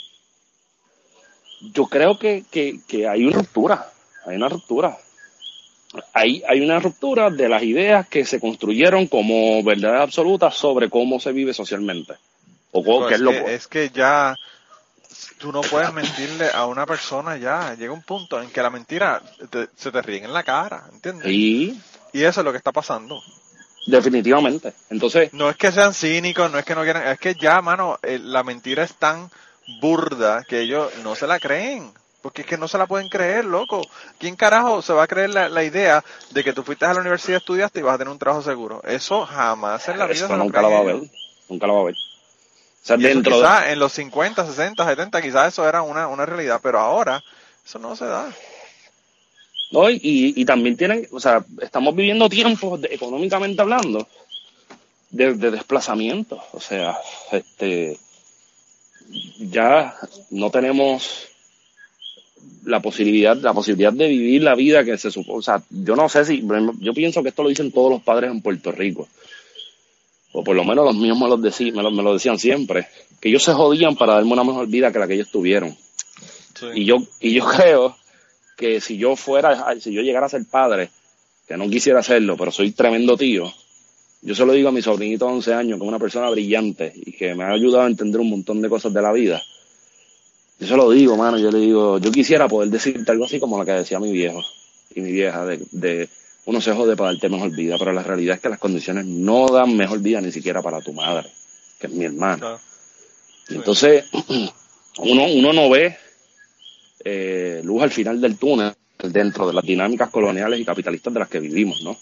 Yo 1.74 1.86
creo 1.86 2.20
que, 2.20 2.44
que, 2.52 2.80
que 2.88 3.08
hay 3.08 3.24
una 3.26 3.38
ruptura, 3.38 3.90
hay 4.26 4.36
una 4.36 4.50
ruptura. 4.50 4.98
Hay, 6.14 6.44
hay 6.48 6.60
una 6.60 6.80
ruptura 6.80 7.30
de 7.30 7.48
las 7.48 7.64
ideas 7.64 8.08
que 8.10 8.26
se 8.26 8.40
construyeron 8.40 9.08
como 9.08 9.64
verdades 9.64 10.02
absolutas 10.02 10.54
sobre 10.56 10.90
cómo 10.90 11.20
se 11.20 11.32
vive 11.32 11.54
socialmente. 11.54 12.14
O 12.72 12.84
cómo- 12.84 13.08
Pero 13.08 13.08
qué 13.08 13.14
es, 13.16 13.20
es 13.20 13.24
lo 13.24 13.32
que, 13.32 13.54
es 13.56 13.68
que 13.68 13.90
ya 13.90 14.36
tú 15.38 15.52
no 15.54 15.62
puedes 15.62 15.94
mentirle 15.94 16.48
a 16.54 16.66
una 16.66 16.86
persona 16.86 17.38
ya. 17.38 17.74
Llega 17.76 17.94
un 17.94 18.04
punto 18.04 18.42
en 18.42 18.50
que 18.50 18.62
la 18.62 18.70
mentira 18.70 19.22
te- 19.50 19.70
se 19.76 19.90
te 19.92 20.02
ríe 20.02 20.24
en 20.26 20.34
la 20.34 20.44
cara, 20.44 20.84
¿entiendes? 20.92 21.26
Sí, 21.28 21.80
Y 22.14 22.24
eso 22.24 22.42
es 22.42 22.46
lo 22.46 22.52
que 22.52 22.58
está 22.58 22.72
pasando. 22.72 23.22
definitivamente. 23.86 24.74
Entonces, 24.90 25.34
No 25.34 25.50
es 25.50 25.56
que 25.56 25.72
sean 25.72 25.94
cínicos, 25.94 26.52
no 26.52 26.60
es 26.60 26.66
que 26.66 26.76
no 26.76 26.84
quieran, 26.84 27.08
es 27.08 27.20
que 27.20 27.36
ya, 27.36 27.62
mano, 27.62 28.00
eh, 28.04 28.20
la 28.22 28.44
mentira 28.44 28.84
es 28.84 28.94
tan 28.96 29.30
burda 29.82 30.44
que 30.44 30.62
ellos 30.62 30.92
no 31.04 31.16
se 31.16 31.28
la 31.28 31.40
creen. 31.40 31.92
Porque 32.22 32.42
es 32.42 32.48
que 32.48 32.58
no 32.58 32.68
se 32.68 32.78
la 32.78 32.88
pueden 32.88 33.10
creer, 33.10 33.46
loco. 33.46 33.82
¿Quién 34.18 34.36
carajo 34.36 34.82
se 34.82 34.92
va 34.92 35.04
a 35.04 35.08
creer 35.08 35.30
la, 35.30 35.48
la 35.50 35.64
idea 35.64 36.04
de 36.32 36.44
que 36.44 36.52
tú 36.52 36.64
fuiste 36.64 36.84
a 36.86 36.94
la 36.94 37.00
universidad, 37.00 37.38
estudiaste 37.38 37.80
y 37.80 37.84
vas 37.84 37.96
a 37.96 37.98
tener 38.00 38.12
un 38.12 38.20
trabajo 38.20 38.42
seguro? 38.42 38.82
Eso 38.84 39.26
jamás 39.26 39.88
en 39.88 40.00
la 40.00 40.08
vida 40.08 40.16
Eso 40.16 40.28
se 40.28 40.36
nunca 40.36 40.62
lo 40.62 40.72
va 40.72 40.80
a 40.80 40.84
ver. 40.84 41.02
Nunca 41.48 41.68
lo 41.68 41.76
va 41.76 41.82
a 41.82 41.86
ver. 41.86 41.96
O 41.96 42.86
sea, 42.88 42.98
dentro 42.98 43.36
de... 43.38 43.42
quizá 43.42 43.72
en 43.72 43.80
los 43.80 43.94
50, 43.94 44.46
60, 44.46 44.86
70, 44.86 45.22
quizás 45.22 45.54
eso 45.54 45.68
era 45.70 45.84
una, 45.84 46.08
una 46.08 46.26
realidad, 46.26 46.60
pero 46.62 46.80
ahora 46.80 47.24
eso 47.66 47.80
no 47.80 47.96
se 47.96 48.06
da. 48.06 48.28
¿No? 49.72 49.90
Y, 49.90 50.00
y 50.36 50.46
también 50.46 50.78
tienen, 50.78 51.08
o 51.12 51.20
sea, 51.20 51.46
estamos 51.62 51.96
viviendo 51.96 52.30
tiempos, 52.30 52.82
de- 52.82 52.90
económicamente 52.94 53.62
hablando, 53.62 54.08
de, 55.10 55.34
de 55.36 55.52
desplazamiento. 55.52 56.42
O 56.54 56.60
sea, 56.60 56.98
este, 57.32 57.98
ya 59.40 59.94
no 60.32 60.50
tenemos 60.50 61.28
la 62.66 62.82
posibilidad, 62.82 63.38
la 63.38 63.54
posibilidad 63.54 63.94
de 63.94 64.08
vivir 64.08 64.44
la 64.44 64.56
vida 64.56 64.84
que 64.84 64.98
se 64.98 65.12
supone. 65.12 65.40
O 65.40 65.42
sea, 65.42 65.62
yo 65.70 65.96
no 65.96 66.10
sé 66.10 66.26
si, 66.26 66.44
yo 66.80 66.94
pienso 66.94 67.24
que 67.24 67.30
esto 67.30 67.44
lo 67.44 67.50
dicen 67.50 67.72
todos 67.72 67.90
los 67.92 68.02
padres 68.04 68.32
en 68.32 68.42
Puerto 68.42 68.72
Rico. 68.72 69.08
O 70.34 70.44
por 70.44 70.56
lo 70.56 70.64
menos 70.66 70.86
los 70.86 70.96
míos 70.96 71.18
me 71.18 71.28
lo, 71.28 71.38
decí- 71.38 71.74
me 71.74 71.82
lo, 71.82 71.90
me 71.92 72.04
lo 72.04 72.14
decían 72.14 72.38
siempre. 72.38 72.88
Que 73.20 73.30
ellos 73.30 73.44
se 73.44 73.54
jodían 73.54 73.96
para 73.96 74.14
darme 74.16 74.34
una 74.34 74.44
mejor 74.44 74.68
vida 74.68 74.92
que 74.92 75.00
la 75.00 75.08
que 75.08 75.14
ellos 75.16 75.32
tuvieron. 75.32 75.76
Y 76.76 76.86
yo, 76.86 76.98
y 77.22 77.34
yo 77.34 77.46
creo 77.58 77.96
que 78.58 78.82
si 78.82 78.98
yo 78.98 79.16
fuera, 79.16 79.76
si 79.80 79.94
yo 79.94 80.02
llegara 80.02 80.26
a 80.26 80.30
ser 80.30 80.44
padre, 80.46 80.90
que 81.48 81.56
no 81.56 81.70
quisiera 81.70 82.00
hacerlo, 82.00 82.36
pero 82.36 82.52
soy 82.52 82.72
tremendo 82.72 83.16
tío, 83.16 83.54
yo 84.22 84.36
se 84.36 84.46
lo 84.46 84.52
digo 84.52 84.70
a 84.70 84.72
mi 84.72 84.82
sobrinito 84.82 85.28
de 85.28 85.34
11 85.34 85.54
años, 85.54 85.78
que 85.78 85.86
es 85.86 85.88
una 85.88 86.00
persona 86.00 86.30
brillante 86.30 86.92
y 86.96 87.14
que 87.14 87.36
me 87.36 87.44
ha 87.44 87.52
ayudado 87.52 87.84
a 87.84 87.88
entender 87.88 88.20
un 88.20 88.32
montón 88.32 88.62
de 88.62 88.68
cosas 88.68 88.92
de 88.94 89.02
la 89.02 89.14
vida. 89.14 89.42
Yo 90.60 90.68
se 90.68 90.76
lo 90.76 90.90
digo, 90.90 91.16
mano, 91.16 91.38
yo 91.38 91.52
le 91.52 91.60
digo, 91.60 92.00
yo 92.00 92.12
quisiera 92.12 92.48
poder 92.48 92.70
decirte 92.70 93.12
algo 93.12 93.26
así 93.26 93.40
como 93.40 93.60
lo 93.60 93.64
que 93.64 93.74
decía 93.74 94.00
mi 94.00 94.12
viejo 94.12 94.42
y 94.96 95.02
mi 95.02 95.12
vieja, 95.12 95.46
de, 95.46 95.62
de 95.72 96.10
uno 96.46 96.60
se 96.60 96.74
jode 96.74 96.96
para 96.96 97.12
darte 97.12 97.30
mejor 97.30 97.52
vida, 97.52 97.76
pero 97.78 97.94
la 97.94 98.02
realidad 98.02 98.36
es 98.36 98.42
que 98.42 98.50
las 98.50 98.58
condiciones 98.58 99.06
no 99.06 99.48
dan 99.50 99.78
mejor 99.78 100.00
vida 100.00 100.20
ni 100.20 100.32
siquiera 100.32 100.64
para 100.64 100.82
tu 100.82 100.94
madre, 100.94 101.30
que 101.80 101.86
es 101.86 101.94
mi 101.94 102.06
hermana. 102.06 102.38
Claro. 102.38 102.60
Entonces, 103.50 104.06
uno, 104.98 105.26
uno 105.32 105.54
no 105.54 105.70
ve 105.70 105.96
eh, 107.04 107.62
luz 107.64 107.84
al 107.84 107.92
final 107.92 108.20
del 108.20 108.38
túnel 108.38 108.74
dentro 109.04 109.48
de 109.48 109.54
las 109.54 109.64
dinámicas 109.64 110.10
coloniales 110.10 110.60
y 110.60 110.66
capitalistas 110.66 111.14
de 111.14 111.20
las 111.20 111.30
que 111.30 111.40
vivimos, 111.40 111.82
¿no? 111.84 111.98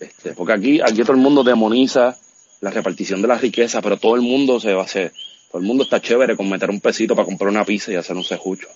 Este, 0.00 0.32
porque 0.32 0.52
aquí, 0.52 0.80
aquí 0.80 1.02
todo 1.02 1.12
el 1.12 1.18
mundo 1.18 1.42
demoniza 1.42 2.16
la 2.60 2.70
repartición 2.70 3.20
de 3.20 3.28
la 3.28 3.38
riqueza, 3.38 3.82
pero 3.82 3.96
todo 3.96 4.14
el 4.14 4.22
mundo 4.22 4.60
se 4.60 4.72
va 4.72 4.82
a 4.82 4.84
hacer, 4.84 5.12
todo 5.50 5.60
el 5.60 5.66
mundo 5.66 5.84
está 5.84 6.00
chévere 6.00 6.36
con 6.36 6.48
meter 6.48 6.70
un 6.70 6.80
pesito 6.80 7.16
para 7.16 7.26
comprar 7.26 7.50
una 7.50 7.64
pizza 7.64 7.90
y 7.92 7.96
hacer 7.96 8.16
un 8.16 8.24
sejucho. 8.24 8.68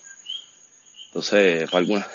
Entonces, 1.06 1.70
para 1.70 1.78
alguna, 1.78 2.06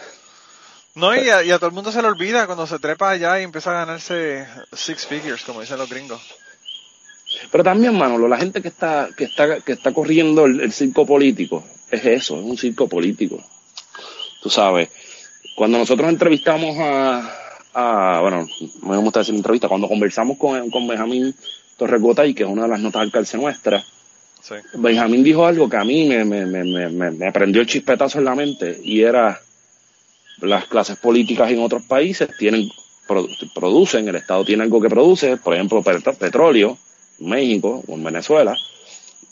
No, 0.95 1.15
y 1.15 1.29
a, 1.29 1.43
y 1.43 1.51
a 1.51 1.57
todo 1.57 1.67
el 1.67 1.75
mundo 1.75 1.91
se 1.91 2.01
le 2.01 2.07
olvida 2.07 2.45
cuando 2.47 2.65
se 2.67 2.79
trepa 2.79 3.11
allá 3.11 3.39
y 3.39 3.43
empieza 3.43 3.69
a 3.71 3.85
ganarse 3.85 4.47
six 4.73 5.05
figures, 5.05 5.43
como 5.43 5.61
dicen 5.61 5.77
los 5.77 5.89
gringos. 5.89 6.21
Pero 7.51 7.63
también, 7.63 7.95
Manolo, 7.97 8.27
la 8.27 8.37
gente 8.37 8.61
que 8.61 8.69
está, 8.69 9.09
que 9.15 9.25
está, 9.25 9.59
que 9.61 9.73
está 9.73 9.93
corriendo 9.93 10.45
el, 10.45 10.61
el 10.61 10.71
circo 10.71 11.05
político, 11.05 11.63
es 11.91 12.05
eso, 12.05 12.37
es 12.39 12.43
un 12.45 12.57
circo 12.57 12.87
político. 12.87 13.43
Tú 14.41 14.49
sabes, 14.49 14.89
cuando 15.55 15.77
nosotros 15.77 16.09
entrevistamos 16.09 16.75
a, 16.79 17.31
a 17.73 18.19
bueno, 18.21 18.47
no 18.83 18.89
me 18.89 18.97
gusta 18.97 19.19
decir 19.19 19.35
entrevista, 19.35 19.67
cuando 19.67 19.87
conversamos 19.87 20.37
con, 20.37 20.69
con 20.69 20.87
Benjamín 20.87 21.33
Torregota 21.77 22.25
y 22.25 22.33
que 22.33 22.43
es 22.43 22.49
una 22.49 22.63
de 22.63 22.69
las 22.69 22.79
notas 22.79 23.01
alcalce 23.01 23.37
nuestras, 23.37 23.85
Sí. 24.39 24.53
Benjamín 24.75 25.23
dijo 25.23 25.45
algo 25.45 25.67
que 25.67 25.75
a 25.75 25.83
mí 25.83 26.07
me, 26.07 26.23
me, 26.23 26.45
me, 26.45 27.11
me, 27.11 27.31
prendió 27.33 27.59
el 27.61 27.67
chispetazo 27.67 28.19
en 28.19 28.25
la 28.25 28.35
mente 28.35 28.79
y 28.81 29.01
era 29.01 29.41
las 30.39 30.65
clases 30.67 30.97
políticas 30.97 31.51
en 31.51 31.59
otros 31.59 31.83
países 31.83 32.29
tienen 32.37 32.69
produ- 33.09 33.51
producen, 33.53 34.07
el 34.07 34.15
Estado 34.15 34.45
tiene 34.45 34.63
algo 34.63 34.79
que 34.79 34.87
produce, 34.89 35.35
por 35.35 35.53
ejemplo, 35.55 35.81
pet- 35.83 36.15
petróleo, 36.17 36.77
en 37.19 37.27
México 37.29 37.83
o 37.87 37.93
en 37.95 38.03
Venezuela, 38.03 38.55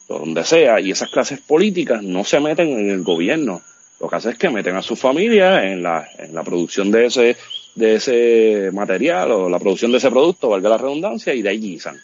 donde 0.07 0.43
sea, 0.43 0.79
y 0.79 0.91
esas 0.91 1.09
clases 1.09 1.39
políticas 1.39 2.03
no 2.03 2.23
se 2.23 2.39
meten 2.39 2.69
en 2.69 2.89
el 2.89 3.03
gobierno. 3.03 3.61
Lo 3.99 4.09
que 4.09 4.15
hace 4.17 4.31
es 4.31 4.37
que 4.37 4.49
meten 4.49 4.75
a 4.75 4.81
sus 4.81 4.99
familias 4.99 5.63
en 5.63 5.81
la, 5.81 6.07
en 6.17 6.35
la 6.35 6.43
producción 6.43 6.91
de 6.91 7.05
ese, 7.05 7.37
de 7.75 7.95
ese 7.95 8.69
material 8.73 9.31
o 9.31 9.49
la 9.49 9.59
producción 9.59 9.91
de 9.91 9.97
ese 9.97 10.11
producto, 10.11 10.49
valga 10.49 10.69
la 10.69 10.77
redundancia, 10.77 11.33
y 11.33 11.41
de 11.41 11.49
ahí 11.49 11.59
guisan. 11.59 11.99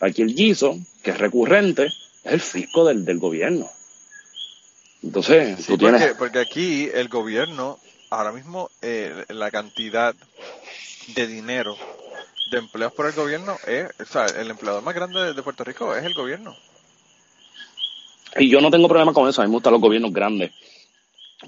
Aquí 0.00 0.22
el 0.22 0.34
guiso, 0.34 0.78
que 1.02 1.10
es 1.10 1.18
recurrente, 1.18 1.86
es 1.86 2.32
el 2.32 2.40
fisco 2.40 2.84
del, 2.84 3.04
del 3.04 3.18
gobierno. 3.18 3.68
Entonces, 5.02 5.58
Sí, 5.58 5.64
tú 5.66 5.78
tienes... 5.78 6.00
porque, 6.00 6.14
porque 6.16 6.38
aquí 6.38 6.88
el 6.94 7.08
gobierno, 7.08 7.78
ahora 8.10 8.32
mismo, 8.32 8.70
eh, 8.80 9.24
la 9.28 9.50
cantidad 9.50 10.14
de 11.14 11.26
dinero 11.26 11.76
de 12.52 12.58
empleos 12.58 12.92
por 12.92 13.06
el 13.06 13.12
gobierno 13.12 13.56
es, 13.66 13.88
o 14.00 14.04
sea, 14.04 14.26
el 14.26 14.50
empleador 14.50 14.82
más 14.82 14.94
grande 14.94 15.20
de, 15.20 15.34
de 15.34 15.42
Puerto 15.42 15.64
Rico 15.64 15.94
es 15.94 16.04
el 16.04 16.14
gobierno. 16.14 16.56
Y 18.38 18.48
yo 18.48 18.60
no 18.60 18.70
tengo 18.70 18.88
problema 18.88 19.12
con 19.12 19.28
eso, 19.28 19.42
a 19.42 19.44
mí 19.44 19.50
me 19.50 19.56
gustan 19.56 19.72
los 19.72 19.82
gobiernos 19.82 20.12
grandes. 20.12 20.52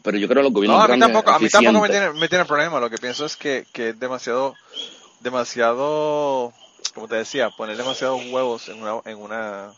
Pero 0.02 0.18
yo 0.18 0.26
creo 0.26 0.40
que 0.40 0.48
los 0.48 0.52
gobiernos 0.52 0.78
No, 0.78 0.84
a 0.84 0.86
mí 0.86 0.88
grandes 0.88 1.08
tampoco, 1.08 1.30
a 1.30 1.38
mí 1.38 1.48
tampoco 1.48 1.80
me 1.80 1.88
tiene, 1.88 2.12
me 2.12 2.28
tiene 2.28 2.44
problema. 2.44 2.80
Lo 2.80 2.90
que 2.90 2.98
pienso 2.98 3.24
es 3.24 3.36
que, 3.36 3.64
que 3.72 3.90
es 3.90 3.98
demasiado, 4.00 4.54
demasiado, 5.20 6.52
como 6.94 7.08
te 7.08 7.16
decía, 7.16 7.50
poner 7.50 7.76
demasiados 7.76 8.20
huevos 8.30 8.68
en 8.68 8.82
una, 8.82 9.00
en 9.04 9.18
una, 9.18 9.72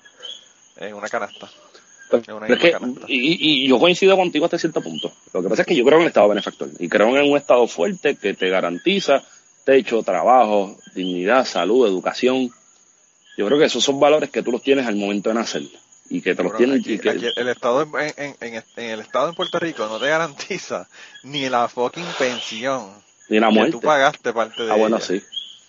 en 0.79 0.95
una 0.95 1.09
canasta. 1.09 1.51
en 2.11 2.33
una 2.33 2.47
Pero 2.47 2.55
es 2.55 2.61
que, 2.61 2.67
misma 2.67 2.79
canasta. 2.81 3.07
y, 3.09 3.65
y 3.65 3.69
yo 3.69 3.79
coincido 3.79 4.17
contigo 4.17 4.47
hasta 4.47 4.59
cierto 4.59 4.81
punto. 4.81 5.13
Lo 5.33 5.43
que 5.43 5.49
pasa 5.49 5.63
es 5.63 5.69
que 5.69 5.77
yo 5.77 5.85
creo 5.85 5.99
en 5.99 6.03
el 6.03 6.09
Estado 6.09 6.29
benefactor. 6.29 6.69
Y 6.79 6.89
creo 6.89 7.17
en 7.17 7.31
un 7.31 7.37
Estado 7.37 7.67
fuerte 7.67 8.17
que 8.17 8.35
te 8.35 8.49
garantiza 8.49 9.23
techo, 9.65 10.03
trabajo, 10.03 10.79
dignidad, 10.95 11.45
salud, 11.45 11.87
educación. 11.87 12.51
Yo 13.37 13.47
creo 13.47 13.59
que 13.59 13.65
esos 13.67 13.85
son 13.85 14.01
valores 14.01 14.31
que 14.31 14.43
tú 14.43 14.51
los 14.53 14.63
tienes 14.63 14.87
al 14.87 14.97
momento 14.97 15.29
de 15.29 15.35
nacer. 15.35 15.63
Y 16.09 16.21
que 16.21 16.35
te 16.35 16.43
los 16.43 16.57
tienen. 16.57 16.81
aquí- 16.81 16.95
y 16.95 16.99
que, 16.99 17.11
aquí 17.11 17.27
el 17.35 17.49
estado 17.49 17.83
en, 17.83 18.37
en- 18.41 18.63
el 18.77 19.01
estado 19.01 19.29
en 19.29 19.35
Puerto 19.35 19.59
Rico 19.59 19.87
no 19.87 19.99
te 19.99 20.09
garantiza 20.09 20.89
ni 21.25 21.49
la 21.49 21.69
fucking 21.69 22.05
pensión 22.19 22.91
y 23.29 23.41
la 23.41 23.49
que 23.49 23.55
muerte. 23.55 23.73
tú 23.73 23.81
pagaste 23.81 24.33
parte 24.33 24.63
de 24.65 24.73
Ah, 24.73 24.77
bueno, 24.77 24.97
ella. 24.99 25.05
sí. 25.07 25.23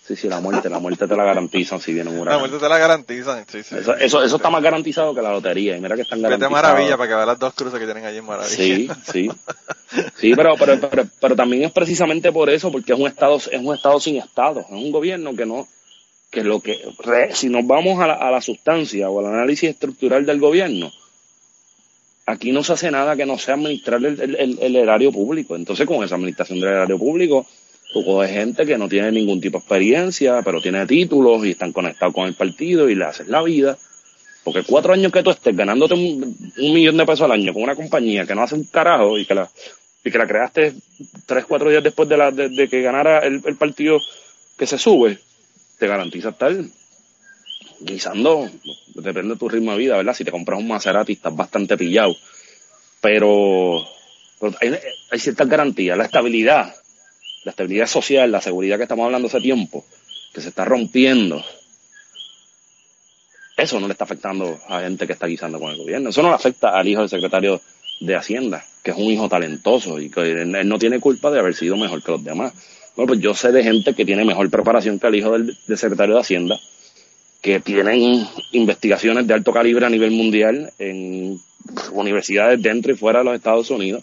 Sí, 0.06 0.16
sí, 0.16 0.26
la 0.26 0.40
muerte. 0.40 0.70
La 0.70 0.78
muerte 0.78 1.06
te 1.06 1.14
la 1.14 1.22
garantizan 1.24 1.82
si 1.82 1.92
viene 1.92 2.08
un 2.08 2.16
La 2.16 2.22
huracán. 2.22 2.40
muerte 2.40 2.58
te 2.58 2.66
la 2.70 2.78
garantizan. 2.78 3.44
Sí, 3.46 3.62
sí, 3.62 3.74
Eso, 3.76 3.94
eso, 3.94 4.22
eso 4.24 4.36
está 4.36 4.48
más 4.48 4.62
garantizado 4.62 5.14
que 5.14 5.20
la 5.20 5.30
lotería. 5.30 5.76
Y 5.76 5.80
mira 5.82 5.96
que 5.96 6.00
están 6.02 6.22
Vete 6.22 6.30
garantizados. 6.30 6.62
Maravilla 6.62 6.96
para 6.96 7.08
que 7.10 7.14
veas 7.14 7.26
las 7.26 7.38
dos 7.38 7.52
cruces 7.52 7.78
que 7.78 7.84
tienen 7.84 8.06
allí 8.06 8.16
en 8.16 8.24
Maravilla. 8.24 8.56
Sí, 8.56 8.88
sí. 9.12 9.30
Sí, 10.16 10.34
pero, 10.34 10.54
pero, 10.58 10.80
pero, 10.80 11.04
pero 11.20 11.36
también 11.36 11.64
es 11.64 11.72
precisamente 11.72 12.32
por 12.32 12.48
eso, 12.48 12.72
porque 12.72 12.94
es 12.94 12.98
un 12.98 13.06
estado, 13.06 13.36
es 13.36 13.50
un 13.60 13.74
estado 13.74 14.00
sin 14.00 14.16
estado, 14.16 14.60
es 14.60 14.66
un 14.70 14.90
gobierno 14.92 15.34
que 15.36 15.44
no, 15.44 15.68
que 16.30 16.44
lo 16.44 16.60
que, 16.60 16.78
si 17.32 17.48
nos 17.48 17.66
vamos 17.66 18.00
a 18.00 18.06
la, 18.06 18.14
a 18.14 18.30
la 18.30 18.40
sustancia 18.42 19.08
o 19.08 19.20
al 19.20 19.26
análisis 19.34 19.70
estructural 19.70 20.26
del 20.26 20.38
gobierno, 20.40 20.92
aquí 22.26 22.52
no 22.52 22.62
se 22.62 22.72
hace 22.74 22.90
nada 22.90 23.16
que 23.16 23.26
no 23.26 23.38
sea 23.38 23.54
administrar 23.54 24.04
el, 24.04 24.20
el- 24.20 24.58
el- 24.60 24.76
erario 24.76 25.10
público. 25.12 25.56
Entonces, 25.56 25.86
con 25.86 26.04
esa 26.04 26.16
administración 26.16 26.60
del 26.60 26.70
erario 26.70 26.98
público, 26.98 27.46
tú 27.92 28.04
coges 28.04 28.30
gente 28.30 28.66
que 28.66 28.76
no 28.76 28.88
tiene 28.88 29.10
ningún 29.12 29.40
tipo 29.40 29.58
de 29.58 29.62
experiencia, 29.62 30.42
pero 30.42 30.60
tiene 30.60 30.86
títulos 30.86 31.44
y 31.46 31.52
están 31.52 31.72
conectados 31.72 32.14
con 32.14 32.26
el 32.26 32.34
partido 32.34 32.88
y 32.88 32.94
le 32.94 33.04
haces 33.06 33.28
la 33.28 33.42
vida. 33.42 33.78
Porque 34.44 34.62
cuatro 34.62 34.92
años 34.92 35.12
que 35.12 35.22
tú 35.22 35.30
estés 35.30 35.56
ganándote 35.56 35.94
un, 35.94 36.36
un 36.58 36.72
millón 36.74 36.96
de 36.96 37.06
pesos 37.06 37.22
al 37.22 37.32
año 37.32 37.52
con 37.52 37.62
una 37.62 37.74
compañía 37.74 38.26
que 38.26 38.34
no 38.34 38.42
hace 38.42 38.54
un 38.54 38.64
carajo 38.64 39.18
y 39.18 39.26
que 39.26 39.34
la, 39.34 39.50
y 40.04 40.10
que 40.10 40.18
la 40.18 40.26
creaste 40.26 40.74
tres, 41.26 41.44
cuatro 41.46 41.70
días 41.70 41.82
después 41.82 42.08
de, 42.08 42.16
la, 42.16 42.30
de, 42.30 42.48
de 42.48 42.68
que 42.68 42.80
ganara 42.82 43.20
el, 43.20 43.42
el 43.44 43.56
partido 43.56 44.00
que 44.56 44.66
se 44.66 44.78
sube, 44.78 45.18
te 45.78 45.86
garantiza 45.86 46.30
estar 46.30 46.54
guisando, 47.80 48.50
depende 48.94 49.34
de 49.34 49.38
tu 49.38 49.48
ritmo 49.48 49.72
de 49.72 49.78
vida, 49.78 49.96
¿verdad? 49.96 50.14
Si 50.14 50.24
te 50.24 50.30
compras 50.30 50.58
un 50.58 50.68
Maserati 50.68 51.12
estás 51.12 51.34
bastante 51.34 51.76
pillado, 51.76 52.14
pero, 53.00 53.86
hay, 54.60 55.18
ciertas 55.18 55.48
garantías, 55.48 55.96
la 55.96 56.04
estabilidad, 56.04 56.74
la 57.44 57.50
estabilidad 57.50 57.86
social, 57.86 58.30
la 58.30 58.40
seguridad 58.40 58.76
que 58.76 58.82
estamos 58.82 59.04
hablando 59.04 59.28
hace 59.28 59.40
tiempo, 59.40 59.84
que 60.34 60.40
se 60.40 60.48
está 60.48 60.64
rompiendo, 60.64 61.44
eso 63.56 63.80
no 63.80 63.86
le 63.86 63.92
está 63.92 64.04
afectando 64.04 64.58
a 64.68 64.80
gente 64.80 65.06
que 65.06 65.12
está 65.12 65.26
guisando 65.26 65.58
con 65.58 65.72
el 65.72 65.78
gobierno. 65.78 66.10
Eso 66.10 66.22
no 66.22 66.28
le 66.28 66.36
afecta 66.36 66.78
al 66.78 66.86
hijo 66.86 67.00
del 67.00 67.10
secretario 67.10 67.60
de 67.98 68.14
Hacienda, 68.14 68.64
que 68.84 68.92
es 68.92 68.96
un 68.96 69.06
hijo 69.06 69.28
talentoso 69.28 69.98
y 70.00 70.10
que 70.10 70.20
él 70.20 70.68
no 70.68 70.78
tiene 70.78 71.00
culpa 71.00 71.28
de 71.32 71.40
haber 71.40 71.56
sido 71.56 71.76
mejor 71.76 72.00
que 72.00 72.12
los 72.12 72.22
demás. 72.22 72.52
Bueno, 72.98 73.10
pues 73.12 73.20
yo 73.20 73.32
sé 73.32 73.52
de 73.52 73.62
gente 73.62 73.94
que 73.94 74.04
tiene 74.04 74.24
mejor 74.24 74.50
preparación 74.50 74.98
que 74.98 75.06
el 75.06 75.14
hijo 75.14 75.30
del, 75.30 75.56
del 75.68 75.78
secretario 75.78 76.16
de 76.16 76.20
Hacienda, 76.20 76.58
que 77.40 77.60
tienen 77.60 78.26
investigaciones 78.50 79.24
de 79.24 79.34
alto 79.34 79.52
calibre 79.52 79.86
a 79.86 79.88
nivel 79.88 80.10
mundial 80.10 80.72
en 80.80 81.40
universidades 81.92 82.60
dentro 82.60 82.90
y 82.90 82.96
fuera 82.96 83.20
de 83.20 83.26
los 83.26 83.34
Estados 83.36 83.70
Unidos 83.70 84.02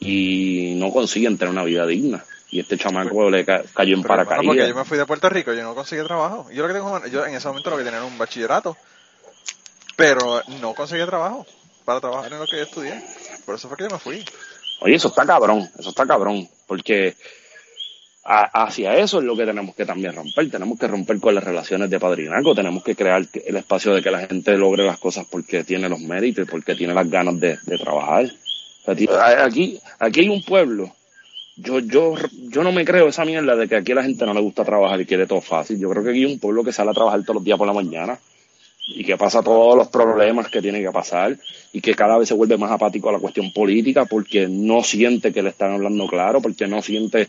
y 0.00 0.74
no 0.76 0.90
consiguen 0.90 1.38
tener 1.38 1.52
una 1.52 1.62
vida 1.62 1.86
digna. 1.86 2.24
Y 2.50 2.58
este 2.58 2.76
chamaco 2.76 3.30
le 3.30 3.44
ca- 3.44 3.62
cayó 3.72 3.94
en 3.94 4.00
hermano, 4.00 4.24
porque 4.24 4.34
paracaídas. 4.34 4.68
yo 4.70 4.74
me 4.74 4.84
fui 4.84 4.98
de 4.98 5.06
Puerto 5.06 5.28
Rico, 5.28 5.52
yo 5.52 5.62
no 5.62 5.76
conseguí 5.76 6.02
trabajo. 6.04 6.48
Yo 6.52 6.62
lo 6.62 6.66
que 6.68 6.74
tengo, 6.74 7.06
yo 7.06 7.24
en 7.24 7.36
ese 7.36 7.46
momento 7.46 7.70
lo 7.70 7.76
que 7.76 7.84
tenía 7.84 7.98
era 7.98 8.06
un 8.08 8.18
bachillerato, 8.18 8.76
pero 9.96 10.42
no 10.60 10.74
conseguí 10.74 11.06
trabajo 11.06 11.46
para 11.84 12.00
trabajar 12.00 12.32
en 12.32 12.40
lo 12.40 12.46
que 12.46 12.56
yo 12.56 12.62
estudié. 12.64 13.00
Por 13.46 13.54
eso 13.54 13.68
fue 13.68 13.76
que 13.76 13.84
yo 13.84 13.90
me 13.90 13.98
fui. 14.00 14.24
Oye, 14.80 14.96
eso 14.96 15.06
está 15.08 15.24
cabrón, 15.24 15.70
eso 15.78 15.90
está 15.90 16.04
cabrón, 16.06 16.48
porque 16.66 17.14
hacia 18.30 18.96
eso 18.96 19.18
es 19.18 19.24
lo 19.24 19.36
que 19.36 19.44
tenemos 19.44 19.74
que 19.74 19.84
también 19.84 20.14
romper. 20.14 20.48
Tenemos 20.50 20.78
que 20.78 20.86
romper 20.86 21.18
con 21.18 21.34
las 21.34 21.42
relaciones 21.42 21.90
de 21.90 21.98
padrinazgo, 21.98 22.54
tenemos 22.54 22.84
que 22.84 22.94
crear 22.94 23.26
el 23.44 23.56
espacio 23.56 23.92
de 23.92 24.02
que 24.02 24.10
la 24.10 24.26
gente 24.26 24.56
logre 24.56 24.84
las 24.84 24.98
cosas 24.98 25.26
porque 25.28 25.64
tiene 25.64 25.88
los 25.88 26.00
méritos 26.00 26.46
y 26.46 26.50
porque 26.50 26.76
tiene 26.76 26.94
las 26.94 27.10
ganas 27.10 27.40
de, 27.40 27.58
trabajar. 27.78 28.30
Aquí, 28.86 29.78
aquí 29.98 30.20
hay 30.20 30.28
un 30.28 30.42
pueblo. 30.42 30.92
Yo, 31.56 31.80
yo, 31.80 32.14
yo 32.48 32.62
no 32.62 32.72
me 32.72 32.84
creo 32.84 33.08
esa 33.08 33.24
mierda 33.24 33.56
de 33.56 33.68
que 33.68 33.76
aquí 33.76 33.92
a 33.92 33.96
la 33.96 34.02
gente 34.04 34.24
no 34.24 34.32
le 34.32 34.40
gusta 34.40 34.64
trabajar 34.64 35.00
y 35.00 35.06
quiere 35.06 35.26
todo 35.26 35.40
fácil. 35.40 35.78
Yo 35.78 35.90
creo 35.90 36.04
que 36.04 36.10
aquí 36.10 36.24
hay 36.24 36.32
un 36.32 36.38
pueblo 36.38 36.62
que 36.62 36.72
sale 36.72 36.90
a 36.90 36.94
trabajar 36.94 37.20
todos 37.22 37.36
los 37.36 37.44
días 37.44 37.58
por 37.58 37.66
la 37.66 37.74
mañana 37.74 38.18
y 38.86 39.04
que 39.04 39.16
pasa 39.16 39.42
todos 39.42 39.76
los 39.76 39.88
problemas 39.88 40.48
que 40.48 40.62
tiene 40.62 40.80
que 40.80 40.90
pasar 40.90 41.36
y 41.72 41.80
que 41.80 41.94
cada 41.94 42.18
vez 42.18 42.28
se 42.28 42.34
vuelve 42.34 42.56
más 42.56 42.70
apático 42.70 43.08
a 43.08 43.12
la 43.12 43.18
cuestión 43.18 43.52
política 43.52 44.04
porque 44.04 44.48
no 44.48 44.82
siente 44.82 45.32
que 45.32 45.42
le 45.42 45.50
están 45.50 45.72
hablando 45.72 46.06
claro, 46.06 46.40
porque 46.40 46.66
no 46.66 46.82
siente 46.82 47.28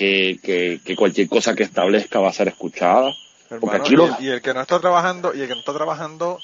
que, 0.00 0.40
que, 0.42 0.80
que 0.82 0.96
cualquier 0.96 1.28
cosa 1.28 1.54
que 1.54 1.62
establezca 1.62 2.20
va 2.20 2.30
a 2.30 2.32
ser 2.32 2.48
escuchada. 2.48 3.12
Porque 3.50 3.66
Hermano, 3.66 3.84
aquí 3.84 3.94
y, 3.94 4.24
el, 4.24 4.24
y 4.24 4.28
el 4.30 4.40
que 4.40 4.54
no 4.54 4.62
está 4.62 4.80
trabajando, 4.80 5.34
y 5.34 5.42
el 5.42 5.46
que 5.48 5.52
no 5.52 5.60
está 5.60 5.74
trabajando 5.74 6.38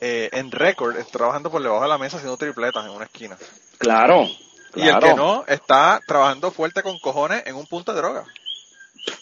eh, 0.00 0.30
en 0.32 0.50
récord, 0.50 0.96
está 0.96 1.18
trabajando 1.18 1.50
por 1.50 1.62
debajo 1.62 1.82
de 1.82 1.88
la 1.88 1.98
mesa 1.98 2.16
haciendo 2.16 2.38
tripletas 2.38 2.86
en 2.86 2.92
una 2.92 3.04
esquina. 3.04 3.36
Claro, 3.76 4.26
Y 4.74 4.88
el 4.88 4.98
que 4.98 5.12
no, 5.14 5.44
está 5.46 6.00
trabajando 6.06 6.50
fuerte 6.50 6.82
con 6.82 6.98
cojones 7.00 7.42
en 7.46 7.54
un 7.56 7.66
punto 7.66 7.92
de 7.92 7.98
droga. 7.98 8.24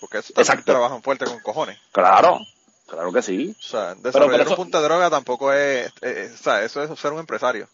Porque 0.00 0.18
eso 0.18 0.32
Exacto. 0.36 0.70
trabajan 0.72 1.02
fuerte 1.02 1.24
con 1.24 1.40
cojones. 1.40 1.76
Claro, 1.90 2.38
claro 2.86 3.12
que 3.12 3.22
sí. 3.22 3.56
O 3.58 3.62
sea, 3.62 3.94
desarrollar 3.96 4.30
pero 4.38 4.42
eso- 4.44 4.50
un 4.52 4.56
punto 4.56 4.78
de 4.80 4.84
droga 4.84 5.10
tampoco 5.10 5.52
es, 5.52 5.90
eh, 6.02 6.30
o 6.32 6.36
sea, 6.42 6.62
eso 6.62 6.80
es 6.82 6.98
ser 7.00 7.12
un 7.12 7.18
empresario. 7.18 7.66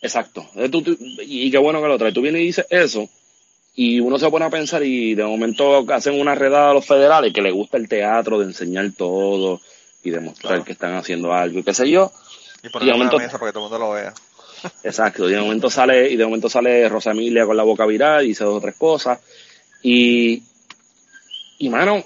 Exacto. 0.00 0.44
Eh, 0.56 0.68
tú- 0.68 0.82
tú- 0.82 0.96
y, 1.00 1.46
y 1.46 1.50
qué 1.50 1.58
bueno 1.58 1.80
que 1.80 1.88
lo 1.88 1.98
trae. 1.98 2.12
Tú 2.12 2.20
vienes 2.20 2.42
y 2.42 2.46
dices 2.46 2.66
eso, 2.68 3.08
y 3.76 4.00
uno 4.00 4.18
se 4.18 4.30
pone 4.30 4.44
a 4.44 4.50
pensar 4.50 4.82
y 4.84 5.14
de 5.14 5.24
momento 5.24 5.84
hacen 5.92 6.20
una 6.20 6.34
redada 6.34 6.70
a 6.70 6.74
los 6.74 6.86
federales 6.86 7.32
que 7.32 7.42
les 7.42 7.52
gusta 7.52 7.76
el 7.76 7.88
teatro 7.88 8.38
de 8.38 8.46
enseñar 8.46 8.90
todo 8.96 9.60
y 10.02 10.10
demostrar 10.10 10.52
Claro. 10.52 10.64
que 10.64 10.72
están 10.72 10.94
haciendo 10.94 11.32
algo 11.32 11.58
y 11.58 11.62
qué 11.64 11.74
sé 11.74 11.90
yo. 11.90 12.12
Y 12.62 12.68
ponerlo 12.68 12.84
de 12.86 12.90
en 12.92 12.98
momento- 12.98 13.18
la 13.18 13.24
mesa 13.26 13.38
para 13.38 13.50
que 13.50 13.54
todo 13.54 13.66
el 13.66 13.70
mundo 13.70 13.86
lo 13.86 13.92
vea. 13.94 14.14
Exacto. 14.84 15.28
Y 15.28 15.32
de 15.32 15.40
momento 15.40 15.68
sale, 15.70 16.08
y 16.10 16.16
de 16.16 16.24
momento 16.24 16.48
sale 16.48 16.88
Rosa 16.88 17.10
Emilia 17.10 17.44
con 17.46 17.56
la 17.56 17.62
boca 17.64 17.84
viral 17.84 18.24
y 18.24 18.28
dice 18.28 18.44
dos 18.44 18.58
o 18.58 18.60
tres 18.60 18.76
cosas. 18.76 19.18
Y, 19.82 20.42
y 21.58 21.68
mano, 21.68 22.02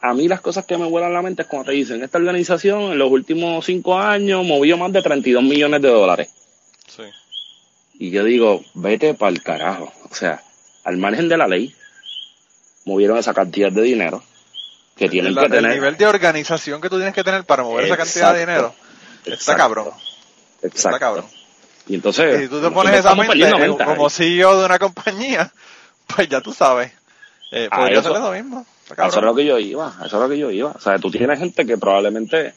a 0.00 0.14
mí 0.14 0.28
las 0.28 0.40
cosas 0.40 0.64
que 0.64 0.78
me 0.78 0.86
vuelan 0.86 1.12
la 1.12 1.20
mente 1.22 1.42
es 1.42 1.48
cuando 1.48 1.66
te 1.70 1.76
dicen, 1.76 2.02
esta 2.02 2.16
organización 2.18 2.92
en 2.92 2.98
los 2.98 3.10
últimos 3.10 3.66
cinco 3.66 3.98
años 3.98 4.46
movió 4.46 4.78
más 4.78 4.92
de 4.92 5.02
32 5.02 5.42
millones 5.42 5.82
de 5.82 5.88
dólares. 5.88 6.30
Y 8.00 8.10
yo 8.10 8.24
digo, 8.24 8.62
vete 8.74 9.12
para 9.14 9.30
el 9.30 9.42
carajo. 9.42 9.92
O 10.10 10.14
sea, 10.14 10.42
al 10.84 10.96
margen 10.96 11.28
de 11.28 11.36
la 11.36 11.46
ley, 11.46 11.74
movieron 12.86 13.18
esa 13.18 13.34
cantidad 13.34 13.70
de 13.70 13.82
dinero 13.82 14.22
que 14.96 15.08
tienen 15.08 15.32
el, 15.32 15.38
que 15.38 15.44
el 15.44 15.50
tener. 15.52 15.72
nivel 15.74 15.96
de 15.96 16.06
organización 16.06 16.80
que 16.80 16.88
tú 16.88 16.96
tienes 16.96 17.14
que 17.14 17.22
tener 17.22 17.44
para 17.44 17.62
mover 17.62 17.84
esa 17.84 17.96
cantidad 17.98 18.32
de 18.34 18.40
dinero 18.40 18.74
está 19.20 19.32
Exacto. 19.34 19.58
cabrón. 19.58 19.88
Exacto. 20.62 20.66
Está 20.78 20.98
cabrón. 20.98 21.24
Y 21.88 21.94
entonces, 21.96 22.38
Y 22.40 22.42
si 22.44 22.48
tú 22.48 22.60
te 22.62 22.70
pones 22.70 22.94
esa 22.98 23.14
mente 23.14 23.38
eh, 23.38 23.52
mente 23.58 23.84
como 23.84 24.04
ahí. 24.06 24.10
CEO 24.10 24.58
de 24.60 24.64
una 24.66 24.78
compañía, 24.80 25.52
pues 26.14 26.28
ya 26.28 26.40
tú 26.40 26.52
sabes. 26.54 26.92
Eh, 27.52 27.68
podría 27.70 28.00
eso- 28.00 28.12
ser 28.12 28.20
lo 28.22 28.32
mismo. 28.32 28.66
Eso 28.90 29.18
es 29.18 29.24
lo 29.24 29.34
que 29.34 29.44
yo 29.44 29.58
iba, 29.58 29.94
eso 30.04 30.16
es 30.16 30.22
lo 30.22 30.28
que 30.28 30.38
yo 30.38 30.50
iba. 30.50 30.70
O 30.72 30.80
sea, 30.80 30.98
tú 30.98 31.10
tienes 31.10 31.38
gente 31.38 31.64
que 31.66 31.76
probablemente, 31.78 32.54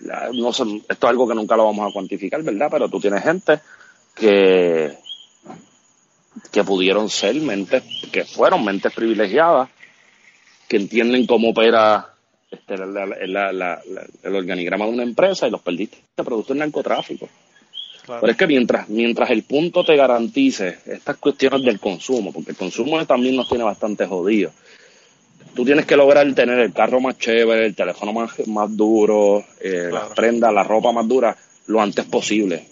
¿verdad? 0.00 0.30
no 0.32 0.52
sé, 0.52 0.64
esto 0.88 1.06
es 1.06 1.10
algo 1.10 1.28
que 1.28 1.34
nunca 1.34 1.54
lo 1.56 1.66
vamos 1.66 1.88
a 1.88 1.92
cuantificar, 1.92 2.42
¿verdad? 2.42 2.68
Pero 2.70 2.88
tú 2.88 2.98
tienes 2.98 3.22
gente 3.22 3.60
que, 4.16 4.96
que 6.50 6.64
pudieron 6.64 7.08
ser 7.08 7.34
mentes, 7.36 7.82
que 8.10 8.24
fueron 8.24 8.64
mentes 8.64 8.92
privilegiadas 8.92 9.68
que 10.68 10.76
entienden 10.78 11.26
cómo 11.26 11.50
opera 11.50 12.12
este, 12.50 12.76
la- 12.78 12.86
la- 12.86 13.06
la- 13.06 13.52
la- 13.52 13.80
la- 13.86 14.06
el 14.22 14.34
organigrama 14.34 14.86
de 14.86 14.92
una 14.92 15.02
empresa 15.02 15.46
y 15.46 15.50
los 15.50 15.60
perdiste 15.62 15.98
producto 16.16 16.52
del 16.54 16.60
narcotráfico. 16.60 17.28
Claro. 18.04 18.20
Pero 18.20 18.30
es 18.32 18.38
que 18.38 18.46
mientras, 18.46 18.88
mientras 18.88 19.30
el 19.30 19.42
punto 19.42 19.84
te 19.84 19.96
garantice 19.96 20.78
estas 20.86 21.16
cuestiones 21.18 21.62
del 21.62 21.78
consumo, 21.80 22.32
porque 22.32 22.52
el 22.52 22.56
consumo 22.56 23.04
también 23.06 23.36
nos 23.36 23.48
tiene 23.48 23.64
bastante 23.64 24.06
jodidos, 24.06 24.52
tú 25.54 25.64
tienes 25.64 25.86
que 25.86 25.96
lograr 25.96 26.32
tener 26.34 26.58
el 26.60 26.72
carro 26.72 27.00
más 27.00 27.18
chévere, 27.18 27.66
el 27.66 27.74
teléfono 27.74 28.12
más, 28.12 28.30
más 28.46 28.76
duro, 28.76 29.44
eh, 29.60 29.86
Claro. 29.90 30.06
las 30.06 30.08
prendas, 30.16 30.52
la 30.54 30.62
ropa 30.62 30.92
más 30.92 31.06
dura, 31.08 31.36
lo 31.66 31.80
antes 31.82 32.04
posible, 32.04 32.64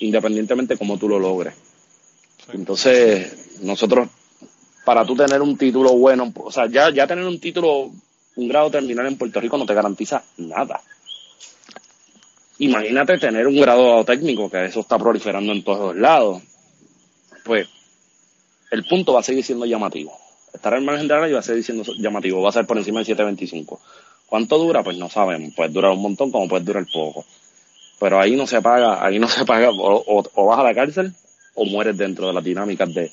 independientemente 0.00 0.74
de 0.74 0.78
cómo 0.78 0.98
tú 0.98 1.08
lo 1.08 1.18
logres. 1.18 1.54
Sí. 2.44 2.52
Entonces, 2.54 3.60
nosotros, 3.62 4.08
para 4.84 5.04
tú 5.04 5.14
tener 5.14 5.40
un 5.40 5.56
título 5.56 5.92
bueno, 5.92 6.32
o 6.36 6.50
sea, 6.50 6.66
ya, 6.66 6.90
ya 6.90 7.06
tener 7.06 7.24
un 7.24 7.38
título, 7.38 7.90
un 8.36 8.48
grado 8.48 8.70
terminal 8.70 9.06
en 9.06 9.16
Puerto 9.16 9.40
Rico 9.40 9.56
no 9.56 9.66
te 9.66 9.74
garantiza 9.74 10.22
nada. 10.38 10.80
Imagínate 12.58 13.18
tener 13.18 13.46
un 13.46 13.58
grado 13.58 14.04
técnico, 14.04 14.50
que 14.50 14.66
eso 14.66 14.80
está 14.80 14.98
proliferando 14.98 15.52
en 15.52 15.62
todos 15.62 15.96
lados. 15.96 16.42
Pues, 17.44 17.68
el 18.70 18.84
punto 18.84 19.14
va 19.14 19.20
a 19.20 19.22
seguir 19.22 19.44
siendo 19.44 19.64
llamativo. 19.64 20.12
Estar 20.52 20.74
al 20.74 20.82
margen 20.82 21.08
de 21.08 21.14
la 21.14 21.22
ley 21.22 21.32
va 21.32 21.38
a 21.38 21.42
seguir 21.42 21.64
siendo 21.64 21.84
llamativo, 21.98 22.42
va 22.42 22.50
a 22.50 22.52
ser 22.52 22.66
por 22.66 22.76
encima 22.76 22.98
del 22.98 23.06
725. 23.06 23.80
¿Cuánto 24.26 24.58
dura? 24.58 24.82
Pues 24.82 24.96
no 24.98 25.08
sabemos. 25.08 25.54
Puede 25.54 25.70
durar 25.70 25.92
un 25.92 26.02
montón 26.02 26.30
como 26.30 26.48
puede 26.48 26.64
durar 26.64 26.86
poco. 26.92 27.24
Pero 28.00 28.20
ahí 28.20 28.34
no 28.34 28.46
se 28.46 28.60
paga, 28.62 29.04
ahí 29.04 29.18
no 29.18 29.28
se 29.28 29.44
paga, 29.44 29.68
o, 29.72 30.46
vas 30.46 30.58
a 30.58 30.62
la 30.64 30.74
cárcel 30.74 31.12
o 31.54 31.64
mueres 31.66 31.96
dentro 31.98 32.26
de 32.28 32.32
las 32.32 32.42
dinámicas 32.42 32.92
de, 32.92 33.10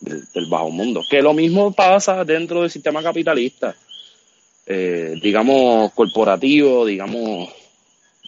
del- 0.00 0.24
del 0.32 0.46
bajo 0.46 0.70
mundo. 0.70 1.02
Que 1.10 1.20
lo 1.20 1.34
mismo 1.34 1.72
pasa 1.72 2.24
dentro 2.24 2.60
del 2.62 2.70
sistema 2.70 3.02
capitalista, 3.02 3.74
eh, 4.66 5.14
digamos 5.22 5.92
corporativo, 5.92 6.86
digamos 6.86 7.48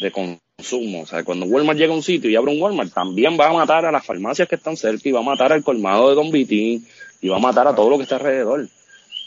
de 0.00 0.10
consumo. 0.10 1.02
O 1.02 1.06
sea, 1.06 1.22
cuando 1.24 1.46
Walmart 1.46 1.78
llega 1.78 1.92
a 1.92 1.96
un 1.96 2.02
sitio 2.02 2.28
y 2.30 2.36
abre 2.36 2.52
un 2.52 2.60
Walmart, 2.60 2.92
también 2.92 3.38
va 3.38 3.48
a 3.48 3.52
matar 3.52 3.86
a 3.86 3.92
las 3.92 4.04
farmacias 4.04 4.48
que 4.48 4.56
están 4.56 4.76
cerca 4.76 5.08
y 5.08 5.12
va 5.12 5.20
a 5.20 5.22
matar 5.22 5.52
al 5.52 5.62
colmado 5.62 6.08
de 6.08 6.14
Don 6.16 6.30
Vitín 6.30 6.86
y 7.20 7.28
va 7.28 7.36
a 7.36 7.40
matar 7.40 7.68
a 7.68 7.74
todo 7.74 7.88
lo 7.90 7.96
que 7.98 8.02
está 8.04 8.16
alrededor. 8.16 8.66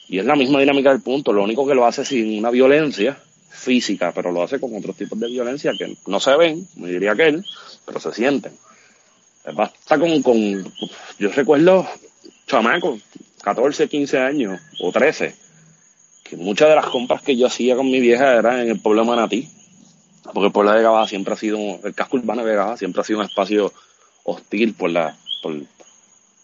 Y 0.10 0.20
es 0.20 0.26
la 0.26 0.36
misma 0.36 0.60
dinámica 0.60 0.90
del 0.92 1.02
punto, 1.02 1.32
lo 1.32 1.44
único 1.44 1.66
que 1.66 1.76
lo 1.76 1.86
hace 1.86 2.04
sin 2.04 2.38
una 2.40 2.50
violencia 2.50 3.18
física, 3.54 4.12
pero 4.14 4.32
lo 4.32 4.44
hace 4.44 4.60
con 4.60 4.76
otros 4.76 4.98
tipos 4.98 5.20
de 5.20 5.28
violencia 5.28 5.74
que 5.78 5.96
no 6.08 6.20
se 6.20 6.36
ven, 6.36 6.68
me 6.76 6.90
diría 6.90 7.16
que 7.16 7.28
él, 7.28 7.46
pero 7.86 8.00
se 8.00 8.12
sienten. 8.12 8.54
Basta 9.54 10.00
con, 10.00 10.74
yo 11.20 11.30
recuerdo 11.30 11.88
chamacos, 12.48 13.02
14, 13.44 13.88
15 13.88 14.20
años 14.20 14.62
o 14.80 14.92
13, 14.92 15.36
que 16.24 16.38
muchas 16.38 16.70
de 16.70 16.76
las 16.76 16.88
compras 16.88 17.22
que 17.22 17.36
yo 17.36 17.48
hacía 17.48 17.76
con 17.76 17.92
mi 17.92 18.00
vieja 18.00 18.36
eran 18.36 18.62
en 18.62 18.70
el 18.70 18.80
pueblo 18.80 19.06
Manatí, 19.06 19.50
porque 20.34 20.48
el 20.48 20.52
pueblo 20.52 20.72
de 20.72 20.78
Vega 20.78 20.90
Baja 20.90 21.08
siempre 21.08 21.34
ha 21.34 21.38
sido, 21.38 21.58
el 21.84 21.94
casco 21.94 22.18
urbano 22.18 22.44
de 22.44 22.52
Vega 22.52 22.66
Baja 22.66 22.78
siempre 22.78 23.02
ha 23.02 23.06
sido 23.06 23.20
un 23.20 23.26
espacio 23.26 23.72
hostil 24.24 24.74
por 24.74 24.90
la, 24.90 25.16
por, 25.42 25.56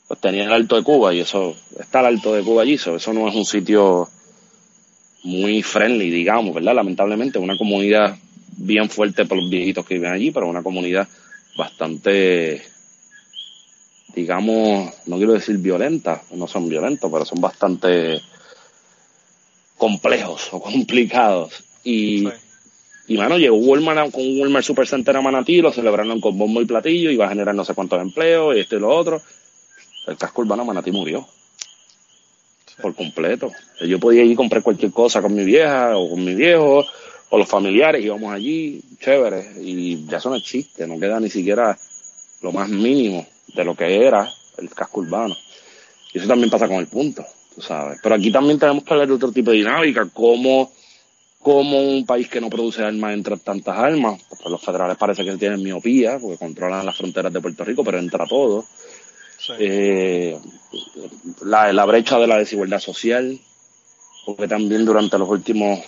pues 0.07 0.19
tenía 0.19 0.43
el 0.43 0.53
Alto 0.53 0.75
de 0.75 0.83
Cuba 0.83 1.13
y 1.13 1.21
eso, 1.21 1.55
está 1.79 2.01
el 2.01 2.07
Alto 2.07 2.33
de 2.33 2.43
Cuba 2.43 2.63
allí, 2.63 2.77
so, 2.77 2.97
eso 2.97 3.13
no 3.13 3.27
es 3.27 3.35
un 3.35 3.45
sitio 3.45 4.09
muy 5.23 5.61
friendly, 5.61 6.09
digamos, 6.09 6.53
¿verdad? 6.55 6.75
Lamentablemente, 6.75 7.39
una 7.39 7.57
comunidad 7.57 8.17
bien 8.57 8.89
fuerte 8.89 9.25
por 9.25 9.37
los 9.37 9.49
viejitos 9.49 9.85
que 9.85 9.95
viven 9.95 10.11
allí, 10.11 10.31
pero 10.31 10.47
una 10.47 10.63
comunidad 10.63 11.07
bastante, 11.57 12.61
digamos, 14.15 14.93
no 15.05 15.17
quiero 15.17 15.33
decir 15.33 15.57
violenta, 15.57 16.21
no 16.35 16.47
son 16.47 16.69
violentos, 16.69 17.11
pero 17.11 17.25
son 17.25 17.41
bastante 17.41 18.21
complejos 19.77 20.49
o 20.51 20.61
complicados. 20.61 21.63
Y, 21.83 22.25
Sí. 22.27 23.13
y 23.13 23.17
mano, 23.17 23.37
llegó 23.37 23.55
Walmart 23.57 24.11
con 24.11 24.21
un 24.21 24.39
Walmart 24.39 24.65
Supercenter 24.65 25.15
a 25.15 25.21
Manatí, 25.21 25.61
lo 25.61 25.71
celebraron 25.71 26.19
con 26.21 26.37
bombo 26.37 26.61
y 26.61 26.65
platillo, 26.65 27.09
y 27.11 27.17
va 27.17 27.25
a 27.25 27.29
generar 27.29 27.55
no 27.55 27.65
sé 27.65 27.73
cuántos 27.73 28.01
empleos, 28.01 28.55
y 28.55 28.59
esto 28.59 28.75
y 28.75 28.79
lo 28.79 28.89
otro. 28.89 29.21
El 30.07 30.17
casco 30.17 30.41
urbano 30.41 30.65
Manatí 30.65 30.91
murió. 30.91 31.27
Por 32.81 32.95
completo. 32.95 33.51
Yo 33.81 33.99
podía 33.99 34.23
ir 34.23 34.31
y 34.31 34.35
comprar 34.35 34.63
cualquier 34.63 34.91
cosa 34.91 35.21
con 35.21 35.33
mi 35.33 35.43
vieja 35.43 35.97
o 35.97 36.09
con 36.09 36.23
mi 36.23 36.35
viejo 36.35 36.85
o 37.29 37.37
los 37.37 37.47
familiares, 37.47 38.03
íbamos 38.03 38.33
allí, 38.33 38.81
chévere, 38.99 39.51
y 39.61 40.05
ya 40.07 40.17
eso 40.17 40.29
no 40.29 40.35
existe, 40.35 40.87
no 40.87 40.99
queda 40.99 41.19
ni 41.19 41.29
siquiera 41.29 41.77
lo 42.41 42.51
más 42.51 42.69
mínimo 42.69 43.25
de 43.53 43.63
lo 43.63 43.75
que 43.75 44.05
era 44.05 44.27
el 44.57 44.69
casco 44.71 45.01
urbano. 45.01 45.35
Y 46.11 46.17
eso 46.17 46.27
también 46.27 46.49
pasa 46.49 46.67
con 46.67 46.77
el 46.77 46.87
punto, 46.87 47.23
tú 47.53 47.61
sabes. 47.61 47.99
Pero 48.01 48.15
aquí 48.15 48.31
también 48.31 48.57
tenemos 48.57 48.83
que 48.83 48.93
hablar 48.93 49.07
de 49.07 49.13
otro 49.13 49.31
tipo 49.31 49.51
de 49.51 49.57
dinámica, 49.57 50.09
como 50.11 50.71
como 51.39 51.81
un 51.81 52.05
país 52.05 52.27
que 52.27 52.41
no 52.41 52.49
produce 52.49 52.83
armas 52.83 53.13
entra 53.13 53.37
tantas 53.37 53.77
armas, 53.77 54.21
porque 54.29 54.49
los 54.49 54.61
federales 54.61 54.97
parece 54.97 55.23
que 55.23 55.37
tienen 55.37 55.63
miopía, 55.63 56.19
porque 56.19 56.37
controlan 56.37 56.85
las 56.85 56.97
fronteras 56.97 57.31
de 57.31 57.39
Puerto 57.39 57.63
Rico, 57.63 57.83
pero 57.83 57.97
entra 57.97 58.25
todo. 58.25 58.65
Eh, 59.57 60.37
la, 61.43 61.85
brecha 61.85 62.19
de 62.19 62.27
la 62.27 62.37
desigualdad 62.37 62.79
social, 62.79 63.39
porque 64.25 64.47
también 64.47 64.85
durante 64.85 65.17
los 65.17 65.29
últimos 65.29 65.79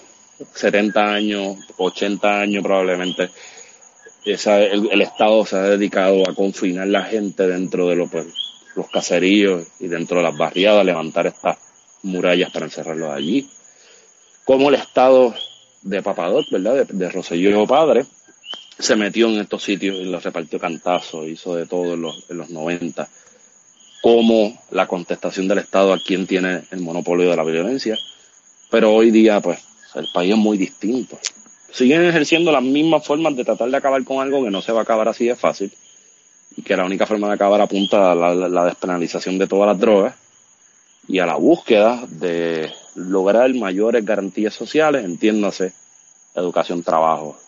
70 0.54 1.14
años, 1.14 1.58
80 1.78 2.40
años 2.40 2.64
probablemente, 2.64 3.30
el, 4.26 5.02
Estado 5.02 5.46
se 5.46 5.56
ha 5.56 5.62
dedicado 5.64 6.24
a 6.28 6.34
confinar 6.34 6.88
la 6.88 7.04
gente 7.04 7.48
dentro 7.48 7.88
de 7.88 7.96
lo, 7.96 8.08
pues, 8.08 8.28
los 8.76 8.90
caseríos 8.90 9.68
y 9.80 9.88
dentro 9.88 10.18
de 10.18 10.24
las 10.24 10.38
barriadas, 10.38 10.86
levantar 10.86 11.28
estas 11.28 11.58
murallas 12.04 12.52
para 12.52 12.66
encerrarlos 12.66 13.12
allí. 13.12 13.48
Como 14.46 14.70
el 14.70 14.76
Estado 14.76 15.34
de 15.84 16.02
Papadot, 16.02 16.50
¿verdad? 16.52 16.86
De, 16.86 16.86
de 16.86 17.10
Rosselló 17.10 17.66
Padre, 17.68 18.06
se 18.80 18.96
metió 18.96 19.28
en 19.28 19.42
estos 19.42 19.64
sitios 19.64 19.98
y 19.98 20.06
los 20.06 20.24
repartió 20.24 20.60
cantazos, 20.60 21.28
hizo 21.28 21.56
de 21.56 21.68
todo 21.68 21.94
en 21.94 22.02
los, 22.02 22.26
en 22.30 22.38
los 22.38 22.50
90 22.50 23.08
como 24.02 24.60
la 24.72 24.88
contestación 24.88 25.48
del 25.48 25.60
Estado 25.60 25.94
a 25.94 25.99
quien 25.99 26.26
tiene 26.26 26.64
el 26.72 26.82
monopolio 26.82 27.30
de 27.30 27.36
la 27.36 27.44
violencia. 27.44 27.98
Pero 28.69 28.94
hoy 28.94 29.11
día, 29.11 29.40
pues, 29.40 29.60
el 29.95 30.07
país 30.14 30.32
es 30.32 30.38
muy 30.38 30.57
distinto. 30.57 31.19
Siguen 31.72 32.03
ejerciendo 32.03 32.52
las 32.52 32.64
mismas 32.64 33.06
formas 33.06 33.36
de 33.36 33.45
tratar 33.45 33.69
de 33.69 33.78
acabar 33.78 34.03
con 34.03 34.19
algo 34.19 34.44
que 34.44 34.52
no 34.52 34.61
se 34.61 34.72
va 34.72 34.80
a 34.80 34.84
acabar 34.84 35.07
así 35.07 35.26
de 35.26 35.36
fácil 35.36 35.72
y 36.57 36.64
que 36.64 36.76
la 36.76 36.84
única 36.84 37.06
forma 37.06 37.28
de 37.28 37.36
acabar 37.36 37.61
apunta 37.61 38.11
a 38.11 38.15
la, 38.15 38.65
despenalización 38.65 39.38
de 39.38 39.48
todas 39.48 39.68
las 39.68 39.80
drogas 39.80 40.15
y 41.07 41.19
a 41.19 41.26
la 41.26 41.36
búsqueda 41.36 42.03
de 42.10 42.69
lograr 42.95 43.53
mayores 43.53 44.03
garantías 44.03 44.53
sociales, 44.53 45.06
entiéndase, 45.06 45.73
educación, 46.36 46.84
trabajo, 46.84 47.40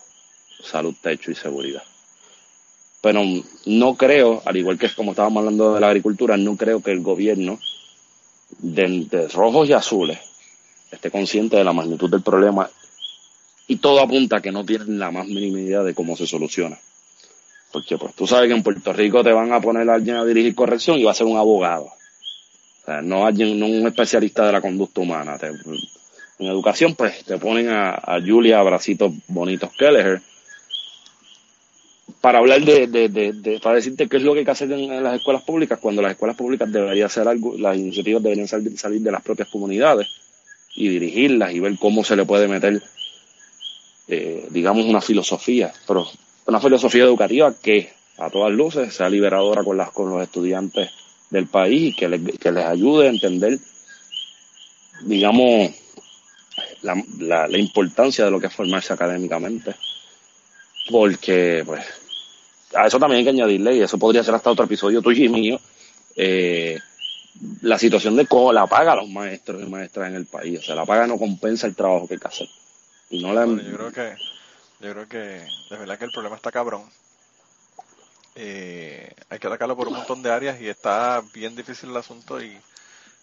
salud, 0.62 0.94
techo 1.02 1.30
y 1.30 1.34
seguridad 1.34 1.82
pero 3.04 3.22
no 3.66 3.96
creo, 3.96 4.40
al 4.46 4.56
igual 4.56 4.78
que 4.78 4.88
como 4.88 5.10
estábamos 5.10 5.40
hablando 5.40 5.74
de 5.74 5.80
la 5.80 5.88
agricultura, 5.88 6.38
no 6.38 6.56
creo 6.56 6.82
que 6.82 6.90
el 6.90 7.02
gobierno 7.02 7.60
de, 8.60 9.06
de 9.10 9.28
rojos 9.28 9.68
y 9.68 9.74
azules 9.74 10.18
esté 10.90 11.10
consciente 11.10 11.58
de 11.58 11.64
la 11.64 11.74
magnitud 11.74 12.10
del 12.10 12.22
problema 12.22 12.70
y 13.68 13.76
todo 13.76 14.00
apunta 14.00 14.38
a 14.38 14.40
que 14.40 14.52
no 14.52 14.64
tienen 14.64 14.98
la 14.98 15.10
más 15.10 15.26
mínima 15.26 15.60
idea 15.60 15.82
de 15.82 15.92
cómo 15.92 16.16
se 16.16 16.26
soluciona. 16.26 16.78
Porque 17.70 17.98
pues 17.98 18.14
tú 18.14 18.26
sabes 18.26 18.48
que 18.48 18.56
en 18.56 18.62
Puerto 18.62 18.94
Rico 18.94 19.22
te 19.22 19.32
van 19.32 19.52
a 19.52 19.60
poner 19.60 19.90
a 19.90 19.94
alguien 19.96 20.16
a 20.16 20.24
dirigir 20.24 20.54
corrección 20.54 20.98
y 20.98 21.04
va 21.04 21.10
a 21.10 21.14
ser 21.14 21.26
un 21.26 21.36
abogado. 21.36 21.84
O 21.84 22.84
sea, 22.86 23.02
no 23.02 23.26
alguien, 23.26 23.60
no 23.60 23.66
un 23.66 23.86
especialista 23.86 24.46
de 24.46 24.52
la 24.52 24.62
conducta 24.62 25.02
humana. 25.02 25.38
En 26.38 26.46
educación 26.46 26.94
pues 26.94 27.22
te 27.22 27.36
ponen 27.36 27.68
a, 27.68 27.90
a 27.90 28.18
Julia 28.24 28.62
Bracitos 28.62 29.12
Bonitos 29.28 29.72
Kelleher 29.76 30.22
para 32.24 32.38
hablar 32.38 32.62
de, 32.62 32.86
de, 32.86 33.10
de, 33.10 33.60
para 33.60 33.76
decirte 33.76 34.08
qué 34.08 34.16
es 34.16 34.22
lo 34.22 34.32
que 34.32 34.38
hay 34.38 34.44
que 34.46 34.50
hacer 34.50 34.72
en, 34.72 35.04
las 35.04 35.16
escuelas 35.16 35.42
públicas, 35.42 35.78
cuando 35.78 36.00
las 36.00 36.12
escuelas 36.12 36.38
públicas 36.38 36.72
deberían 36.72 37.10
ser 37.10 37.28
algo, 37.28 37.54
las 37.58 37.76
iniciativas 37.76 38.22
deberían 38.22 38.48
salir, 38.48 38.78
salir 38.78 39.02
de 39.02 39.12
las 39.12 39.22
propias 39.22 39.50
comunidades 39.50 40.08
y 40.74 40.88
dirigirlas 40.88 41.52
y 41.52 41.60
ver 41.60 41.76
cómo 41.78 42.02
se 42.02 42.16
le 42.16 42.24
puede 42.24 42.48
meter, 42.48 42.82
eh, 44.08 44.48
digamos, 44.48 44.86
una 44.86 45.02
filosofía, 45.02 45.70
pero 45.86 46.08
una 46.46 46.60
filosofía 46.60 47.04
educativa 47.04 47.54
que 47.60 47.92
a 48.16 48.30
todas 48.30 48.52
luces 48.52 48.94
sea 48.94 49.10
liberadora 49.10 49.62
con, 49.62 49.76
las, 49.76 49.90
con 49.90 50.08
los 50.08 50.22
estudiantes 50.22 50.92
del 51.28 51.46
país 51.46 51.92
y 51.92 51.94
que 51.94 52.08
les, 52.08 52.38
que 52.38 52.52
les 52.52 52.64
ayude 52.64 53.08
a 53.08 53.10
entender, 53.10 53.58
digamos, 55.02 55.72
la, 56.80 57.04
la, 57.18 57.48
la 57.48 57.58
importancia 57.58 58.24
de 58.24 58.30
lo 58.30 58.40
que 58.40 58.46
es 58.46 58.54
formarse 58.54 58.94
académicamente. 58.94 59.74
Porque, 60.90 61.62
pues, 61.64 61.82
a 62.74 62.86
eso 62.86 62.98
también 62.98 63.18
hay 63.18 63.24
que 63.24 63.30
añadirle, 63.30 63.76
y 63.76 63.82
eso 63.82 63.98
podría 63.98 64.24
ser 64.24 64.34
hasta 64.34 64.50
otro 64.50 64.64
episodio 64.64 65.02
tuyo 65.02 65.24
y 65.24 65.28
mío, 65.28 65.60
eh, 66.16 66.78
la 67.62 67.78
situación 67.78 68.16
de 68.16 68.26
cómo 68.26 68.52
la 68.52 68.66
paga 68.66 68.92
a 68.92 68.96
los 68.96 69.08
maestros 69.08 69.62
y 69.62 69.66
maestras 69.66 70.08
en 70.08 70.16
el 70.16 70.26
país. 70.26 70.60
O 70.60 70.62
sea, 70.62 70.74
la 70.74 70.86
paga 70.86 71.06
no 71.06 71.18
compensa 71.18 71.66
el 71.66 71.74
trabajo 71.74 72.06
que 72.06 72.14
hay 72.14 72.20
que 72.20 72.28
hacer. 72.28 72.48
Y 73.10 73.22
no 73.22 73.32
la, 73.32 73.44
Bueno, 73.44 73.62
yo 73.62 73.76
creo 73.76 73.92
que 73.92 74.16
yo 74.80 74.92
creo 74.92 75.08
que 75.08 75.18
de 75.70 75.78
verdad 75.78 75.98
que 75.98 76.04
el 76.04 76.10
problema 76.10 76.36
está 76.36 76.52
cabrón. 76.52 76.82
Eh, 78.36 79.14
hay 79.30 79.38
que 79.38 79.46
atacarlo 79.46 79.76
por 79.76 79.88
un 79.88 79.94
montón 79.94 80.22
de 80.22 80.30
áreas 80.30 80.60
y 80.60 80.68
está 80.68 81.22
bien 81.32 81.54
difícil 81.54 81.90
el 81.90 81.96
asunto 81.96 82.42
y 82.42 82.52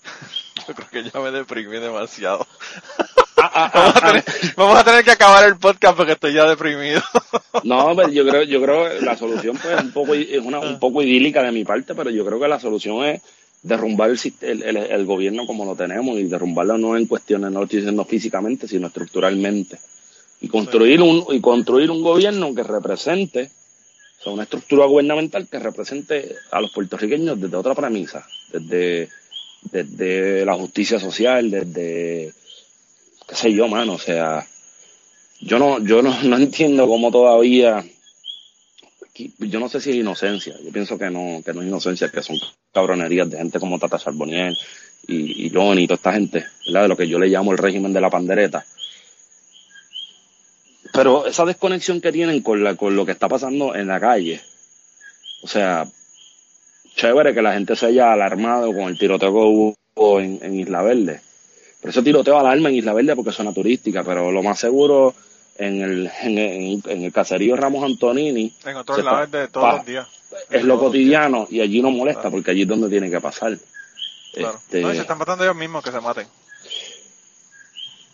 yo 0.67 0.73
creo 0.73 0.89
que 0.89 1.03
ya 1.09 1.19
me 1.19 1.31
deprimí 1.31 1.79
demasiado. 1.79 2.47
a- 3.53 3.71
Vamos 3.73 3.95
a, 3.95 4.01
tener, 4.07 4.23
vamos 4.55 4.77
a 4.79 4.83
tener 4.83 5.03
que 5.03 5.11
acabar 5.11 5.47
el 5.47 5.57
podcast 5.57 5.97
porque 5.97 6.13
estoy 6.13 6.33
ya 6.33 6.47
deprimido. 6.49 7.01
No, 7.63 7.93
pero 7.95 8.09
yo 8.09 8.25
creo, 8.27 8.43
yo 8.43 8.61
creo 8.61 8.89
que 8.89 9.05
la 9.05 9.15
solución 9.17 9.57
pues 9.61 9.77
es 9.77 9.83
un 9.83 9.91
poco, 9.91 10.13
es 10.15 10.39
una, 10.43 10.59
un 10.59 10.79
poco 10.79 11.03
idílica 11.03 11.43
de 11.43 11.51
mi 11.51 11.63
parte, 11.65 11.93
pero 11.93 12.09
yo 12.09 12.25
creo 12.25 12.39
que 12.39 12.47
la 12.47 12.59
solución 12.59 13.03
es 13.05 13.21
derrumbar 13.61 14.09
el, 14.09 14.19
el, 14.41 14.63
el- 14.63 14.77
el 14.77 15.05
gobierno 15.05 15.45
como 15.45 15.65
lo 15.65 15.75
tenemos 15.75 16.17
y 16.17 16.23
derrumbarlo 16.23 16.77
no 16.77 16.97
en 16.97 17.05
cuestiones, 17.05 17.51
no 17.51 17.59
lo 17.59 17.65
estoy 17.65 17.79
diciendo 17.79 18.05
físicamente, 18.05 18.67
sino 18.67 18.87
estructuralmente. 18.87 19.77
Y 20.39 20.47
construir 20.47 21.01
un, 21.01 21.25
y 21.29 21.39
construir 21.41 21.91
un 21.91 22.01
gobierno 22.01 22.55
que 22.55 22.63
represente, 22.63 23.51
o 24.21 24.23
sea, 24.23 24.33
una 24.33 24.43
estructura 24.43 24.85
gubernamental 24.87 25.47
que 25.47 25.59
represente 25.59 26.35
a 26.51 26.61
los 26.61 26.71
puertorriqueños 26.71 27.39
desde 27.39 27.57
otra 27.57 27.75
premisa, 27.75 28.25
desde, 28.51 29.09
desde 29.71 30.45
la 30.45 30.55
justicia 30.55 30.99
social, 30.99 31.51
desde, 31.51 32.33
qué 33.27 33.35
sé 33.35 33.53
yo, 33.53 33.67
mano, 33.67 33.93
o 33.93 33.99
sea, 33.99 34.47
yo 35.41 35.57
no, 35.59 35.83
yo 35.83 36.01
no, 36.01 36.15
no 36.23 36.37
entiendo 36.37 36.87
cómo 36.87 37.11
todavía, 37.11 37.83
yo 39.39 39.59
no 39.59 39.69
sé 39.69 39.81
si 39.81 39.91
es 39.91 39.95
inocencia, 39.97 40.55
yo 40.63 40.71
pienso 40.71 40.97
que 40.97 41.09
no, 41.09 41.41
que 41.43 41.53
no 41.53 41.61
es 41.61 41.67
inocencia, 41.67 42.09
que 42.09 42.21
son 42.21 42.37
cabronerías 42.71 43.29
de 43.29 43.37
gente 43.37 43.59
como 43.59 43.79
Tata 43.79 43.97
Charbonnier 43.97 44.53
y, 45.07 45.47
y 45.47 45.49
Johnny 45.49 45.83
y 45.83 45.87
toda 45.87 45.95
esta 45.95 46.13
gente, 46.13 46.45
¿verdad? 46.67 46.83
De 46.83 46.87
lo 46.87 46.97
que 46.97 47.07
yo 47.07 47.19
le 47.19 47.27
llamo 47.27 47.51
el 47.51 47.57
régimen 47.57 47.93
de 47.93 48.01
la 48.01 48.09
pandereta. 48.09 48.65
Pero 50.93 51.25
esa 51.25 51.45
desconexión 51.45 52.01
que 52.01 52.11
tienen 52.11 52.41
con, 52.41 52.63
la, 52.63 52.75
con 52.75 52.95
lo 52.95 53.05
que 53.05 53.13
está 53.13 53.29
pasando 53.29 53.75
en 53.75 53.87
la 53.87 53.99
calle, 53.99 54.41
o 55.41 55.47
sea, 55.47 55.87
chévere 56.95 57.33
que 57.33 57.41
la 57.41 57.53
gente 57.53 57.75
se 57.75 57.87
haya 57.87 58.11
alarmado 58.11 58.73
con 58.73 58.83
el 58.83 58.97
tiroteo 58.97 59.31
que 59.31 59.37
hubo 59.37 60.19
en, 60.19 60.39
en 60.41 60.59
Isla 60.59 60.81
Verde. 60.81 61.21
Pero 61.81 61.89
ese 61.89 62.01
tiroteo 62.03 62.37
alarma 62.37 62.69
en 62.69 62.75
Isla 62.75 62.93
Verde 62.93 63.15
porque 63.15 63.31
es 63.31 63.35
zona 63.35 63.53
turística, 63.53 64.03
pero 64.03 64.31
lo 64.31 64.43
más 64.43 64.59
seguro 64.59 65.13
en 65.57 65.81
el, 65.81 66.11
en 66.21 66.37
el, 66.37 66.81
en 66.85 67.03
el 67.03 67.11
caserío 67.11 67.55
Ramos 67.55 67.83
Antonini 67.83 68.53
En 68.65 68.75
otros 68.77 68.97
se 68.97 69.03
lados 69.03 69.19
pa- 69.19 69.23
es 69.25 69.31
de 69.31 69.47
todos 69.47 69.67
pa- 69.69 69.75
los 69.77 69.85
días. 69.85 70.07
es 70.49 70.63
lo 70.63 70.79
cotidiano 70.79 71.47
y 71.49 71.59
allí 71.61 71.81
no 71.81 71.91
molesta 71.91 72.21
Claro. 72.21 72.35
porque 72.37 72.51
allí 72.51 72.61
es 72.63 72.67
donde 72.67 72.89
tiene 72.89 73.09
que 73.09 73.19
pasar. 73.19 73.57
Claro. 74.33 74.57
Este, 74.57 74.81
No, 74.81 74.91
y 74.91 74.95
se 74.95 75.01
están 75.01 75.17
matando 75.17 75.43
ellos 75.43 75.55
mismos 75.57 75.83
que 75.83 75.91
se 75.91 75.99
maten. 75.99 76.27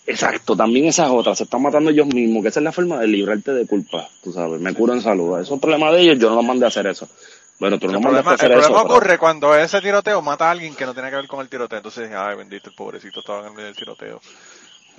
Exacto, 0.05 0.55
también 0.55 0.85
esas 0.85 1.09
otras, 1.09 1.37
se 1.37 1.43
están 1.43 1.61
matando 1.61 1.89
ellos 1.89 2.07
mismos, 2.07 2.41
que 2.41 2.47
esa 2.49 2.61
es 2.61 2.63
la 2.63 2.71
forma 2.71 2.97
de 2.99 3.07
librarte 3.07 3.53
de 3.53 3.67
culpa, 3.67 4.07
tú 4.23 4.31
sabes, 4.31 4.59
me 4.61 4.73
curo 4.73 4.93
en 4.93 5.01
salud, 5.01 5.33
eso 5.33 5.41
es 5.41 5.51
un 5.51 5.59
problema 5.59 5.91
de 5.91 6.01
ellos, 6.01 6.17
yo 6.17 6.29
no 6.29 6.37
los 6.37 6.45
mandé 6.45 6.63
a 6.63 6.69
hacer 6.69 6.87
eso. 6.87 7.09
Bueno, 7.59 7.79
tú 7.79 7.87
no 7.87 7.97
El 7.97 8.01
problema, 8.03 8.31
a 8.31 8.33
hacer 8.35 8.51
el 8.51 8.59
eso. 8.59 8.67
problema 8.67 8.83
pero- 8.83 8.95
ocurre 8.97 9.17
cuando 9.17 9.55
ese 9.55 9.81
tiroteo 9.81 10.21
mata 10.21 10.47
a 10.47 10.51
alguien 10.51 10.75
que 10.75 10.85
no 10.85 10.93
tiene 10.93 11.09
que 11.09 11.15
ver 11.15 11.27
con 11.27 11.39
el 11.41 11.49
tiroteo. 11.49 11.77
Entonces 11.77 12.03
dije, 12.03 12.15
ay, 12.15 12.35
bendito, 12.37 12.69
el 12.69 12.75
pobrecito 12.75 13.19
estaba 13.21 13.39
en 13.41 13.45
el 13.47 13.51
medio 13.53 13.65
del 13.65 13.75
tiroteo. 13.75 14.21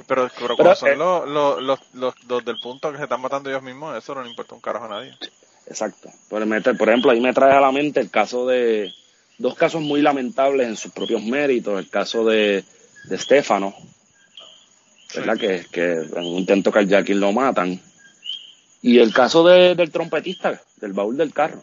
Pero, 0.07 0.29
pero, 0.39 0.57
cuando 0.57 0.77
son 0.77 0.89
eh, 0.91 0.97
los, 0.97 1.29
los, 1.29 1.63
los, 1.63 1.79
los, 1.95 2.15
los 2.29 2.45
del 2.45 2.57
punto 2.61 2.91
que 2.93 2.99
se 2.99 3.05
están 3.05 3.21
matando 3.21 3.51
ellos 3.51 3.63
mismos, 3.63 3.97
eso 3.97 4.15
no 4.15 4.23
le 4.23 4.31
importa 4.31 4.55
un 4.55 4.61
carajo 4.61 4.85
a 4.85 4.89
nadie. 4.89 5.13
Exacto. 5.67 6.09
Por, 6.29 6.43
ejemplo, 6.43 7.11
ahí 7.11 7.21
me 7.21 7.33
trae 7.33 7.53
a 7.57 7.61
la 7.61 7.73
mente 7.73 8.01
el 8.01 8.11
caso 8.11 8.47
de 8.47 8.93
dos 9.39 9.55
casos 9.57 9.81
muy 9.83 10.01
lamentables 10.03 10.67
en 10.69 10.77
sus 10.77 10.93
propios 10.93 11.23
méritos. 11.23 11.79
El 11.79 11.89
caso 11.91 12.25
de, 12.25 12.65
de 13.05 13.17
Estefano, 13.17 13.75
¿verdad? 15.15 15.37
Que, 15.37 15.67
que 15.71 15.93
en 15.95 16.19
un 16.19 16.39
intento 16.39 16.71
carjacking 16.71 17.21
lo 17.21 17.33
matan. 17.33 17.81
Y 18.83 18.99
el 18.99 19.13
caso 19.13 19.43
de- 19.47 19.75
del 19.75 19.91
trompetista, 19.91 20.61
del 20.77 20.93
baúl 20.93 21.17
del 21.17 21.33
carro. 21.33 21.63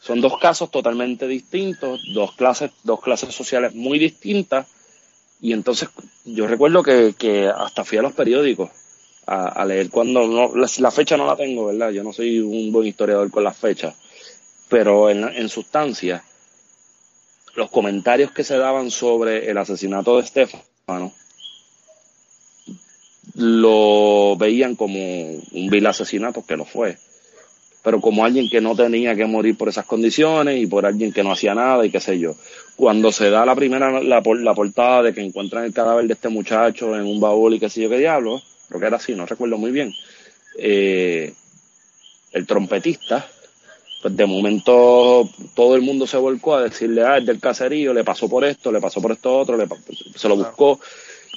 Son 0.00 0.20
dos 0.20 0.38
casos 0.38 0.70
totalmente 0.70 1.26
distintos, 1.26 2.00
dos 2.12 2.34
clases, 2.34 2.70
dos 2.84 3.00
clases 3.00 3.34
sociales 3.34 3.74
muy 3.74 3.98
distintas. 3.98 4.66
Y 5.40 5.52
entonces 5.52 5.88
yo 6.24 6.46
recuerdo 6.46 6.82
que, 6.82 7.14
que 7.18 7.48
hasta 7.48 7.84
fui 7.84 7.98
a 7.98 8.02
los 8.02 8.12
periódicos 8.12 8.70
a, 9.26 9.64
leer 9.64 9.90
cuando 9.90 10.26
no, 10.26 10.54
la, 10.54 10.68
la 10.78 10.90
fecha 10.90 11.16
no 11.16 11.26
la 11.26 11.36
tengo, 11.36 11.66
¿verdad? 11.66 11.90
Yo 11.90 12.04
no 12.04 12.12
soy 12.12 12.38
un 12.38 12.70
buen 12.70 12.86
historiador 12.86 13.30
con 13.30 13.42
las 13.42 13.56
fechas, 13.56 13.94
pero 14.68 15.10
en, 15.10 15.24
en 15.24 15.48
sustancia, 15.48 16.22
los 17.56 17.70
comentarios 17.70 18.30
que 18.30 18.44
se 18.44 18.56
daban 18.56 18.90
sobre 18.90 19.50
el 19.50 19.58
asesinato 19.58 20.16
de 20.16 20.22
Estefano 20.22 21.12
lo 23.34 24.36
veían 24.36 24.76
como 24.76 24.98
un 24.98 25.68
vil 25.68 25.86
asesinato, 25.86 26.46
que 26.46 26.56
lo 26.56 26.64
fue, 26.64 26.96
pero 27.86 28.00
como 28.00 28.24
alguien 28.24 28.50
que 28.50 28.60
no 28.60 28.74
tenía 28.74 29.14
que 29.14 29.26
morir 29.26 29.56
por 29.56 29.68
esas 29.68 29.86
condiciones 29.86 30.60
y 30.60 30.66
por 30.66 30.84
alguien 30.84 31.12
que 31.12 31.22
no 31.22 31.30
hacía 31.30 31.54
nada 31.54 31.86
y 31.86 31.90
qué 31.90 32.00
sé 32.00 32.18
yo. 32.18 32.34
Cuando 32.74 33.12
se 33.12 33.30
da 33.30 33.46
la 33.46 33.54
primera, 33.54 34.02
la, 34.02 34.20
la 34.24 34.54
portada 34.54 35.04
de 35.04 35.14
que 35.14 35.20
encuentran 35.20 35.62
el 35.62 35.72
cadáver 35.72 36.04
de 36.08 36.14
este 36.14 36.28
muchacho 36.28 36.96
en 36.96 37.02
un 37.06 37.20
baúl 37.20 37.54
y 37.54 37.60
qué 37.60 37.70
sé 37.70 37.82
yo 37.82 37.88
qué 37.88 37.98
diablo, 37.98 38.42
creo 38.66 38.80
que 38.80 38.86
era 38.88 38.96
así, 38.96 39.14
no 39.14 39.24
recuerdo 39.24 39.56
muy 39.56 39.70
bien, 39.70 39.94
eh, 40.58 41.32
el 42.32 42.44
trompetista, 42.44 43.24
pues 44.02 44.16
de 44.16 44.26
momento 44.26 45.30
todo 45.54 45.76
el 45.76 45.82
mundo 45.82 46.08
se 46.08 46.16
volcó 46.16 46.56
a 46.56 46.64
decirle, 46.64 47.04
ah, 47.04 47.18
es 47.18 47.26
del 47.26 47.38
caserío, 47.38 47.94
le 47.94 48.02
pasó 48.02 48.28
por 48.28 48.44
esto, 48.44 48.72
le 48.72 48.80
pasó 48.80 49.00
por 49.00 49.12
esto 49.12 49.38
otro, 49.38 49.56
le 49.56 49.68
se 50.16 50.28
lo 50.28 50.34
buscó. 50.34 50.80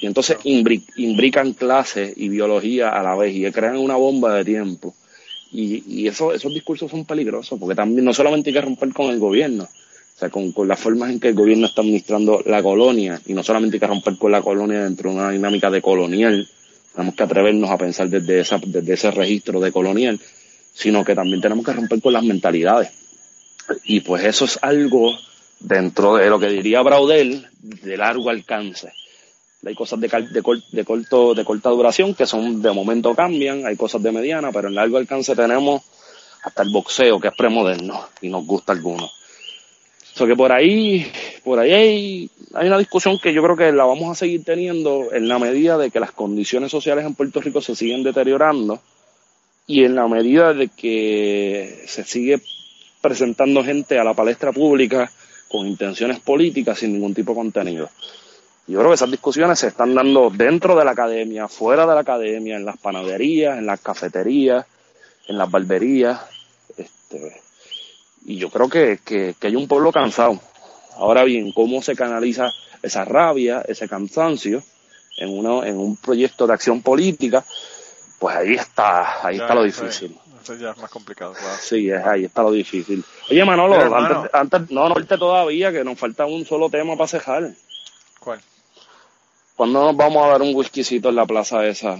Y 0.00 0.06
entonces 0.06 0.36
imbri- 0.42 0.82
imbrican 0.96 1.52
clases 1.52 2.12
y 2.16 2.28
biología 2.28 2.88
a 2.88 3.04
la 3.04 3.14
vez 3.14 3.36
y 3.36 3.48
crean 3.52 3.76
una 3.76 3.94
bomba 3.94 4.34
de 4.34 4.44
tiempo. 4.44 4.96
Y, 5.52 5.82
y 5.86 6.06
eso, 6.06 6.32
esos 6.32 6.52
discursos 6.54 6.90
son 6.90 7.04
peligrosos, 7.04 7.58
porque 7.58 7.74
también 7.74 8.04
no 8.04 8.14
solamente 8.14 8.50
hay 8.50 8.54
que 8.54 8.60
romper 8.60 8.92
con 8.92 9.10
el 9.10 9.18
gobierno, 9.18 9.64
o 9.64 10.18
sea, 10.18 10.30
con, 10.30 10.52
las 10.68 10.78
formas 10.78 11.10
en 11.10 11.18
que 11.18 11.28
el 11.28 11.34
gobierno 11.34 11.66
está 11.66 11.80
administrando 11.80 12.42
la 12.46 12.62
colonia, 12.62 13.20
y 13.26 13.32
no 13.32 13.42
solamente 13.42 13.76
hay 13.76 13.80
que 13.80 13.86
romper 13.86 14.16
con 14.16 14.32
la 14.32 14.42
colonia 14.42 14.84
dentro 14.84 15.10
de 15.10 15.16
una 15.16 15.30
dinámica 15.30 15.70
de 15.70 15.82
colonial, 15.82 16.48
tenemos 16.94 17.14
que 17.14 17.22
atrevernos 17.22 17.70
a 17.70 17.78
pensar 17.78 18.08
desde, 18.08 18.40
esa, 18.40 18.60
desde 18.64 18.92
ese 18.92 19.10
registro 19.10 19.60
de 19.60 19.72
colonial, 19.72 20.20
sino 20.72 21.04
que 21.04 21.14
también 21.14 21.40
tenemos 21.40 21.64
que 21.64 21.72
romper 21.72 22.00
con 22.00 22.12
las 22.12 22.24
mentalidades. 22.24 22.90
Y 23.84 24.00
pues 24.00 24.24
eso 24.24 24.44
es 24.44 24.58
algo 24.62 25.16
dentro 25.60 26.16
de 26.16 26.28
lo 26.28 26.38
que 26.38 26.48
diría 26.48 26.82
Braudel 26.82 27.46
de 27.60 27.96
largo 27.96 28.30
alcance. 28.30 28.92
Hay 29.64 29.74
cosas 29.74 30.00
de, 30.00 30.08
corto, 30.84 31.34
de 31.34 31.44
corta 31.44 31.68
duración 31.68 32.14
que 32.14 32.26
son 32.26 32.62
de 32.62 32.72
momento 32.72 33.14
cambian, 33.14 33.66
hay 33.66 33.76
cosas 33.76 34.02
de 34.02 34.10
mediana, 34.10 34.50
pero 34.52 34.68
en 34.68 34.74
largo 34.74 34.96
alcance 34.96 35.36
tenemos 35.36 35.82
hasta 36.42 36.62
el 36.62 36.70
boxeo, 36.72 37.20
que 37.20 37.28
es 37.28 37.34
premoderno 37.36 38.08
y 38.22 38.28
nos 38.28 38.46
gusta 38.46 38.72
a 38.72 38.76
algunos. 38.76 39.12
So 40.14 40.26
que 40.26 40.34
por 40.34 40.50
ahí, 40.50 41.06
por 41.44 41.58
ahí 41.58 41.72
hay, 41.72 42.30
hay 42.54 42.66
una 42.66 42.78
discusión 42.78 43.18
que 43.18 43.32
yo 43.32 43.42
creo 43.42 43.56
que 43.56 43.70
la 43.72 43.84
vamos 43.84 44.10
a 44.10 44.14
seguir 44.14 44.44
teniendo 44.44 45.12
en 45.12 45.28
la 45.28 45.38
medida 45.38 45.76
de 45.78 45.90
que 45.90 46.00
las 46.00 46.12
condiciones 46.12 46.70
sociales 46.70 47.04
en 47.04 47.14
Puerto 47.14 47.40
Rico 47.40 47.60
se 47.60 47.76
siguen 47.76 48.02
deteriorando 48.02 48.80
y 49.66 49.84
en 49.84 49.94
la 49.94 50.08
medida 50.08 50.52
de 50.52 50.68
que 50.68 51.84
se 51.86 52.04
sigue 52.04 52.40
presentando 53.00 53.62
gente 53.62 53.98
a 53.98 54.04
la 54.04 54.14
palestra 54.14 54.52
pública 54.52 55.10
con 55.48 55.66
intenciones 55.66 56.20
políticas 56.20 56.78
sin 56.78 56.92
ningún 56.92 57.14
tipo 57.14 57.32
de 57.32 57.36
contenido. 57.38 57.88
Yo 58.70 58.78
creo 58.78 58.90
que 58.90 58.94
esas 58.94 59.10
discusiones 59.10 59.58
se 59.58 59.66
están 59.66 59.96
dando 59.96 60.30
dentro 60.30 60.76
de 60.76 60.84
la 60.84 60.92
academia, 60.92 61.48
fuera 61.48 61.86
de 61.86 61.94
la 61.94 62.02
academia, 62.02 62.54
en 62.56 62.64
las 62.64 62.78
panaderías, 62.78 63.58
en 63.58 63.66
las 63.66 63.80
cafeterías, 63.80 64.64
en 65.26 65.38
las 65.38 65.50
barberías. 65.50 66.20
Este, 66.76 67.42
y 68.26 68.36
yo 68.36 68.48
creo 68.48 68.68
que, 68.68 69.00
que, 69.04 69.34
que 69.40 69.46
hay 69.48 69.56
un 69.56 69.66
pueblo 69.66 69.90
cansado. 69.90 70.38
Ahora 70.94 71.24
bien, 71.24 71.50
¿cómo 71.52 71.82
se 71.82 71.96
canaliza 71.96 72.48
esa 72.80 73.04
rabia, 73.04 73.64
ese 73.66 73.88
cansancio 73.88 74.62
en, 75.16 75.36
uno, 75.36 75.64
en 75.64 75.76
un 75.76 75.96
proyecto 75.96 76.46
de 76.46 76.54
acción 76.54 76.80
política? 76.80 77.44
Pues 78.20 78.36
ahí 78.36 78.52
está, 78.52 79.26
ahí 79.26 79.38
Ya, 79.38 79.42
está 79.44 79.54
lo 79.56 79.64
difícil. 79.64 80.16
Eso 80.44 80.54
ya 80.54 80.70
es 80.70 80.78
más 80.78 80.90
complicado, 80.90 81.32
claro. 81.32 81.56
Sí, 81.60 81.90
es, 81.90 82.06
ahí 82.06 82.24
está 82.26 82.42
lo 82.42 82.52
difícil. 82.52 83.04
Oye, 83.30 83.44
Manolo, 83.44 83.72
Pero, 83.74 83.84
hermano. 83.86 84.16
antes, 84.20 84.34
antes, 84.34 84.70
no, 84.70 84.88
no 84.88 85.00
irte 85.00 85.18
todavía, 85.18 85.72
que 85.72 85.82
nos 85.82 85.98
falta 85.98 86.24
un 86.26 86.44
solo 86.46 86.70
tema 86.70 86.94
para 86.94 87.08
cejar. 87.08 87.50
¿Cuál? 88.20 88.40
¿Cuándo 89.60 89.84
nos 89.84 89.94
vamos 89.94 90.24
a 90.24 90.28
dar 90.30 90.40
un 90.40 90.54
whiskycito 90.54 91.10
en 91.10 91.16
la 91.16 91.26
plaza 91.26 91.66
esa? 91.66 91.94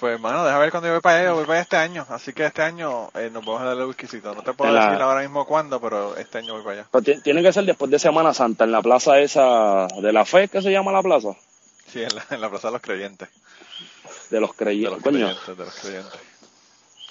Pues, 0.00 0.14
hermano, 0.14 0.42
deja 0.42 0.56
ver 0.58 0.70
cuando 0.70 0.86
yo 0.88 0.94
voy 0.94 1.02
para 1.02 1.18
allá. 1.18 1.28
Yo 1.28 1.34
voy 1.34 1.44
para 1.44 1.58
allá 1.58 1.62
este 1.64 1.76
año. 1.76 2.06
Así 2.08 2.32
que 2.32 2.46
este 2.46 2.62
año 2.62 3.10
eh, 3.14 3.28
nos 3.30 3.44
vamos 3.44 3.60
a 3.60 3.64
darle 3.66 3.82
el 3.82 3.88
whiskycito. 3.88 4.34
No 4.34 4.42
te 4.42 4.54
puedo 4.54 4.72
la- 4.72 4.86
decir 4.86 5.02
ahora 5.02 5.20
mismo 5.20 5.44
cuándo, 5.44 5.78
pero 5.82 6.16
este 6.16 6.38
año 6.38 6.54
voy 6.54 6.62
para 6.62 6.76
allá. 6.80 6.86
Pero 6.90 7.04
ti- 7.04 7.20
tiene 7.20 7.42
que 7.42 7.52
ser 7.52 7.64
después 7.64 7.90
de 7.90 7.98
Semana 7.98 8.32
Santa, 8.32 8.64
en 8.64 8.72
la 8.72 8.80
plaza 8.80 9.18
esa 9.20 9.86
de 10.00 10.12
la 10.14 10.24
fe, 10.24 10.48
que 10.48 10.62
se 10.62 10.72
llama 10.72 10.92
la 10.92 11.02
plaza, 11.02 11.34
Sí, 11.92 12.02
en 12.02 12.14
la, 12.16 12.24
en 12.30 12.40
la 12.40 12.48
Plaza 12.48 12.68
de 12.68 12.72
los 12.72 12.80
Creyentes. 12.80 13.28
de 14.30 14.40
los 14.40 14.50
De 14.52 14.56
creyentes. 14.56 14.92
los 14.94 15.02
Coño, 15.02 15.26
creyentes, 15.26 15.58
de 15.58 15.64
los 15.66 15.74
creyentes. 15.74 16.20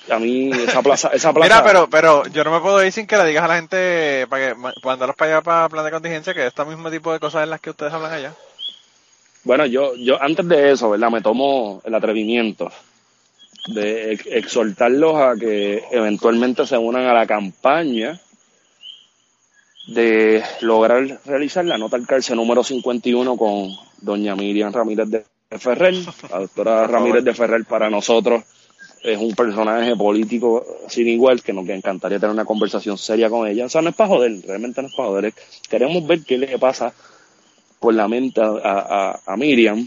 a 0.10 0.18
mí 0.18 0.50
esa 0.54 0.82
plaza, 0.82 1.10
esa 1.14 1.32
plaza. 1.34 1.54
Mira, 1.54 1.64
pero, 1.64 1.88
pero 1.88 2.26
yo 2.30 2.44
no 2.44 2.50
me 2.50 2.62
puedo 2.62 2.84
ir 2.84 2.92
sin 2.92 3.06
que 3.06 3.16
le 3.16 3.26
digas 3.26 3.44
a 3.44 3.48
la 3.48 3.56
gente 3.58 4.26
para 4.28 4.48
que 4.48 4.56
ma- 4.56 4.74
mandarlos 4.84 5.16
para 5.16 5.34
allá 5.36 5.42
para 5.44 5.70
plan 5.70 5.86
de 5.86 5.92
contingencia, 5.92 6.34
que 6.34 6.48
este 6.48 6.66
mismo 6.66 6.90
tipo 6.90 7.14
de 7.14 7.20
cosas 7.20 7.44
en 7.44 7.52
las 7.52 7.62
que 7.62 7.70
ustedes 7.70 7.94
hablan 7.94 8.12
allá. 8.12 8.34
Bueno, 9.44 9.66
yo, 9.66 9.96
yo 9.96 10.22
antes 10.22 10.48
de 10.48 10.72
eso, 10.72 10.90
¿verdad? 10.90 11.10
Me 11.10 11.22
tomo 11.22 11.82
el 11.84 11.96
atrevimiento 11.96 12.72
de 13.68 14.14
ex- 14.14 14.28
exhortarlos 14.28 15.16
a 15.16 15.34
que 15.40 15.84
eventualmente 15.92 16.66
se 16.66 16.78
unan 16.78 17.06
a 17.08 17.14
la 17.14 17.26
campaña 17.28 18.20
de 19.88 20.44
lograr 20.62 21.20
realizar 21.26 21.66
la 21.66 21.78
nota 21.78 21.96
al 21.96 22.06
cárcel 22.08 22.36
número 22.38 22.64
51 22.64 23.36
con 23.36 23.70
doña 24.02 24.36
Miriam 24.36 24.72
Ramírez 24.72 25.10
de 25.10 25.26
Ferrer. 25.58 25.96
La 26.30 26.40
doctora 26.40 26.88
Ramírez 26.88 27.24
de 27.24 27.34
Ferrer 27.34 27.66
para 27.66 27.90
nosotros 27.90 28.44
es 29.04 29.18
un 29.18 29.34
personaje 29.34 29.96
político 29.96 30.64
sin 30.88 31.08
igual 31.08 31.42
que 31.42 31.52
nos 31.54 31.68
encantaría 31.68 32.20
tener 32.20 32.34
una 32.34 32.46
conversación 32.46 32.98
seria 33.00 33.30
con 33.30 33.48
ella. 33.48 33.66
O 33.66 33.70
sea, 33.70 33.82
no 33.82 33.90
es 33.90 33.96
para 33.96 34.10
joder, 34.10 34.32
realmente 34.46 34.82
no 34.82 34.88
es 34.88 34.94
para 34.96 35.10
joder. 35.10 35.34
Queremos 35.68 36.06
ver 36.06 36.22
qué 36.24 36.38
le 36.38 36.60
pasa 36.60 36.94
por 37.82 37.96
la 37.96 38.08
mente 38.08 38.40
a, 38.42 38.54
a, 38.64 39.20
a 39.26 39.36
Miriam, 39.36 39.86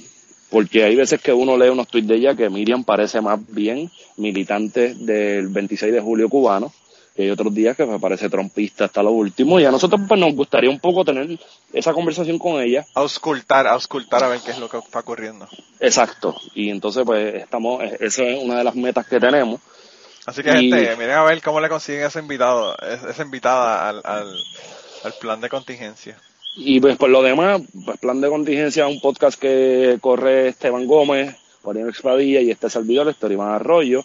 porque 0.51 0.83
hay 0.83 0.97
veces 0.97 1.21
que 1.23 1.33
uno 1.33 1.57
lee 1.57 1.69
unos 1.69 1.87
tweets 1.87 2.09
de 2.09 2.17
ella 2.17 2.35
que 2.35 2.51
Miriam 2.51 2.83
parece 2.83 3.21
más 3.21 3.39
bien 3.49 3.89
militante 4.17 4.95
del 4.95 5.47
26 5.47 5.93
de 5.93 6.01
julio 6.01 6.29
cubano 6.29 6.73
y 7.17 7.23
hay 7.23 7.31
otros 7.31 7.55
días 7.55 7.77
que 7.77 7.87
me 7.87 8.01
parece 8.01 8.29
trompista 8.29 8.87
hasta 8.87 9.01
lo 9.01 9.13
último 9.13 9.61
y 9.61 9.65
a 9.65 9.71
nosotros 9.71 10.01
pues 10.09 10.19
nos 10.19 10.35
gustaría 10.35 10.69
un 10.71 10.81
poco 10.81 11.05
tener 11.05 11.39
esa 11.73 11.93
conversación 11.93 12.37
con 12.37 12.61
ella. 12.61 12.85
Auscultar, 12.95 13.69
auscultar 13.69 14.25
a 14.25 14.29
ver 14.29 14.41
qué 14.45 14.51
es 14.51 14.59
lo 14.59 14.69
que 14.69 14.79
está 14.79 14.99
ocurriendo. 14.99 15.47
Exacto, 15.79 16.35
y 16.53 16.71
entonces 16.71 17.05
pues 17.07 17.37
estamos, 17.37 17.81
esa 18.01 18.25
es 18.25 18.43
una 18.43 18.59
de 18.59 18.65
las 18.65 18.75
metas 18.75 19.07
que 19.07 19.21
tenemos. 19.21 19.61
Así 20.27 20.43
que 20.43 20.51
y... 20.51 20.73
gente, 20.73 20.97
miren 20.97 21.15
a 21.15 21.23
ver 21.23 21.41
cómo 21.43 21.61
le 21.61 21.69
consiguen 21.69 22.03
ese 22.03 22.19
invitado, 22.19 22.77
esa 23.09 23.23
invitada 23.23 23.89
al, 23.89 24.01
al, 24.05 24.37
al 25.05 25.15
plan 25.21 25.41
de 25.41 25.49
contingencia. 25.49 26.19
Y 26.57 26.81
pues 26.81 26.97
por 26.97 27.11
lo 27.11 27.23
demás, 27.23 27.63
pues 27.85 27.99
plan 27.99 28.21
de 28.21 28.29
contingencia, 28.29 28.87
un 28.87 29.01
podcast 29.01 29.41
que 29.41 29.99
corre 30.01 30.49
Esteban 30.49 30.87
Gómez, 30.87 31.35
Mariano 31.65 31.91
Expadilla 31.91 32.41
y 32.41 32.51
este 32.51 32.71
servidor, 32.71 33.09
este 33.09 33.33
Iván 33.33 33.53
Arroyo. 33.53 34.05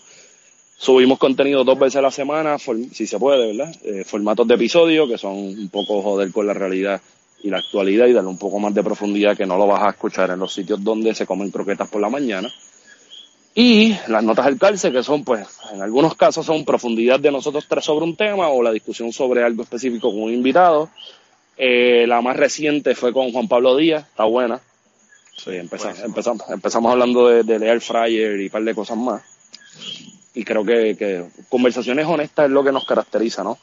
Subimos 0.78 1.20
contenido 1.20 1.64
dos 1.64 1.78
veces 1.78 1.98
a 1.98 2.02
la 2.02 2.12
semana, 2.12 2.58
si 2.58 3.06
se 3.06 3.20
puede, 3.20 3.56
¿verdad? 3.56 3.76
Eh, 3.84 4.04
formatos 4.06 4.48
de 4.48 4.56
episodio 4.56 5.08
que 5.08 5.18
son 5.18 5.36
un 5.36 5.70
poco 5.70 6.02
joder 6.02 6.32
con 6.32 6.48
la 6.48 6.54
realidad 6.54 7.02
y 7.44 7.50
la 7.50 7.58
actualidad 7.58 8.08
y 8.08 8.14
darle 8.14 8.30
un 8.30 8.38
poco 8.38 8.60
más 8.60 8.74
de 8.74 8.84
profundidad 8.84 9.36
que 9.38 9.46
no 9.46 9.58
lo 9.58 9.68
vas 9.68 9.84
a 9.84 9.90
escuchar 9.90 10.32
en 10.32 10.40
los 10.40 10.54
sitios 10.54 10.84
donde 10.84 11.14
se 11.14 11.26
comen 11.26 11.52
croquetas 11.52 11.90
por 11.90 12.02
la 12.02 12.10
mañana. 12.10 12.50
Y 13.56 13.96
las 14.08 14.24
notas 14.24 14.46
del 14.46 14.58
calce, 14.58 14.92
que 14.92 15.04
son, 15.04 15.24
pues, 15.24 15.46
en 15.74 15.82
algunos 15.82 16.16
casos 16.16 16.46
son 16.46 16.64
profundidad 16.64 17.20
de 17.20 17.32
nosotros 17.32 17.66
tres 17.68 17.84
sobre 17.84 18.06
un 18.06 18.16
tema 18.16 18.48
o 18.50 18.64
la 18.64 18.72
discusión 18.72 19.12
sobre 19.12 19.44
algo 19.44 19.64
específico 19.64 20.12
con 20.12 20.24
un 20.24 20.34
invitado. 20.34 20.90
Eh, 21.61 22.07
la 22.07 22.22
más 22.22 22.38
reciente 22.38 22.95
fue 22.95 23.14
con 23.14 23.31
Juan 23.31 23.48
Pablo 23.48 23.76
Díaz, 23.76 24.07
está 24.10 24.23
buena. 24.23 24.60
Sí, 25.38 25.52
empezamos, 25.52 25.99
empezamos, 25.99 26.49
empezamos 26.49 26.91
hablando 26.91 27.27
de, 27.27 27.44
de 27.44 27.60
leer 27.60 27.81
Fryer 27.81 28.40
y 28.40 28.45
un 28.45 28.49
par 28.49 28.64
de 28.64 28.73
cosas 28.73 28.98
más 28.98 29.22
y 30.34 30.44
creo 30.44 30.64
que, 30.64 30.95
que, 30.95 31.26
conversaciones 31.49 32.06
honestas 32.06 32.45
es 32.45 32.52
lo 32.52 32.64
que 32.64 32.72
nos 32.72 32.86
caracteriza, 32.86 33.44
¿no? 33.44 33.57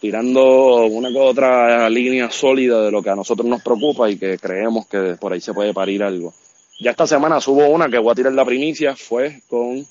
Tirando 0.00 0.86
una 0.86 1.10
que 1.10 1.18
otra 1.18 1.88
línea 1.90 2.30
sólida 2.30 2.82
de 2.82 2.90
lo 2.90 3.02
que 3.02 3.10
a 3.10 3.16
nosotros 3.16 3.46
nos 3.46 3.62
preocupa 3.62 4.10
y 4.10 4.18
que 4.18 4.38
creemos 4.38 4.86
que 4.86 5.16
por 5.20 5.32
ahí 5.32 5.40
se 5.40 5.52
puede 5.52 5.74
parir 5.74 6.02
algo. 6.02 6.34
Ya 6.80 6.92
esta 6.92 7.06
semana 7.06 7.40
subo 7.40 7.68
una 7.68 7.88
que 7.88 7.98
voy 7.98 8.12
a 8.12 8.14
tirar 8.14 8.32
la 8.32 8.44
primicia, 8.44 8.94
fue 8.96 9.42
con 9.48 9.86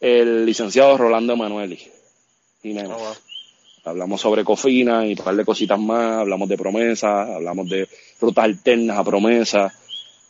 el 0.00 0.44
licenciado 0.46 0.98
Rolando 0.98 1.32
Emanueli. 1.32 1.80
Oh, 2.64 2.70
wow. 2.70 3.14
Hablamos 3.84 4.20
sobre 4.20 4.44
cofina 4.44 5.06
y 5.06 5.10
un 5.10 5.24
par 5.24 5.36
de 5.36 5.44
cositas 5.44 5.78
más, 5.78 6.20
hablamos 6.20 6.48
de 6.48 6.56
promesas, 6.56 7.28
hablamos 7.28 7.68
de 7.68 7.88
rutas 8.20 8.44
alternas 8.44 8.98
a 8.98 9.04
promesas. 9.04 9.72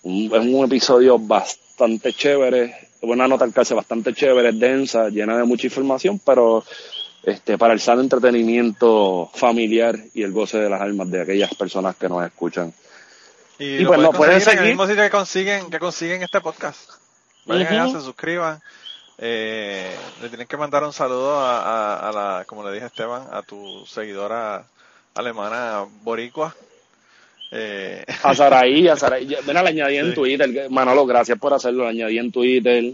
Un, 0.02 0.24
es 0.26 0.54
un 0.54 0.64
episodio 0.64 1.18
bastante 1.18 2.12
chévere, 2.12 2.74
una 3.02 3.28
nota 3.28 3.44
al 3.44 3.52
calce 3.52 3.74
bastante 3.74 4.12
chévere, 4.12 4.52
densa, 4.52 5.08
llena 5.08 5.36
de 5.36 5.44
mucha 5.44 5.66
información, 5.66 6.20
pero 6.24 6.64
este, 7.22 7.56
para 7.56 7.72
el 7.72 7.80
sano 7.80 8.02
entretenimiento 8.02 9.30
familiar 9.32 9.98
y 10.12 10.22
el 10.22 10.32
goce 10.32 10.58
de 10.58 10.68
las 10.68 10.80
almas 10.80 11.10
de 11.10 11.22
aquellas 11.22 11.54
personas 11.54 11.96
que 11.96 12.08
nos 12.08 12.24
escuchan. 12.24 12.72
Y, 13.58 13.76
y 13.76 13.84
pues 13.84 14.00
nos 14.00 14.16
pueden 14.16 14.40
seguir. 14.40 14.58
En 14.58 14.64
el 14.64 14.70
mismo 14.70 14.86
sitio 14.86 15.04
que 15.04 15.10
consiguen, 15.10 15.70
que 15.70 15.78
consiguen 15.78 16.22
este 16.22 16.40
podcast. 16.40 16.90
Vayan 17.46 17.88
uh 17.88 17.92
-huh. 17.92 17.98
se 17.98 18.04
suscriban. 18.04 18.60
Eh, 19.18 19.94
le 20.22 20.28
tienen 20.28 20.46
que 20.46 20.56
mandar 20.56 20.82
un 20.84 20.92
saludo 20.92 21.38
a, 21.38 21.60
a, 21.60 22.08
a, 22.08 22.12
la, 22.12 22.44
como 22.46 22.64
le 22.64 22.72
dije 22.72 22.84
a 22.84 22.88
Esteban, 22.88 23.26
a 23.30 23.42
tu 23.42 23.84
seguidora 23.86 24.66
alemana 25.14 25.86
boricua. 26.02 26.54
Eh. 27.50 28.04
A 28.22 28.34
Saraí, 28.34 28.88
a 28.88 28.96
Saraí. 28.96 29.26
Ven, 29.46 29.54
la 29.54 29.60
añadí 29.60 29.96
en 29.96 30.08
sí. 30.08 30.14
Twitter. 30.14 30.70
Manolo, 30.70 31.06
gracias 31.06 31.38
por 31.38 31.54
hacerlo. 31.54 31.84
La 31.84 31.90
añadí 31.90 32.18
en 32.18 32.32
Twitter. 32.32 32.92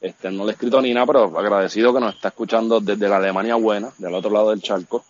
Este, 0.00 0.30
no 0.30 0.44
le 0.44 0.50
he 0.50 0.52
escrito 0.54 0.80
ni 0.80 0.92
nada, 0.94 1.06
pero 1.06 1.38
agradecido 1.38 1.92
que 1.92 2.00
nos 2.00 2.14
está 2.14 2.28
escuchando 2.28 2.80
desde 2.80 3.08
la 3.08 3.18
Alemania 3.18 3.54
buena, 3.56 3.92
del 3.98 4.14
otro 4.14 4.30
lado 4.30 4.50
del 4.50 4.62
charco. 4.62 5.04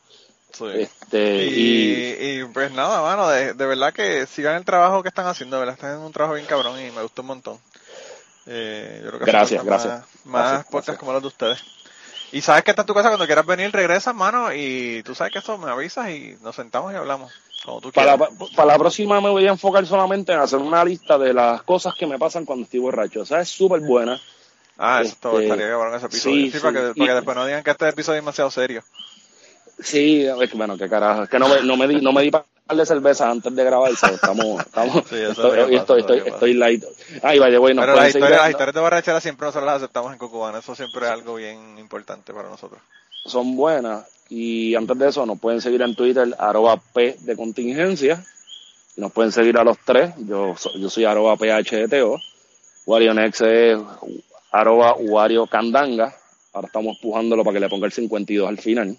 Sí. 0.53 0.65
Este, 0.75 1.45
y, 1.47 2.17
y, 2.21 2.41
y, 2.41 2.45
pues 2.53 2.73
nada, 2.73 3.01
mano, 3.01 3.29
de, 3.29 3.55
de, 3.55 3.67
verdad 3.67 3.93
que 3.93 4.27
sigan 4.27 4.57
el 4.57 4.65
trabajo 4.65 5.01
que 5.01 5.09
están 5.09 5.27
haciendo, 5.27 5.57
de 5.57 5.61
verdad 5.61 5.75
están 5.77 5.91
haciendo 5.91 6.07
un 6.09 6.13
trabajo 6.13 6.35
bien 6.35 6.47
cabrón 6.47 6.79
y 6.81 6.91
me 6.91 7.03
gustó 7.03 7.23
un 7.23 7.29
montón. 7.29 7.59
Eh, 8.53 9.01
yo 9.05 9.11
creo 9.11 9.21
que 9.21 9.31
gracias, 9.31 9.65
gracias. 9.65 9.93
Más, 9.95 10.25
más 10.25 10.43
gracias, 10.43 10.65
podcasts 10.65 10.73
gracias. 10.73 10.99
como 10.99 11.13
los 11.13 11.23
de 11.23 11.29
ustedes. 11.29 11.65
Y 12.33 12.41
sabes 12.41 12.65
que 12.65 12.71
está 12.71 12.83
en 12.83 12.87
tu 12.87 12.95
casa 12.95 13.09
cuando 13.09 13.27
quieras 13.27 13.47
venir, 13.47 13.71
regresas, 13.73 14.13
mano, 14.15 14.53
y 14.53 15.03
tú 15.05 15.15
sabes 15.15 15.33
que 15.33 15.39
eso 15.39 15.57
me 15.57 15.71
avisas 15.71 16.11
y 16.11 16.37
nos 16.43 16.57
sentamos 16.57 16.93
y 16.93 16.97
hablamos. 16.97 17.33
Como 17.65 17.81
tú 17.81 17.93
para, 17.93 18.17
para 18.17 18.65
la 18.65 18.79
próxima 18.79 19.21
me 19.21 19.29
voy 19.29 19.47
a 19.47 19.51
enfocar 19.51 19.87
solamente 19.87 20.33
en 20.33 20.41
hacer 20.41 20.59
una 20.59 20.85
lista 20.85 21.17
de 21.19 21.33
las 21.33 21.63
cosas 21.63 21.95
que 21.95 22.07
me 22.07 22.19
pasan 22.19 22.45
cuando 22.45 22.65
estoy 22.65 22.81
borracho. 22.81 23.21
O 23.21 23.27
sea, 23.27 23.41
es 23.41 23.51
súper 23.51 23.81
buena. 23.81 24.21
Ah, 24.79 25.03
eso 25.03 25.13
este, 25.13 25.43
estaría 25.45 25.69
cabrón 25.69 25.95
ese 25.95 26.07
episodio. 26.07 26.37
Sí, 26.37 26.51
sí, 26.51 26.53
sí, 26.53 26.59
para, 26.61 26.73
que, 26.73 26.95
para 26.95 27.09
que 27.09 27.15
después 27.15 27.37
no 27.37 27.47
digan 27.47 27.63
que 27.63 27.71
este 27.71 27.89
episodio 27.89 28.19
es 28.19 28.25
demasiado 28.25 28.51
serio. 28.51 28.83
Sí, 29.83 30.25
es 30.25 30.51
que 30.51 30.57
bueno, 30.57 30.77
qué 30.77 30.89
carajo. 30.89 31.25
Es 31.25 31.29
que 31.31 31.39
no 31.39 31.49
me, 31.49 31.63
no 31.63 31.77
me 31.77 31.89
di, 31.89 32.01
no 32.01 32.13
me 32.13 32.23
di 32.23 32.31
para 32.31 32.45
de 32.75 32.87
cerveza 32.87 33.31
antes 33.31 33.55
de 33.55 33.65
grabar. 33.65 33.91
Estamos, 33.91 34.61
estamos, 34.67 35.05
sí, 35.09 35.17
estoy, 35.17 35.75
estoy, 35.75 36.01
estoy, 36.01 36.23
estoy, 36.25 36.55
light. 36.55 36.85
Ay, 37.23 37.39
vaya, 37.39 37.59
bueno. 37.59 37.83
Pero 37.83 37.97
las 37.97 38.09
historias, 38.09 38.41
las 38.41 38.51
historias 38.51 38.75
de 38.75 38.81
borrachera 38.81 39.21
siempre 39.21 39.47
nosotros 39.47 39.67
las 39.67 39.77
aceptamos 39.77 40.13
en 40.13 40.19
Cucubana. 40.19 40.59
Eso 40.59 40.75
siempre 40.75 41.07
es 41.07 41.13
algo 41.13 41.35
bien 41.37 41.79
importante 41.79 42.33
para 42.33 42.49
nosotros. 42.49 42.81
Son 43.25 43.57
buenas. 43.57 44.07
Y 44.29 44.75
antes 44.77 44.97
de 44.97 45.09
eso, 45.09 45.27
nos 45.27 45.41
pueden 45.41 45.61
seguir 45.61 45.83
en 45.83 45.95
Twitter, 45.95 46.35
arroba 46.39 46.77
P 46.77 47.17
de 47.21 47.37
contingencia. 47.37 48.25
Nos 48.97 49.13
pueden 49.13 49.33
seguir 49.33 49.57
a 49.59 49.65
los 49.65 49.79
tres. 49.85 50.13
Yo, 50.19 50.55
yo 50.79 50.91
soy 50.91 51.05
arroba 51.05 51.37
PHDTO. 51.37 52.21
WarioNex 52.87 53.41
es 53.41 53.79
arroba 54.53 54.95
Wario 54.95 55.47
Candanga. 55.47 56.15
Ahora 56.53 56.67
estamos 56.67 56.99
pujándolo 56.99 57.45
para 57.45 57.55
que 57.55 57.61
le 57.61 57.69
ponga 57.69 57.87
el 57.87 57.93
52 57.93 58.49
al 58.49 58.59
final. 58.59 58.97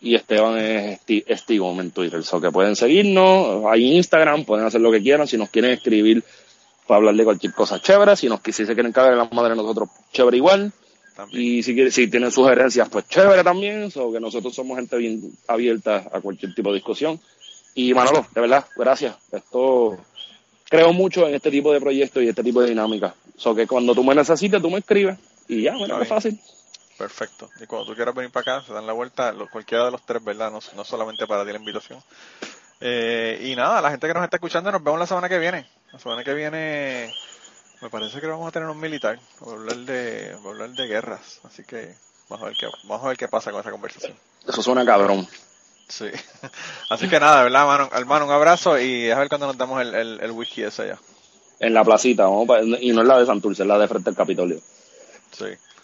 Y 0.00 0.14
Esteban 0.14 0.58
es 0.58 1.00
Esteban 1.06 1.80
en 1.80 1.90
Twitter. 1.90 2.22
So 2.24 2.40
que 2.40 2.50
pueden 2.50 2.76
seguirnos. 2.76 3.64
Hay 3.66 3.96
Instagram, 3.96 4.44
pueden 4.44 4.66
hacer 4.66 4.80
lo 4.80 4.90
que 4.90 5.00
quieran. 5.02 5.26
Si 5.26 5.38
nos 5.38 5.48
quieren 5.48 5.72
escribir 5.72 6.22
para 6.86 6.98
hablar 6.98 7.14
de 7.14 7.24
cualquier 7.24 7.52
cosa 7.52 7.80
chévere. 7.80 8.16
Si, 8.16 8.28
nos, 8.28 8.40
si 8.44 8.66
se 8.66 8.74
quieren 8.74 8.92
cagar 8.92 9.12
en 9.12 9.18
la 9.18 9.24
madre 9.24 9.50
de 9.50 9.56
nosotros, 9.56 9.88
chévere 10.12 10.36
igual. 10.36 10.72
También. 11.16 11.42
Y 11.42 11.62
si, 11.62 11.90
si 11.90 12.08
tienen 12.08 12.30
sugerencias, 12.30 12.88
pues 12.88 13.08
chévere 13.08 13.44
también, 13.44 13.90
so 13.90 14.12
que 14.12 14.18
nosotros 14.18 14.52
somos 14.54 14.76
gente 14.76 14.96
bien 14.96 15.32
abierta 15.46 16.10
a 16.12 16.20
cualquier 16.20 16.54
tipo 16.54 16.70
de 16.70 16.76
discusión. 16.76 17.20
Y 17.74 17.94
Manolo, 17.94 18.26
de 18.34 18.40
verdad, 18.40 18.66
gracias. 18.76 19.16
Esto 19.32 19.96
creo 20.68 20.92
mucho 20.92 21.26
en 21.28 21.34
este 21.34 21.50
tipo 21.50 21.72
de 21.72 21.80
proyectos 21.80 22.22
y 22.22 22.28
este 22.28 22.42
tipo 22.42 22.60
de 22.60 22.70
dinámica. 22.70 23.14
So 23.36 23.54
que 23.54 23.66
cuando 23.66 23.94
tú 23.94 24.04
me 24.04 24.14
necesites, 24.14 24.60
tú 24.60 24.70
me 24.70 24.78
escribes 24.78 25.18
y 25.48 25.62
ya, 25.62 25.76
bueno, 25.76 26.00
es 26.00 26.08
fácil. 26.08 26.38
Perfecto. 26.98 27.50
Y 27.60 27.66
cuando 27.66 27.86
tú 27.86 27.94
quieras 27.94 28.14
venir 28.14 28.30
para 28.30 28.56
acá, 28.56 28.66
se 28.66 28.72
dan 28.72 28.86
la 28.86 28.92
vuelta, 28.92 29.34
cualquiera 29.50 29.86
de 29.86 29.90
los 29.90 30.06
tres, 30.06 30.22
¿verdad? 30.22 30.50
No, 30.50 30.60
no 30.76 30.84
solamente 30.84 31.26
para 31.26 31.44
ti 31.44 31.50
la 31.50 31.58
invitación. 31.58 32.02
Eh, 32.80 33.40
y 33.42 33.56
nada, 33.56 33.80
la 33.80 33.90
gente 33.90 34.06
que 34.06 34.14
nos 34.14 34.24
está 34.24 34.36
escuchando, 34.36 34.70
nos 34.70 34.82
vemos 34.82 35.00
la 35.00 35.06
semana 35.06 35.28
que 35.28 35.38
viene. 35.38 35.68
La 35.92 35.98
semana 35.98 36.22
que 36.22 36.34
viene 36.34 37.12
me 37.80 37.90
parece 37.90 38.20
que 38.20 38.26
vamos 38.26 38.48
a 38.48 38.52
tener 38.52 38.68
un 38.68 38.80
militar 38.80 39.18
para 39.38 39.52
hablar 39.52 39.76
de, 39.76 40.36
para 40.38 40.50
hablar 40.50 40.70
de 40.70 40.86
guerras. 40.86 41.40
Así 41.44 41.64
que 41.64 41.94
vamos 42.28 42.44
a 42.44 42.48
ver 42.48 42.56
qué, 42.58 42.66
vamos 42.84 43.04
a 43.04 43.08
ver 43.08 43.16
qué 43.16 43.28
pasa 43.28 43.50
con 43.50 43.60
esa 43.60 43.70
conversación. 43.70 44.16
Eso 44.46 44.62
suena 44.62 44.84
cabrón. 44.84 45.26
Sí. 45.88 46.06
Así 46.90 47.08
que 47.08 47.20
nada, 47.20 47.42
¿verdad, 47.42 47.62
hermano? 47.62 47.90
Hermano, 47.92 48.24
un 48.26 48.32
abrazo 48.32 48.78
y 48.78 49.10
a 49.10 49.18
ver 49.18 49.28
cuando 49.28 49.46
nos 49.48 49.58
damos 49.58 49.80
el, 49.80 49.94
el, 49.94 50.20
el 50.20 50.30
whisky 50.30 50.62
ese 50.62 50.82
allá. 50.82 50.98
En 51.60 51.74
la 51.74 51.84
placita, 51.84 52.24
vamos 52.24 52.48
y 52.80 52.92
no 52.92 53.02
es 53.02 53.08
la 53.08 53.18
de 53.18 53.26
Santurce, 53.26 53.62
es 53.62 53.68
la 53.68 53.78
de 53.78 53.88
frente 53.88 54.10
al 54.10 54.16
Capitolio. 54.16 54.60
Sí. 55.32 55.46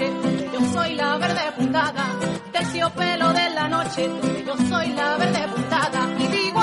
Yo 0.00 0.60
soy 0.72 0.94
la 0.94 1.16
verde 1.18 1.52
puntada. 1.56 2.06
Terciopelo 2.52 3.32
de 3.32 3.50
la 3.50 3.68
noche, 3.68 4.08
yo 4.46 4.56
soy 4.68 4.88
la 4.92 5.16
verde 5.16 5.48
puntada. 5.48 6.08
Y 6.18 6.26
digo 6.28 6.57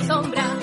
soy 0.00 0.55